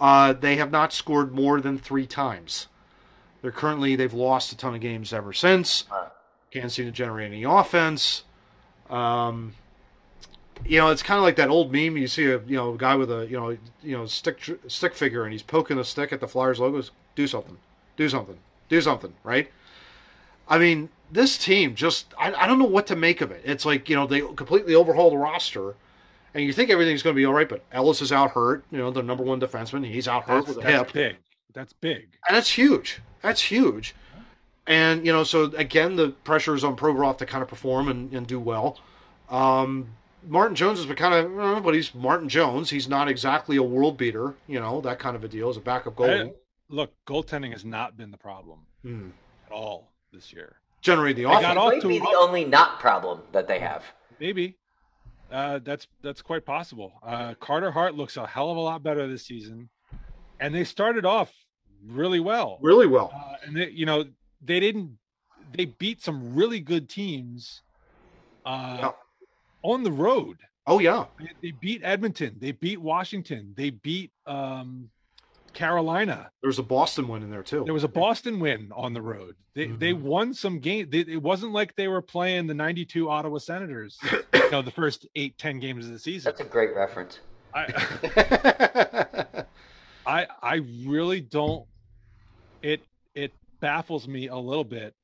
uh, 0.00 0.32
they 0.32 0.56
have 0.56 0.70
not 0.70 0.92
scored 0.92 1.32
more 1.32 1.60
than 1.60 1.78
three 1.78 2.06
times. 2.06 2.66
They're 3.42 3.52
currently 3.52 3.94
they've 3.94 4.12
lost 4.12 4.52
a 4.52 4.56
ton 4.56 4.74
of 4.74 4.80
games 4.80 5.12
ever 5.12 5.32
since. 5.32 5.84
Can't 6.50 6.72
seem 6.72 6.86
to 6.86 6.92
generate 6.92 7.30
any 7.30 7.44
offense. 7.44 8.24
Um, 8.90 9.54
you 10.64 10.78
know, 10.78 10.90
it's 10.90 11.02
kind 11.02 11.18
of 11.18 11.24
like 11.24 11.36
that 11.36 11.48
old 11.48 11.72
meme. 11.72 11.96
You 11.96 12.06
see 12.06 12.26
a 12.26 12.38
you 12.46 12.56
know 12.56 12.74
guy 12.74 12.94
with 12.94 13.10
a 13.10 13.26
you 13.26 13.36
know 13.36 13.50
you 13.82 13.96
know 13.96 14.06
stick 14.06 14.38
stick 14.68 14.94
figure, 14.94 15.24
and 15.24 15.32
he's 15.32 15.42
poking 15.42 15.78
a 15.78 15.84
stick 15.84 16.12
at 16.12 16.20
the 16.20 16.28
Flyers 16.28 16.58
logos. 16.58 16.90
Do 17.16 17.26
something. 17.26 17.56
Do 17.96 18.08
something. 18.08 18.38
Do 18.68 18.80
something. 18.80 19.12
Right. 19.24 19.50
I 20.48 20.58
mean, 20.58 20.88
this 21.12 21.38
team 21.38 21.74
just 21.74 22.12
I, 22.18 22.32
I 22.34 22.46
don't 22.46 22.58
know 22.58 22.64
what 22.64 22.86
to 22.88 22.96
make 22.96 23.20
of 23.20 23.30
it. 23.30 23.42
It's 23.44 23.64
like 23.64 23.88
you 23.88 23.96
know 23.96 24.06
they 24.06 24.20
completely 24.20 24.74
overhaul 24.74 25.10
the 25.10 25.16
roster, 25.18 25.74
and 26.34 26.44
you 26.44 26.52
think 26.52 26.70
everything's 26.70 27.02
going 27.02 27.14
to 27.14 27.20
be 27.20 27.24
all 27.24 27.32
right, 27.34 27.48
but 27.48 27.62
Ellis 27.72 28.02
is 28.02 28.12
out 28.12 28.30
hurt. 28.32 28.64
You 28.70 28.78
know, 28.78 28.90
the 28.90 29.02
number 29.02 29.22
one 29.24 29.40
defenseman, 29.40 29.84
he's 29.86 30.08
out 30.08 30.24
hurt 30.24 30.46
That's, 30.46 30.56
with 30.56 30.58
a 30.58 30.68
that's 30.68 30.78
hip 30.84 30.92
big. 30.92 31.16
That's 31.52 31.72
big. 31.72 32.08
and 32.28 32.36
that's 32.36 32.50
huge. 32.50 33.00
That's 33.22 33.40
huge. 33.40 33.94
And 34.66 35.04
you 35.06 35.12
know, 35.12 35.24
so 35.24 35.44
again, 35.56 35.94
the 35.96 36.08
pressure 36.10 36.54
is 36.54 36.64
on 36.64 36.76
Provorov 36.76 37.18
to 37.18 37.26
kind 37.26 37.42
of 37.42 37.48
perform 37.48 37.88
and, 37.88 38.12
and 38.12 38.26
do 38.26 38.40
well. 38.40 38.80
Um, 39.28 39.88
Martin 40.26 40.56
Jones 40.56 40.78
has 40.78 40.86
been 40.86 40.96
kind 40.96 41.14
of, 41.14 41.62
but 41.62 41.74
he's 41.74 41.94
Martin 41.94 42.28
Jones. 42.30 42.70
He's 42.70 42.88
not 42.88 43.08
exactly 43.08 43.56
a 43.56 43.62
world 43.62 43.98
beater, 43.98 44.34
you 44.46 44.58
know, 44.58 44.80
that 44.80 44.98
kind 44.98 45.16
of 45.16 45.22
a 45.24 45.28
deal 45.28 45.50
as 45.50 45.58
a 45.58 45.60
backup 45.60 45.94
goalie. 45.96 46.28
I- 46.30 46.32
look, 46.70 46.92
goaltending 47.06 47.52
has 47.52 47.64
not 47.64 47.96
been 47.98 48.10
the 48.10 48.16
problem 48.16 48.60
Hmm. 48.82 49.08
at 49.46 49.52
all 49.52 49.92
this 50.12 50.32
year. 50.32 50.56
Generate 50.84 51.16
the 51.16 51.22
They 51.24 51.28
got 51.30 51.42
offense. 51.42 51.58
off 51.58 51.72
Might 51.72 51.80
to 51.82 51.88
be 51.88 51.98
the 51.98 52.16
only 52.18 52.44
not 52.44 52.78
problem 52.78 53.22
that 53.32 53.48
they 53.48 53.58
have. 53.58 53.82
Maybe. 54.20 54.56
Uh, 55.32 55.58
that's 55.64 55.88
that's 56.02 56.20
quite 56.22 56.44
possible. 56.44 56.92
Uh, 57.02 57.34
Carter 57.40 57.70
Hart 57.72 57.94
looks 57.94 58.16
a 58.18 58.26
hell 58.26 58.50
of 58.50 58.56
a 58.56 58.60
lot 58.60 58.82
better 58.82 59.08
this 59.08 59.26
season, 59.26 59.68
and 60.38 60.54
they 60.54 60.62
started 60.62 61.04
off 61.06 61.32
really 61.84 62.20
well. 62.20 62.58
really 62.60 62.86
well. 62.86 63.10
Uh, 63.14 63.34
and 63.46 63.56
they, 63.56 63.70
you 63.70 63.86
know, 63.86 64.04
they 64.44 64.60
didn't. 64.60 64.98
They 65.56 65.64
beat 65.64 66.02
some 66.02 66.34
really 66.34 66.60
good 66.60 66.88
teams 66.88 67.62
uh, 68.44 68.76
Yeah. 68.80 68.90
on 69.62 69.82
the 69.84 69.90
road. 69.92 70.36
Oh 70.66 70.78
yeah, 70.80 71.06
They, 71.18 71.30
they 71.42 71.50
beat 71.52 71.80
Edmonton. 71.82 72.36
They 72.38 72.52
beat 72.52 72.80
Washington. 72.80 73.54
They 73.56 73.70
beat 73.70 74.12
um, 74.26 74.90
Carolina. 75.54 76.30
there 76.42 76.48
was 76.48 76.58
a 76.58 76.62
Boston 76.62 77.08
win 77.08 77.22
in 77.22 77.30
there 77.30 77.42
too. 77.42 77.62
There 77.64 77.72
was 77.74 77.84
a 77.84 77.88
Boston 77.88 78.38
win 78.40 78.70
on 78.74 78.92
the 78.92 79.00
road. 79.02 79.36
They 79.54 79.66
they 79.68 79.92
Mhm. 79.92 80.00
won 80.02 80.34
some 80.34 80.58
game. 80.58 80.88
They, 80.90 81.00
it 81.00 81.22
wasn't 81.22 81.52
like 81.52 81.74
they 81.76 81.88
were 81.88 82.02
playing 82.02 82.46
the 82.48 82.54
'92 82.54 83.08
Ottawa 83.08 83.38
Senators. 83.38 83.98
you 84.34 84.50
know, 84.50 84.62
the 84.62 84.70
first 84.70 85.06
eight 85.16 85.38
ten 85.38 85.60
games 85.60 85.86
of 85.86 85.92
the 85.92 85.98
season. 85.98 86.30
That's 86.30 86.40
a 86.46 86.50
great 86.50 86.74
reference. 86.74 87.20
I, 87.54 87.66
I 90.06 90.26
I 90.42 90.54
really 90.86 91.20
don't. 91.20 91.66
It 92.62 92.80
it 93.14 93.32
baffles 93.60 94.06
me 94.08 94.28
a 94.28 94.36
little 94.36 94.64
bit 94.64 94.94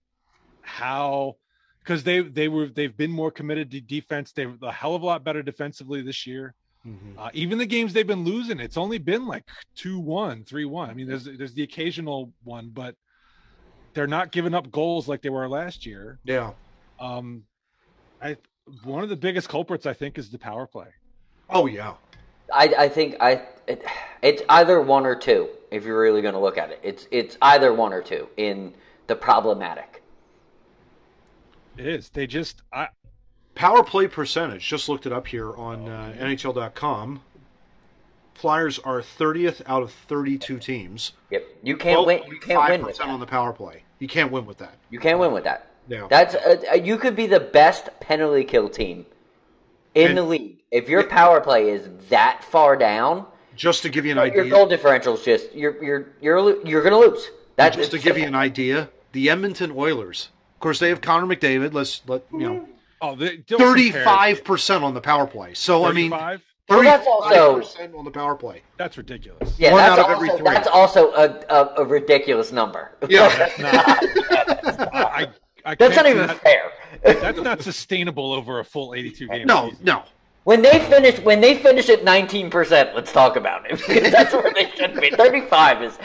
how 0.63 1.37
because 1.83 2.03
they 2.05 2.21
they 2.21 2.49
were 2.49 2.67
they've 2.67 2.97
been 2.97 3.11
more 3.13 3.31
committed 3.31 3.71
to 3.71 3.81
defense. 3.81 4.33
They're 4.33 4.55
a 4.63 4.73
hell 4.73 4.95
of 4.95 5.03
a 5.03 5.07
lot 5.07 5.25
better 5.25 5.43
defensively 5.43 6.03
this 6.03 6.27
year. 6.27 6.55
Mhm. 6.87 7.19
Uh, 7.19 7.31
even 7.35 7.59
the 7.59 7.67
games 7.67 7.93
they've 7.93 8.07
been 8.07 8.25
losing, 8.25 8.59
it's 8.59 8.77
only 8.77 8.99
been 8.99 9.27
like 9.27 9.45
2-1, 9.77 10.45
3-1. 10.45 10.89
I 10.89 10.95
mean, 10.95 11.07
there's 11.07 11.25
there's 11.25 11.53
the 11.53 11.63
occasional 11.63 12.33
one, 12.43 12.71
but 12.73 12.95
they're 13.93 14.07
not 14.07 14.33
giving 14.33 14.55
up 14.55 14.71
goals 14.71 15.09
like 15.09 15.21
they 15.21 15.29
were 15.29 15.49
last 15.49 15.85
year. 15.85 16.19
Yeah. 16.25 16.53
Um, 16.99 17.45
I 18.23 18.37
one 18.85 19.03
of 19.03 19.09
the 19.09 19.17
biggest 19.17 19.49
culprits 19.49 19.87
I 19.87 19.93
think 19.93 20.19
is 20.19 20.31
the 20.31 20.39
power 20.39 20.67
play. 20.67 20.89
Oh 21.49 21.67
yeah. 21.67 21.95
I, 22.53 22.75
I 22.79 22.89
think 22.89 23.17
I 23.21 23.43
it, 23.67 23.85
it's 24.23 24.43
either 24.49 24.81
one 24.81 25.07
or 25.07 25.15
two. 25.15 25.49
If 25.71 25.85
you're 25.85 26.01
really 26.01 26.23
going 26.23 26.35
to 26.35 26.41
look 26.41 26.59
at 26.59 26.71
it, 26.71 26.81
it's 26.83 27.07
it's 27.11 27.37
either 27.43 27.73
one 27.73 27.93
or 27.93 28.03
two 28.03 28.29
in 28.37 28.75
the 29.07 29.17
problematic. 29.17 30.03
It 31.77 31.87
is. 31.87 32.11
They 32.11 32.27
just 32.27 32.63
I 32.73 32.89
Power 33.61 33.85
play 33.85 34.09
percentage. 34.09 34.67
Just 34.67 34.89
looked 34.89 35.05
it 35.05 35.13
up 35.13 35.27
here 35.27 35.55
on 35.55 35.87
uh, 35.87 36.15
NHL.com. 36.19 37.21
Flyers 38.33 38.79
are 38.79 39.03
30th 39.03 39.61
out 39.67 39.83
of 39.83 39.93
32 39.93 40.59
teams. 40.59 41.13
Yep, 41.29 41.45
you 41.63 41.77
can't 41.77 42.07
win. 42.07 42.23
You 42.27 42.41
can't 42.41 42.71
win 42.71 42.87
with 42.87 42.97
5% 42.97 42.99
that. 43.01 43.09
on 43.09 43.21
the 43.21 43.27
power 43.27 43.53
play. 43.53 43.83
You 43.99 44.09
can't 44.09 44.33
win 44.33 44.47
with 44.47 44.57
that. 44.59 44.79
You 44.89 44.99
can't 44.99 45.19
win 45.19 45.33
with 45.33 45.45
that. 45.45 45.67
Yeah. 45.89 46.07
That's 46.09 46.35
uh, 46.37 46.73
you 46.83 46.97
could 46.97 47.15
be 47.15 47.27
the 47.27 47.39
best 47.39 47.91
penalty 48.01 48.45
kill 48.45 48.71
team 48.71 49.05
in 49.95 50.09
And- 50.09 50.17
the 50.17 50.23
league 50.23 50.57
if 50.71 50.89
your 50.89 51.05
power 51.05 51.43
play 51.43 51.69
is 51.69 51.87
that 52.09 52.43
far 52.43 52.77
down. 52.77 53.27
Just 53.57 53.83
to 53.83 53.91
give 53.91 54.07
you 54.07 54.13
an 54.13 54.17
Your 54.17 54.27
idea, 54.27 54.45
your 54.45 54.51
goal 54.51 54.67
differential 54.69 55.13
is 55.13 55.23
just 55.23 55.53
you're 55.53 55.85
you're 55.85 56.07
you're 56.23 56.67
you're 56.67 56.83
gonna 56.83 56.97
lose. 56.97 57.29
That's 57.57 57.77
just 57.77 57.91
to 57.91 57.99
give 57.99 58.17
you 58.17 58.25
an 58.25 58.35
idea, 58.35 58.89
the 59.13 59.29
Edmonton 59.29 59.71
Oilers. 59.77 60.31
Of 60.55 60.61
course, 60.61 60.79
they 60.79 60.89
have 60.89 61.03
Connor 61.03 61.27
McDavid. 61.27 61.75
Let's 61.75 62.01
let 62.07 62.25
you 62.33 62.39
know, 62.39 62.69
oh 63.03 63.15
they 63.17 63.39
don't 63.39 63.59
compare. 63.59 64.05
35 64.05 64.45
percent 64.45 64.85
on 64.85 64.95
the 64.95 65.01
power 65.01 65.27
play. 65.27 65.55
So 65.55 65.85
I 65.85 65.93
mean, 65.93 66.11
35? 66.11 66.43
Well, 66.69 66.83
that's 66.83 67.05
35 67.05 67.11
also- 67.41 67.57
percent 67.59 67.95
on 67.97 68.05
the 68.05 68.11
power 68.11 68.35
play. 68.37 68.63
That's 68.77 68.97
ridiculous. 68.97 69.59
Yeah, 69.59 69.73
One 69.73 69.81
that's 69.83 69.99
out 69.99 70.07
of 70.07 70.17
every 70.17 70.31
also, 70.31 70.43
three. 70.45 70.55
that's 70.55 70.69
also 70.69 71.13
a, 71.13 71.45
a, 71.49 71.75
a 71.79 71.85
ridiculous 71.85 72.53
number. 72.53 72.93
Yeah, 73.09 73.27
I, 74.93 75.29
I 75.65 75.75
that's 75.75 75.95
can't 75.95 75.97
not 75.97 76.05
see 76.05 76.11
even 76.11 76.27
that- 76.29 76.41
fair. 76.43 76.73
That's 77.03 77.41
not 77.41 77.63
sustainable 77.63 78.33
over 78.33 78.61
a 78.61 78.65
full 78.65 78.95
82 78.95 79.29
game 79.29 79.47
no, 79.47 79.71
season. 79.71 79.85
no. 79.85 80.03
When 80.45 80.63
they 80.63 80.79
finish, 80.81 81.19
when 81.21 81.41
they 81.41 81.55
finish 81.57 81.89
at 81.91 82.03
nineteen 82.03 82.51
percent, 82.51 82.95
let's 82.95 83.13
talk 83.13 83.37
about 83.37 83.71
it. 83.71 83.79
That's 84.11 84.33
where 84.33 84.53
they 84.55 84.71
should 84.71 84.99
be. 84.99 85.11
Thirty-five 85.11 85.83
is 85.83 85.99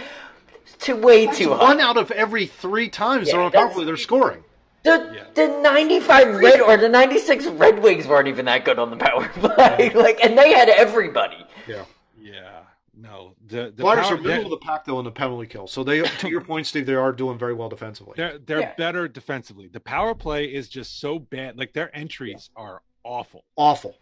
too 0.78 0.98
way 0.98 1.26
too 1.28 1.54
high. 1.54 1.64
One 1.64 1.80
out 1.80 1.96
of 1.98 2.12
every 2.12 2.46
three 2.46 2.90
times 2.90 3.32
they're 3.32 3.40
on 3.40 3.52
power 3.52 3.70
play, 3.70 3.86
they're 3.86 3.96
scoring. 3.98 4.44
The, 4.86 5.12
Yeah. 5.16 5.24
the 5.34 5.48
95 5.62 6.36
Red 6.38 6.62
or 6.62 6.78
the 6.78 6.88
96 6.90 7.48
Red 7.48 7.80
Wings 7.82 8.08
weren't 8.08 8.28
even 8.28 8.46
that 8.46 8.64
good 8.66 8.80
on 8.80 8.90
the 8.92 8.98
power 8.98 9.28
play. 9.34 9.90
like, 9.94 10.20
and 10.24 10.38
they 10.38 10.54
had 10.54 10.70
everybody. 10.70 11.46
Yeah. 11.68 11.84
Yeah, 12.18 12.60
no. 12.96 13.34
The, 13.48 13.74
the 13.76 13.82
Flyers 13.84 14.08
power- 14.08 14.16
are 14.16 14.18
middle 14.22 14.30
they're- 14.36 14.44
of 14.46 14.50
the 14.52 14.58
pack 14.58 14.86
though 14.86 15.00
in 15.00 15.06
the 15.06 15.12
penalty 15.12 15.48
kill. 15.48 15.68
So 15.68 15.84
they, 15.84 16.02
to 16.02 16.30
your 16.30 16.42
point, 16.42 16.68
Steve, 16.68 16.86
they 16.86 16.94
are 16.96 17.12
doing 17.12 17.38
very 17.38 17.54
well 17.54 17.68
defensively. 17.70 18.14
They're 18.16 18.38
they're 18.40 18.60
Yeah. 18.62 18.74
better 18.78 19.08
defensively. 19.08 19.68
The 19.68 19.80
power 19.80 20.16
play 20.16 20.46
is 20.46 20.70
just 20.70 21.00
so 21.00 21.20
bad. 21.20 21.58
Like 21.58 21.74
their 21.74 21.96
entries 21.96 22.50
are 22.56 22.82
awful. 23.04 23.44
Awful. 23.56 23.96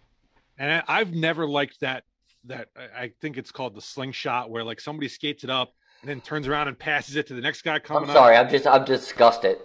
And 0.58 0.72
I, 0.72 0.84
I've 1.00 1.14
never 1.14 1.48
liked 1.48 1.80
that. 1.80 2.04
That 2.46 2.68
I 2.76 3.04
I 3.04 3.12
think 3.22 3.38
it's 3.38 3.52
called 3.52 3.74
the 3.76 3.82
slingshot, 3.82 4.50
where 4.50 4.64
like 4.66 4.80
somebody 4.82 5.08
skates 5.08 5.44
it 5.46 5.50
up 5.50 5.74
and 6.02 6.10
then 6.10 6.20
turns 6.22 6.46
around 6.48 6.68
and 6.68 6.78
passes 6.78 7.16
it 7.16 7.28
to 7.28 7.34
the 7.34 7.42
next 7.42 7.62
guy 7.62 7.80
coming 7.80 8.04
I'm 8.04 8.10
up. 8.10 8.16
sorry, 8.18 8.36
I'm 8.36 8.50
just 8.50 8.68
I'm 8.68 8.84
disgusted. 8.86 9.58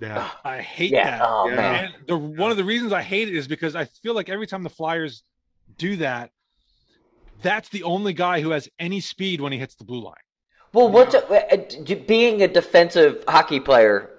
Yeah. 0.00 0.28
I 0.44 0.60
hate 0.60 0.90
Yeah. 0.90 1.18
that. 1.18 1.28
Oh 1.28 1.48
Yeah. 1.48 1.56
man. 1.56 1.84
And 1.84 1.94
the 2.06 2.16
one 2.16 2.50
of 2.50 2.56
the 2.56 2.64
reasons 2.64 2.92
I 2.92 3.02
hate 3.02 3.28
it 3.28 3.34
is 3.34 3.46
because 3.48 3.76
I 3.76 3.84
feel 3.84 4.14
like 4.14 4.28
every 4.28 4.46
time 4.46 4.62
the 4.62 4.70
Flyers 4.70 5.22
do 5.78 5.96
that, 5.96 6.30
that's 7.42 7.68
the 7.68 7.82
only 7.82 8.12
guy 8.12 8.40
who 8.40 8.50
has 8.50 8.68
any 8.78 9.00
speed 9.00 9.40
when 9.40 9.52
he 9.52 9.58
hits 9.58 9.74
the 9.76 9.84
blue 9.84 10.02
line. 10.02 10.14
Well, 10.72 10.88
what's 10.88 11.14
a, 11.14 11.24
uh, 11.52 11.56
d- 11.84 11.94
being 11.94 12.42
a 12.42 12.48
defensive 12.48 13.22
hockey 13.28 13.60
player 13.60 14.10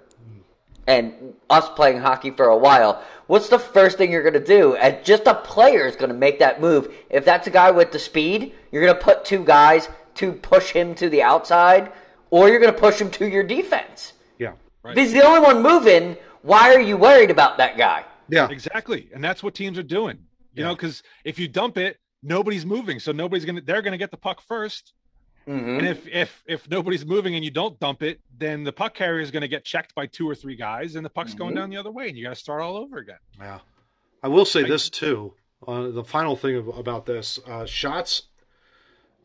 and 0.86 1.34
us 1.50 1.68
playing 1.70 1.98
hockey 2.00 2.30
for 2.30 2.46
a 2.46 2.56
while? 2.56 3.02
What's 3.26 3.48
the 3.48 3.58
first 3.58 3.98
thing 3.98 4.10
you're 4.12 4.22
going 4.22 4.34
to 4.34 4.44
do? 4.44 4.76
And 4.76 5.04
just 5.04 5.26
a 5.26 5.34
player 5.34 5.86
is 5.86 5.96
going 5.96 6.10
to 6.10 6.16
make 6.16 6.38
that 6.38 6.60
move. 6.60 6.94
If 7.10 7.24
that's 7.24 7.46
a 7.46 7.50
guy 7.50 7.70
with 7.72 7.92
the 7.92 7.98
speed, 7.98 8.54
you're 8.70 8.82
going 8.82 8.96
to 8.96 9.02
put 9.02 9.24
two 9.24 9.44
guys 9.44 9.88
to 10.14 10.32
push 10.32 10.70
him 10.70 10.94
to 10.94 11.10
the 11.10 11.22
outside, 11.22 11.92
or 12.30 12.48
you're 12.48 12.60
going 12.60 12.72
to 12.72 12.78
push 12.78 12.98
him 13.00 13.10
to 13.10 13.28
your 13.28 13.42
defense. 13.42 14.14
Yeah. 14.86 14.90
Right. 14.90 14.98
If 14.98 15.04
he's 15.04 15.12
the 15.12 15.24
only 15.26 15.40
one 15.40 15.62
moving, 15.62 16.16
why 16.42 16.74
are 16.74 16.80
you 16.80 16.96
worried 16.96 17.30
about 17.30 17.58
that 17.58 17.76
guy? 17.76 18.04
Yeah. 18.28 18.48
Exactly, 18.50 19.08
and 19.14 19.22
that's 19.22 19.42
what 19.42 19.54
teams 19.54 19.78
are 19.78 19.82
doing. 19.82 20.16
You 20.54 20.62
Yeah. 20.62 20.68
know, 20.68 20.74
because 20.74 21.02
if 21.24 21.38
you 21.38 21.48
dump 21.48 21.76
it, 21.78 21.98
nobody's 22.22 22.64
moving, 22.66 22.98
so 23.00 23.12
nobody's 23.12 23.44
gonna. 23.44 23.60
They're 23.60 23.82
gonna 23.82 23.98
get 23.98 24.10
the 24.10 24.16
puck 24.16 24.40
first. 24.40 24.92
hmm 25.46 25.52
And 25.78 25.86
if 25.86 26.08
if 26.08 26.42
if 26.46 26.68
nobody's 26.68 27.04
moving 27.06 27.34
and 27.36 27.44
you 27.44 27.50
don't 27.52 27.78
dump 27.78 28.02
it, 28.02 28.20
then 28.36 28.64
the 28.64 28.72
puck 28.72 28.94
carrier 28.94 29.20
is 29.20 29.30
gonna 29.30 29.46
get 29.48 29.64
checked 29.64 29.94
by 29.94 30.06
two 30.06 30.28
or 30.28 30.34
three 30.34 30.56
guys, 30.56 30.96
and 30.96 31.04
the 31.04 31.10
puck's 31.10 31.34
going 31.34 31.52
Mhm. 31.52 31.56
down 31.58 31.70
the 31.70 31.76
other 31.76 31.90
way, 31.92 32.08
and 32.08 32.16
you 32.18 32.24
got 32.24 32.30
to 32.30 32.36
start 32.36 32.62
all 32.62 32.76
over 32.76 32.98
again. 32.98 33.18
Yeah. 33.38 33.60
I 34.22 34.28
will 34.28 34.44
say 34.44 34.64
I- 34.64 34.68
this 34.68 34.90
too. 34.90 35.34
Uh, 35.66 35.88
the 35.88 36.04
final 36.04 36.36
thing 36.36 36.56
of, 36.56 36.68
about 36.68 37.06
this 37.06 37.38
uh, 37.46 37.64
shots 37.64 38.22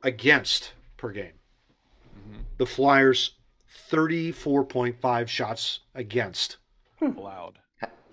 against 0.03 0.73
per 0.97 1.11
game. 1.11 1.33
Mhm. 2.15 2.43
The 2.57 2.65
Flyers 2.65 3.31
34.5 3.91 5.27
shots 5.27 5.79
against. 5.95 6.57
allowed. 7.01 7.59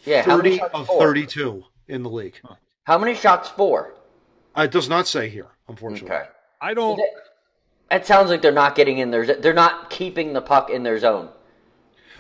Yeah, 0.04 0.22
30 0.22 0.60
of 0.60 0.86
for? 0.86 1.00
32 1.00 1.64
in 1.88 2.02
the 2.02 2.08
league. 2.10 2.40
How 2.84 2.98
many 2.98 3.14
shots 3.14 3.48
for? 3.48 3.94
Uh, 4.56 4.62
It 4.62 4.70
does 4.70 4.88
not 4.88 5.06
say 5.06 5.28
here, 5.28 5.48
unfortunately. 5.68 6.16
Okay. 6.16 6.26
I 6.60 6.72
don't. 6.74 7.00
It 7.90 8.06
sounds 8.06 8.30
like 8.30 8.40
they're 8.42 8.52
not 8.52 8.74
getting 8.74 8.98
in 8.98 9.10
their. 9.10 9.24
They're 9.26 9.52
not 9.54 9.90
keeping 9.90 10.32
the 10.32 10.40
puck 10.40 10.70
in 10.70 10.82
their 10.82 10.98
zone. 10.98 11.28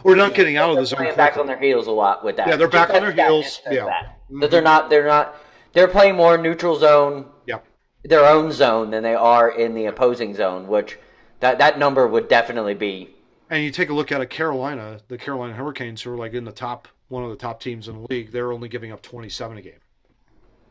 Or 0.04 0.14
not 0.14 0.34
getting 0.34 0.56
out 0.56 0.70
of 0.70 0.76
the 0.76 0.86
zone. 0.86 1.00
They're 1.04 1.16
back 1.16 1.36
on 1.36 1.46
their 1.46 1.58
heels 1.58 1.86
a 1.86 1.90
lot 1.92 2.24
with 2.24 2.36
that. 2.36 2.48
Yeah, 2.48 2.56
they're 2.56 2.68
back 2.68 2.90
on 2.90 3.00
their 3.00 3.10
That- 3.10 3.16
that 3.16 3.30
heels. 3.30 3.44
just 3.44 3.64
says 3.64 3.74
Yeah. 3.74 3.84
that. 3.86 4.18
That 4.40 4.50
they're 4.50 4.62
not. 4.62 4.90
They're 4.90 5.06
not. 5.06 5.34
They're 5.72 5.88
playing 5.88 6.16
more 6.16 6.38
neutral 6.38 6.76
zone, 6.76 7.26
Yeah. 7.46 7.58
their 8.04 8.24
own 8.26 8.52
zone, 8.52 8.90
than 8.90 9.02
they 9.02 9.14
are 9.14 9.48
in 9.50 9.74
the 9.74 9.86
opposing 9.86 10.34
zone. 10.34 10.66
Which 10.68 10.98
that 11.40 11.58
that 11.58 11.78
number 11.78 12.06
would 12.06 12.28
definitely 12.28 12.74
be. 12.74 13.14
And 13.50 13.64
you 13.64 13.70
take 13.70 13.88
a 13.88 13.94
look 13.94 14.12
at 14.12 14.20
a 14.20 14.26
Carolina, 14.26 15.00
the 15.08 15.16
Carolina 15.18 15.54
Hurricanes, 15.54 16.02
who 16.02 16.12
are 16.12 16.16
like 16.16 16.34
in 16.34 16.44
the 16.44 16.52
top, 16.52 16.86
one 17.08 17.24
of 17.24 17.30
the 17.30 17.36
top 17.36 17.60
teams 17.60 17.88
in 17.88 18.02
the 18.02 18.06
league. 18.10 18.30
They're 18.30 18.52
only 18.52 18.68
giving 18.68 18.92
up 18.92 19.02
27 19.02 19.56
a 19.58 19.62
game. 19.62 19.72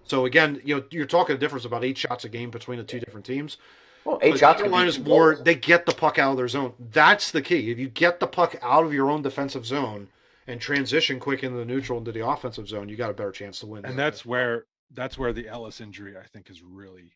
So 0.04 0.26
again, 0.26 0.62
you 0.64 0.78
know, 0.78 0.84
you're 0.92 1.06
talking 1.06 1.36
a 1.36 1.40
difference 1.40 1.66
about 1.66 1.84
eight 1.84 1.98
shots 1.98 2.24
a 2.24 2.30
game 2.30 2.50
between 2.50 2.78
the 2.78 2.84
two 2.84 3.00
different 3.00 3.26
teams. 3.26 3.58
Well, 4.06 4.20
eight 4.22 4.32
But 4.32 4.40
shots. 4.40 4.58
could 4.62 4.66
be 4.66 4.70
Carolina's 4.70 5.00
more. 5.00 5.36
They 5.36 5.56
get 5.56 5.86
the 5.86 5.94
puck 5.94 6.18
out 6.18 6.32
of 6.32 6.38
their 6.38 6.48
zone. 6.48 6.74
That's 6.92 7.32
the 7.32 7.42
key. 7.42 7.72
If 7.72 7.78
you 7.80 7.90
get 7.90 8.20
the 8.20 8.28
puck 8.28 8.56
out 8.62 8.86
of 8.86 8.94
your 8.94 9.10
own 9.10 9.22
defensive 9.22 9.66
zone 9.66 10.08
and 10.46 10.62
transition 10.62 11.20
quick 11.20 11.44
into 11.44 11.58
the 11.58 11.66
neutral 11.66 12.00
into 12.00 12.14
the 12.14 12.26
offensive 12.26 12.68
zone, 12.70 12.88
you 12.88 12.96
got 12.96 13.10
a 13.10 13.14
better 13.14 13.32
chance 13.34 13.60
to 13.60 13.66
win. 13.66 13.86
And 13.86 14.00
that's 14.00 14.26
where 14.26 14.66
that's 14.94 15.18
where 15.18 15.34
the 15.34 15.50
Ellis 15.50 15.82
injury 15.82 16.16
I 16.18 16.26
think 16.28 16.50
is 16.50 16.62
really 16.64 17.12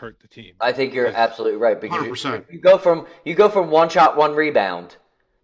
hurt 0.00 0.18
the 0.20 0.28
team. 0.28 0.54
I 0.60 0.72
think 0.72 0.94
you're 0.94 1.06
absolutely 1.08 1.58
right 1.58 1.80
because 1.80 2.04
you, 2.06 2.12
100%. 2.12 2.44
you 2.52 2.58
go 2.60 2.78
from 2.78 3.06
you 3.24 3.34
go 3.34 3.48
from 3.48 3.70
one 3.70 3.88
shot, 3.88 4.16
one 4.16 4.34
rebound 4.34 4.96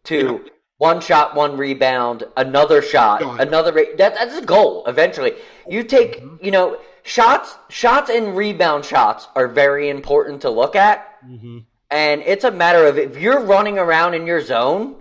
to 0.05 0.45
one 0.78 1.01
shot, 1.01 1.35
one 1.35 1.57
rebound, 1.57 2.24
another 2.37 2.83
shot, 2.83 3.20
God. 3.20 3.41
another. 3.41 3.73
Re- 3.73 3.95
that, 3.97 4.15
that's 4.15 4.37
a 4.37 4.45
goal. 4.45 4.85
Eventually, 4.87 5.33
you 5.69 5.83
take 5.85 6.20
Mm-hmm. 6.20 6.45
you 6.45 6.51
know 6.51 6.78
shots, 7.03 7.57
shots 7.69 8.11
and 8.11 8.37
rebound 8.37 8.85
shots 8.85 9.28
are 9.37 9.49
very 9.49 9.89
important 9.89 10.43
to 10.43 10.51
look 10.51 10.74
at, 10.77 10.99
Mm-hmm. 11.27 11.59
and 11.91 12.23
it's 12.23 12.45
a 12.45 12.51
matter 12.51 12.87
of 12.87 12.99
if 12.99 13.16
you're 13.19 13.41
running 13.41 13.78
around 13.78 14.15
in 14.15 14.27
your 14.27 14.41
zone. 14.43 14.97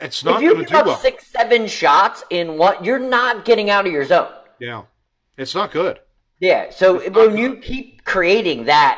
it's 0.00 0.24
not 0.24 0.36
if 0.36 0.42
you 0.42 0.52
going 0.54 0.64
to 0.64 0.70
give 0.70 0.80
up 0.80 0.86
well. 0.86 0.96
six, 0.98 1.26
seven 1.26 1.66
shots 1.66 2.24
in 2.30 2.56
what, 2.58 2.84
you're 2.84 2.98
not 2.98 3.44
getting 3.44 3.70
out 3.70 3.86
of 3.86 3.92
your 3.92 4.04
zone. 4.04 4.32
Yeah, 4.58 4.82
it's 5.36 5.54
not 5.54 5.70
good. 5.72 5.98
Yeah. 6.44 6.70
So 6.70 6.86
when 7.10 7.36
you 7.38 7.56
keep 7.56 8.04
creating 8.04 8.64
that 8.66 8.96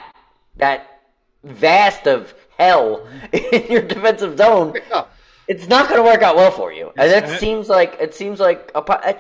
that 0.57 1.01
vast 1.45 2.07
of 2.09 2.35
hell 2.59 3.07
in 3.33 3.71
your 3.71 3.83
defensive 3.83 4.37
zone, 4.39 4.75
Yeah. 4.91 5.05
it's 5.47 5.69
not 5.69 5.89
going 5.89 6.01
to 6.03 6.05
work 6.13 6.23
out 6.23 6.35
well 6.37 6.51
for 6.51 6.73
you. 6.73 6.93
And 6.97 7.11
it- 7.13 7.39
seems 7.39 7.69
like 7.69 7.97
it 8.01 8.15
seems 8.15 8.41
like 8.41 8.73
a, 8.75 8.79
uh, 8.81 9.13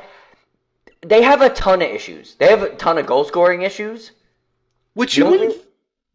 they 1.03 1.23
have 1.23 1.41
a 1.43 1.51
ton 1.51 1.83
of 1.83 1.89
issues. 1.89 2.35
They 2.35 2.49
have 2.49 2.63
a 2.63 2.75
ton 2.75 2.99
of 2.99 3.07
goal 3.07 3.25
scoring 3.25 3.63
issues. 3.63 4.11
Which 4.95 5.17
You 5.17 5.25
you 5.25 5.31
wouldn't 5.31 5.57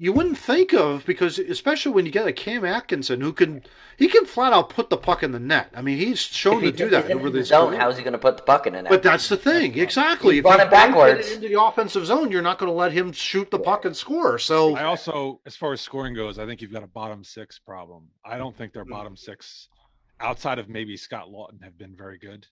you 0.03 0.11
wouldn't 0.11 0.35
think 0.39 0.73
of 0.73 1.05
because 1.05 1.37
especially 1.37 1.91
when 1.91 2.07
you 2.07 2.11
get 2.11 2.25
a 2.25 2.33
Cam 2.33 2.65
Atkinson 2.65 3.21
who 3.21 3.31
can 3.31 3.61
he 3.97 4.07
can 4.07 4.25
flat 4.25 4.51
out 4.51 4.69
put 4.69 4.89
the 4.89 4.97
puck 4.97 5.21
in 5.21 5.31
the 5.31 5.39
net. 5.39 5.69
I 5.75 5.83
mean 5.83 5.99
he's 5.99 6.19
shown 6.19 6.57
If 6.57 6.61
he 6.63 6.71
to 6.71 6.77
do 6.77 6.89
that 6.89 7.05
in 7.11 7.19
over 7.19 7.29
the 7.29 7.37
this 7.39 7.49
zone, 7.49 7.69
career. 7.69 7.79
how's 7.79 7.97
he 7.97 8.03
going 8.03 8.13
to 8.13 8.17
put 8.17 8.35
the 8.37 8.41
puck 8.41 8.65
in 8.65 8.73
the 8.73 8.81
net? 8.81 8.89
But 8.89 9.03
that's 9.03 9.29
the 9.29 9.37
thing, 9.37 9.77
exactly. 9.77 10.35
He's 10.35 10.39
If 10.39 10.45
you 10.45 10.49
running 10.49 10.71
don't 10.71 10.91
get 10.91 10.95
backwards. 10.95 11.27
it 11.29 11.35
into 11.35 11.49
the 11.49 11.61
offensive 11.61 12.07
zone, 12.07 12.31
you're 12.31 12.41
not 12.41 12.57
going 12.57 12.71
to 12.71 12.75
let 12.75 12.91
him 12.91 13.11
shoot 13.11 13.51
the 13.51 13.59
puck 13.59 13.85
and 13.85 13.95
score. 13.95 14.39
So 14.39 14.75
I 14.75 14.85
also, 14.85 15.39
as 15.45 15.55
far 15.55 15.71
as 15.71 15.81
scoring 15.81 16.15
goes, 16.15 16.39
I 16.39 16.47
think 16.47 16.63
you've 16.63 16.73
got 16.73 16.81
a 16.83 16.87
bottom 16.87 17.23
six 17.23 17.59
problem. 17.59 18.07
I 18.25 18.39
don't 18.39 18.57
think 18.57 18.73
their 18.73 18.85
bottom 18.85 19.15
six, 19.15 19.69
outside 20.19 20.57
of 20.57 20.67
maybe 20.67 20.97
Scott 20.97 21.27
Laughton, 21.27 21.63
have 21.63 21.77
been 21.77 21.95
very 21.95 22.17
good. 22.17 22.47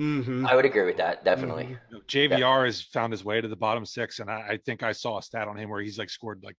Mhm. 0.00 0.48
I 0.48 0.54
would 0.54 0.64
agree 0.64 0.84
with 0.86 0.96
that 0.98 1.22
definitely. 1.24 1.64
Mm-hmm. 1.64 1.72
You 1.90 1.98
know, 1.98 2.02
JVR 2.38 2.64
has 2.64 2.80
found 2.80 3.12
his 3.12 3.24
way 3.24 3.40
to 3.42 3.48
the 3.48 3.56
bottom 3.56 3.84
six, 3.84 4.20
and 4.20 4.30
I, 4.30 4.46
I 4.52 4.56
think 4.64 4.82
I 4.82 4.92
saw 4.92 5.18
a 5.18 5.22
stat 5.22 5.48
on 5.48 5.58
him 5.58 5.68
where 5.68 5.82
he's 5.82 5.98
like 5.98 6.08
scored 6.08 6.40
like 6.44 6.56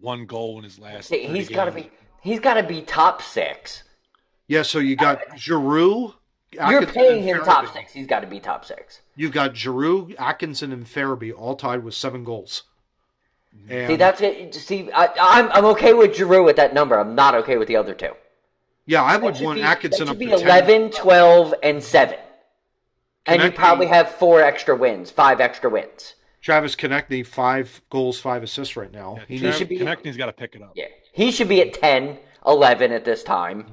one 0.00 0.26
goal 0.26 0.58
in 0.58 0.64
his 0.64 0.78
last. 0.78 1.08
See, 1.08 1.26
He's 1.26 1.48
got 1.48 1.66
to 1.66 1.72
be 1.72 1.90
he's 2.20 2.40
got 2.40 2.54
to 2.54 2.62
be 2.62 2.82
top 2.82 3.22
six. 3.22 3.82
yeah, 4.46 4.62
so 4.62 4.78
you 4.78 4.96
got 4.96 5.20
Giroux. 5.38 6.14
You're 6.52 6.86
paying 6.86 7.18
and 7.18 7.24
him 7.38 7.44
top 7.44 7.72
six. 7.74 7.92
He's 7.92 8.06
got 8.06 8.20
to 8.20 8.26
be 8.26 8.40
top 8.40 8.64
six. 8.64 9.02
You've 9.16 9.32
got 9.32 9.54
Giroux, 9.54 10.14
Atkinson, 10.18 10.72
and 10.72 10.86
Farabee 10.86 11.32
all 11.36 11.56
tied 11.56 11.84
with 11.84 11.92
seven 11.94 12.24
goals. 12.24 12.62
And 13.68 13.88
See, 13.88 13.96
that's 13.96 14.20
it. 14.22 14.54
See, 14.54 14.90
I, 14.92 15.08
I'm 15.20 15.50
I'm 15.52 15.64
okay 15.66 15.92
with 15.92 16.16
Giroux 16.16 16.48
at 16.48 16.56
that 16.56 16.72
number. 16.72 16.98
I'm 16.98 17.14
not 17.14 17.34
okay 17.34 17.58
with 17.58 17.68
the 17.68 17.76
other 17.76 17.94
two. 17.94 18.12
yeah, 18.86 19.02
I 19.02 19.16
would 19.16 19.38
want 19.40 19.56
be, 19.56 19.62
Atkinson 19.62 20.06
that 20.06 20.12
up 20.12 20.16
should 20.18 20.30
to 20.30 20.36
be 20.36 20.42
10. 20.42 20.46
11, 20.46 20.90
12, 20.92 21.54
and 21.62 21.82
7. 21.82 22.18
And 23.26 23.42
you 23.42 23.50
Konecny- 23.50 23.54
probably 23.54 23.86
have 23.88 24.10
four 24.12 24.40
extra 24.40 24.74
wins, 24.74 25.10
five 25.10 25.40
extra 25.40 25.68
wins. 25.68 26.14
Travis 26.40 26.76
Konecny, 26.76 27.26
five 27.26 27.80
goals, 27.90 28.20
five 28.20 28.42
assists 28.42 28.76
right 28.76 28.92
now. 28.92 29.16
Yeah, 29.18 29.24
He 29.28 29.38
Trav- 29.38 29.42
needs- 29.42 29.56
should 29.58 29.68
be- 29.68 29.78
Konecny's 29.78 30.16
got 30.16 30.26
to 30.26 30.32
pick 30.32 30.54
it 30.54 30.62
up. 30.62 30.72
Yeah. 30.74 30.86
He 31.12 31.30
should 31.32 31.48
be 31.48 31.60
at 31.60 31.72
10, 31.74 32.18
11 32.46 32.92
at 32.92 33.04
this 33.04 33.22
time. 33.22 33.66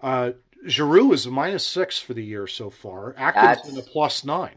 uh, 0.00 0.32
Giroux 0.66 1.12
is 1.12 1.26
a 1.26 1.30
minus 1.30 1.64
six 1.66 1.98
for 1.98 2.14
the 2.14 2.24
year 2.24 2.46
so 2.46 2.70
far. 2.70 3.14
Atkinson 3.16 3.74
That's- 3.74 3.86
a 3.88 3.90
plus 3.90 4.24
nine. 4.24 4.56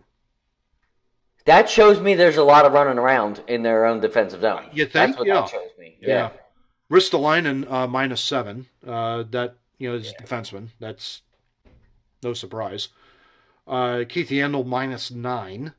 That 1.46 1.70
shows 1.70 2.00
me 2.00 2.14
there's 2.14 2.38
a 2.38 2.44
lot 2.44 2.66
of 2.66 2.74
running 2.74 3.00
around 3.00 3.44
in 3.48 3.64
their 3.64 3.86
own 3.86 4.00
defensive 4.00 4.42
zone. 4.42 4.66
You 4.74 4.86
think? 4.86 4.94
That's 5.16 5.18
what 5.18 5.28
Yeah. 5.28 5.42
that 5.42 5.50
shows 5.50 5.70
me. 5.80 5.98
Yeah. 6.00 6.30
Ristolainen 6.92 7.70
uh, 7.72 7.88
minus 7.88 8.22
seven. 8.22 8.68
Uh, 8.86 9.24
that 9.32 9.56
you 9.80 9.90
know 9.90 9.96
is 9.96 10.14
defenseman. 10.22 10.68
That's 10.80 11.22
no 12.22 12.34
surprise. 12.34 12.90
Uh, 13.68 14.04
Keith 14.08 14.30
Yandle 14.30 14.66
minus 14.66 15.10
nine. 15.10 15.74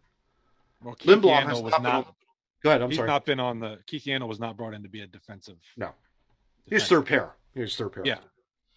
Well, 0.83 0.95
Keith 0.95 1.11
Lindblom 1.19 1.43
has 1.45 1.59
Yandle 1.59 1.63
was 1.63 1.71
not 1.73 1.83
been- 1.83 1.93
not. 1.93 2.15
Go 2.63 2.71
ahead. 2.71 2.83
I'm 2.83 2.91
he's 2.91 2.97
sorry. 2.99 3.09
not 3.09 3.25
been 3.25 3.41
on 3.41 3.59
the. 3.61 3.79
Keith 3.87 4.05
Yandle 4.05 4.29
was 4.29 4.39
not 4.39 4.57
brought 4.57 4.73
in 4.75 4.83
to 4.85 4.89
be 4.89 5.01
a 5.01 5.07
defensive. 5.07 5.57
no, 5.77 5.91
he's 6.67 6.87
third 6.87 7.07
pair. 7.07 7.33
He's 7.55 7.75
third 7.77 7.93
pair. 7.93 8.05
Yeah, 8.07 8.19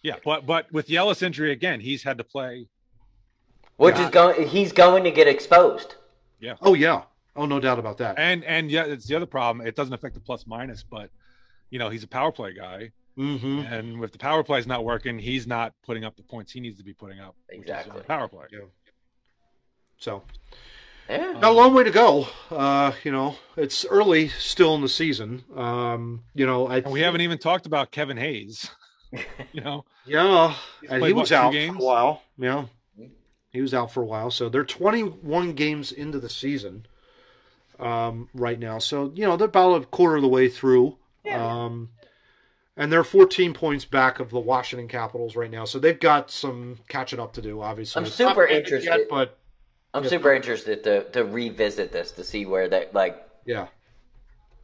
yeah, 0.02 0.16
but 0.24 0.44
but 0.46 0.70
with 0.72 0.88
Yellis 0.88 1.22
injury 1.22 1.52
again, 1.52 1.80
he's 1.80 2.02
had 2.02 2.18
to 2.18 2.24
play. 2.24 2.68
Which 3.76 3.94
Yeah. 3.96 4.04
is 4.06 4.10
going 4.10 4.48
he's 4.48 4.72
going 4.72 5.04
to 5.04 5.10
get 5.10 5.28
exposed. 5.28 5.94
Yeah. 6.40 6.54
Oh 6.62 6.74
yeah. 6.74 7.02
Oh 7.36 7.46
no 7.46 7.60
doubt 7.60 7.78
about 7.78 7.98
that. 7.98 8.18
And 8.18 8.42
and 8.44 8.70
yeah, 8.70 8.84
it's 8.86 9.06
the 9.06 9.14
other 9.14 9.26
problem. 9.26 9.66
It 9.66 9.76
doesn't 9.76 9.92
affect 9.94 10.14
the 10.14 10.20
plus 10.20 10.46
minus, 10.46 10.82
but 10.82 11.10
you 11.70 11.78
know 11.78 11.88
he's 11.90 12.02
a 12.02 12.08
power 12.08 12.32
play 12.32 12.54
guy, 12.54 12.90
Mm-hmm. 13.18 13.60
and 13.72 14.02
if 14.02 14.10
the 14.12 14.18
power 14.18 14.42
play 14.42 14.58
is 14.58 14.66
not 14.66 14.84
working, 14.84 15.18
he's 15.18 15.46
not 15.46 15.74
putting 15.84 16.04
up 16.04 16.16
the 16.16 16.22
points 16.22 16.50
he 16.52 16.60
needs 16.60 16.78
to 16.78 16.84
be 16.84 16.92
putting 16.94 17.20
up. 17.20 17.36
which 17.48 17.64
is 17.64 17.70
on 17.70 17.76
Exactly. 17.78 18.02
power 18.02 18.26
play. 18.28 18.46
Yeah. 18.50 18.60
So 19.98 20.22
Yeah. 21.08 21.34
got 21.34 21.44
a 21.44 21.50
long 21.52 21.74
way 21.74 21.84
to 21.84 21.90
go. 21.90 22.26
Uh, 22.50 22.92
you 23.04 23.12
know, 23.12 23.36
it's 23.56 23.84
early 23.86 24.28
still 24.28 24.74
in 24.74 24.80
the 24.82 24.88
season. 24.88 25.44
Um, 25.54 26.22
you 26.34 26.46
know, 26.46 26.66
I 26.66 26.78
And 26.78 26.90
we 26.92 27.00
haven't 27.00 27.20
even 27.20 27.38
talked 27.38 27.66
about 27.66 27.90
Kevin 27.92 28.16
Hayes. 28.16 28.68
you 29.52 29.60
know, 29.60 29.84
Yeah, 30.04 30.54
He's 30.80 30.90
and 30.90 31.04
he 31.04 31.12
was 31.12 31.30
out 31.32 31.52
games? 31.52 31.76
for 31.76 31.82
a 31.82 31.86
while. 31.86 32.22
Yeah, 32.38 32.64
he 33.50 33.60
was 33.60 33.72
out 33.72 33.92
for 33.92 34.02
a 34.02 34.06
while. 34.06 34.30
So 34.30 34.48
they're 34.48 34.64
21 34.64 35.52
games 35.52 35.92
into 35.92 36.18
the 36.18 36.28
season 36.28 36.86
um, 37.78 38.28
right 38.34 38.58
now. 38.58 38.78
So 38.78 39.12
you 39.14 39.26
know 39.26 39.36
they're 39.36 39.46
about 39.48 39.82
a 39.82 39.86
quarter 39.86 40.16
of 40.16 40.22
the 40.22 40.28
way 40.28 40.48
through. 40.48 40.96
Um, 41.30 41.90
and 42.76 42.92
they're 42.92 43.02
14 43.04 43.52
points 43.54 43.84
back 43.84 44.20
of 44.20 44.30
the 44.30 44.38
Washington 44.38 44.86
Capitals 44.86 45.34
right 45.34 45.50
now. 45.50 45.64
So 45.64 45.78
they've 45.78 45.98
got 45.98 46.30
some 46.30 46.78
catching 46.88 47.18
up 47.18 47.32
to 47.34 47.42
do. 47.42 47.62
Obviously, 47.62 47.98
I'm 48.00 48.06
It's 48.06 48.18
not 48.18 48.30
super 48.30 48.46
ended 48.46 48.64
interested. 48.64 48.98
yet, 48.98 49.08
but 49.08 49.38
I'm 49.94 50.04
Yeah. 50.04 50.10
super 50.10 50.32
interested 50.34 50.84
to, 50.84 51.04
to 51.10 51.24
revisit 51.24 51.92
this 51.92 52.12
to 52.12 52.24
see 52.24 52.44
where 52.46 52.68
that 52.68 52.94
like 52.94 53.22
yeah, 53.46 53.68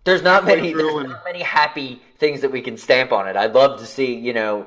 there's 0.04 0.22
not 0.22 0.42
Halfway 0.44 0.56
many 0.56 0.74
there's 0.74 0.94
and- 0.94 1.08
not 1.10 1.24
many 1.24 1.42
happy 1.42 2.02
things 2.18 2.40
that 2.40 2.50
we 2.50 2.60
can 2.60 2.76
stamp 2.76 3.12
on 3.12 3.28
it. 3.28 3.36
I'd 3.36 3.54
love 3.54 3.78
to 3.80 3.86
see, 3.86 4.14
you 4.14 4.32
know, 4.32 4.66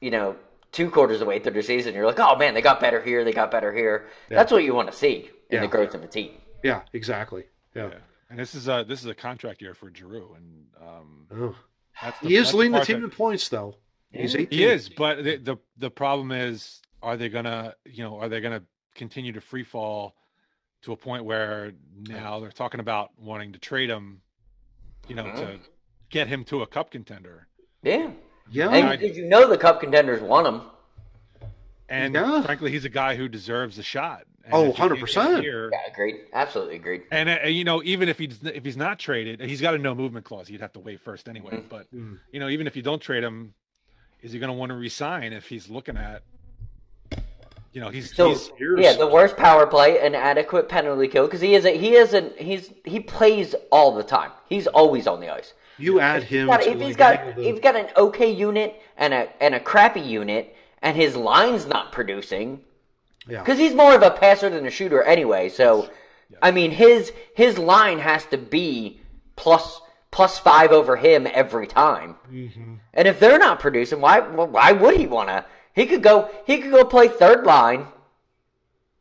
you 0.00 0.10
know, 0.10 0.36
two 0.72 0.90
quarters 0.90 1.16
of 1.16 1.20
the 1.20 1.26
way 1.26 1.38
through 1.38 1.52
the 1.52 1.62
season, 1.62 1.94
you're 1.94 2.06
like, 2.06 2.18
oh 2.20 2.36
man, 2.36 2.54
they 2.54 2.60
got 2.62 2.80
better 2.80 3.00
here, 3.02 3.24
they 3.24 3.32
got 3.32 3.50
better 3.50 3.72
here. 3.72 4.08
That's 4.28 4.52
what 4.52 4.62
you 4.64 4.74
want 4.74 4.90
to 4.90 4.96
see 4.96 5.30
in 5.50 5.56
Yeah. 5.56 5.60
the 5.62 5.68
growth 5.68 5.94
of 5.94 6.02
a 6.02 6.06
team. 6.06 6.32
yeah, 6.62 6.82
exactly. 6.92 7.44
Yeah, 7.74 7.88
yeah. 7.88 7.94
and 8.30 8.38
this 8.38 8.54
is 8.54 8.68
a 8.68 8.84
this 8.86 9.00
is 9.00 9.06
a 9.06 9.14
contract 9.14 9.60
year 9.62 9.74
for 9.74 9.90
Giroux, 9.92 10.36
and 10.36 10.66
um, 10.80 11.54
that's 12.00 12.20
the, 12.20 12.28
he 12.28 12.36
is 12.36 12.46
that's 12.48 12.54
leading 12.54 12.72
the 12.72 12.78
part 12.78 12.86
team 12.86 13.00
that- 13.00 13.04
in 13.06 13.10
points 13.10 13.48
though. 13.48 13.76
He's 14.12 14.36
18. 14.36 14.56
He 14.56 14.64
is, 14.64 14.88
but 14.88 15.24
the, 15.24 15.36
the 15.38 15.56
the 15.76 15.90
problem 15.90 16.30
is, 16.30 16.80
are 17.02 17.16
they 17.16 17.28
gonna, 17.28 17.74
you 17.84 18.04
know, 18.04 18.16
are 18.20 18.28
they 18.28 18.40
gonna 18.40 18.62
continue 18.94 19.32
to 19.32 19.40
free 19.40 19.64
fall 19.64 20.14
to 20.82 20.92
a 20.92 20.96
point 20.96 21.24
where 21.24 21.72
now 22.08 22.40
they're 22.40 22.50
talking 22.50 22.80
about 22.80 23.10
wanting 23.18 23.52
to 23.52 23.58
trade 23.58 23.90
him, 23.90 24.20
you 25.08 25.14
know, 25.14 25.24
to 25.24 25.58
get 26.10 26.28
him 26.28 26.44
to 26.44 26.62
a 26.62 26.66
cup 26.66 26.90
contender? 26.90 27.46
Yeah. 27.82 28.10
Yeah, 28.50 28.68
And 28.70 29.00
because 29.00 29.16
you 29.16 29.26
know 29.26 29.48
the 29.48 29.56
cup 29.56 29.80
contenders 29.80 30.20
want 30.20 30.46
him. 30.46 30.60
And 31.88 32.14
Yeah. 32.14 32.42
frankly, 32.42 32.70
he's 32.70 32.84
a 32.84 32.88
guy 32.90 33.14
who 33.16 33.28
deserves 33.28 33.78
a 33.78 33.82
shot. 33.82 34.24
And 34.44 34.52
Oh, 34.52 34.60
if 34.64 34.66
he 34.66 34.72
can't 34.74 34.92
get 34.92 34.98
100%. 35.00 35.40
here- 35.42 35.70
Yeah, 35.72 35.78
agreed. 35.90 36.16
Absolutely 36.34 36.76
agreed. 36.76 37.04
And 37.10 37.30
uh, 37.30 37.46
you 37.48 37.64
know, 37.64 37.82
even 37.82 38.10
if 38.10 38.18
he's 38.18 38.42
if 38.44 38.62
he's 38.64 38.76
not 38.76 38.98
traded, 38.98 39.40
he's 39.40 39.62
got 39.62 39.74
a 39.74 39.78
no 39.78 39.94
movement 39.94 40.26
clause. 40.26 40.50
You'd 40.50 40.60
have 40.60 40.74
to 40.74 40.80
wait 40.80 41.00
first 41.00 41.28
anyway. 41.28 41.56
Mhm. 41.56 41.68
But 41.70 41.90
Mm. 41.94 42.18
you 42.30 42.40
know, 42.40 42.50
even 42.50 42.66
if 42.66 42.76
you 42.76 42.82
don't 42.82 43.00
trade 43.00 43.24
him, 43.24 43.54
is 44.20 44.32
he 44.32 44.38
going 44.38 44.48
to 44.52 44.54
want 44.58 44.68
to 44.70 44.76
resign 44.76 45.32
if 45.32 45.48
he's 45.48 45.70
looking 45.70 45.96
at, 45.96 46.22
you 47.74 47.80
know, 47.80 47.90
he's, 47.90 48.14
So 48.14 48.28
he's 48.30 48.52
yeah, 48.78 48.92
the 48.92 49.06
worst 49.06 49.36
power 49.36 49.66
play, 49.66 49.98
an 49.98 50.14
adequate 50.14 50.68
penalty 50.68 51.08
kill 51.08 51.26
because 51.26 51.40
he 51.40 51.54
is 51.54 51.64
a, 51.64 51.76
he 51.76 51.96
isn't 51.96 52.38
he's 52.38 52.70
he 52.84 53.00
plays 53.00 53.54
all 53.72 53.96
the 53.96 54.04
time. 54.04 54.30
He's 54.48 54.68
always 54.68 55.08
on 55.08 55.20
the 55.20 55.28
ice. 55.28 55.52
You 55.76 55.98
add 55.98 56.22
him. 56.22 56.46
Got- 56.46 56.62
to, 56.62 56.70
if 56.70 56.80
he's 56.80 56.94
got 56.94 57.26
if 57.30 57.36
he's 57.36 57.58
got 57.58 57.74
an 57.74 57.88
okay 57.96 58.30
unit 58.30 58.80
and 58.96 59.12
a 59.12 59.42
and 59.42 59.56
a 59.56 59.60
crappy 59.60 60.00
unit, 60.00 60.54
and 60.82 60.96
his 60.96 61.16
line's 61.16 61.66
not 61.66 61.90
producing, 61.90 62.60
yeah. 63.26 63.40
because 63.40 63.58
he's 63.58 63.74
more 63.74 63.92
of 63.92 64.02
a 64.02 64.12
passer 64.12 64.48
than 64.48 64.64
a 64.66 64.70
shooter 64.70 65.02
anyway. 65.02 65.48
So, 65.48 65.90
I 66.40 66.52
mean, 66.52 66.70
his 66.70 67.12
his 67.34 67.58
line 67.58 67.98
has 67.98 68.24
to 68.26 68.38
be 68.38 69.00
plus 69.34 69.80
plus 70.12 70.38
five 70.38 70.70
over 70.70 70.94
him 70.94 71.26
every 71.26 71.66
time. 71.66 72.14
Mm-hmm. 72.30 72.74
And 72.92 73.08
if 73.08 73.18
they're 73.18 73.40
not 73.40 73.58
producing, 73.58 74.00
why 74.00 74.20
why 74.20 74.70
would 74.70 74.96
he 74.96 75.08
want 75.08 75.28
to? 75.30 75.44
He 75.74 75.86
could 75.86 76.02
go 76.02 76.30
he 76.46 76.58
could 76.58 76.70
go 76.70 76.84
play 76.84 77.08
third 77.08 77.44
line. 77.44 77.86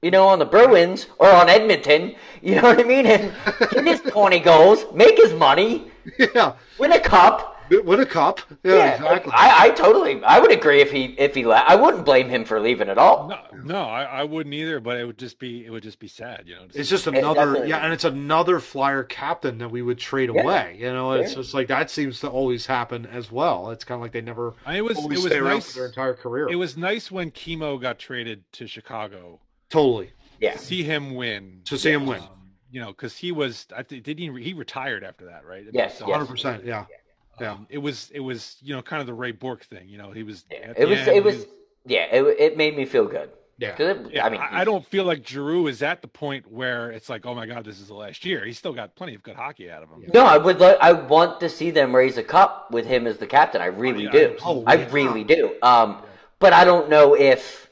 You 0.02 0.12
know, 0.12 0.28
on 0.28 0.40
the 0.40 0.46
Bruins 0.46 1.08
or 1.18 1.30
on 1.30 1.48
Edmonton, 1.48 2.16
you 2.42 2.56
know 2.56 2.64
what 2.64 2.80
I 2.80 2.84
mean, 2.84 3.06
and 3.06 3.34
get 3.72 3.86
his 3.86 4.02
twenty 4.02 4.40
goals, 4.40 4.86
make 4.94 5.16
his 5.16 5.34
money, 5.34 5.92
yeah. 6.20 6.54
win 6.78 6.92
a 6.92 7.00
cup. 7.00 7.53
Win 7.82 8.00
a 8.00 8.06
cop! 8.06 8.40
Yeah, 8.64 8.76
Yeah, 8.76 8.94
exactly. 8.96 9.34
I, 9.36 9.66
I 9.66 9.70
totally, 9.72 10.24
I 10.24 10.40
would 10.40 10.52
agree 10.52 10.82
if 10.82 10.92
he 10.92 11.06
if 11.18 11.34
he 11.36 11.46
left. 11.46 11.70
I 11.70 11.76
wouldn't 11.76 12.06
blame 12.06 12.30
him 12.30 12.46
for 12.46 12.60
leaving 12.60 12.90
at 12.90 12.98
all. 12.98 13.28
no, 13.30 13.40
no, 13.64 13.82
I, 13.84 14.04
I 14.04 14.24
wouldn't 14.24 14.54
either. 14.54 14.80
But 14.80 14.98
it 15.00 15.06
would 15.06 15.18
just 15.18 15.40
be 15.40 15.66
it 15.66 15.70
would 15.70 15.84
just 15.84 16.00
be 16.00 16.08
sad, 16.08 16.44
you 16.46 16.56
know. 16.56 16.68
to 16.68 16.80
It's 16.80 16.90
just 16.90 17.08
another, 17.08 17.46
definitely- 17.46 17.70
yeah, 17.70 17.80
and 17.84 17.94
it's 17.94 18.04
another 18.04 18.60
flyer 18.60 19.04
captain 19.04 19.58
that 19.60 19.70
we 19.72 19.82
would 19.82 19.98
trade 20.00 20.30
Yeah. 20.34 20.42
away. 20.42 20.78
You 20.80 20.92
know, 20.94 21.14
it's 21.14 21.32
Yeah. 21.32 21.38
just 21.38 21.54
like 21.54 21.68
that 21.68 21.90
seems 21.90 22.20
to 22.22 22.28
always 22.30 22.66
happen 22.66 23.06
as 23.06 23.32
well. 23.32 23.72
It's 23.72 23.84
kind 23.84 23.98
of 23.98 24.02
like 24.02 24.12
they 24.12 24.22
never 24.22 24.54
I 24.66 24.70
mean, 24.74 24.78
it 24.80 24.84
was 24.84 24.98
it 24.98 25.08
was 25.10 25.24
stay 25.24 25.38
around 25.38 25.54
nice. 25.56 25.74
their 25.74 25.86
entire 25.88 26.14
career. 26.14 26.50
It 26.50 26.56
was 26.56 26.78
nice 26.78 27.10
when 27.12 27.32
Kimmo 27.32 27.78
got 27.78 28.00
traded 28.00 28.44
to 28.54 28.68
Chicago. 28.68 29.40
totally 29.70 30.12
Yeah, 30.40 30.58
See 30.58 30.84
him 30.84 31.16
win. 31.16 31.62
to 31.66 31.78
see 31.78 31.92
him 31.92 32.06
win. 32.06 32.20
Um, 32.22 32.28
you 32.72 32.80
know, 32.82 32.88
because 32.88 33.16
he 33.16 33.32
was, 33.32 33.68
I 33.76 33.84
think, 33.84 34.04
did 34.04 34.18
he? 34.18 34.32
He 34.42 34.54
retired 34.54 35.04
after 35.04 35.26
that, 35.26 35.46
right? 35.46 35.64
Yes, 35.72 35.98
yes. 36.00 36.10
Hundred 36.10 36.26
percent. 36.28 36.66
Yeah. 36.66 36.86
Yeah. 36.90 36.98
Um, 37.40 37.68
it 37.70 37.80
was, 37.80 38.12
it 38.14 38.20
was, 38.20 38.58
you 38.62 38.76
know, 38.76 38.82
kind 38.82 39.02
of 39.02 39.08
the 39.08 39.14
Ray 39.14 39.32
Bourque 39.32 39.64
thing. 39.64 39.88
You 39.90 39.98
know, 39.98 40.12
he 40.12 40.24
was. 40.24 40.46
yeah. 40.52 40.74
it 40.78 40.88
was, 40.88 41.00
end, 41.00 41.10
it 41.10 41.24
was, 41.24 41.46
yeah, 41.86 42.06
it 42.12 42.22
it 42.40 42.58
made 42.58 42.76
me 42.78 42.86
feel 42.86 43.06
good. 43.06 43.30
Yeah. 43.58 43.76
it- 43.78 44.12
Yeah, 44.12 44.26
I 44.26 44.30
mean, 44.30 44.42
I, 44.42 44.62
I 44.62 44.64
don't 44.64 44.86
feel 44.86 45.04
like 45.06 45.28
Giroux 45.28 45.68
is 45.68 45.82
at 45.84 46.02
the 46.02 46.08
point 46.08 46.52
where 46.52 46.92
it's 46.92 47.10
like, 47.10 47.26
oh 47.26 47.34
my 47.36 47.46
god, 47.46 47.66
this 47.66 47.80
is 47.80 47.88
the 47.88 47.94
last 47.94 48.26
year. 48.26 48.44
He's 48.46 48.58
still 48.58 48.74
got 48.74 48.96
plenty 48.96 49.16
of 49.16 49.24
good 49.24 49.36
hockey 49.36 49.70
out 49.70 49.84
of 49.84 49.90
him. 49.90 50.04
No, 50.14 50.26
I 50.26 50.38
would. 50.38 50.60
Lo- 50.60 50.78
I 50.82 50.94
want 50.94 51.40
to 51.42 51.50
see 51.50 51.72
them 51.72 51.96
raise 51.96 52.18
a 52.18 52.24
cup 52.24 52.72
with 52.72 52.86
him 52.86 53.08
as 53.08 53.18
the 53.18 53.28
captain. 53.28 53.62
I 53.62 53.68
really 53.68 54.06
yeah, 54.06 54.12
do. 54.12 54.38
oh, 54.46 54.64
I 54.66 54.86
really 54.86 55.24
do. 55.24 55.56
Um, 55.62 56.02
but 56.40 56.54
I 56.54 56.64
don't 56.66 56.90
know 56.90 57.16
if. 57.16 57.70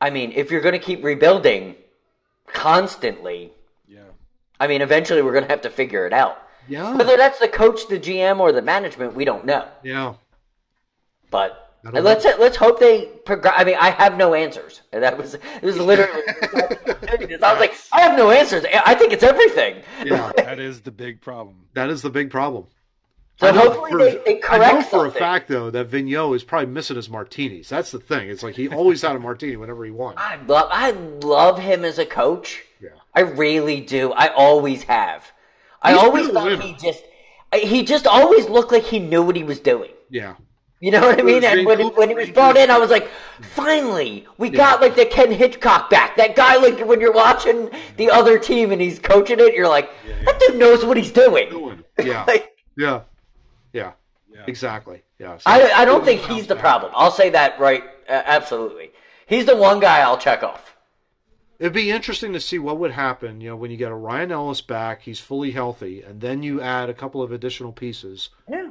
I 0.00 0.10
mean, 0.10 0.32
if 0.32 0.50
you're 0.50 0.60
going 0.60 0.74
to 0.74 0.78
keep 0.78 1.02
rebuilding 1.02 1.76
constantly, 2.46 3.52
Yeah. 3.88 4.00
I 4.60 4.66
mean, 4.66 4.82
eventually 4.82 5.22
we're 5.22 5.32
going 5.32 5.44
to 5.44 5.50
have 5.50 5.62
to 5.62 5.70
figure 5.70 6.06
it 6.06 6.12
out. 6.12 6.38
Yeah. 6.68 6.96
Whether 6.96 7.16
that's 7.16 7.38
the 7.38 7.48
coach, 7.48 7.88
the 7.88 7.98
GM, 7.98 8.40
or 8.40 8.52
the 8.52 8.62
management, 8.62 9.14
we 9.14 9.24
don't 9.24 9.44
know. 9.44 9.68
Yeah. 9.82 10.14
But 11.30 11.64
let's 11.92 12.24
let's 12.38 12.56
hope 12.56 12.80
they 12.80 13.06
progress. 13.24 13.54
I 13.56 13.64
mean, 13.64 13.76
I 13.78 13.90
have 13.90 14.16
no 14.16 14.34
answers. 14.34 14.82
And 14.92 15.02
that 15.02 15.18
was 15.18 15.34
it 15.34 15.62
was 15.62 15.78
literally. 15.78 16.22
I 16.42 17.52
was 17.52 17.60
like, 17.60 17.74
I 17.92 18.00
have 18.00 18.16
no 18.16 18.30
answers. 18.30 18.64
I 18.86 18.94
think 18.94 19.12
it's 19.12 19.22
everything. 19.22 19.82
Yeah. 20.04 20.32
That 20.54 20.60
is 20.60 20.82
the 20.82 20.92
big 20.92 21.20
problem. 21.20 21.66
That 21.74 21.90
is 21.90 22.02
the 22.02 22.10
big 22.10 22.30
problem. 22.30 22.66
So 23.40 23.48
I 23.48 23.50
know 23.50 23.62
hopefully 23.62 23.90
for- 23.90 23.98
they, 23.98 24.22
they 24.24 24.36
correct 24.36 24.64
I 24.64 24.78
know 24.78 24.82
for 24.82 25.06
a 25.06 25.10
fact 25.10 25.48
though 25.48 25.68
that 25.70 25.90
Vigneault 25.90 26.36
is 26.36 26.44
probably 26.44 26.68
missing 26.68 26.94
his 26.94 27.10
martinis. 27.10 27.68
That's 27.68 27.90
the 27.90 27.98
thing. 27.98 28.28
It's 28.28 28.44
like 28.44 28.54
he 28.54 28.68
always 28.68 29.02
had 29.02 29.16
a 29.16 29.18
martini 29.18 29.56
whenever 29.56 29.84
he 29.84 29.90
won. 29.90 30.14
I 30.16 30.36
love 30.46 30.68
I 30.70 30.92
love 30.92 31.58
him 31.58 31.84
as 31.84 31.98
a 31.98 32.06
coach. 32.06 32.62
Yeah. 32.80 32.90
I 33.12 33.20
really 33.20 33.80
do. 33.80 34.12
I 34.12 34.28
always 34.28 34.84
have. 34.84 35.32
I 35.84 35.92
He's 35.92 36.02
always 36.02 36.28
thought 36.30 36.44
winner. 36.46 36.62
he 36.62 36.72
just 36.74 37.04
he 37.54 37.84
just 37.84 38.06
always 38.08 38.48
looked 38.48 38.72
like 38.72 38.82
he 38.82 38.98
knew 38.98 39.22
what 39.22 39.36
he 39.36 39.44
was 39.44 39.60
doing. 39.60 39.90
Yeah. 40.10 40.34
You 40.80 40.90
know 40.90 41.00
what 41.06 41.18
I 41.18 41.22
mean? 41.22 41.44
And 41.44 41.64
when, 41.64 41.80
when 41.94 42.08
he 42.10 42.14
was 42.14 42.28
brought 42.30 42.56
in, 42.58 42.68
I 42.70 42.78
was 42.78 42.90
like, 42.90 43.08
finally, 43.40 44.26
we 44.38 44.50
got 44.50 44.80
like 44.80 44.96
the 44.96 45.06
Ken 45.06 45.30
Hitchcock 45.32 45.88
back. 45.88 46.16
That 46.16 46.36
guy, 46.36 46.56
like 46.56 46.84
when 46.86 47.00
you're 47.00 47.12
watching 47.12 47.70
the 47.96 48.10
other 48.10 48.38
team 48.38 48.70
and 48.72 48.80
he's 48.82 48.98
coaching 48.98 49.38
it, 49.40 49.54
you're 49.54 49.68
like, 49.68 49.88
that 50.24 50.38
dude 50.40 50.56
knows 50.58 50.84
what 50.84 50.96
he's 50.96 51.12
doing. 51.12 51.82
Yeah. 52.02 52.24
Like, 52.26 52.56
Yeah. 52.76 53.02
Yeah. 53.72 53.92
Yeah. 54.32 54.42
Exactly. 54.48 55.04
Yeah. 55.20 55.36
So- 55.38 55.44
I, 55.46 55.70
I 55.82 55.84
don't 55.84 56.04
think 56.04 56.22
he's 56.22 56.48
the 56.48 56.56
problem. 56.56 56.92
I'll 56.94 57.12
say 57.12 57.30
that 57.30 57.58
right. 57.60 57.84
Uh, 58.08 58.22
absolutely. 58.26 58.90
He's 59.26 59.46
the 59.46 59.56
one 59.56 59.78
guy 59.80 60.00
I'll 60.00 60.18
check 60.18 60.42
off. 60.42 60.73
It'd 61.58 61.72
be 61.72 61.90
interesting 61.90 62.32
to 62.32 62.40
see 62.40 62.58
what 62.58 62.78
would 62.78 62.90
happen, 62.90 63.40
you 63.40 63.50
know, 63.50 63.56
when 63.56 63.70
you 63.70 63.76
get 63.76 63.92
a 63.92 63.94
Ryan 63.94 64.32
Ellis 64.32 64.60
back, 64.60 65.02
he's 65.02 65.20
fully 65.20 65.52
healthy, 65.52 66.02
and 66.02 66.20
then 66.20 66.42
you 66.42 66.60
add 66.60 66.90
a 66.90 66.94
couple 66.94 67.22
of 67.22 67.30
additional 67.30 67.72
pieces. 67.72 68.30
Yeah. 68.50 68.70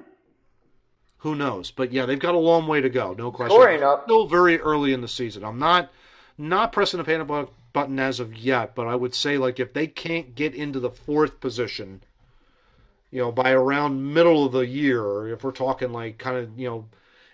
Who 1.20 1.36
knows? 1.36 1.72
But 1.72 1.94
yeah, 1.94 2.06
they've 2.06 2.20
got 2.20 2.36
a 2.36 2.40
long 2.40 2.68
way 2.68 2.82
to 2.82 2.90
go, 2.90 3.14
no 3.14 3.32
question. 3.32 3.56
Scoring 3.56 3.84
up. 3.84 4.04
Still 4.04 4.28
very 4.28 4.60
early 4.60 4.92
in 4.92 5.00
the 5.00 5.08
season. 5.08 5.46
I'm 5.46 5.60
not 5.60 5.90
not 6.38 6.74
pressing 6.74 6.98
the 6.98 7.04
panic 7.06 7.48
button 7.72 8.00
as 8.00 8.20
of 8.20 8.36
yet, 8.36 8.76
but 8.76 8.88
I 8.88 8.96
would 8.96 9.16
say 9.16 9.38
like 9.38 9.60
if 9.60 9.72
they 9.72 9.88
can't 9.88 10.36
get 10.36 10.54
into 10.54 10.82
the 10.82 10.90
fourth 10.90 11.40
position, 11.40 12.04
you 13.10 13.20
know, 13.22 13.32
by 13.32 13.52
around 13.52 14.14
middle 14.14 14.46
of 14.46 14.52
the 14.52 14.68
year, 14.68 15.30
if 15.30 15.44
we're 15.44 15.52
talking 15.52 15.94
like 15.94 16.18
kind 16.18 16.36
of, 16.36 16.60
you 16.60 16.68
know, 16.68 16.86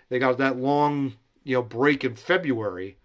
they 0.09 0.19
got 0.19 0.37
that 0.37 0.57
long, 0.57 1.15
you 1.43 1.55
know, 1.55 1.63
break 1.63 2.03
in 2.03 2.13
February. 2.13 2.97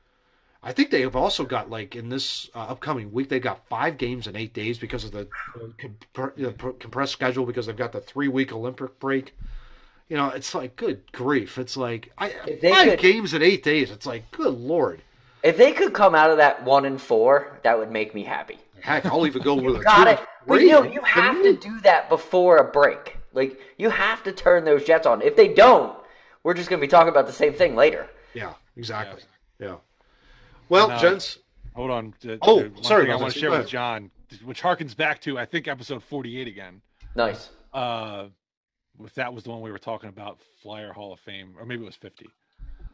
I 0.65 0.73
think 0.73 0.91
they 0.91 1.03
have 1.03 1.15
also 1.15 1.45
got 1.45 1.69
like 1.69 1.95
in 1.95 2.09
this 2.09 2.49
uh, 2.55 2.61
upcoming 2.61 3.13
week 3.13 3.29
they've 3.29 3.43
got 3.43 3.67
five 3.69 3.99
games 3.99 4.27
in 4.27 4.35
eight 4.35 4.55
days 4.55 4.79
because 4.79 5.05
of 5.05 5.13
the 5.13 5.29
uh, 5.57 5.67
compr- 5.79 6.37
you 6.39 6.51
pr- 6.53 6.71
compressed 6.71 7.13
schedule 7.13 7.45
because 7.45 7.67
they've 7.67 7.77
got 7.77 7.93
the 7.93 8.01
three 8.01 8.29
week 8.29 8.53
Olympic 8.53 8.99
break. 8.99 9.35
You 10.09 10.17
know, 10.17 10.29
it's 10.31 10.55
like 10.55 10.77
good 10.77 11.11
grief. 11.13 11.59
It's 11.59 11.77
like 11.77 12.13
I, 12.19 12.31
five 12.63 12.91
could- 12.91 12.99
games 12.99 13.35
in 13.35 13.43
eight 13.43 13.63
days. 13.63 13.91
It's 13.91 14.07
like 14.07 14.31
good 14.31 14.55
lord. 14.55 15.03
If 15.43 15.59
they 15.59 15.73
could 15.73 15.93
come 15.93 16.15
out 16.15 16.31
of 16.31 16.39
that 16.39 16.65
one 16.65 16.87
and 16.87 16.99
four, 17.01 17.59
that 17.65 17.79
would 17.79 17.91
make 17.91 18.15
me 18.15 18.23
happy. 18.23 18.57
Heck, 18.81 19.05
I'll 19.05 19.27
even 19.27 19.43
go 19.43 19.55
with 19.63 19.77
a 19.77 19.85
Got 19.85 20.05
two 20.05 20.11
it. 20.11 20.29
But 20.47 20.61
you 20.63 20.71
know, 20.71 20.83
you 20.83 21.03
have 21.03 21.43
to 21.43 21.55
do 21.57 21.81
that 21.81 22.09
before 22.09 22.57
a 22.59 22.65
break. 22.65 23.19
Like 23.35 23.61
you 23.77 23.91
have 23.91 24.23
to 24.25 24.33
turn 24.33 24.65
those 24.65 24.85
jets 24.85 25.07
on. 25.07 25.21
If 25.21 25.37
they 25.37 25.49
don't, 25.49 25.95
we're 26.43 26.55
just 26.55 26.71
going 26.71 26.81
to 26.81 26.87
be 26.87 26.91
talking 26.91 27.09
about 27.11 27.27
the 27.27 27.33
same 27.33 27.53
thing 27.53 27.77
later. 27.77 28.09
Yeah, 28.33 28.55
exactly. 28.77 29.23
Yeah. 29.59 29.77
Well, 30.69 30.89
No. 30.89 30.99
gents, 30.99 31.39
Hold 31.75 31.91
on. 31.91 32.15
uh, 32.29 32.37
Oh, 32.43 32.61
uh, 32.61 32.69
one 32.69 32.83
sorry 32.85 33.05
thing 33.05 33.13
I 33.13 33.17
want 33.17 33.33
to 33.33 33.39
share 33.39 33.51
with 33.51 33.69
John, 33.69 34.11
which 34.45 34.63
harkens 34.63 34.97
back 34.97 35.21
to 35.23 35.39
I 35.39 35.45
think 35.45 35.69
episode 35.69 36.03
48 36.03 36.47
again. 36.49 36.81
Nice. 37.17 37.51
Uh, 37.73 38.27
if 39.03 39.15
that 39.15 39.33
was 39.35 39.45
the 39.45 39.51
one 39.51 39.61
we 39.61 39.73
were 39.73 39.79
talking 39.79 40.09
about, 40.09 40.39
Flyer 40.63 40.93
Hall 40.93 41.13
of 41.13 41.21
Fame, 41.21 41.55
or 41.59 41.67
maybe 41.67 41.83
it 41.83 41.87
was 41.87 41.97
50. 41.97 42.27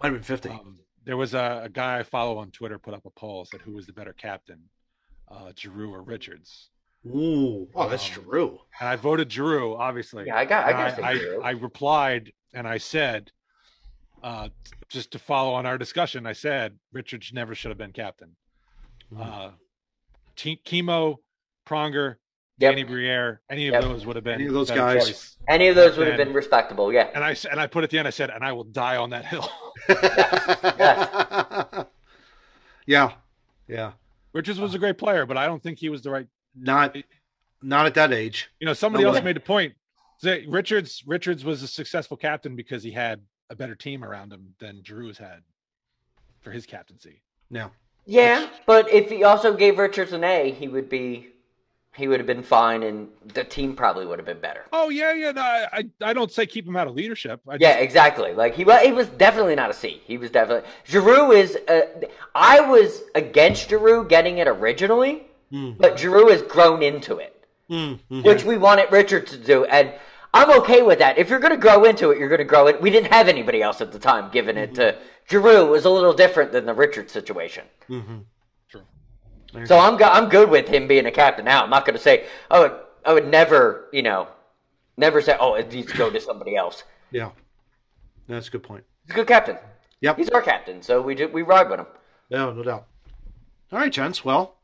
might 0.02 0.08
have 0.12 0.14
been 0.14 0.22
fifty. 0.22 0.48
Um, 0.48 0.78
there 1.04 1.16
was 1.16 1.34
a, 1.34 1.62
a 1.64 1.68
guy 1.68 1.98
I 1.98 2.02
follow 2.02 2.38
on 2.38 2.50
Twitter 2.50 2.78
put 2.78 2.94
up 2.94 3.04
a 3.06 3.10
poll 3.10 3.44
said 3.44 3.60
who 3.62 3.72
was 3.72 3.86
the 3.86 3.92
better 3.92 4.12
captain, 4.14 4.60
uh, 5.30 5.52
Giroux 5.56 5.92
or 5.92 6.02
Richards, 6.02 6.70
Ooh, 7.06 7.68
oh, 7.74 7.88
that's 7.88 8.06
um, 8.16 8.24
true. 8.24 8.58
and 8.80 8.88
I 8.88 8.96
voted 8.96 9.30
Giroux, 9.32 9.74
obviously. 9.76 10.24
Yeah, 10.26 10.36
I 10.36 10.44
got. 10.44 10.66
I 10.66 10.72
got. 10.72 11.02
I, 11.02 11.14
Giroux. 11.16 11.42
I, 11.42 11.48
I 11.48 11.50
replied 11.52 12.32
and 12.52 12.66
I 12.68 12.76
said, 12.78 13.30
uh, 14.22 14.48
just 14.88 15.10
to 15.12 15.18
follow 15.18 15.52
on 15.54 15.66
our 15.66 15.78
discussion, 15.78 16.26
I 16.26 16.32
said 16.32 16.78
Richards 16.92 17.32
never 17.32 17.54
should 17.54 17.70
have 17.70 17.78
been 17.78 17.92
captain. 17.92 18.34
Mhm. 19.12 19.20
Uh, 19.26 19.50
Te- 20.36 20.56
Kimmo, 20.64 21.20
Pronger, 21.66 22.16
Yep. 22.58 22.72
Danny 22.72 22.82
Briere, 22.84 23.40
any 23.50 23.68
of 23.68 23.72
Yep. 23.74 23.82
those 23.82 24.06
would 24.06 24.16
have 24.16 24.24
been 24.24 24.34
Any 24.34 24.46
of 24.46 24.52
those 24.52 24.70
guys. 24.70 25.06
choice. 25.06 25.36
Any 25.48 25.68
of 25.68 25.76
those 25.76 25.96
would 25.96 26.06
have 26.08 26.16
been 26.18 26.32
respectable. 26.34 26.92
Yeah. 26.92 27.10
And 27.14 27.24
I 27.24 27.30
s- 27.32 27.44
and 27.46 27.58
I 27.58 27.66
put 27.66 27.84
at 27.84 27.90
the 27.90 27.98
end, 27.98 28.06
I 28.06 28.10
said, 28.10 28.28
and 28.30 28.44
I 28.44 28.52
will 28.52 28.64
die 28.64 28.96
on 28.96 29.10
that 29.10 29.24
hill. 29.24 29.48
yeah, 32.86 33.12
yeah. 33.68 33.92
Richards 34.32 34.58
was 34.60 34.74
a 34.74 34.78
great 34.78 34.98
player, 34.98 35.26
but 35.26 35.36
I 35.36 35.46
don't 35.46 35.62
think 35.62 35.78
he 35.78 35.88
was 35.88 36.02
the 36.02 36.10
right. 36.10 36.26
Not, 36.54 36.96
not 37.62 37.86
at 37.86 37.94
that 37.94 38.12
age. 38.12 38.50
You 38.60 38.66
know, 38.66 38.72
somebody 38.74 39.04
No 39.04 39.10
else 39.10 39.18
way. 39.18 39.24
made 39.24 39.36
a 39.36 39.40
point. 39.40 39.74
Say 40.18 40.44
Richards 40.46 41.02
Richards 41.06 41.44
was 41.44 41.62
a 41.62 41.66
successful 41.68 42.16
captain 42.16 42.54
because 42.56 42.82
he 42.82 42.90
had 42.90 43.20
a 43.50 43.54
better 43.56 43.74
team 43.74 44.02
around 44.04 44.32
him 44.32 44.54
than 44.58 44.82
Giroux's 44.82 45.18
had 45.18 45.42
for 46.40 46.50
his 46.50 46.64
captaincy. 46.66 47.20
No. 47.50 47.70
Yeah, 48.06 48.48
but 48.66 48.88
if 48.90 49.10
he 49.10 49.24
also 49.24 49.54
gave 49.54 49.78
Richards 49.78 50.12
an 50.12 50.24
A, 50.24 50.50
he 50.52 50.68
would 50.68 50.88
be. 50.88 51.26
He 51.96 52.06
would 52.06 52.20
have 52.20 52.26
been 52.26 52.44
fine, 52.44 52.84
and 52.84 53.08
the 53.34 53.42
team 53.42 53.74
probably 53.74 54.06
would 54.06 54.20
have 54.20 54.24
been 54.26 54.38
better. 54.40 54.64
Oh 54.72 54.90
yeah, 54.90 55.12
yeah. 55.12 55.32
No, 55.32 55.42
I 55.42 55.66
I- 55.72 56.10
I 56.10 56.12
don't 56.12 56.30
say 56.30 56.46
keep 56.46 56.64
him 56.66 56.76
out 56.76 56.86
of 56.86 56.94
leadership. 56.94 57.40
I 57.48 57.56
Yeah, 57.60 57.72
just, 57.72 57.82
exactly. 57.82 58.32
Like 58.32 58.54
he 58.54 58.64
was, 58.64 58.80
he 58.82 58.92
was 58.92 59.08
definitely 59.08 59.56
not 59.56 59.70
a 59.70 59.74
C. 59.74 60.00
He 60.06 60.16
was 60.16 60.30
definitely 60.30 60.68
Giroux 60.86 61.32
is. 61.32 61.56
Uh, 61.68 61.80
I 62.34 62.60
was 62.60 63.02
against 63.16 63.68
Giroux 63.68 64.04
getting 64.04 64.38
it 64.38 64.46
originally, 64.46 65.24
Mm. 65.52 65.76
but 65.78 65.98
Giroux 65.98 66.28
has 66.28 66.42
grown 66.42 66.80
into 66.84 67.16
it, 67.18 67.44
Mm, 67.68 67.98
mhm. 68.08 68.24
which 68.24 68.44
we 68.44 68.56
wanted 68.56 68.90
Richards 68.92 69.32
to 69.32 69.36
do. 69.36 69.64
And 69.64 69.92
I'm 70.32 70.50
okay 70.60 70.82
with 70.82 71.00
that. 71.00 71.18
If 71.18 71.28
you're 71.28 71.40
going 71.40 71.54
to 71.54 71.60
grow 71.60 71.84
into 71.84 72.10
it, 72.10 72.18
you're 72.18 72.28
going 72.28 72.38
to 72.38 72.44
grow 72.44 72.68
it. 72.68 72.80
We 72.80 72.90
didn't 72.90 73.12
have 73.12 73.28
anybody 73.28 73.62
else 73.62 73.80
at 73.80 73.90
the 73.90 73.98
time 73.98 74.30
giving 74.30 74.56
it 74.56 74.74
to 74.76 74.92
mm-hmm. 74.92 75.00
Giroux. 75.28 75.66
It 75.66 75.70
was 75.70 75.84
a 75.84 75.90
little 75.90 76.12
different 76.12 76.52
than 76.52 76.66
the 76.66 76.74
Richard 76.74 77.10
situation. 77.10 77.64
Mm-hmm. 77.88 78.18
True. 78.68 78.82
So 79.66 79.78
I'm 79.78 79.96
go- 79.96 80.08
I'm 80.08 80.28
good 80.28 80.48
with 80.48 80.68
him 80.68 80.86
being 80.86 81.06
a 81.06 81.10
captain 81.10 81.44
now. 81.44 81.64
I'm 81.64 81.70
not 81.70 81.84
going 81.84 81.96
to 81.96 82.02
say 82.02 82.26
I 82.50 82.60
would 82.60 82.72
I 83.04 83.12
would 83.12 83.26
never 83.26 83.88
you 83.92 84.02
know 84.02 84.28
never 84.96 85.20
say 85.20 85.36
oh 85.40 85.54
it 85.54 85.72
needs 85.72 85.90
to 85.90 85.98
go 85.98 86.10
to 86.10 86.20
somebody 86.20 86.54
else. 86.54 86.84
Yeah, 87.10 87.30
that's 88.28 88.46
a 88.46 88.50
good 88.52 88.62
point. 88.62 88.84
He's 89.06 89.12
a 89.12 89.16
good 89.16 89.26
captain. 89.26 89.58
Yep. 90.00 90.16
He's 90.16 90.28
our 90.30 90.40
captain, 90.40 90.80
so 90.82 91.02
we 91.02 91.14
do, 91.14 91.28
we 91.28 91.42
ride 91.42 91.68
with 91.68 91.80
him. 91.80 91.86
No, 92.30 92.52
no 92.52 92.62
doubt. 92.62 92.86
All 93.70 93.78
right, 93.78 93.92
gents. 93.92 94.24
Well, 94.24 94.56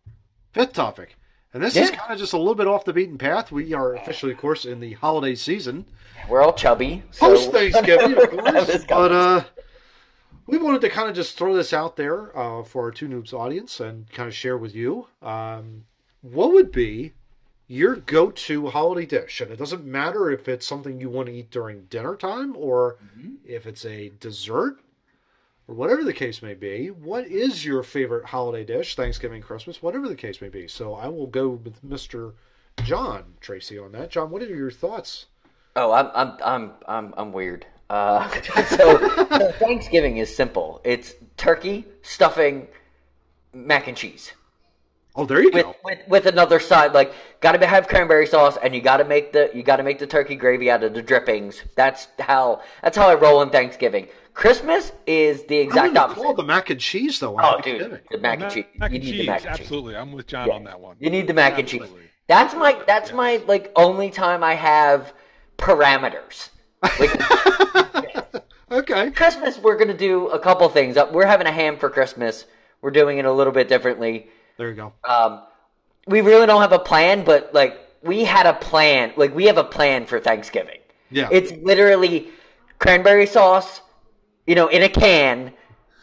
fifth 0.53 0.73
topic. 0.73 1.17
And 1.57 1.65
this 1.65 1.74
is 1.74 1.89
kind 1.89 2.12
of 2.12 2.19
just 2.19 2.35
a 2.35 2.37
little 2.37 2.55
bit 2.55 2.66
off 2.66 2.85
the 2.85 2.93
beaten 2.93 3.16
path. 3.16 3.51
We 3.51 3.73
are 3.73 3.95
officially, 3.95 4.33
of 4.33 4.37
course, 4.37 4.66
in 4.66 4.78
the 4.78 4.93
holiday 4.93 5.35
season. 5.35 5.87
We're 6.28 6.43
all 6.43 6.53
chubby. 6.53 7.03
So 7.12 7.28
Post 7.28 7.51
Thanksgiving, 7.51 8.15
of 8.15 8.28
course. 8.31 8.85
But 8.85 9.11
uh, 9.11 9.45
we 10.47 10.59
wanted 10.59 10.83
to 10.83 10.91
kind 10.91 11.09
of 11.09 11.16
just 11.16 11.39
throw 11.39 11.55
this 11.55 11.73
out 11.73 11.97
there 11.97 12.37
uh, 12.37 12.62
for 12.62 12.83
our 12.83 12.91
Two 12.91 13.09
Noobs 13.09 13.33
audience 13.33 13.81
and 13.81 14.07
kind 14.12 14.28
of 14.28 14.35
share 14.35 14.59
with 14.59 14.74
you. 14.74 15.07
Um, 15.23 15.85
what 16.20 16.53
would 16.53 16.73
be 16.73 17.15
your 17.69 17.97
go 17.97 18.31
to 18.33 18.66
holiday 18.66 19.07
dish? 19.07 19.41
And 19.41 19.51
it 19.51 19.59
doesn't 19.59 19.83
matter 19.83 20.31
if 20.31 20.51
it's 20.51 20.66
something 20.66 21.01
you 21.01 21.09
want 21.09 21.28
to 21.28 21.35
eat 21.35 21.51
during 21.51 21.85
dinner 21.85 22.16
time 22.16 22.55
or 22.55 22.99
if 23.47 23.66
it's 23.66 23.87
a 23.87 24.11
dessert 24.20 24.78
or 25.69 25.75
whatever 25.75 26.05
the 26.05 26.13
case 26.13 26.43
may 26.43 26.55
be, 26.55 26.89
what 26.89 27.27
is 27.27 27.65
your 27.65 27.83
favorite 27.83 28.25
holiday 28.27 28.65
dish, 28.65 28.95
Thanksgiving, 28.95 29.43
Christmas, 29.43 29.83
whatever 29.83 30.09
the 30.09 30.15
case 30.15 30.41
may 30.41 30.49
be? 30.49 30.69
So 30.69 30.95
I 30.95 31.09
will 31.09 31.27
go 31.27 31.49
with 31.49 31.85
Mr. 31.85 32.35
John 32.85 33.35
Tracy 33.41 33.79
on 33.79 33.93
that. 33.93 34.11
John, 34.11 34.31
what 34.31 34.43
are 34.43 34.47
your 34.47 34.71
thoughts? 34.71 35.27
Oh, 35.75 35.93
I'm 35.93 36.11
I'm 36.15 36.39
I'm 36.43 36.73
I'm 36.87 37.15
I'm 37.17 37.33
weird. 37.33 37.67
Uh, 37.91 38.29
so, 38.69 39.53
Thanksgiving 39.53 40.17
is 40.17 40.35
simple. 40.35 40.81
It's 40.85 41.15
turkey, 41.37 41.85
stuffing, 42.03 42.67
mac 43.53 43.87
and 43.87 43.97
cheese. 43.97 44.33
Oh, 45.15 45.25
there 45.25 45.41
you 45.43 45.51
With, 45.53 45.65
go. 45.65 45.77
with 45.85 45.99
with 46.09 46.27
another 46.27 46.61
side, 46.61 46.93
like 46.93 47.13
gotta 47.41 47.65
have 47.67 47.89
cranberry 47.89 48.27
sauce, 48.27 48.59
and 48.63 48.75
you 48.75 48.83
gotta 48.83 49.05
make 49.05 49.33
the 49.33 49.51
you 49.55 49.63
gotta 49.63 49.83
make 49.83 49.99
the 49.99 50.07
turkey 50.07 50.37
gravy 50.37 50.71
out 50.71 50.85
of 50.85 50.95
the 50.95 51.03
drippings. 51.03 51.63
That's 51.75 52.09
how 52.19 52.63
that's 52.83 52.97
how 52.97 53.09
I 53.09 53.15
roll 53.15 53.39
on 53.39 53.51
Thanksgiving. 53.51 54.09
Christmas 54.37 54.93
is 55.07 55.45
the 55.45 55.57
exact 55.57 55.83
wouldn't 55.83 55.99
opposite. 55.99 56.23
call 56.23 56.35
the 56.35 56.43
mac 56.43 56.69
and 56.69 56.79
cheese 56.79 57.19
though. 57.19 57.37
on 57.39 57.45
oh, 57.45 57.51
Thanksgiving. 57.53 57.89
dude, 57.91 58.01
the 58.11 58.19
mac 58.19 58.41
and 58.43 58.53
cheese. 58.53 58.65
Mac 58.77 58.91
you 58.91 58.97
and 58.97 59.05
need 59.05 59.11
cheese, 59.11 59.21
the 59.21 59.27
mac 59.27 59.45
and 59.47 59.57
cheese. 59.57 59.61
absolutely. 59.63 59.97
I'm 59.97 60.13
with 60.13 60.27
John 60.27 60.47
Yeah. 60.49 60.55
on 60.55 60.65
that 60.65 60.79
one. 60.79 60.97
You 61.01 61.09
need 61.11 61.27
the 61.27 61.33
mac 61.35 61.59
and 61.59 61.67
cheese. 61.67 61.83
That's 62.29 62.55
my 62.55 62.79
that's 62.87 63.13
my 63.13 63.39
like 63.47 63.73
only 63.77 64.11
time 64.11 64.45
I 64.45 64.55
have 64.55 65.15
parameters. 65.59 66.51
Like 67.01 67.11
Okay. 68.71 69.11
Christmas, 69.13 69.59
we're 69.59 69.77
gonna 69.79 69.97
do 69.97 70.27
a 70.29 70.39
couple 70.39 70.69
things. 70.69 70.97
Uh, 70.97 71.09
We're 71.13 71.25
having 71.27 71.47
a 71.47 71.53
ham 71.53 71.77
for 71.79 71.89
Christmas. 71.89 72.45
We're 72.83 72.91
doing 72.91 73.19
it 73.19 73.25
a 73.25 73.33
little 73.33 73.53
bit 73.53 73.69
differently. 73.69 74.29
There 74.59 74.69
you 74.69 74.75
go. 74.75 74.93
Um, 75.09 75.43
we 76.09 76.21
really 76.21 76.47
don't 76.47 76.61
have 76.61 76.73
a 76.73 76.79
plan, 76.79 77.25
but 77.25 77.55
like 77.55 77.79
we 78.03 78.25
had 78.25 78.45
a 78.45 78.53
plan. 78.55 79.13
Like 79.17 79.35
we 79.35 79.45
have 79.47 79.57
a 79.57 79.65
plan 79.65 80.05
for 80.05 80.19
Thanksgiving. 80.21 80.79
Yeah. 81.11 81.29
It's 81.31 81.53
literally 81.63 82.29
cranberry 82.81 83.27
sauce, 83.27 83.81
you 84.47 84.55
know, 84.55 84.68
in 84.68 84.82
a 84.82 84.89
can. 84.89 85.52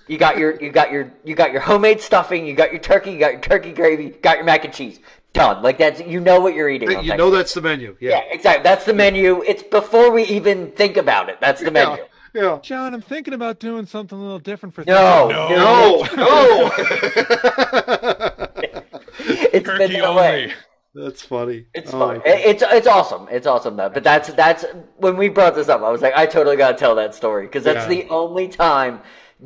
You 0.08 0.18
got 0.18 0.38
your 0.38 0.62
you 0.62 0.70
got 0.70 0.92
your 0.92 1.12
you 1.24 1.34
got 1.36 1.52
your 1.54 1.62
homemade 1.62 2.02
stuffing. 2.02 2.46
You 2.46 2.54
got 2.56 2.72
your 2.72 2.82
turkey. 2.82 3.12
You 3.12 3.20
got 3.20 3.32
your 3.34 3.42
turkey 3.42 3.72
gravy. 3.72 4.04
You 4.06 4.12
got 4.12 4.36
your 4.38 4.46
mac 4.46 4.66
and 4.66 4.74
cheese. 4.74 5.00
Done. 5.32 5.64
Like 5.64 5.78
that's 5.78 6.02
you 6.02 6.20
know 6.20 6.42
what 6.42 6.54
you're 6.54 6.70
eating. 6.70 6.90
you 6.90 6.96
know 6.96 7.02
Thanksgiving. 7.02 7.34
that's 7.34 7.54
the 7.54 7.62
menu. 7.62 7.98
Yeah, 8.00 8.10
Yeah. 8.10 8.22
exactly. 8.32 8.64
That's 8.64 8.86
the 8.86 8.94
menu. 8.94 9.42
It's 9.48 9.64
before 9.64 10.12
we 10.12 10.24
even 10.26 10.72
think 10.72 10.98
about 10.98 11.30
it. 11.30 11.38
That's 11.42 11.60
the 11.62 11.68
Yeah. 11.68 11.72
menu. 11.72 12.04
Yeah. 12.36 12.60
John, 12.64 12.94
I'm 12.94 13.02
thinking 13.02 13.34
about 13.36 13.60
doing 13.60 13.86
something 13.86 14.18
a 14.18 14.22
little 14.22 14.40
different 14.40 14.74
for 14.76 14.84
No, 14.86 15.30
Thanksgiving. 15.30 16.18
No. 16.18 16.72
No. 16.72 16.72
It's 19.26 19.52
been 19.52 19.78
turkey 19.78 19.94
that 20.02 20.16
way. 20.16 20.54
That's 20.96 21.24
funny. 21.24 21.66
It's 21.74 21.92
Oh, 21.94 22.00
fun. 22.00 22.22
It's 22.26 22.62
it's 22.66 22.86
awesome. 22.88 23.28
It's 23.32 23.48
awesome 23.48 23.76
though. 23.78 23.90
But 23.90 24.04
that's 24.04 24.32
that's 24.34 24.64
when 24.98 25.18
we 25.18 25.28
brought 25.28 25.56
this 25.56 25.68
up. 25.70 25.82
I 25.82 25.90
was 25.90 26.02
like, 26.02 26.14
I 26.16 26.26
totally 26.28 26.56
got 26.56 26.72
to 26.72 26.78
tell 26.78 26.96
that 26.96 27.16
story 27.16 27.48
because 27.48 27.64
that's 27.64 27.90
Yeah. 27.92 28.04
the 28.04 28.10
only 28.10 28.48
time 28.48 29.02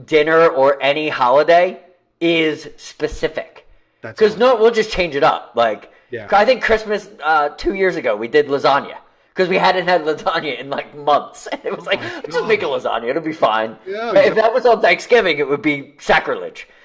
dinner 0.05 0.47
or 0.49 0.81
any 0.81 1.07
holiday 1.09 1.79
is 2.19 2.67
specific. 2.75 3.65
That's 4.01 4.19
Because 4.19 4.33
awesome. 4.33 4.39
no, 4.41 4.55
we'll 4.57 4.71
just 4.71 4.91
change 4.91 5.15
it 5.15 5.23
up. 5.23 5.53
Like, 5.55 5.91
Yeah. 6.11 6.27
I 6.31 6.43
think 6.43 6.61
Christmas 6.63 7.09
uh, 7.23 7.49
two 7.49 7.75
years 7.75 7.95
ago 7.95 8.15
we 8.17 8.27
did 8.27 8.47
lasagna 8.47 8.97
because 9.33 9.47
we 9.47 9.57
hadn't 9.57 9.87
had 9.87 10.01
lasagna 10.03 10.59
in 10.59 10.69
like 10.69 10.93
months. 10.97 11.47
And 11.47 11.61
it 11.65 11.73
was 11.75 11.85
like, 11.85 12.01
let's 12.01 12.35
just 12.35 12.47
make 12.47 12.61
a 12.61 12.65
lasagna. 12.65 13.07
It'll 13.09 13.21
be 13.21 13.31
fine. 13.31 13.77
Yeah. 13.87 14.13
if 14.17 14.35
that 14.35 14.53
was 14.53 14.65
on 14.65 14.81
Thanksgiving, 14.81 15.37
it 15.39 15.47
would 15.47 15.61
be 15.61 15.95
sacrilege. 15.99 16.67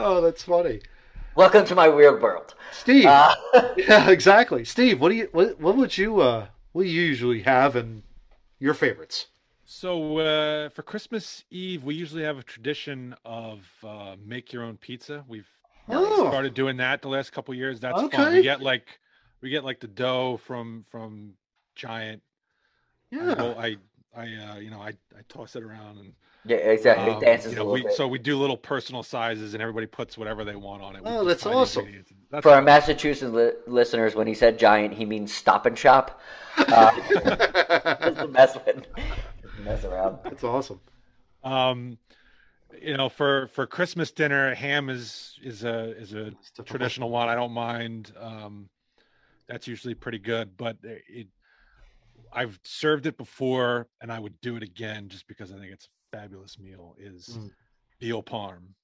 Oh, 0.00 0.20
that's 0.20 0.42
funny. 0.44 0.80
Welcome 1.38 1.64
to 1.66 1.76
my 1.76 1.86
weird 1.88 2.20
world. 2.20 2.56
Steve. 2.72 3.06
Uh, 3.06 3.32
yeah, 3.76 4.10
exactly. 4.10 4.64
Steve, 4.64 5.00
what 5.00 5.10
do 5.10 5.14
you 5.14 5.28
what, 5.30 5.60
what 5.60 5.76
would 5.76 5.96
you 5.96 6.20
uh 6.20 6.48
what 6.72 6.82
do 6.82 6.88
you 6.88 7.00
usually 7.00 7.42
have 7.42 7.76
and 7.76 8.02
your 8.58 8.74
favorites? 8.74 9.28
So 9.64 10.18
uh, 10.18 10.68
for 10.70 10.82
Christmas 10.82 11.44
Eve, 11.52 11.84
we 11.84 11.94
usually 11.94 12.24
have 12.24 12.38
a 12.38 12.42
tradition 12.42 13.14
of 13.24 13.60
uh, 13.86 14.16
make 14.20 14.52
your 14.52 14.64
own 14.64 14.78
pizza. 14.78 15.24
We've 15.28 15.46
Oh. 15.88 16.26
started 16.28 16.54
doing 16.54 16.78
that 16.78 17.02
the 17.02 17.08
last 17.08 17.30
couple 17.30 17.54
years. 17.54 17.78
That's 17.78 18.00
Okay. 18.02 18.16
fun. 18.16 18.32
We 18.34 18.42
get 18.42 18.60
like 18.60 18.98
we 19.40 19.48
get 19.50 19.62
like 19.62 19.78
the 19.78 19.86
dough 19.86 20.40
from 20.44 20.86
from 20.90 21.34
Giant. 21.76 22.20
I, 23.12 23.16
Yeah. 23.16 23.34
go- 23.36 23.54
I 23.56 23.76
I 24.12 24.22
uh, 24.22 24.56
you 24.56 24.70
know 24.70 24.80
I 24.80 24.88
I 25.16 25.22
toss 25.28 25.54
it 25.54 25.62
around 25.62 25.98
and 25.98 26.14
yeah, 26.48 26.56
exactly. 26.56 27.10
um, 27.10 27.18
it 27.18 27.24
dances 27.24 27.52
you 27.52 27.56
know, 27.56 27.62
a 27.62 27.64
little 27.64 27.74
we, 27.74 27.82
bit. 27.82 27.92
so 27.92 28.08
we 28.08 28.18
do 28.18 28.38
little 28.38 28.56
personal 28.56 29.02
sizes 29.02 29.54
and 29.54 29.62
everybody 29.62 29.86
puts 29.86 30.16
whatever 30.16 30.44
they 30.44 30.56
want 30.56 30.82
on 30.82 30.96
it. 30.96 31.04
We 31.04 31.10
Oh, 31.10 31.24
that's 31.24 31.46
awesome. 31.46 31.86
That's 32.30 32.42
For 32.42 32.50
our 32.50 32.56
fun. 32.56 32.64
Massachusetts 32.64 33.32
li- 33.32 33.52
listeners, 33.66 34.14
when 34.14 34.26
he 34.26 34.34
said 34.34 34.58
giant, 34.58 34.94
he 34.94 35.04
means 35.04 35.32
stop 35.32 35.66
and 35.66 35.78
shop. 35.78 36.20
Uh, 36.56 36.90
just 37.10 38.16
to 38.18 38.28
mess 38.30 38.54
with, 38.66 38.86
mess 39.64 39.84
around. 39.84 40.18
That's 40.24 40.44
awesome. 40.44 40.80
Um, 41.44 41.98
you 42.82 42.96
know, 42.96 43.08
for 43.08 43.46
for 43.48 43.66
Christmas 43.66 44.10
dinner, 44.10 44.54
ham 44.54 44.88
is 44.90 45.38
is 45.42 45.64
a 45.64 45.96
is 45.98 46.12
a 46.12 46.32
traditional 46.64 47.10
one. 47.10 47.28
I 47.28 47.34
don't 47.34 47.52
mind. 47.52 48.12
Um, 48.20 48.68
that's 49.48 49.66
usually 49.66 49.94
pretty 49.94 50.18
good, 50.18 50.56
but 50.56 50.76
it, 50.82 51.28
I've 52.32 52.58
served 52.64 53.06
it 53.06 53.16
before, 53.16 53.88
and 54.00 54.12
I 54.12 54.18
would 54.18 54.40
do 54.40 54.56
it 54.56 54.62
again 54.62 55.08
just 55.08 55.26
because 55.26 55.52
I 55.52 55.58
think 55.58 55.72
it's 55.72 55.86
a 55.86 55.88
fabulous 56.12 56.58
meal. 56.58 56.94
Is 56.98 57.28
Mm. 57.38 57.50
veal 58.00 58.22
parm. 58.22 58.74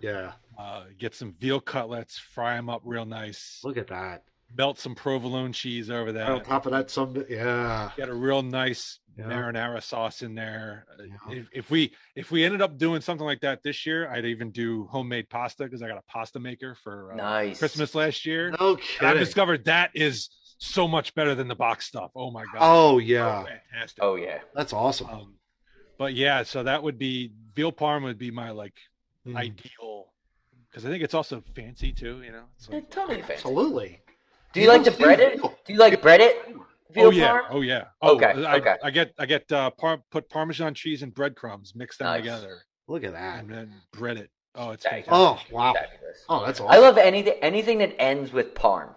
Yeah. 0.00 0.32
Uh, 0.58 0.84
get 0.98 1.14
some 1.14 1.34
veal 1.38 1.60
cutlets, 1.60 2.18
fry 2.18 2.56
them 2.56 2.68
up 2.70 2.82
real 2.84 3.04
nice, 3.04 3.60
Look 3.64 3.76
at 3.76 3.88
that. 3.88 4.24
melt 4.56 4.78
some 4.78 4.94
provolone 4.94 5.52
cheese 5.52 5.90
over 5.90 6.08
on 6.08 6.14
that. 6.14 6.44
top 6.44 6.66
of 6.66 6.72
that 6.72 6.90
some 6.90 7.24
yeah. 7.28 7.90
Get 7.96 8.08
a 8.08 8.14
real 8.14 8.42
nice 8.42 9.00
Yeah. 9.18 9.24
marinara 9.26 9.82
sauce 9.82 10.22
in 10.22 10.34
there. 10.34 10.86
Uh, 10.98 11.02
Yeah. 11.04 11.38
If, 11.38 11.48
if 11.52 11.70
we 11.70 11.94
if 12.14 12.30
we 12.30 12.44
ended 12.44 12.62
up 12.62 12.76
doing 12.78 13.00
something 13.00 13.24
like 13.26 13.40
that 13.40 13.62
this 13.62 13.84
year, 13.86 14.08
I'd 14.10 14.24
even 14.26 14.50
do 14.50 14.86
homemade 14.86 15.28
pasta 15.30 15.64
because 15.64 15.82
I 15.82 15.88
got 15.88 15.98
a 15.98 16.02
pasta 16.02 16.38
maker 16.40 16.74
for 16.74 17.12
uh, 17.12 17.16
Nice. 17.16 17.58
Christmas 17.58 17.94
last 17.94 18.24
year. 18.26 18.54
No 18.60 18.78
And 19.00 19.08
I've 19.08 19.18
discovered 19.18 19.64
that 19.66 19.90
is 19.94 20.30
so 20.58 20.86
much 20.88 21.14
better 21.14 21.34
than 21.34 21.48
the 21.48 21.54
box 21.54 21.86
stuff. 21.86 22.12
Oh 22.14 22.30
my 22.30 22.44
god! 22.44 22.60
Oh 22.60 22.98
yeah. 22.98 23.44
fantastic. 23.44 24.02
Oh 24.02 24.14
yeah. 24.16 24.40
That's 24.54 24.72
awesome. 24.72 25.08
Um, 25.08 25.34
but 25.98 26.14
yeah, 26.14 26.42
so 26.42 26.62
that 26.62 26.82
would 26.82 26.98
be 26.98 27.32
veal 27.54 27.72
parm 27.72 28.02
would 28.04 28.18
be 28.18 28.30
my 28.30 28.50
like 28.50 28.74
Mm. 29.26 29.36
ideal 29.36 30.06
because 30.70 30.86
I 30.86 30.88
think 30.88 31.02
it's 31.02 31.14
also 31.14 31.42
fancy 31.56 31.92
too. 31.92 32.22
You 32.22 32.30
know, 32.30 32.44
it's 32.56 32.68
like, 32.68 32.84
It's 32.84 32.94
totally 32.94 33.18
fancy. 33.22 33.32
Absolutely. 33.34 34.00
Do 34.52 34.60
you 34.60 34.68
like 34.68 34.84
to 34.84 34.90
don't 34.90 35.00
bread 35.00 35.18
do 35.18 35.24
it? 35.24 35.36
veal. 35.40 35.58
Do 35.66 35.72
you 35.72 35.78
like 35.80 36.00
bread 36.00 36.20
it? 36.20 36.36
Veal 36.92 37.06
oh 37.06 37.10
yeah, 37.10 37.28
parm? 37.32 37.42
oh 37.50 37.60
yeah. 37.62 37.84
Oh, 38.00 38.14
Okay, 38.14 38.44
I, 38.44 38.56
okay. 38.58 38.76
I 38.84 38.90
get 38.92 39.12
I 39.18 39.26
get 39.26 39.50
uh, 39.50 39.70
par- 39.70 40.00
put 40.10 40.28
Parmesan 40.30 40.74
cheese 40.74 41.02
and 41.02 41.12
breadcrumbs, 41.12 41.74
mix 41.74 41.96
them 41.96 42.06
Nice. 42.06 42.20
together, 42.20 42.58
Look 42.86 43.02
at 43.02 43.12
that. 43.14 43.40
and 43.40 43.50
then 43.50 43.72
bread 43.90 44.16
it. 44.16 44.30
Oh, 44.54 44.70
it's 44.70 44.84
Nice. 44.84 45.06
fantastic. 45.06 45.48
Oh 45.52 45.56
wow. 45.56 45.72
Fabulous. 45.74 46.24
Oh, 46.28 46.46
that's 46.46 46.60
awesome. 46.60 46.70
I 46.72 46.78
love 46.78 46.96
anything 46.98 47.34
anything 47.42 47.78
that 47.78 48.00
ends 48.00 48.32
with 48.32 48.54
parm. 48.54 48.90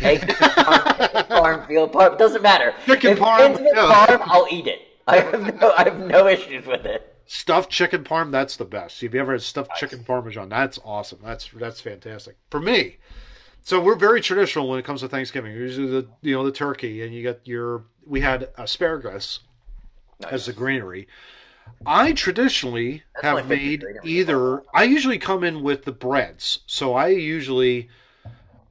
Egg 0.00 0.20
parm, 0.22 0.98
chicken 0.98 1.24
parm, 1.36 1.68
veal 1.68 1.88
parm, 1.88 2.18
doesn't 2.18 2.42
matter. 2.42 2.74
Chicken 2.86 3.12
if 3.12 3.18
parm, 3.20 3.38
it 3.38 3.42
ends 3.44 3.60
with 3.60 3.72
yeah. 3.76 4.06
parm, 4.06 4.20
I'll 4.26 4.48
eat 4.50 4.66
it. 4.66 4.80
I 5.06 5.20
have 5.20 5.60
no 5.60 5.72
I 5.72 5.84
have 5.84 5.98
no 5.98 6.26
issues 6.26 6.66
with 6.66 6.84
it. 6.86 7.16
Stuffed 7.26 7.70
chicken 7.70 8.04
parm, 8.04 8.30
that's 8.30 8.56
the 8.56 8.64
best. 8.64 9.02
If 9.02 9.14
you 9.14 9.20
ever 9.20 9.32
had 9.32 9.42
stuffed 9.42 9.76
chicken 9.76 10.04
parmesan, 10.04 10.48
that's 10.48 10.78
awesome. 10.84 11.20
That's 11.22 11.48
that's 11.54 11.80
fantastic. 11.80 12.36
For 12.50 12.60
me, 12.60 12.98
so 13.62 13.80
we're 13.80 13.96
very 13.96 14.20
traditional 14.20 14.68
when 14.68 14.78
it 14.78 14.84
comes 14.84 15.00
to 15.00 15.08
Thanksgiving. 15.08 15.52
Usually 15.52 15.88
the 15.88 16.08
you 16.22 16.34
know 16.34 16.44
the 16.44 16.52
turkey, 16.52 17.02
and 17.02 17.14
you 17.14 17.22
get 17.22 17.40
your. 17.44 17.84
We 18.06 18.20
had 18.20 18.50
asparagus 18.58 19.40
as 20.30 20.46
the 20.46 20.52
greenery. 20.52 21.08
I 21.86 22.12
traditionally 22.12 23.02
That's 23.14 23.38
have 23.38 23.48
made 23.48 23.84
either. 24.04 24.62
I 24.74 24.84
usually 24.84 25.18
come 25.18 25.44
in 25.44 25.62
with 25.62 25.84
the 25.84 25.92
breads, 25.92 26.60
so 26.66 26.94
I 26.94 27.08
usually 27.08 27.88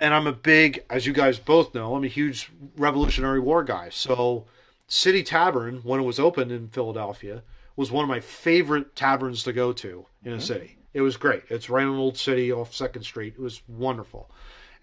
and 0.03 0.14
I'm 0.14 0.27
a 0.27 0.34
big, 0.34 0.84
as 0.89 1.05
you 1.05 1.14
guys 1.14 1.39
both 1.39 1.73
know, 1.73 1.95
I'm 1.95 2.03
a 2.03 2.07
huge 2.07 2.51
Revolutionary 2.76 3.39
War 3.39 3.64
guy. 3.64 3.88
So, 3.89 4.45
City 4.88 5.23
Tavern, 5.23 5.81
when 5.84 5.99
it 5.99 6.03
was 6.03 6.19
opened 6.19 6.51
in 6.51 6.69
Philadelphia, 6.69 7.43
was 7.76 7.91
one 7.91 8.03
of 8.03 8.10
my 8.10 8.19
favorite 8.19 8.95
taverns 8.95 9.43
to 9.43 9.53
go 9.53 9.73
to 9.73 10.05
in 10.23 10.34
a 10.34 10.35
mm-hmm. 10.35 10.43
city. 10.43 10.77
It 10.93 11.01
was 11.01 11.18
great. 11.18 11.43
It's 11.49 11.69
right 11.69 11.85
on 11.85 11.95
Old 11.95 12.18
City 12.18 12.51
off 12.51 12.73
Second 12.73 13.03
Street. 13.03 13.34
It 13.38 13.41
was 13.41 13.61
wonderful, 13.68 14.30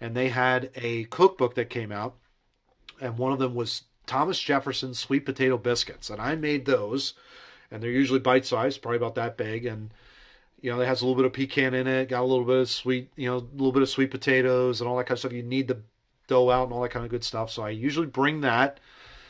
and 0.01 0.15
they 0.15 0.29
had 0.29 0.71
a 0.75 1.05
cookbook 1.05 1.55
that 1.55 1.69
came 1.69 1.91
out, 1.91 2.15
and 2.99 3.17
one 3.17 3.31
of 3.31 3.39
them 3.39 3.55
was 3.55 3.83
Thomas 4.05 4.39
Jefferson 4.39 4.93
sweet 4.93 5.25
potato 5.25 5.57
biscuits, 5.57 6.09
and 6.09 6.21
I 6.21 6.35
made 6.35 6.65
those, 6.65 7.13
and 7.69 7.81
they're 7.81 7.89
usually 7.89 8.19
bite 8.19 8.45
sized, 8.45 8.81
probably 8.81 8.97
about 8.97 9.15
that 9.15 9.37
big, 9.37 9.65
and 9.65 9.93
you 10.61 10.71
know, 10.71 10.79
it 10.79 10.85
has 10.85 11.01
a 11.01 11.05
little 11.05 11.15
bit 11.15 11.25
of 11.25 11.33
pecan 11.33 11.73
in 11.73 11.87
it, 11.87 12.09
got 12.09 12.21
a 12.21 12.23
little 12.23 12.45
bit 12.45 12.57
of 12.57 12.69
sweet, 12.69 13.09
you 13.15 13.27
know, 13.27 13.37
a 13.37 13.47
little 13.53 13.71
bit 13.71 13.81
of 13.81 13.89
sweet 13.89 14.11
potatoes 14.11 14.79
and 14.79 14.87
all 14.87 14.95
that 14.97 15.05
kind 15.05 15.15
of 15.15 15.19
stuff. 15.19 15.33
You 15.33 15.43
need 15.43 15.67
the 15.67 15.81
dough 16.27 16.51
out 16.51 16.65
and 16.65 16.73
all 16.73 16.83
that 16.83 16.91
kind 16.91 17.03
of 17.03 17.09
good 17.11 17.23
stuff. 17.23 17.51
So 17.51 17.63
I 17.63 17.69
usually 17.71 18.05
bring 18.05 18.41
that. 18.41 18.79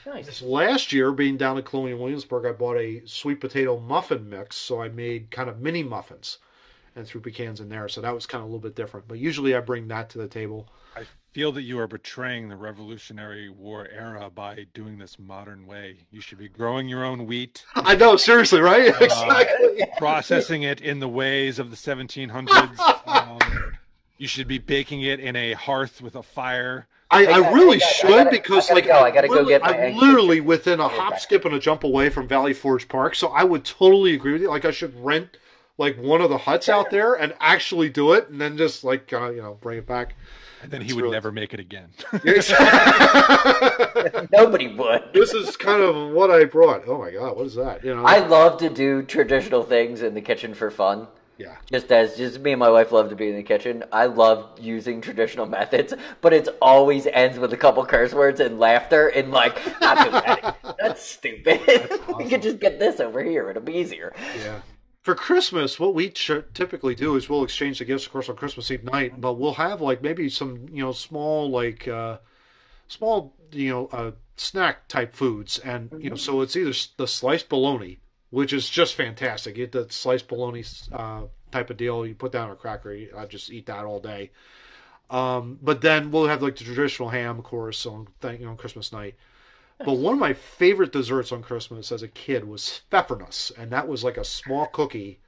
Nice. 0.06 0.26
This 0.26 0.41
last 0.41 0.91
year, 0.91 1.11
being 1.11 1.38
down 1.38 1.57
at 1.57 1.65
Colonial 1.65 1.99
Williamsburg, 1.99 2.45
I 2.45 2.52
bought 2.52 2.78
a 2.78 3.02
sweet 3.06 3.40
potato 3.40 3.80
muffin 3.80 4.30
mix. 4.30 4.56
So 4.56 4.82
I 4.82 4.90
made 4.90 5.32
kind 5.32 5.49
of 5.49 5.60
mini 5.60 5.84
muffins 5.84 6.40
and 6.95 7.07
threw 7.07 7.22
pecans 7.22 7.60
in 7.60 7.69
there. 7.69 7.88
So 7.88 8.02
that 8.02 8.14
was 8.14 8.26
kind 8.26 8.41
of 8.41 8.49
a 8.49 8.52
little 8.52 8.61
bit 8.61 8.76
different. 8.76 9.07
But 9.07 9.19
usually 9.19 9.56
I 9.56 9.61
bring 9.61 9.88
that 9.90 10.10
to 10.11 10.18
the 10.18 10.28
table. 10.28 10.68
I 10.95 11.06
feel 11.32 11.52
that 11.53 11.61
you 11.61 11.80
are 11.80 11.88
betraying 11.88 12.49
the 12.49 12.56
Revolutionary 12.57 13.49
War 13.49 13.88
era 13.88 14.30
by 14.30 14.65
doing 14.73 14.98
this 14.98 15.18
modern 15.18 15.65
way. 15.65 15.99
You 16.11 16.19
should 16.19 16.38
be 16.38 16.49
growing 16.49 16.90
your 16.90 17.06
own 17.06 17.26
wheat, 17.26 17.64
I 17.76 17.95
know, 17.95 18.18
seriously, 18.18 18.60
right? 18.60 18.94
Uh, 18.94 19.06
exactly. 19.06 19.88
processing 19.98 20.64
it 20.64 20.82
in 20.82 20.99
the 20.99 21.07
ways 21.07 21.60
of 21.60 21.69
the 21.69 21.78
1700s. 21.78 22.98
Um, 23.11 23.40
you 24.18 24.28
should 24.28 24.48
be 24.48 24.57
baking 24.57 25.02
it 25.02 25.19
in 25.19 25.36
a 25.36 25.53
hearth 25.53 26.02
with 26.02 26.15
a 26.15 26.23
fire. 26.23 26.88
I, 27.11 27.25
I 27.25 27.31
I 27.41 27.51
really 27.53 27.77
I 27.77 27.79
got- 27.79 27.88
I 27.88 27.91
should 27.91 28.09
gotta- 28.09 28.29
because 28.31 28.69
I 28.69 28.73
like 28.73 28.85
go. 28.88 28.99
I 28.99 29.11
gotta 29.11 29.27
go 29.27 29.33
literally- 29.33 29.53
get 29.53 29.61
my 29.63 29.69
I'm 29.69 29.79
eggs. 29.79 30.01
literally 30.01 30.41
within 30.41 30.79
a 30.79 30.88
hop, 30.88 31.19
skip, 31.19 31.45
and 31.45 31.53
a 31.53 31.59
jump 31.59 31.83
away 31.83 32.09
from 32.09 32.27
Valley 32.27 32.53
Forge 32.53 32.88
Park. 32.88 33.15
So 33.15 33.27
I 33.29 33.43
would 33.43 33.65
totally 33.65 34.13
agree 34.13 34.33
with 34.33 34.41
you. 34.41 34.49
Like 34.49 34.65
I 34.65 34.71
should 34.71 34.93
rent 35.03 35.38
like 35.77 35.97
one 35.97 36.21
of 36.21 36.29
the 36.29 36.38
huts 36.38 36.69
out 36.69 36.89
there 36.91 37.13
and 37.15 37.33
actually 37.39 37.89
do 37.89 38.13
it, 38.13 38.29
and 38.29 38.39
then 38.39 38.57
just 38.57 38.83
like 38.83 39.11
uh, 39.13 39.29
you 39.31 39.41
know 39.41 39.57
bring 39.61 39.77
it 39.77 39.85
back. 39.85 40.15
And 40.63 40.69
then 40.69 40.81
he 40.81 40.88
That's 40.89 40.95
would 40.95 41.03
really- 41.05 41.15
never 41.15 41.31
make 41.31 41.53
it 41.55 41.59
again. 41.59 41.89
Nobody 44.31 44.67
would. 44.75 45.03
this 45.13 45.33
is 45.33 45.57
kind 45.57 45.81
of 45.81 46.11
what 46.13 46.29
I 46.29 46.45
brought. 46.45 46.88
Oh 46.88 46.99
my 46.99 47.09
god, 47.11 47.35
what 47.35 47.47
is 47.47 47.55
that? 47.55 47.83
You 47.83 47.95
know, 47.95 48.05
I 48.05 48.19
love 48.19 48.59
to 48.59 48.69
do 48.69 49.01
traditional 49.03 49.63
things 49.63 50.01
in 50.03 50.13
the 50.13 50.21
kitchen 50.21 50.53
for 50.53 50.69
fun. 50.71 51.07
Yeah. 51.37 51.55
Just 51.71 51.91
as 51.91 52.17
just 52.17 52.39
me 52.39 52.51
and 52.51 52.59
my 52.59 52.69
wife 52.69 52.91
love 52.91 53.09
to 53.09 53.15
be 53.15 53.29
in 53.29 53.35
the 53.35 53.43
kitchen. 53.43 53.83
I 53.91 54.05
love 54.05 54.59
using 54.59 55.01
traditional 55.01 55.45
methods, 55.45 55.93
but 56.21 56.33
it 56.33 56.47
always 56.61 57.07
ends 57.07 57.39
with 57.39 57.53
a 57.53 57.57
couple 57.57 57.85
curse 57.85 58.13
words 58.13 58.39
and 58.39 58.59
laughter 58.59 59.07
and 59.07 59.31
like, 59.31 59.55
too 59.63 59.71
bad. 59.79 60.55
That's 60.79 61.03
stupid. 61.03 61.61
we 62.17 62.25
could 62.29 62.41
just 62.41 62.59
get 62.59 62.79
this 62.79 62.99
over 62.99 63.23
here. 63.23 63.49
It'll 63.49 63.61
be 63.61 63.73
easier. 63.73 64.13
Yeah. 64.37 64.61
For 65.01 65.15
Christmas, 65.15 65.79
what 65.79 65.95
we 65.95 66.11
ch- 66.11 66.43
typically 66.53 66.93
do 66.93 67.15
is 67.15 67.27
we'll 67.27 67.43
exchange 67.43 67.79
the 67.79 67.85
gifts, 67.85 68.05
of 68.05 68.11
course, 68.11 68.29
on 68.29 68.35
Christmas 68.35 68.69
Eve 68.69 68.83
night. 68.83 69.19
But 69.19 69.33
we'll 69.33 69.55
have 69.55 69.81
like 69.81 70.03
maybe 70.03 70.29
some, 70.29 70.67
you 70.71 70.83
know, 70.83 70.91
small 70.91 71.49
like, 71.49 71.87
uh, 71.87 72.19
small, 72.87 73.33
you 73.51 73.69
know, 73.69 73.87
uh, 73.87 74.11
snack 74.35 74.87
type 74.87 75.15
foods, 75.15 75.59
and 75.59 75.91
you 75.99 76.09
know, 76.09 76.15
so 76.15 76.41
it's 76.41 76.55
either 76.55 76.73
the 76.97 77.07
sliced 77.07 77.49
bologna, 77.49 77.99
which 78.31 78.53
is 78.53 78.67
just 78.67 78.95
fantastic. 78.95 79.57
You 79.57 79.67
get 79.67 79.71
the 79.71 79.93
sliced 79.93 80.27
bologna 80.27 80.63
uh, 80.91 81.23
type 81.51 81.69
of 81.69 81.77
deal. 81.77 82.05
You 82.05 82.15
put 82.15 82.31
that 82.31 82.41
on 82.41 82.51
a 82.51 82.55
cracker. 82.55 82.97
I 83.15 83.25
just 83.25 83.51
eat 83.51 83.67
that 83.67 83.85
all 83.85 83.99
day. 83.99 84.31
Um, 85.09 85.59
but 85.61 85.81
then 85.81 86.09
we'll 86.09 86.27
have 86.27 86.41
like 86.41 86.55
the 86.55 86.63
traditional 86.63 87.09
ham, 87.09 87.37
of 87.37 87.43
course, 87.43 87.85
on 87.85 88.07
th- 88.21 88.39
you 88.39 88.45
know, 88.45 88.51
on 88.51 88.57
Christmas 88.57 88.93
night. 88.93 89.15
But 89.83 89.93
one 89.93 90.13
of 90.13 90.19
my 90.19 90.33
favorite 90.33 90.91
desserts 90.91 91.31
on 91.31 91.41
Christmas 91.41 91.91
as 91.91 92.03
a 92.03 92.07
kid 92.07 92.47
was 92.47 92.81
pfeffernuss, 92.91 93.51
and 93.57 93.71
that 93.71 93.87
was 93.87 94.03
like 94.03 94.17
a 94.17 94.23
small 94.23 94.67
cookie. 94.67 95.19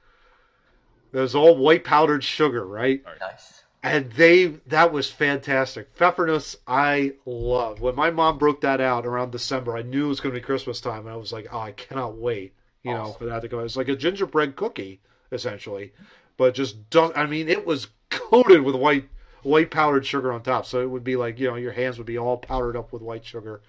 That 1.12 1.20
was 1.20 1.34
all 1.34 1.56
white 1.56 1.84
powdered 1.84 2.24
sugar, 2.24 2.66
right? 2.66 3.02
Nice. 3.20 3.64
And 3.82 4.10
they 4.12 4.46
that 4.66 4.92
was 4.92 5.10
fantastic. 5.10 5.94
Pfeffernuss 5.96 6.56
I 6.66 7.14
love. 7.26 7.80
When 7.80 7.94
my 7.94 8.10
mom 8.10 8.38
broke 8.38 8.62
that 8.62 8.80
out 8.80 9.04
around 9.04 9.32
December, 9.32 9.76
I 9.76 9.82
knew 9.82 10.06
it 10.06 10.08
was 10.08 10.20
going 10.20 10.34
to 10.34 10.40
be 10.40 10.44
Christmas 10.44 10.80
time, 10.80 11.00
and 11.00 11.10
I 11.10 11.16
was 11.16 11.32
like, 11.32 11.48
oh, 11.52 11.58
I 11.58 11.72
cannot 11.72 12.16
wait, 12.16 12.54
you 12.84 12.92
know, 12.94 13.12
for 13.12 13.24
that 13.26 13.42
to 13.42 13.48
go. 13.48 13.60
It's 13.60 13.76
like 13.76 13.88
a 13.88 13.96
gingerbread 13.96 14.56
cookie 14.56 15.00
essentially, 15.32 15.92
but 16.36 16.54
just 16.54 16.90
don't. 16.90 17.16
I 17.16 17.26
mean, 17.26 17.48
it 17.48 17.66
was 17.66 17.88
coated 18.10 18.62
with 18.62 18.74
white 18.74 19.08
white 19.42 19.70
powdered 19.70 20.06
sugar 20.06 20.32
on 20.32 20.42
top, 20.42 20.66
so 20.66 20.80
it 20.80 20.90
would 20.90 21.04
be 21.04 21.16
like 21.16 21.38
you 21.38 21.48
know 21.48 21.56
your 21.56 21.72
hands 21.72 21.98
would 21.98 22.06
be 22.06 22.18
all 22.18 22.36
powdered 22.36 22.76
up 22.76 22.92
with 22.92 23.02
white 23.02 23.24
sugar. 23.24 23.62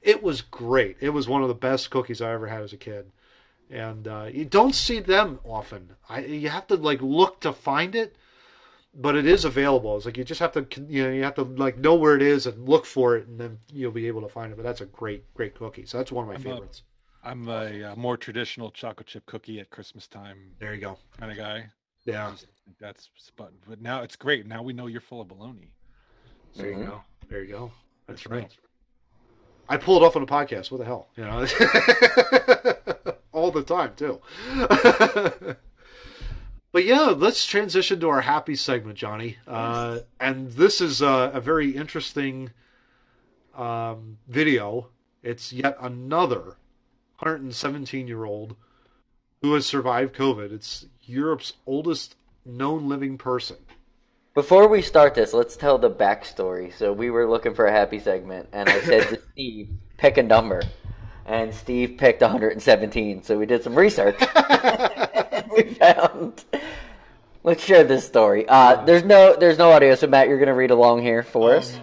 It 0.00 0.22
was 0.22 0.42
great. 0.42 0.96
It 1.00 1.10
was 1.10 1.28
one 1.28 1.42
of 1.42 1.48
the 1.48 1.54
best 1.54 1.90
cookies 1.90 2.20
I 2.20 2.32
ever 2.32 2.46
had 2.46 2.62
as 2.62 2.72
a 2.72 2.76
kid, 2.76 3.10
and 3.70 4.06
uh, 4.06 4.28
you 4.32 4.44
don't 4.44 4.74
see 4.74 5.00
them 5.00 5.40
often. 5.44 5.90
I 6.08 6.20
you 6.20 6.48
have 6.48 6.66
to 6.68 6.76
like 6.76 7.02
look 7.02 7.40
to 7.40 7.52
find 7.52 7.94
it, 7.94 8.16
but 8.94 9.16
it 9.16 9.26
is 9.26 9.44
available. 9.44 9.96
It's 9.96 10.06
like 10.06 10.16
you 10.16 10.24
just 10.24 10.40
have 10.40 10.52
to 10.52 10.66
you 10.88 11.04
know 11.04 11.10
you 11.10 11.24
have 11.24 11.34
to 11.34 11.42
like 11.42 11.78
know 11.78 11.94
where 11.94 12.14
it 12.14 12.22
is 12.22 12.46
and 12.46 12.68
look 12.68 12.86
for 12.86 13.16
it, 13.16 13.26
and 13.26 13.40
then 13.40 13.58
you'll 13.72 13.92
be 13.92 14.06
able 14.06 14.22
to 14.22 14.28
find 14.28 14.52
it. 14.52 14.56
But 14.56 14.64
that's 14.64 14.80
a 14.80 14.86
great 14.86 15.32
great 15.34 15.56
cookie. 15.56 15.86
So 15.86 15.98
that's 15.98 16.12
one 16.12 16.24
of 16.24 16.28
my 16.28 16.36
I'm 16.36 16.42
favorites. 16.42 16.82
I'm 17.24 17.48
a, 17.48 17.84
uh 17.84 17.96
more 17.96 18.16
traditional 18.16 18.70
chocolate 18.70 19.06
chip 19.06 19.26
cookie 19.26 19.60
at 19.60 19.70
Christmas 19.70 20.06
time 20.08 20.38
There 20.58 20.74
you 20.74 20.80
go. 20.80 20.98
kind 21.18 21.30
of 21.30 21.38
guy. 21.38 21.66
Yeah, 22.04 22.32
That's 22.80 23.08
but 23.36 23.52
but 23.68 23.80
now 23.80 24.02
it's 24.02 24.16
great. 24.16 24.46
Now 24.46 24.62
we 24.62 24.72
know 24.72 24.86
you're 24.88 25.00
full 25.00 25.20
of 25.20 25.28
baloney. 25.28 25.68
there 26.56 26.70
you 26.70 26.84
go. 26.84 27.02
There 27.28 27.42
you 27.42 27.50
go. 27.52 27.72
That's 28.08 28.26
right. 28.26 28.50
I 29.68 29.76
pull 29.76 29.96
it 29.96 30.02
off 30.04 30.16
on 30.16 30.22
a 30.22 30.26
podcast. 30.26 30.70
What 30.72 30.78
the 30.78 30.84
hell? 30.84 31.08
You 31.16 31.24
know, 31.24 31.46
all 33.32 33.50
the 33.52 33.62
time 33.62 33.92
too. 33.96 34.20
but 36.72 36.84
yeah, 36.84 37.14
let's 37.16 37.46
transition 37.46 38.00
to 38.00 38.08
our 38.08 38.20
happy 38.22 38.56
segment, 38.56 38.98
Johnny. 38.98 39.38
Uh, 39.46 40.00
and 40.18 40.50
this 40.50 40.80
is 40.80 41.00
uh, 41.02 41.30
a 41.32 41.40
very 41.40 41.70
interesting 41.70 42.50
um, 43.56 44.18
video. 44.28 44.88
It's 45.22 45.52
yet 45.52 45.76
another 45.80 46.56
117 47.22 48.08
year 48.08 48.24
old 48.24 48.56
who 49.42 49.54
has 49.54 49.64
survived 49.64 50.14
COVID. 50.14 50.52
It's 50.52 50.86
Europe's 51.02 51.52
oldest 51.66 52.16
known 52.44 52.88
living 52.88 53.16
person. 53.16 53.56
Before 54.34 54.66
we 54.66 54.82
start 54.82 55.14
this, 55.14 55.32
let's 55.32 55.56
tell 55.56 55.78
the 55.78 55.90
backstory. 55.90 56.72
So 56.76 56.92
we 56.92 57.10
were 57.10 57.28
looking 57.28 57.54
for 57.54 57.66
a 57.66 57.72
happy 57.72 58.00
segment, 58.00 58.48
and 58.52 58.68
I 58.68 58.80
said 58.80 59.08
to 59.08 59.22
Steve, 59.32 59.68
"Pick 59.98 60.16
a 60.16 60.22
number," 60.22 60.62
and 61.24 61.54
Steve 61.54 61.96
picked 61.96 62.22
117. 62.22 63.22
So 63.22 63.38
we 63.38 63.46
did 63.46 63.62
some 63.62 63.76
research. 63.76 64.18
we 65.56 65.74
found. 65.74 66.44
Let's 67.44 67.62
share 67.62 67.84
this 67.84 68.06
story. 68.06 68.48
Uh, 68.48 68.84
there's 68.84 69.04
no, 69.04 69.36
there's 69.36 69.58
no 69.58 69.70
audio, 69.70 69.94
so 69.94 70.06
Matt, 70.06 70.28
you're 70.28 70.38
gonna 70.38 70.54
read 70.54 70.70
along 70.70 71.02
here 71.02 71.22
for 71.22 71.54
us. 71.54 71.78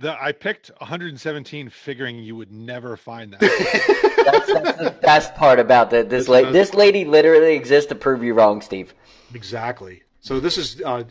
The, 0.00 0.16
I 0.18 0.32
picked 0.32 0.70
117, 0.78 1.68
figuring 1.68 2.18
you 2.18 2.34
would 2.34 2.50
never 2.50 2.96
find 2.96 3.34
that. 3.34 3.40
That's, 4.20 4.52
that's 4.52 4.78
the 4.78 4.98
best 5.02 5.34
part 5.34 5.58
about 5.58 5.90
the, 5.90 6.02
this 6.02 6.28
lady. 6.28 6.52
This 6.52 6.72
lady 6.74 7.04
literally 7.04 7.54
exists 7.54 7.88
to 7.88 7.94
prove 7.94 8.22
you 8.22 8.32
wrong, 8.34 8.60
Steve. 8.60 8.94
Exactly. 9.34 10.02
So 10.20 10.40
this 10.40 10.56
is 10.56 10.80
uh, 10.82 11.04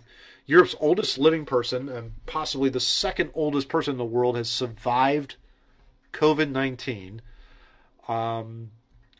Europe's 0.45 0.75
oldest 0.79 1.17
living 1.17 1.45
person, 1.45 1.89
and 1.89 2.13
possibly 2.25 2.69
the 2.69 2.79
second 2.79 3.31
oldest 3.33 3.67
person 3.69 3.91
in 3.93 3.97
the 3.97 4.05
world 4.05 4.37
has 4.37 4.49
survived 4.49 5.35
COVID 6.13 6.49
nineteen. 6.49 7.21
Um, 8.07 8.71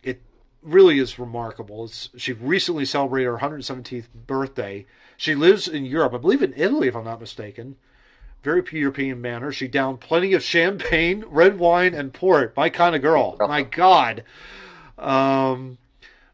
it 0.01 0.21
really 0.63 0.97
is 0.97 1.19
remarkable. 1.19 1.85
It's, 1.85 2.09
she 2.17 2.33
recently 2.33 2.85
celebrated 2.85 3.29
her 3.29 3.37
117th 3.37 4.07
birthday. 4.25 4.87
She 5.17 5.35
lives 5.35 5.67
in 5.67 5.85
Europe, 5.85 6.13
I 6.13 6.17
believe 6.17 6.41
in 6.41 6.53
Italy, 6.55 6.87
if 6.87 6.95
I'm 6.95 7.05
not 7.05 7.19
mistaken. 7.19 7.75
Very 8.41 8.63
European 8.71 9.21
manner. 9.21 9.51
She 9.51 9.67
downed 9.67 9.99
plenty 9.99 10.33
of 10.33 10.43
champagne, 10.43 11.25
red 11.27 11.59
wine, 11.59 11.93
and 11.93 12.13
port. 12.13 12.55
My 12.55 12.69
kind 12.69 12.95
of 12.95 13.01
girl. 13.01 13.35
My 13.39 13.63
God. 13.63 14.23
Um, 14.97 15.77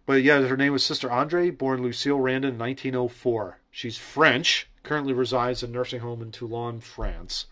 but 0.05 0.21
yeah, 0.21 0.41
her 0.41 0.57
name 0.57 0.73
was 0.73 0.83
Sister 0.83 1.11
Andre, 1.11 1.49
born 1.49 1.81
Lucille 1.81 2.19
Randon 2.19 2.53
in 2.53 2.59
1904. 2.59 3.59
She's 3.71 3.97
French, 3.97 4.69
currently 4.83 5.13
resides 5.13 5.63
in 5.63 5.71
a 5.71 5.73
nursing 5.73 5.99
home 5.99 6.21
in 6.21 6.31
Toulon, 6.31 6.79
France. 6.79 7.47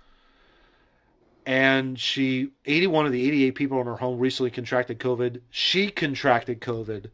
And 1.45 1.99
she, 1.99 2.51
81 2.65 3.07
of 3.07 3.11
the 3.11 3.27
88 3.27 3.55
people 3.55 3.81
in 3.81 3.87
her 3.87 3.97
home 3.97 4.19
recently 4.19 4.51
contracted 4.51 4.99
COVID. 4.99 5.41
She 5.49 5.89
contracted 5.89 6.61
COVID, 6.61 7.07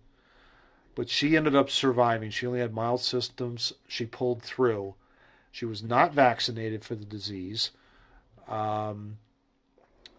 but 0.93 1.09
she 1.09 1.35
ended 1.35 1.55
up 1.55 1.71
surviving. 1.71 2.29
She 2.29 2.45
only 2.45 2.59
had 2.59 2.73
mild 2.73 3.01
symptoms. 3.01 3.73
She 3.87 4.05
pulled 4.05 4.43
through. 4.43 4.93
She 5.51 5.65
was 5.65 5.83
not 5.83 6.13
vaccinated 6.13 6.83
for 6.83 6.95
the 6.95 7.05
disease. 7.05 7.71
Um, 8.47 9.17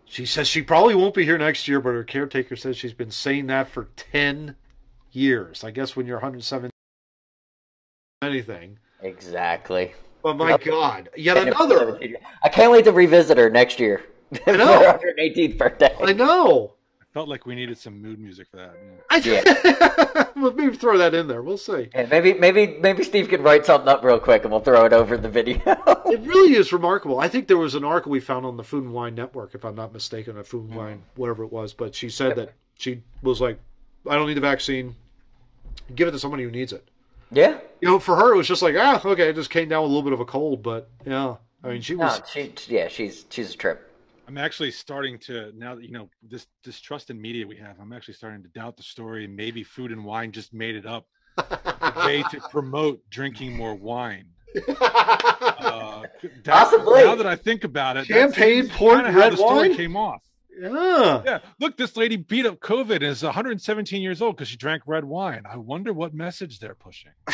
she 0.04 0.26
says 0.26 0.48
she 0.48 0.62
probably 0.62 0.94
won't 0.94 1.14
be 1.14 1.24
here 1.24 1.38
next 1.38 1.68
year, 1.68 1.80
but 1.80 1.90
her 1.90 2.04
caretaker 2.04 2.56
says 2.56 2.76
she's 2.76 2.92
been 2.92 3.10
saying 3.10 3.46
that 3.46 3.68
for 3.68 3.88
10 4.12 4.56
years. 5.12 5.62
I 5.64 5.70
guess 5.70 5.94
when 5.94 6.06
you're 6.06 6.16
107, 6.16 6.70
anything. 8.22 8.78
Exactly. 9.02 9.94
But 10.22 10.36
my. 10.36 10.58
God, 10.58 11.08
yet 11.16 11.36
another. 11.38 11.98
I 12.42 12.48
can't 12.48 12.70
wait 12.70 12.84
to 12.84 12.92
revisit 12.92 13.38
her 13.38 13.50
next 13.50 13.80
year. 13.80 14.04
I 14.46 14.56
know. 14.56 14.78
For 15.00 15.06
her 15.06 15.14
118th 15.18 15.58
birthday. 15.58 15.94
I 16.00 16.12
know. 16.12 16.74
I 17.10 17.12
felt 17.12 17.28
like 17.28 17.44
we 17.44 17.56
needed 17.56 17.76
some 17.76 18.00
mood 18.00 18.20
music 18.20 18.46
for 18.48 18.58
that. 18.58 18.76
yeah. 19.24 19.42
I 19.44 20.26
well, 20.36 20.52
maybe 20.52 20.76
throw 20.76 20.96
that 20.98 21.12
in 21.12 21.26
there. 21.26 21.42
We'll 21.42 21.58
see. 21.58 21.88
Yeah, 21.92 22.06
maybe, 22.08 22.34
maybe, 22.34 22.78
maybe 22.80 23.02
Steve 23.02 23.28
can 23.28 23.42
write 23.42 23.66
something 23.66 23.88
up 23.88 24.04
real 24.04 24.20
quick, 24.20 24.42
and 24.42 24.52
we'll 24.52 24.60
throw 24.60 24.84
it 24.84 24.92
over 24.92 25.16
the 25.16 25.28
video. 25.28 25.58
It 26.10 26.20
really 26.22 26.54
is 26.56 26.72
remarkable. 26.72 27.20
I 27.20 27.28
think 27.28 27.46
there 27.46 27.56
was 27.56 27.76
an 27.76 27.84
article 27.84 28.10
we 28.10 28.18
found 28.18 28.44
on 28.44 28.56
the 28.56 28.64
Food 28.64 28.82
and 28.82 28.92
Wine 28.92 29.14
Network, 29.14 29.54
if 29.54 29.64
I'm 29.64 29.76
not 29.76 29.92
mistaken, 29.92 30.36
a 30.38 30.42
Food 30.42 30.68
and 30.68 30.74
Wine, 30.74 31.02
whatever 31.14 31.44
it 31.44 31.52
was. 31.52 31.72
But 31.72 31.94
she 31.94 32.10
said 32.10 32.34
that 32.34 32.52
she 32.78 33.02
was 33.22 33.40
like, 33.40 33.60
"I 34.08 34.16
don't 34.16 34.26
need 34.26 34.34
the 34.34 34.40
vaccine. 34.40 34.96
Give 35.94 36.08
it 36.08 36.10
to 36.10 36.18
somebody 36.18 36.42
who 36.42 36.50
needs 36.50 36.72
it." 36.72 36.88
yeah. 37.30 37.58
You 37.80 37.88
know, 37.88 37.98
for 38.00 38.16
her, 38.16 38.34
it 38.34 38.36
was 38.36 38.48
just 38.48 38.60
like, 38.60 38.74
ah, 38.76 39.00
okay, 39.04 39.28
it 39.28 39.34
just 39.36 39.50
came 39.50 39.68
down 39.68 39.82
with 39.84 39.92
a 39.92 39.94
little 39.94 40.02
bit 40.10 40.12
of 40.12 40.18
a 40.20 40.24
cold, 40.24 40.64
but 40.64 40.90
yeah, 41.06 41.36
I 41.62 41.68
mean, 41.68 41.80
she 41.80 41.94
No, 41.94 42.06
was. 42.06 42.22
she, 42.32 42.52
yeah, 42.66 42.88
she's 42.88 43.24
she's 43.30 43.54
a 43.54 43.56
trip. 43.56 43.89
I'm 44.30 44.38
actually 44.38 44.70
starting 44.70 45.18
to 45.26 45.50
now 45.56 45.74
that 45.74 45.84
you 45.84 45.90
know 45.90 46.08
this 46.22 46.46
distrust 46.62 47.10
in 47.10 47.20
media 47.20 47.44
we 47.48 47.56
have. 47.56 47.80
I'm 47.80 47.92
actually 47.92 48.14
starting 48.14 48.44
to 48.44 48.48
doubt 48.50 48.76
the 48.76 48.84
story. 48.84 49.26
Maybe 49.26 49.64
Food 49.64 49.90
and 49.90 50.04
Wine 50.04 50.30
just 50.30 50.54
made 50.54 50.76
it 50.76 50.86
up 50.86 51.08
a 51.36 51.92
way 52.06 52.22
to 52.30 52.40
promote 52.50 53.00
drinking 53.10 53.56
more 53.56 53.74
wine. 53.74 54.26
Uh, 54.68 56.02
Possibly. 56.44 57.02
Now 57.02 57.16
that 57.16 57.26
I 57.26 57.34
think 57.34 57.64
about 57.64 57.96
it, 57.96 58.06
Champagne, 58.06 58.68
port, 58.68 58.98
kinda 58.98 59.10
how 59.10 59.18
red 59.18 59.32
the 59.32 59.36
story 59.38 59.68
wine? 59.70 59.76
came 59.76 59.96
off. 59.96 60.22
yeah. 60.56 61.22
Yeah, 61.24 61.38
look, 61.58 61.76
this 61.76 61.96
lady 61.96 62.14
beat 62.14 62.46
up 62.46 62.60
COVID 62.60 62.94
and 62.96 63.02
is 63.02 63.24
117 63.24 64.00
years 64.00 64.22
old 64.22 64.36
because 64.36 64.46
she 64.46 64.56
drank 64.56 64.84
red 64.86 65.04
wine. 65.04 65.42
I 65.44 65.56
wonder 65.56 65.92
what 65.92 66.14
message 66.14 66.60
they're 66.60 66.76
pushing. 66.76 67.10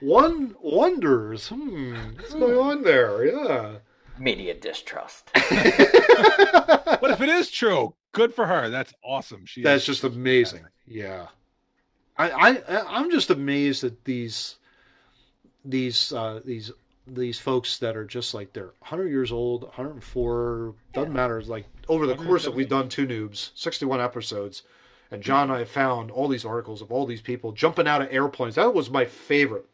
One 0.00 0.54
wonders, 0.60 1.48
hmm, 1.48 1.94
what's 2.16 2.34
going 2.34 2.56
on 2.58 2.82
there? 2.82 3.24
Yeah. 3.26 3.76
Media 4.18 4.54
distrust. 4.54 5.30
But 7.00 7.10
if 7.12 7.20
it 7.20 7.28
is 7.28 7.50
true, 7.50 7.94
good 8.12 8.34
for 8.34 8.46
her. 8.46 8.70
That's 8.70 8.92
awesome. 9.04 9.46
She 9.46 9.62
That's 9.62 9.82
is- 9.82 9.86
just 10.00 10.04
amazing. 10.04 10.64
Yeah, 10.86 11.26
I, 12.16 12.30
I 12.30 12.82
I'm 12.88 13.10
just 13.10 13.30
amazed 13.30 13.84
at 13.84 14.04
these 14.04 14.56
these 15.64 16.12
uh, 16.12 16.40
these 16.44 16.72
these 17.06 17.38
folks 17.38 17.78
that 17.78 17.96
are 17.96 18.04
just 18.04 18.34
like 18.34 18.52
they're 18.52 18.72
100 18.80 19.08
years 19.08 19.30
old, 19.32 19.62
104, 19.64 20.74
doesn't 20.92 21.12
matter. 21.12 21.38
It's 21.38 21.48
like 21.48 21.66
over 21.88 22.06
the 22.06 22.16
course 22.16 22.46
of 22.46 22.54
we've 22.54 22.68
done 22.68 22.88
two 22.88 23.06
noobs, 23.06 23.50
61 23.54 24.00
episodes, 24.00 24.62
and 25.10 25.22
John 25.22 25.50
and 25.50 25.60
I 25.60 25.64
found 25.64 26.10
all 26.10 26.26
these 26.28 26.44
articles 26.44 26.82
of 26.82 26.90
all 26.90 27.06
these 27.06 27.20
people 27.22 27.52
jumping 27.52 27.86
out 27.86 28.02
of 28.02 28.08
airplanes. 28.10 28.56
That 28.56 28.74
was 28.74 28.90
my 28.90 29.04
favorite. 29.04 29.66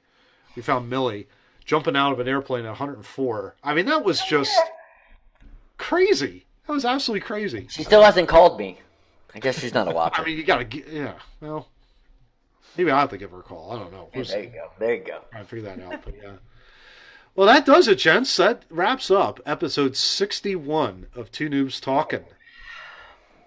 We 0.57 0.63
found 0.63 0.89
Millie 0.89 1.27
jumping 1.65 1.97
out 1.97 2.13
of 2.13 2.21
an 2.21 2.29
airplane 2.29 2.65
at 2.65 2.71
104. 2.71 3.57
I 3.63 3.75
mean, 3.75 3.87
that 3.87 4.05
was 4.05 4.21
just 4.23 4.57
crazy. 5.79 6.45
That 6.67 6.73
was 6.73 6.85
absolutely 6.85 7.21
crazy. 7.27 7.67
She 7.71 7.83
still 7.83 8.03
hasn't 8.03 8.29
called 8.29 8.59
me. 8.59 8.79
I 9.35 9.41
guess 9.41 9.59
she's 9.59 9.75
not 9.75 9.89
a 9.89 9.91
watcher. 9.95 10.23
I 10.23 10.25
mean, 10.25 10.37
you 10.39 10.45
gotta 10.45 10.65
get, 10.65 10.89
yeah. 10.89 11.15
Well, 11.41 11.69
maybe 12.77 12.91
I'll 12.91 13.01
have 13.01 13.11
to 13.11 13.19
give 13.19 13.31
her 13.33 13.41
a 13.41 13.43
call. 13.43 13.73
I 13.73 13.79
don't 13.79 13.93
know. 13.93 14.09
Yeah, 14.15 14.23
there 14.23 14.43
you 14.43 14.51
go. 14.51 14.71
There 14.79 14.95
you 14.95 15.05
go. 15.05 15.21
and 15.33 15.47
figure 15.47 15.69
that 15.69 15.81
out. 15.81 16.05
But 16.05 16.15
yeah. 16.23 16.33
Well, 17.35 17.49
that 17.49 17.67
does 17.67 17.89
it, 17.89 17.97
gents. 17.99 18.37
That 18.37 18.63
wraps 18.71 19.11
up 19.11 19.41
episode 19.45 19.97
61 19.97 21.09
of 21.17 21.33
Two 21.33 21.51
Noobs 21.51 21.81
Talking. 21.81 22.25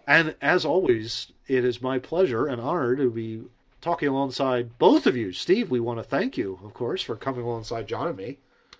And 0.05 0.35
as 0.41 0.65
always, 0.65 1.31
it 1.47 1.63
is 1.63 1.81
my 1.81 1.97
pleasure 1.99 2.45
and 2.47 2.61
honor 2.61 2.95
to 2.95 3.09
be 3.09 3.43
talking 3.87 4.09
alongside 4.09 4.77
both 4.79 5.07
of 5.07 5.15
you. 5.15 5.31
Steve, 5.31 5.71
we 5.71 5.79
want 5.79 5.97
to 5.97 6.03
thank 6.03 6.35
you, 6.37 6.59
of 6.61 6.73
course, 6.73 7.01
for 7.01 7.15
coming 7.15 7.41
alongside 7.45 7.87
John 7.87 8.09
and 8.09 8.17
me 8.17 8.37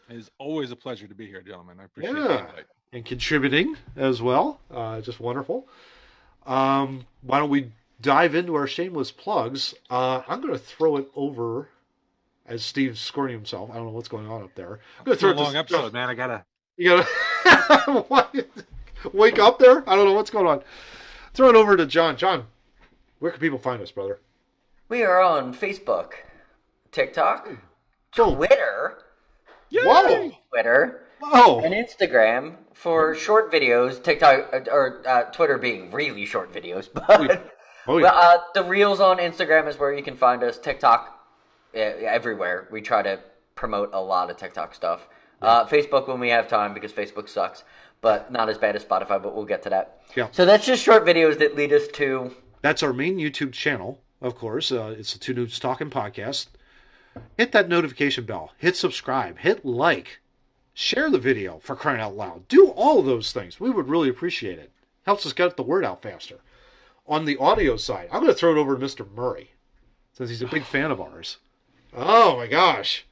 It 0.10 0.18
is 0.18 0.30
always 0.38 0.70
a 0.72 0.76
pleasure 0.76 1.08
to 1.08 1.16
be 1.16 1.28
here, 1.28 1.42
gentlemen. 1.42 1.78
I 1.80 1.86
appreciate 1.86 2.14
the 2.14 2.20
Yeah. 2.20 2.40
invite. 2.42 2.66
and 2.92 3.06
contributing 3.06 3.78
as 3.96 4.22
well. 4.22 4.60
Uh, 4.70 5.00
just 5.02 5.20
wonderful. 5.22 5.66
Um, 6.46 7.06
why 7.22 7.40
don't 7.40 7.50
we 7.50 7.72
dive 8.02 8.36
into 8.36 8.56
our 8.56 8.68
shameless 8.68 9.12
plugs? 9.12 9.74
Uh, 9.90 10.24
I'm 10.28 10.42
going 10.42 10.52
to 10.54 10.60
throw 10.60 10.98
it 10.98 11.08
over 11.16 11.70
as 12.46 12.64
Steve's 12.64 13.00
scoring 13.00 13.34
himself. 13.34 13.70
I 13.72 13.76
don't 13.76 13.86
know 13.86 13.92
what's 13.92 14.08
going 14.10 14.28
on 14.28 14.44
up 14.44 14.56
there. 14.56 14.80
I'm 15.00 15.06
going 15.06 15.06
to 15.06 15.12
It's 15.14 15.22
throw 15.22 15.30
a 15.30 15.34
it 15.34 15.36
to 15.38 15.42
long 15.44 15.56
episode, 15.56 15.94
man. 15.94 16.10
I 16.10 16.16
gotta. 16.16 16.44
You 16.78 17.02
gotta 17.46 18.06
wake 19.14 19.40
up 19.40 19.58
there. 19.60 19.90
I 19.90 19.96
don't 19.96 20.06
know 20.06 20.14
what's 20.14 20.30
going 20.30 20.48
on. 20.48 20.62
Throw 21.34 21.48
it 21.50 21.56
over 21.56 21.76
to 21.78 21.86
John. 21.86 22.18
John, 22.18 22.46
where 23.20 23.32
can 23.32 23.40
people 23.40 23.58
find 23.58 23.82
us, 23.82 23.90
brother? 23.92 24.20
We 24.90 25.04
are 25.04 25.22
on 25.22 25.54
Facebook, 25.54 26.14
TikTok, 26.92 27.46
Boom. 27.46 27.62
Twitter, 28.36 29.00
Whoa! 29.74 30.32
Twitter, 30.50 31.02
Oh, 31.22 31.62
and 31.66 31.74
Instagram 31.74 32.56
for 32.74 33.16
short 33.16 33.52
videos. 33.52 34.02
TikTok 34.02 34.54
uh, 34.54 34.60
or 34.72 35.02
uh, 35.08 35.24
Twitter 35.32 35.58
being 35.58 35.92
really 35.92 36.26
short 36.26 36.54
videos, 36.54 36.88
but 36.94 37.10
oh 37.88 37.96
Well, 37.96 38.00
yeah. 38.02 38.08
uh, 38.10 38.38
the 38.54 38.64
reels 38.64 39.00
on 39.00 39.18
Instagram 39.18 39.68
is 39.68 39.78
where 39.78 39.94
you 39.94 40.04
can 40.04 40.16
find 40.16 40.44
us. 40.44 40.58
TikTok, 40.58 41.20
uh, 41.76 41.80
everywhere. 41.80 42.68
We 42.72 42.82
try 42.82 43.02
to 43.02 43.20
promote 43.56 43.90
a 43.94 44.02
lot 44.02 44.30
of 44.30 44.38
TikTok 44.38 44.74
stuff. 44.76 45.08
Uh, 45.42 45.66
Facebook 45.66 46.08
when 46.08 46.20
we 46.20 46.30
have 46.30 46.48
time 46.48 46.74
because 46.74 46.92
Facebook 46.92 47.28
sucks, 47.30 47.64
but 48.02 48.32
not 48.32 48.48
as 48.50 48.58
bad 48.58 48.76
as 48.76 48.84
Spotify. 48.86 49.22
But 49.22 49.36
we'll 49.36 49.46
get 49.46 49.64
to 49.64 49.70
that. 49.72 50.02
Yeah. 50.16 50.28
So 50.32 50.46
that's 50.46 50.66
just 50.66 50.82
short 50.84 51.04
videos 51.06 51.40
that 51.40 51.56
lead 51.56 51.74
us 51.74 51.88
to. 51.90 52.32
That's 52.62 52.82
our 52.84 52.94
main 52.94 53.18
YouTube 53.18 53.54
channel, 53.54 54.00
of 54.22 54.36
course. 54.36 54.72
Uh, 54.72 54.96
it's 54.98 55.14
the 55.14 55.20
Two 55.20 55.34
Noobs 55.34 55.60
Talking 55.60 55.90
Podcast. 55.90 56.48
Hit 57.38 57.52
that 57.52 57.70
notification 57.70 58.26
bell. 58.26 58.54
Hit 58.58 58.76
subscribe. 58.76 59.40
Hit 59.40 59.66
like. 59.66 60.20
Share 60.74 61.10
the 61.10 61.18
video 61.18 61.60
for 61.60 61.76
crying 61.76 62.00
out 62.00 62.16
loud. 62.16 62.48
Do 62.48 62.68
all 62.68 63.00
of 63.00 63.06
those 63.06 63.32
things. 63.32 63.60
We 63.60 63.72
would 63.72 63.90
really 63.90 64.10
appreciate 64.10 64.60
it. 64.60 64.72
Helps 65.08 65.26
us 65.26 65.34
get 65.34 65.58
the 65.58 65.64
word 65.64 65.84
out 65.84 66.04
faster. 66.04 66.40
On 67.08 67.26
the 67.26 67.38
audio 67.38 67.78
side, 67.78 68.10
I'm 68.12 68.22
going 68.22 68.32
to 68.32 68.38
throw 68.38 68.52
it 68.52 68.60
over 68.60 68.78
to 68.78 68.86
Mr. 68.86 69.10
Murray 69.12 69.52
since 70.14 70.30
he's 70.30 70.42
a 70.42 70.48
big 70.48 70.64
fan 70.64 70.92
of 70.92 71.02
ours. 71.02 71.38
Oh 71.96 72.36
my 72.38 72.48
gosh. 72.48 73.06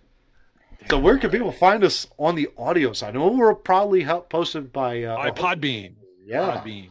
So 0.90 1.00
where 1.00 1.18
can 1.18 1.32
people 1.32 1.52
find 1.52 1.84
us 1.84 2.06
on 2.20 2.36
the 2.36 2.50
audio 2.58 2.94
side? 2.94 3.16
I 3.16 3.20
know 3.20 3.30
we're 3.30 3.56
probably 3.56 4.04
help 4.04 4.30
posted 4.30 4.72
by 4.72 5.04
uh, 5.04 5.16
By 5.16 5.32
Podbean. 5.32 5.94
Yeah. 6.24 6.62
Podbean. 6.64 6.90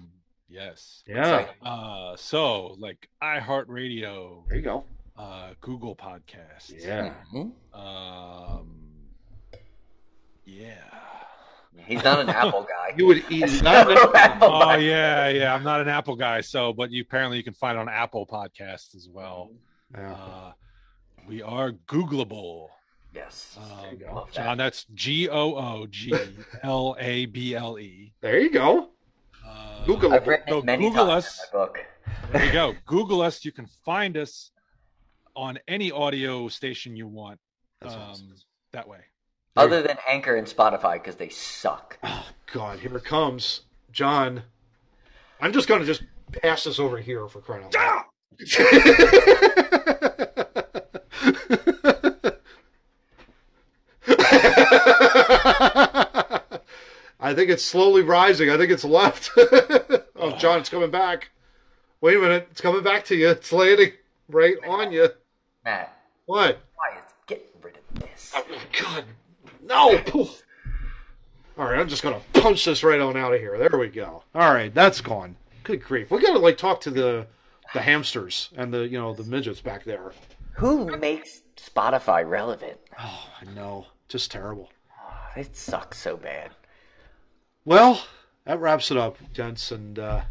Yes. 0.55 1.03
Yeah. 1.09 1.47
Uh, 1.63 2.15
so 2.17 2.77
like 2.79 3.09
iHeartRadio, 3.23 4.47
There 4.49 4.57
you 4.57 4.63
go. 4.63 4.85
uh, 5.19 5.51
Google 5.61 5.97
Podcasts. 5.97 6.73
Yeah. 6.85 7.13
Mhm. 7.35 7.51
Um, 7.75 8.77
yeah. 10.45 10.75
He's 11.87 12.05
not 12.05 12.21
an 12.21 12.29
Apple 12.29 12.63
guy. 12.63 12.95
You 12.97 13.07
would 13.07 13.25
eat 13.29 13.63
not 13.63 13.91
Apple 14.15 14.49
Oh 14.49 14.61
guy. 14.61 14.77
yeah, 14.77 15.29
yeah. 15.29 15.53
I'm 15.55 15.65
not 15.65 15.81
an 15.81 15.89
Apple 15.89 16.15
guy, 16.15 16.41
so 16.41 16.73
but 16.73 16.91
you 16.93 17.03
apparently 17.03 17.37
you 17.37 17.43
can 17.43 17.53
find 17.55 17.77
it 17.77 17.81
on 17.81 17.89
Apple 17.89 18.25
Podcasts 18.27 18.95
as 18.95 19.09
well. 19.13 19.51
Yeah. 19.93 20.13
Uh, 20.13 20.53
we 21.27 21.43
are 21.43 21.73
Googleable. 21.89 22.69
Yes. 23.13 23.59
Um, 23.61 23.91
you 23.93 23.97
go. 24.07 24.15
Love 24.15 24.29
that. 24.35 24.45
John, 24.45 24.59
that's 24.59 24.85
G 24.95 25.29
O 25.29 25.55
O 25.57 25.87
G 25.91 26.15
L 26.63 26.97
A 26.99 27.27
B 27.27 27.55
L 27.57 27.79
E. 27.79 28.13
There 28.21 28.39
you 28.41 28.51
go. 28.51 28.91
Uh, 29.55 29.85
Google 29.87 30.13
I've 30.13 30.27
written 30.27 30.49
So 30.49 30.63
many 30.63 30.89
Google 30.89 31.07
times 31.07 31.25
us. 31.25 31.41
in 31.53 31.59
my 31.59 31.65
book. 31.65 31.79
There 32.33 32.45
you 32.45 32.53
go. 32.53 32.75
Google 32.87 33.23
us. 33.23 33.45
You 33.45 33.53
can 33.53 33.67
find 33.85 34.17
us 34.17 34.51
on 35.37 35.59
any 35.69 35.91
audio 35.91 36.49
station 36.49 36.97
you 36.97 37.07
want. 37.07 37.39
That's 37.81 37.95
um, 37.95 38.01
awesome. 38.01 38.35
That 38.73 38.89
way. 38.89 38.99
Other 39.57 39.83
than 39.83 39.99
Anchor 40.09 40.35
and 40.37 40.47
Spotify 40.47 40.95
because 40.95 41.17
they 41.17 41.29
suck. 41.29 41.99
Oh 42.03 42.27
God, 42.53 42.81
here 42.81 42.97
it 42.97 43.05
comes, 43.05 43.63
John. 43.93 44.43
I'm 45.41 45.53
just 45.53 45.69
gonna 45.69 45.85
just 45.85 46.03
pass 46.43 46.65
this 46.65 46.81
over 46.81 46.99
here 46.99 47.29
for 47.29 47.41
crying 47.41 47.65
out 47.65 47.75
loud. 47.75 48.05
I 57.35 57.37
think 57.37 57.51
it's 57.51 57.65
slowly 57.65 58.03
rising. 58.03 58.49
I 58.49 58.57
think 58.57 58.71
it's 58.71 58.85
left. 58.85 59.29
oh, 59.37 60.37
John, 60.39 60.61
it's 60.61 60.69
coming 60.69 60.93
back. 60.93 61.31
Wait 62.01 62.17
a 62.17 62.21
minute, 62.21 62.47
it's 62.53 62.61
coming 62.61 62.85
back 62.85 63.05
to 63.07 63.17
you. 63.17 63.31
It's 63.31 63.53
landing 63.53 63.91
right 64.29 64.55
on 64.69 64.93
you. 64.93 65.09
Matt, 65.65 65.97
What? 66.27 66.61
why 66.77 66.91
is 66.97 67.13
get 67.27 67.45
rid 67.61 67.77
of 67.77 67.99
this? 68.03 68.33
Oh, 68.37 68.45
God, 68.81 69.05
no! 69.65 69.99
Poof. 70.03 70.43
All 71.59 71.65
right, 71.65 71.81
I'm 71.81 71.89
just 71.89 72.05
gonna 72.05 72.21
punch 72.35 72.65
this 72.65 72.85
right 72.85 73.01
on 73.01 73.17
out 73.17 73.35
of 73.35 73.41
here. 73.41 73.59
There 73.59 73.81
we 73.81 73.89
go. 73.89 74.23
All 74.33 74.55
right, 74.55 74.73
that's 74.73 75.01
gone. 75.01 75.35
Good 75.65 75.83
grief, 75.83 76.13
we 76.13 76.21
gotta 76.23 76.39
like 76.39 76.57
talk 76.57 76.83
to 76.83 76.91
the 76.91 77.27
the 77.73 77.81
hamsters 77.81 78.51
and 78.57 78.73
the 78.73 78.87
you 78.87 79.01
know 79.01 79.13
the 79.13 79.25
midgets 79.25 79.61
back 79.61 79.83
there. 79.83 80.13
Who 80.53 80.97
makes 80.99 81.43
Spotify 81.57 82.29
relevant? 82.29 82.79
Oh, 83.01 83.29
I 83.41 83.45
know, 83.57 83.87
just 84.09 84.31
terrible. 84.31 84.71
Oh, 85.05 85.41
it 85.41 85.57
sucks 85.57 85.99
so 85.99 86.17
bad. 86.17 86.51
Well, 87.65 88.03
that 88.45 88.61
wraps 88.61 88.91
it 88.91 88.97
up, 88.97 89.17
gents. 89.33 89.71
And 89.73 89.99
uh, 89.99 90.23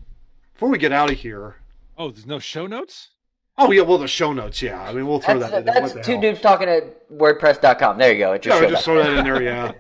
before 0.53 0.69
we 0.69 0.77
get 0.77 0.91
out 0.91 1.11
of 1.11 1.18
here, 1.18 1.55
Oh, 1.97 2.10
there's 2.10 2.26
no 2.26 2.39
show 2.39 2.65
notes. 2.68 3.10
Oh 3.55 3.69
yeah, 3.72 3.84
well 3.84 3.99
the 3.99 4.07
show 4.07 4.34
notes. 4.34 4.64
Yeah, 4.64 4.81
I 4.81 4.91
mean 4.93 5.05
we'll 5.05 5.19
throw 5.19 5.38
That's, 5.38 5.51
that. 5.51 5.60
in 5.60 5.65
there. 5.65 5.73
that's 5.81 5.93
What 5.93 6.03
two 6.03 6.19
dudes 6.19 6.41
talking 6.41 6.68
at 6.68 7.07
WordPress.com. 7.11 7.99
There 7.99 8.11
you 8.11 8.18
go. 8.18 8.31
It 8.34 8.41
just 8.41 8.55
Yeah, 8.55 8.60
showed 8.60 8.61
we'll 8.61 8.69
just 8.72 8.80
up. 8.80 8.85
throw 8.85 9.03
that 9.03 9.14
in 9.19 9.23
there. 9.23 9.43
Yeah, 9.43 9.72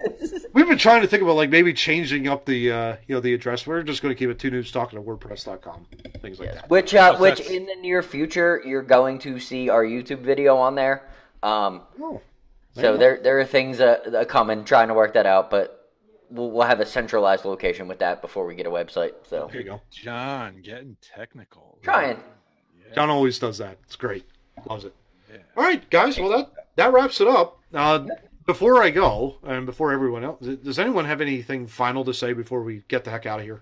we've 0.53 0.67
been 0.67 0.77
trying 0.77 1.01
to 1.01 1.07
think 1.07 1.23
about 1.23 1.37
like 1.37 1.49
maybe 1.49 1.73
changing 1.73 2.27
up 2.27 2.45
the 2.45 2.71
uh, 2.71 2.95
you 3.07 3.15
know 3.15 3.19
the 3.19 3.33
address. 3.33 3.65
We're 3.65 3.81
just 3.81 4.03
going 4.03 4.13
to 4.13 4.19
keep 4.19 4.29
it 4.29 4.37
two 4.37 4.51
noobs 4.51 4.71
talking 4.71 4.99
at 4.99 5.05
WordPress.com. 5.05 5.87
Things 6.21 6.39
like 6.39 6.53
that. 6.53 6.69
Which, 6.69 6.93
uh, 6.93 7.15
Oh, 7.17 7.19
which 7.21 7.39
that's- 7.39 7.51
in 7.51 7.65
the 7.65 7.75
near 7.77 8.03
future, 8.03 8.61
you're 8.63 8.83
going 8.83 9.17
to 9.19 9.39
see 9.39 9.69
our 9.69 9.83
YouTube 9.83 10.19
video 10.19 10.55
on 10.55 10.75
there. 10.75 11.09
Um, 11.41 11.81
Oh, 11.99 12.21
so 12.73 12.95
there, 12.95 13.19
there 13.23 13.39
are 13.39 13.45
things 13.45 13.79
uh, 13.79 14.23
coming, 14.29 14.65
trying 14.65 14.89
to 14.89 14.93
work 14.93 15.13
that 15.13 15.25
out, 15.25 15.49
but 15.49 15.82
we'll, 16.33 16.51
we'll 16.51 16.67
have 16.67 16.79
a 16.79 16.85
centralized 16.85 17.45
location 17.45 17.87
with 17.87 17.99
that 17.99 18.21
before 18.21 18.45
we 18.45 18.55
get 18.55 18.65
a 18.65 18.69
website. 18.71 19.13
So 19.29 19.47
there 19.51 19.61
you 19.61 19.67
go. 19.69 19.81
John 19.91 20.61
getting 20.61 20.97
technical. 21.01 21.77
trying. 21.81 22.17
John 22.95 23.09
always 23.09 23.39
does 23.39 23.57
that. 23.59 23.77
It's 23.83 23.95
great. 23.95 24.25
Loves 24.69 24.85
it. 24.85 24.93
Yeah. 25.31 25.37
All 25.57 25.63
right, 25.63 25.89
guys. 25.89 26.19
Well, 26.19 26.29
that 26.29 26.51
that 26.75 26.93
wraps 26.93 27.21
it 27.21 27.27
up. 27.27 27.59
Uh, 27.73 28.05
before 28.45 28.83
I 28.83 28.89
go, 28.89 29.37
and 29.43 29.65
before 29.65 29.91
everyone 29.93 30.23
else, 30.23 30.45
does 30.45 30.77
anyone 30.77 31.05
have 31.05 31.21
anything 31.21 31.65
final 31.65 32.03
to 32.05 32.13
say 32.13 32.33
before 32.33 32.61
we 32.61 32.83
get 32.87 33.03
the 33.03 33.09
heck 33.11 33.25
out 33.25 33.39
of 33.39 33.45
here? 33.45 33.61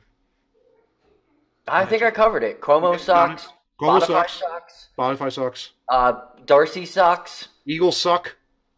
I 1.68 1.86
think 1.86 2.04
I 2.04 2.12
covered 2.12 2.44
it. 2.44 2.60
Cuomo 2.60 3.00
socks, 3.00 3.48
Cuomo 3.80 4.02
Spotify 4.02 4.08
sucks. 4.08 4.40
socks, 4.40 4.90
Spotify 4.98 5.32
sucks. 5.32 5.70
uh, 5.88 6.14
Darcy 6.46 6.86
socks. 6.86 7.48
Eagles 7.66 7.96
suck. 7.98 8.36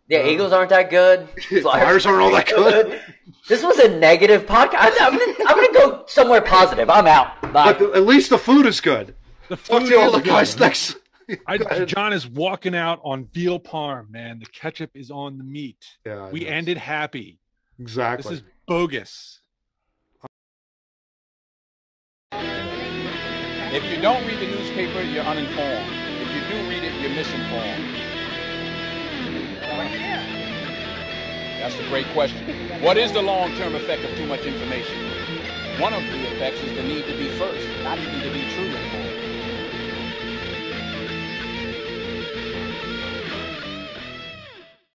Yeah, 0.10 0.28
Eagles 0.28 0.52
aren't 0.52 0.70
that 0.70 0.90
good. 0.90 1.28
Flyers 1.62 2.06
aren't 2.06 2.22
all 2.22 2.32
that 2.32 2.48
good. 2.48 3.02
This 3.48 3.62
was 3.64 3.78
a 3.80 3.90
negative 3.98 4.46
podcast. 4.46 4.94
I'm 5.02 5.18
gonna, 5.18 5.34
I'm 5.48 5.56
gonna 5.56 5.74
go 5.74 6.04
somewhere 6.08 6.42
positive. 6.42 6.90
I'm 6.90 7.08
out. 7.08 7.42
Bye. 7.42 7.74
But 7.74 7.80
the- 7.80 7.92
at 7.94 8.04
least 8.06 8.30
the 8.30 8.38
food 8.38 8.66
is 8.66 8.80
good. 8.80 9.16
The 9.50 9.58
Talk 9.58 9.82
food 9.82 9.90
to 9.90 10.00
all 10.00 10.12
the 10.12 10.22
guys 10.22 10.54
good. 10.56 10.62
next. 10.62 10.96
I, 11.48 11.86
John 11.86 12.14
is 12.14 12.28
walking 12.28 12.76
out 12.76 13.00
on 13.04 13.26
veal 13.34 13.60
parm, 13.60 14.10
man. 14.10 14.40
The 14.40 14.46
ketchup 14.46 14.92
is 14.94 15.10
on 15.12 15.38
the 15.38 15.44
meat. 15.44 15.86
Yeah, 16.06 16.30
We 16.30 16.42
yes. 16.42 16.50
ended 16.52 16.78
happy. 16.78 17.40
exactly. 17.80 18.30
This 18.36 18.40
is 18.42 18.46
bogus. 18.68 19.40
If 22.32 23.84
you 23.86 24.02
don't 24.02 24.26
read 24.28 24.40
the 24.40 24.48
newspaper, 24.48 25.02
you're 25.02 25.24
uninformed. 25.24 25.90
If 26.22 26.30
you 26.36 26.42
do 26.50 26.70
read 26.70 26.84
it, 26.84 26.94
you're 27.02 27.10
misinformed. 27.12 28.00
That's 31.64 31.80
a 31.80 31.88
great 31.88 32.08
question. 32.08 32.44
What 32.82 32.98
is 32.98 33.14
the 33.14 33.22
long-term 33.22 33.74
effect 33.76 34.04
of 34.04 34.14
too 34.18 34.28
much 34.28 34.42
information? 34.42 34.98
One 35.80 35.94
of 35.94 36.04
the 36.04 36.36
effects 36.36 36.60
is 36.60 36.76
the 36.76 36.84
need 36.84 37.06
to 37.06 37.18
be 37.18 37.30
first, 37.40 37.66
not 37.86 37.98
even 38.00 38.20
to 38.20 38.34
be 38.34 38.42
true 38.54 38.68
anymore. 38.68 39.03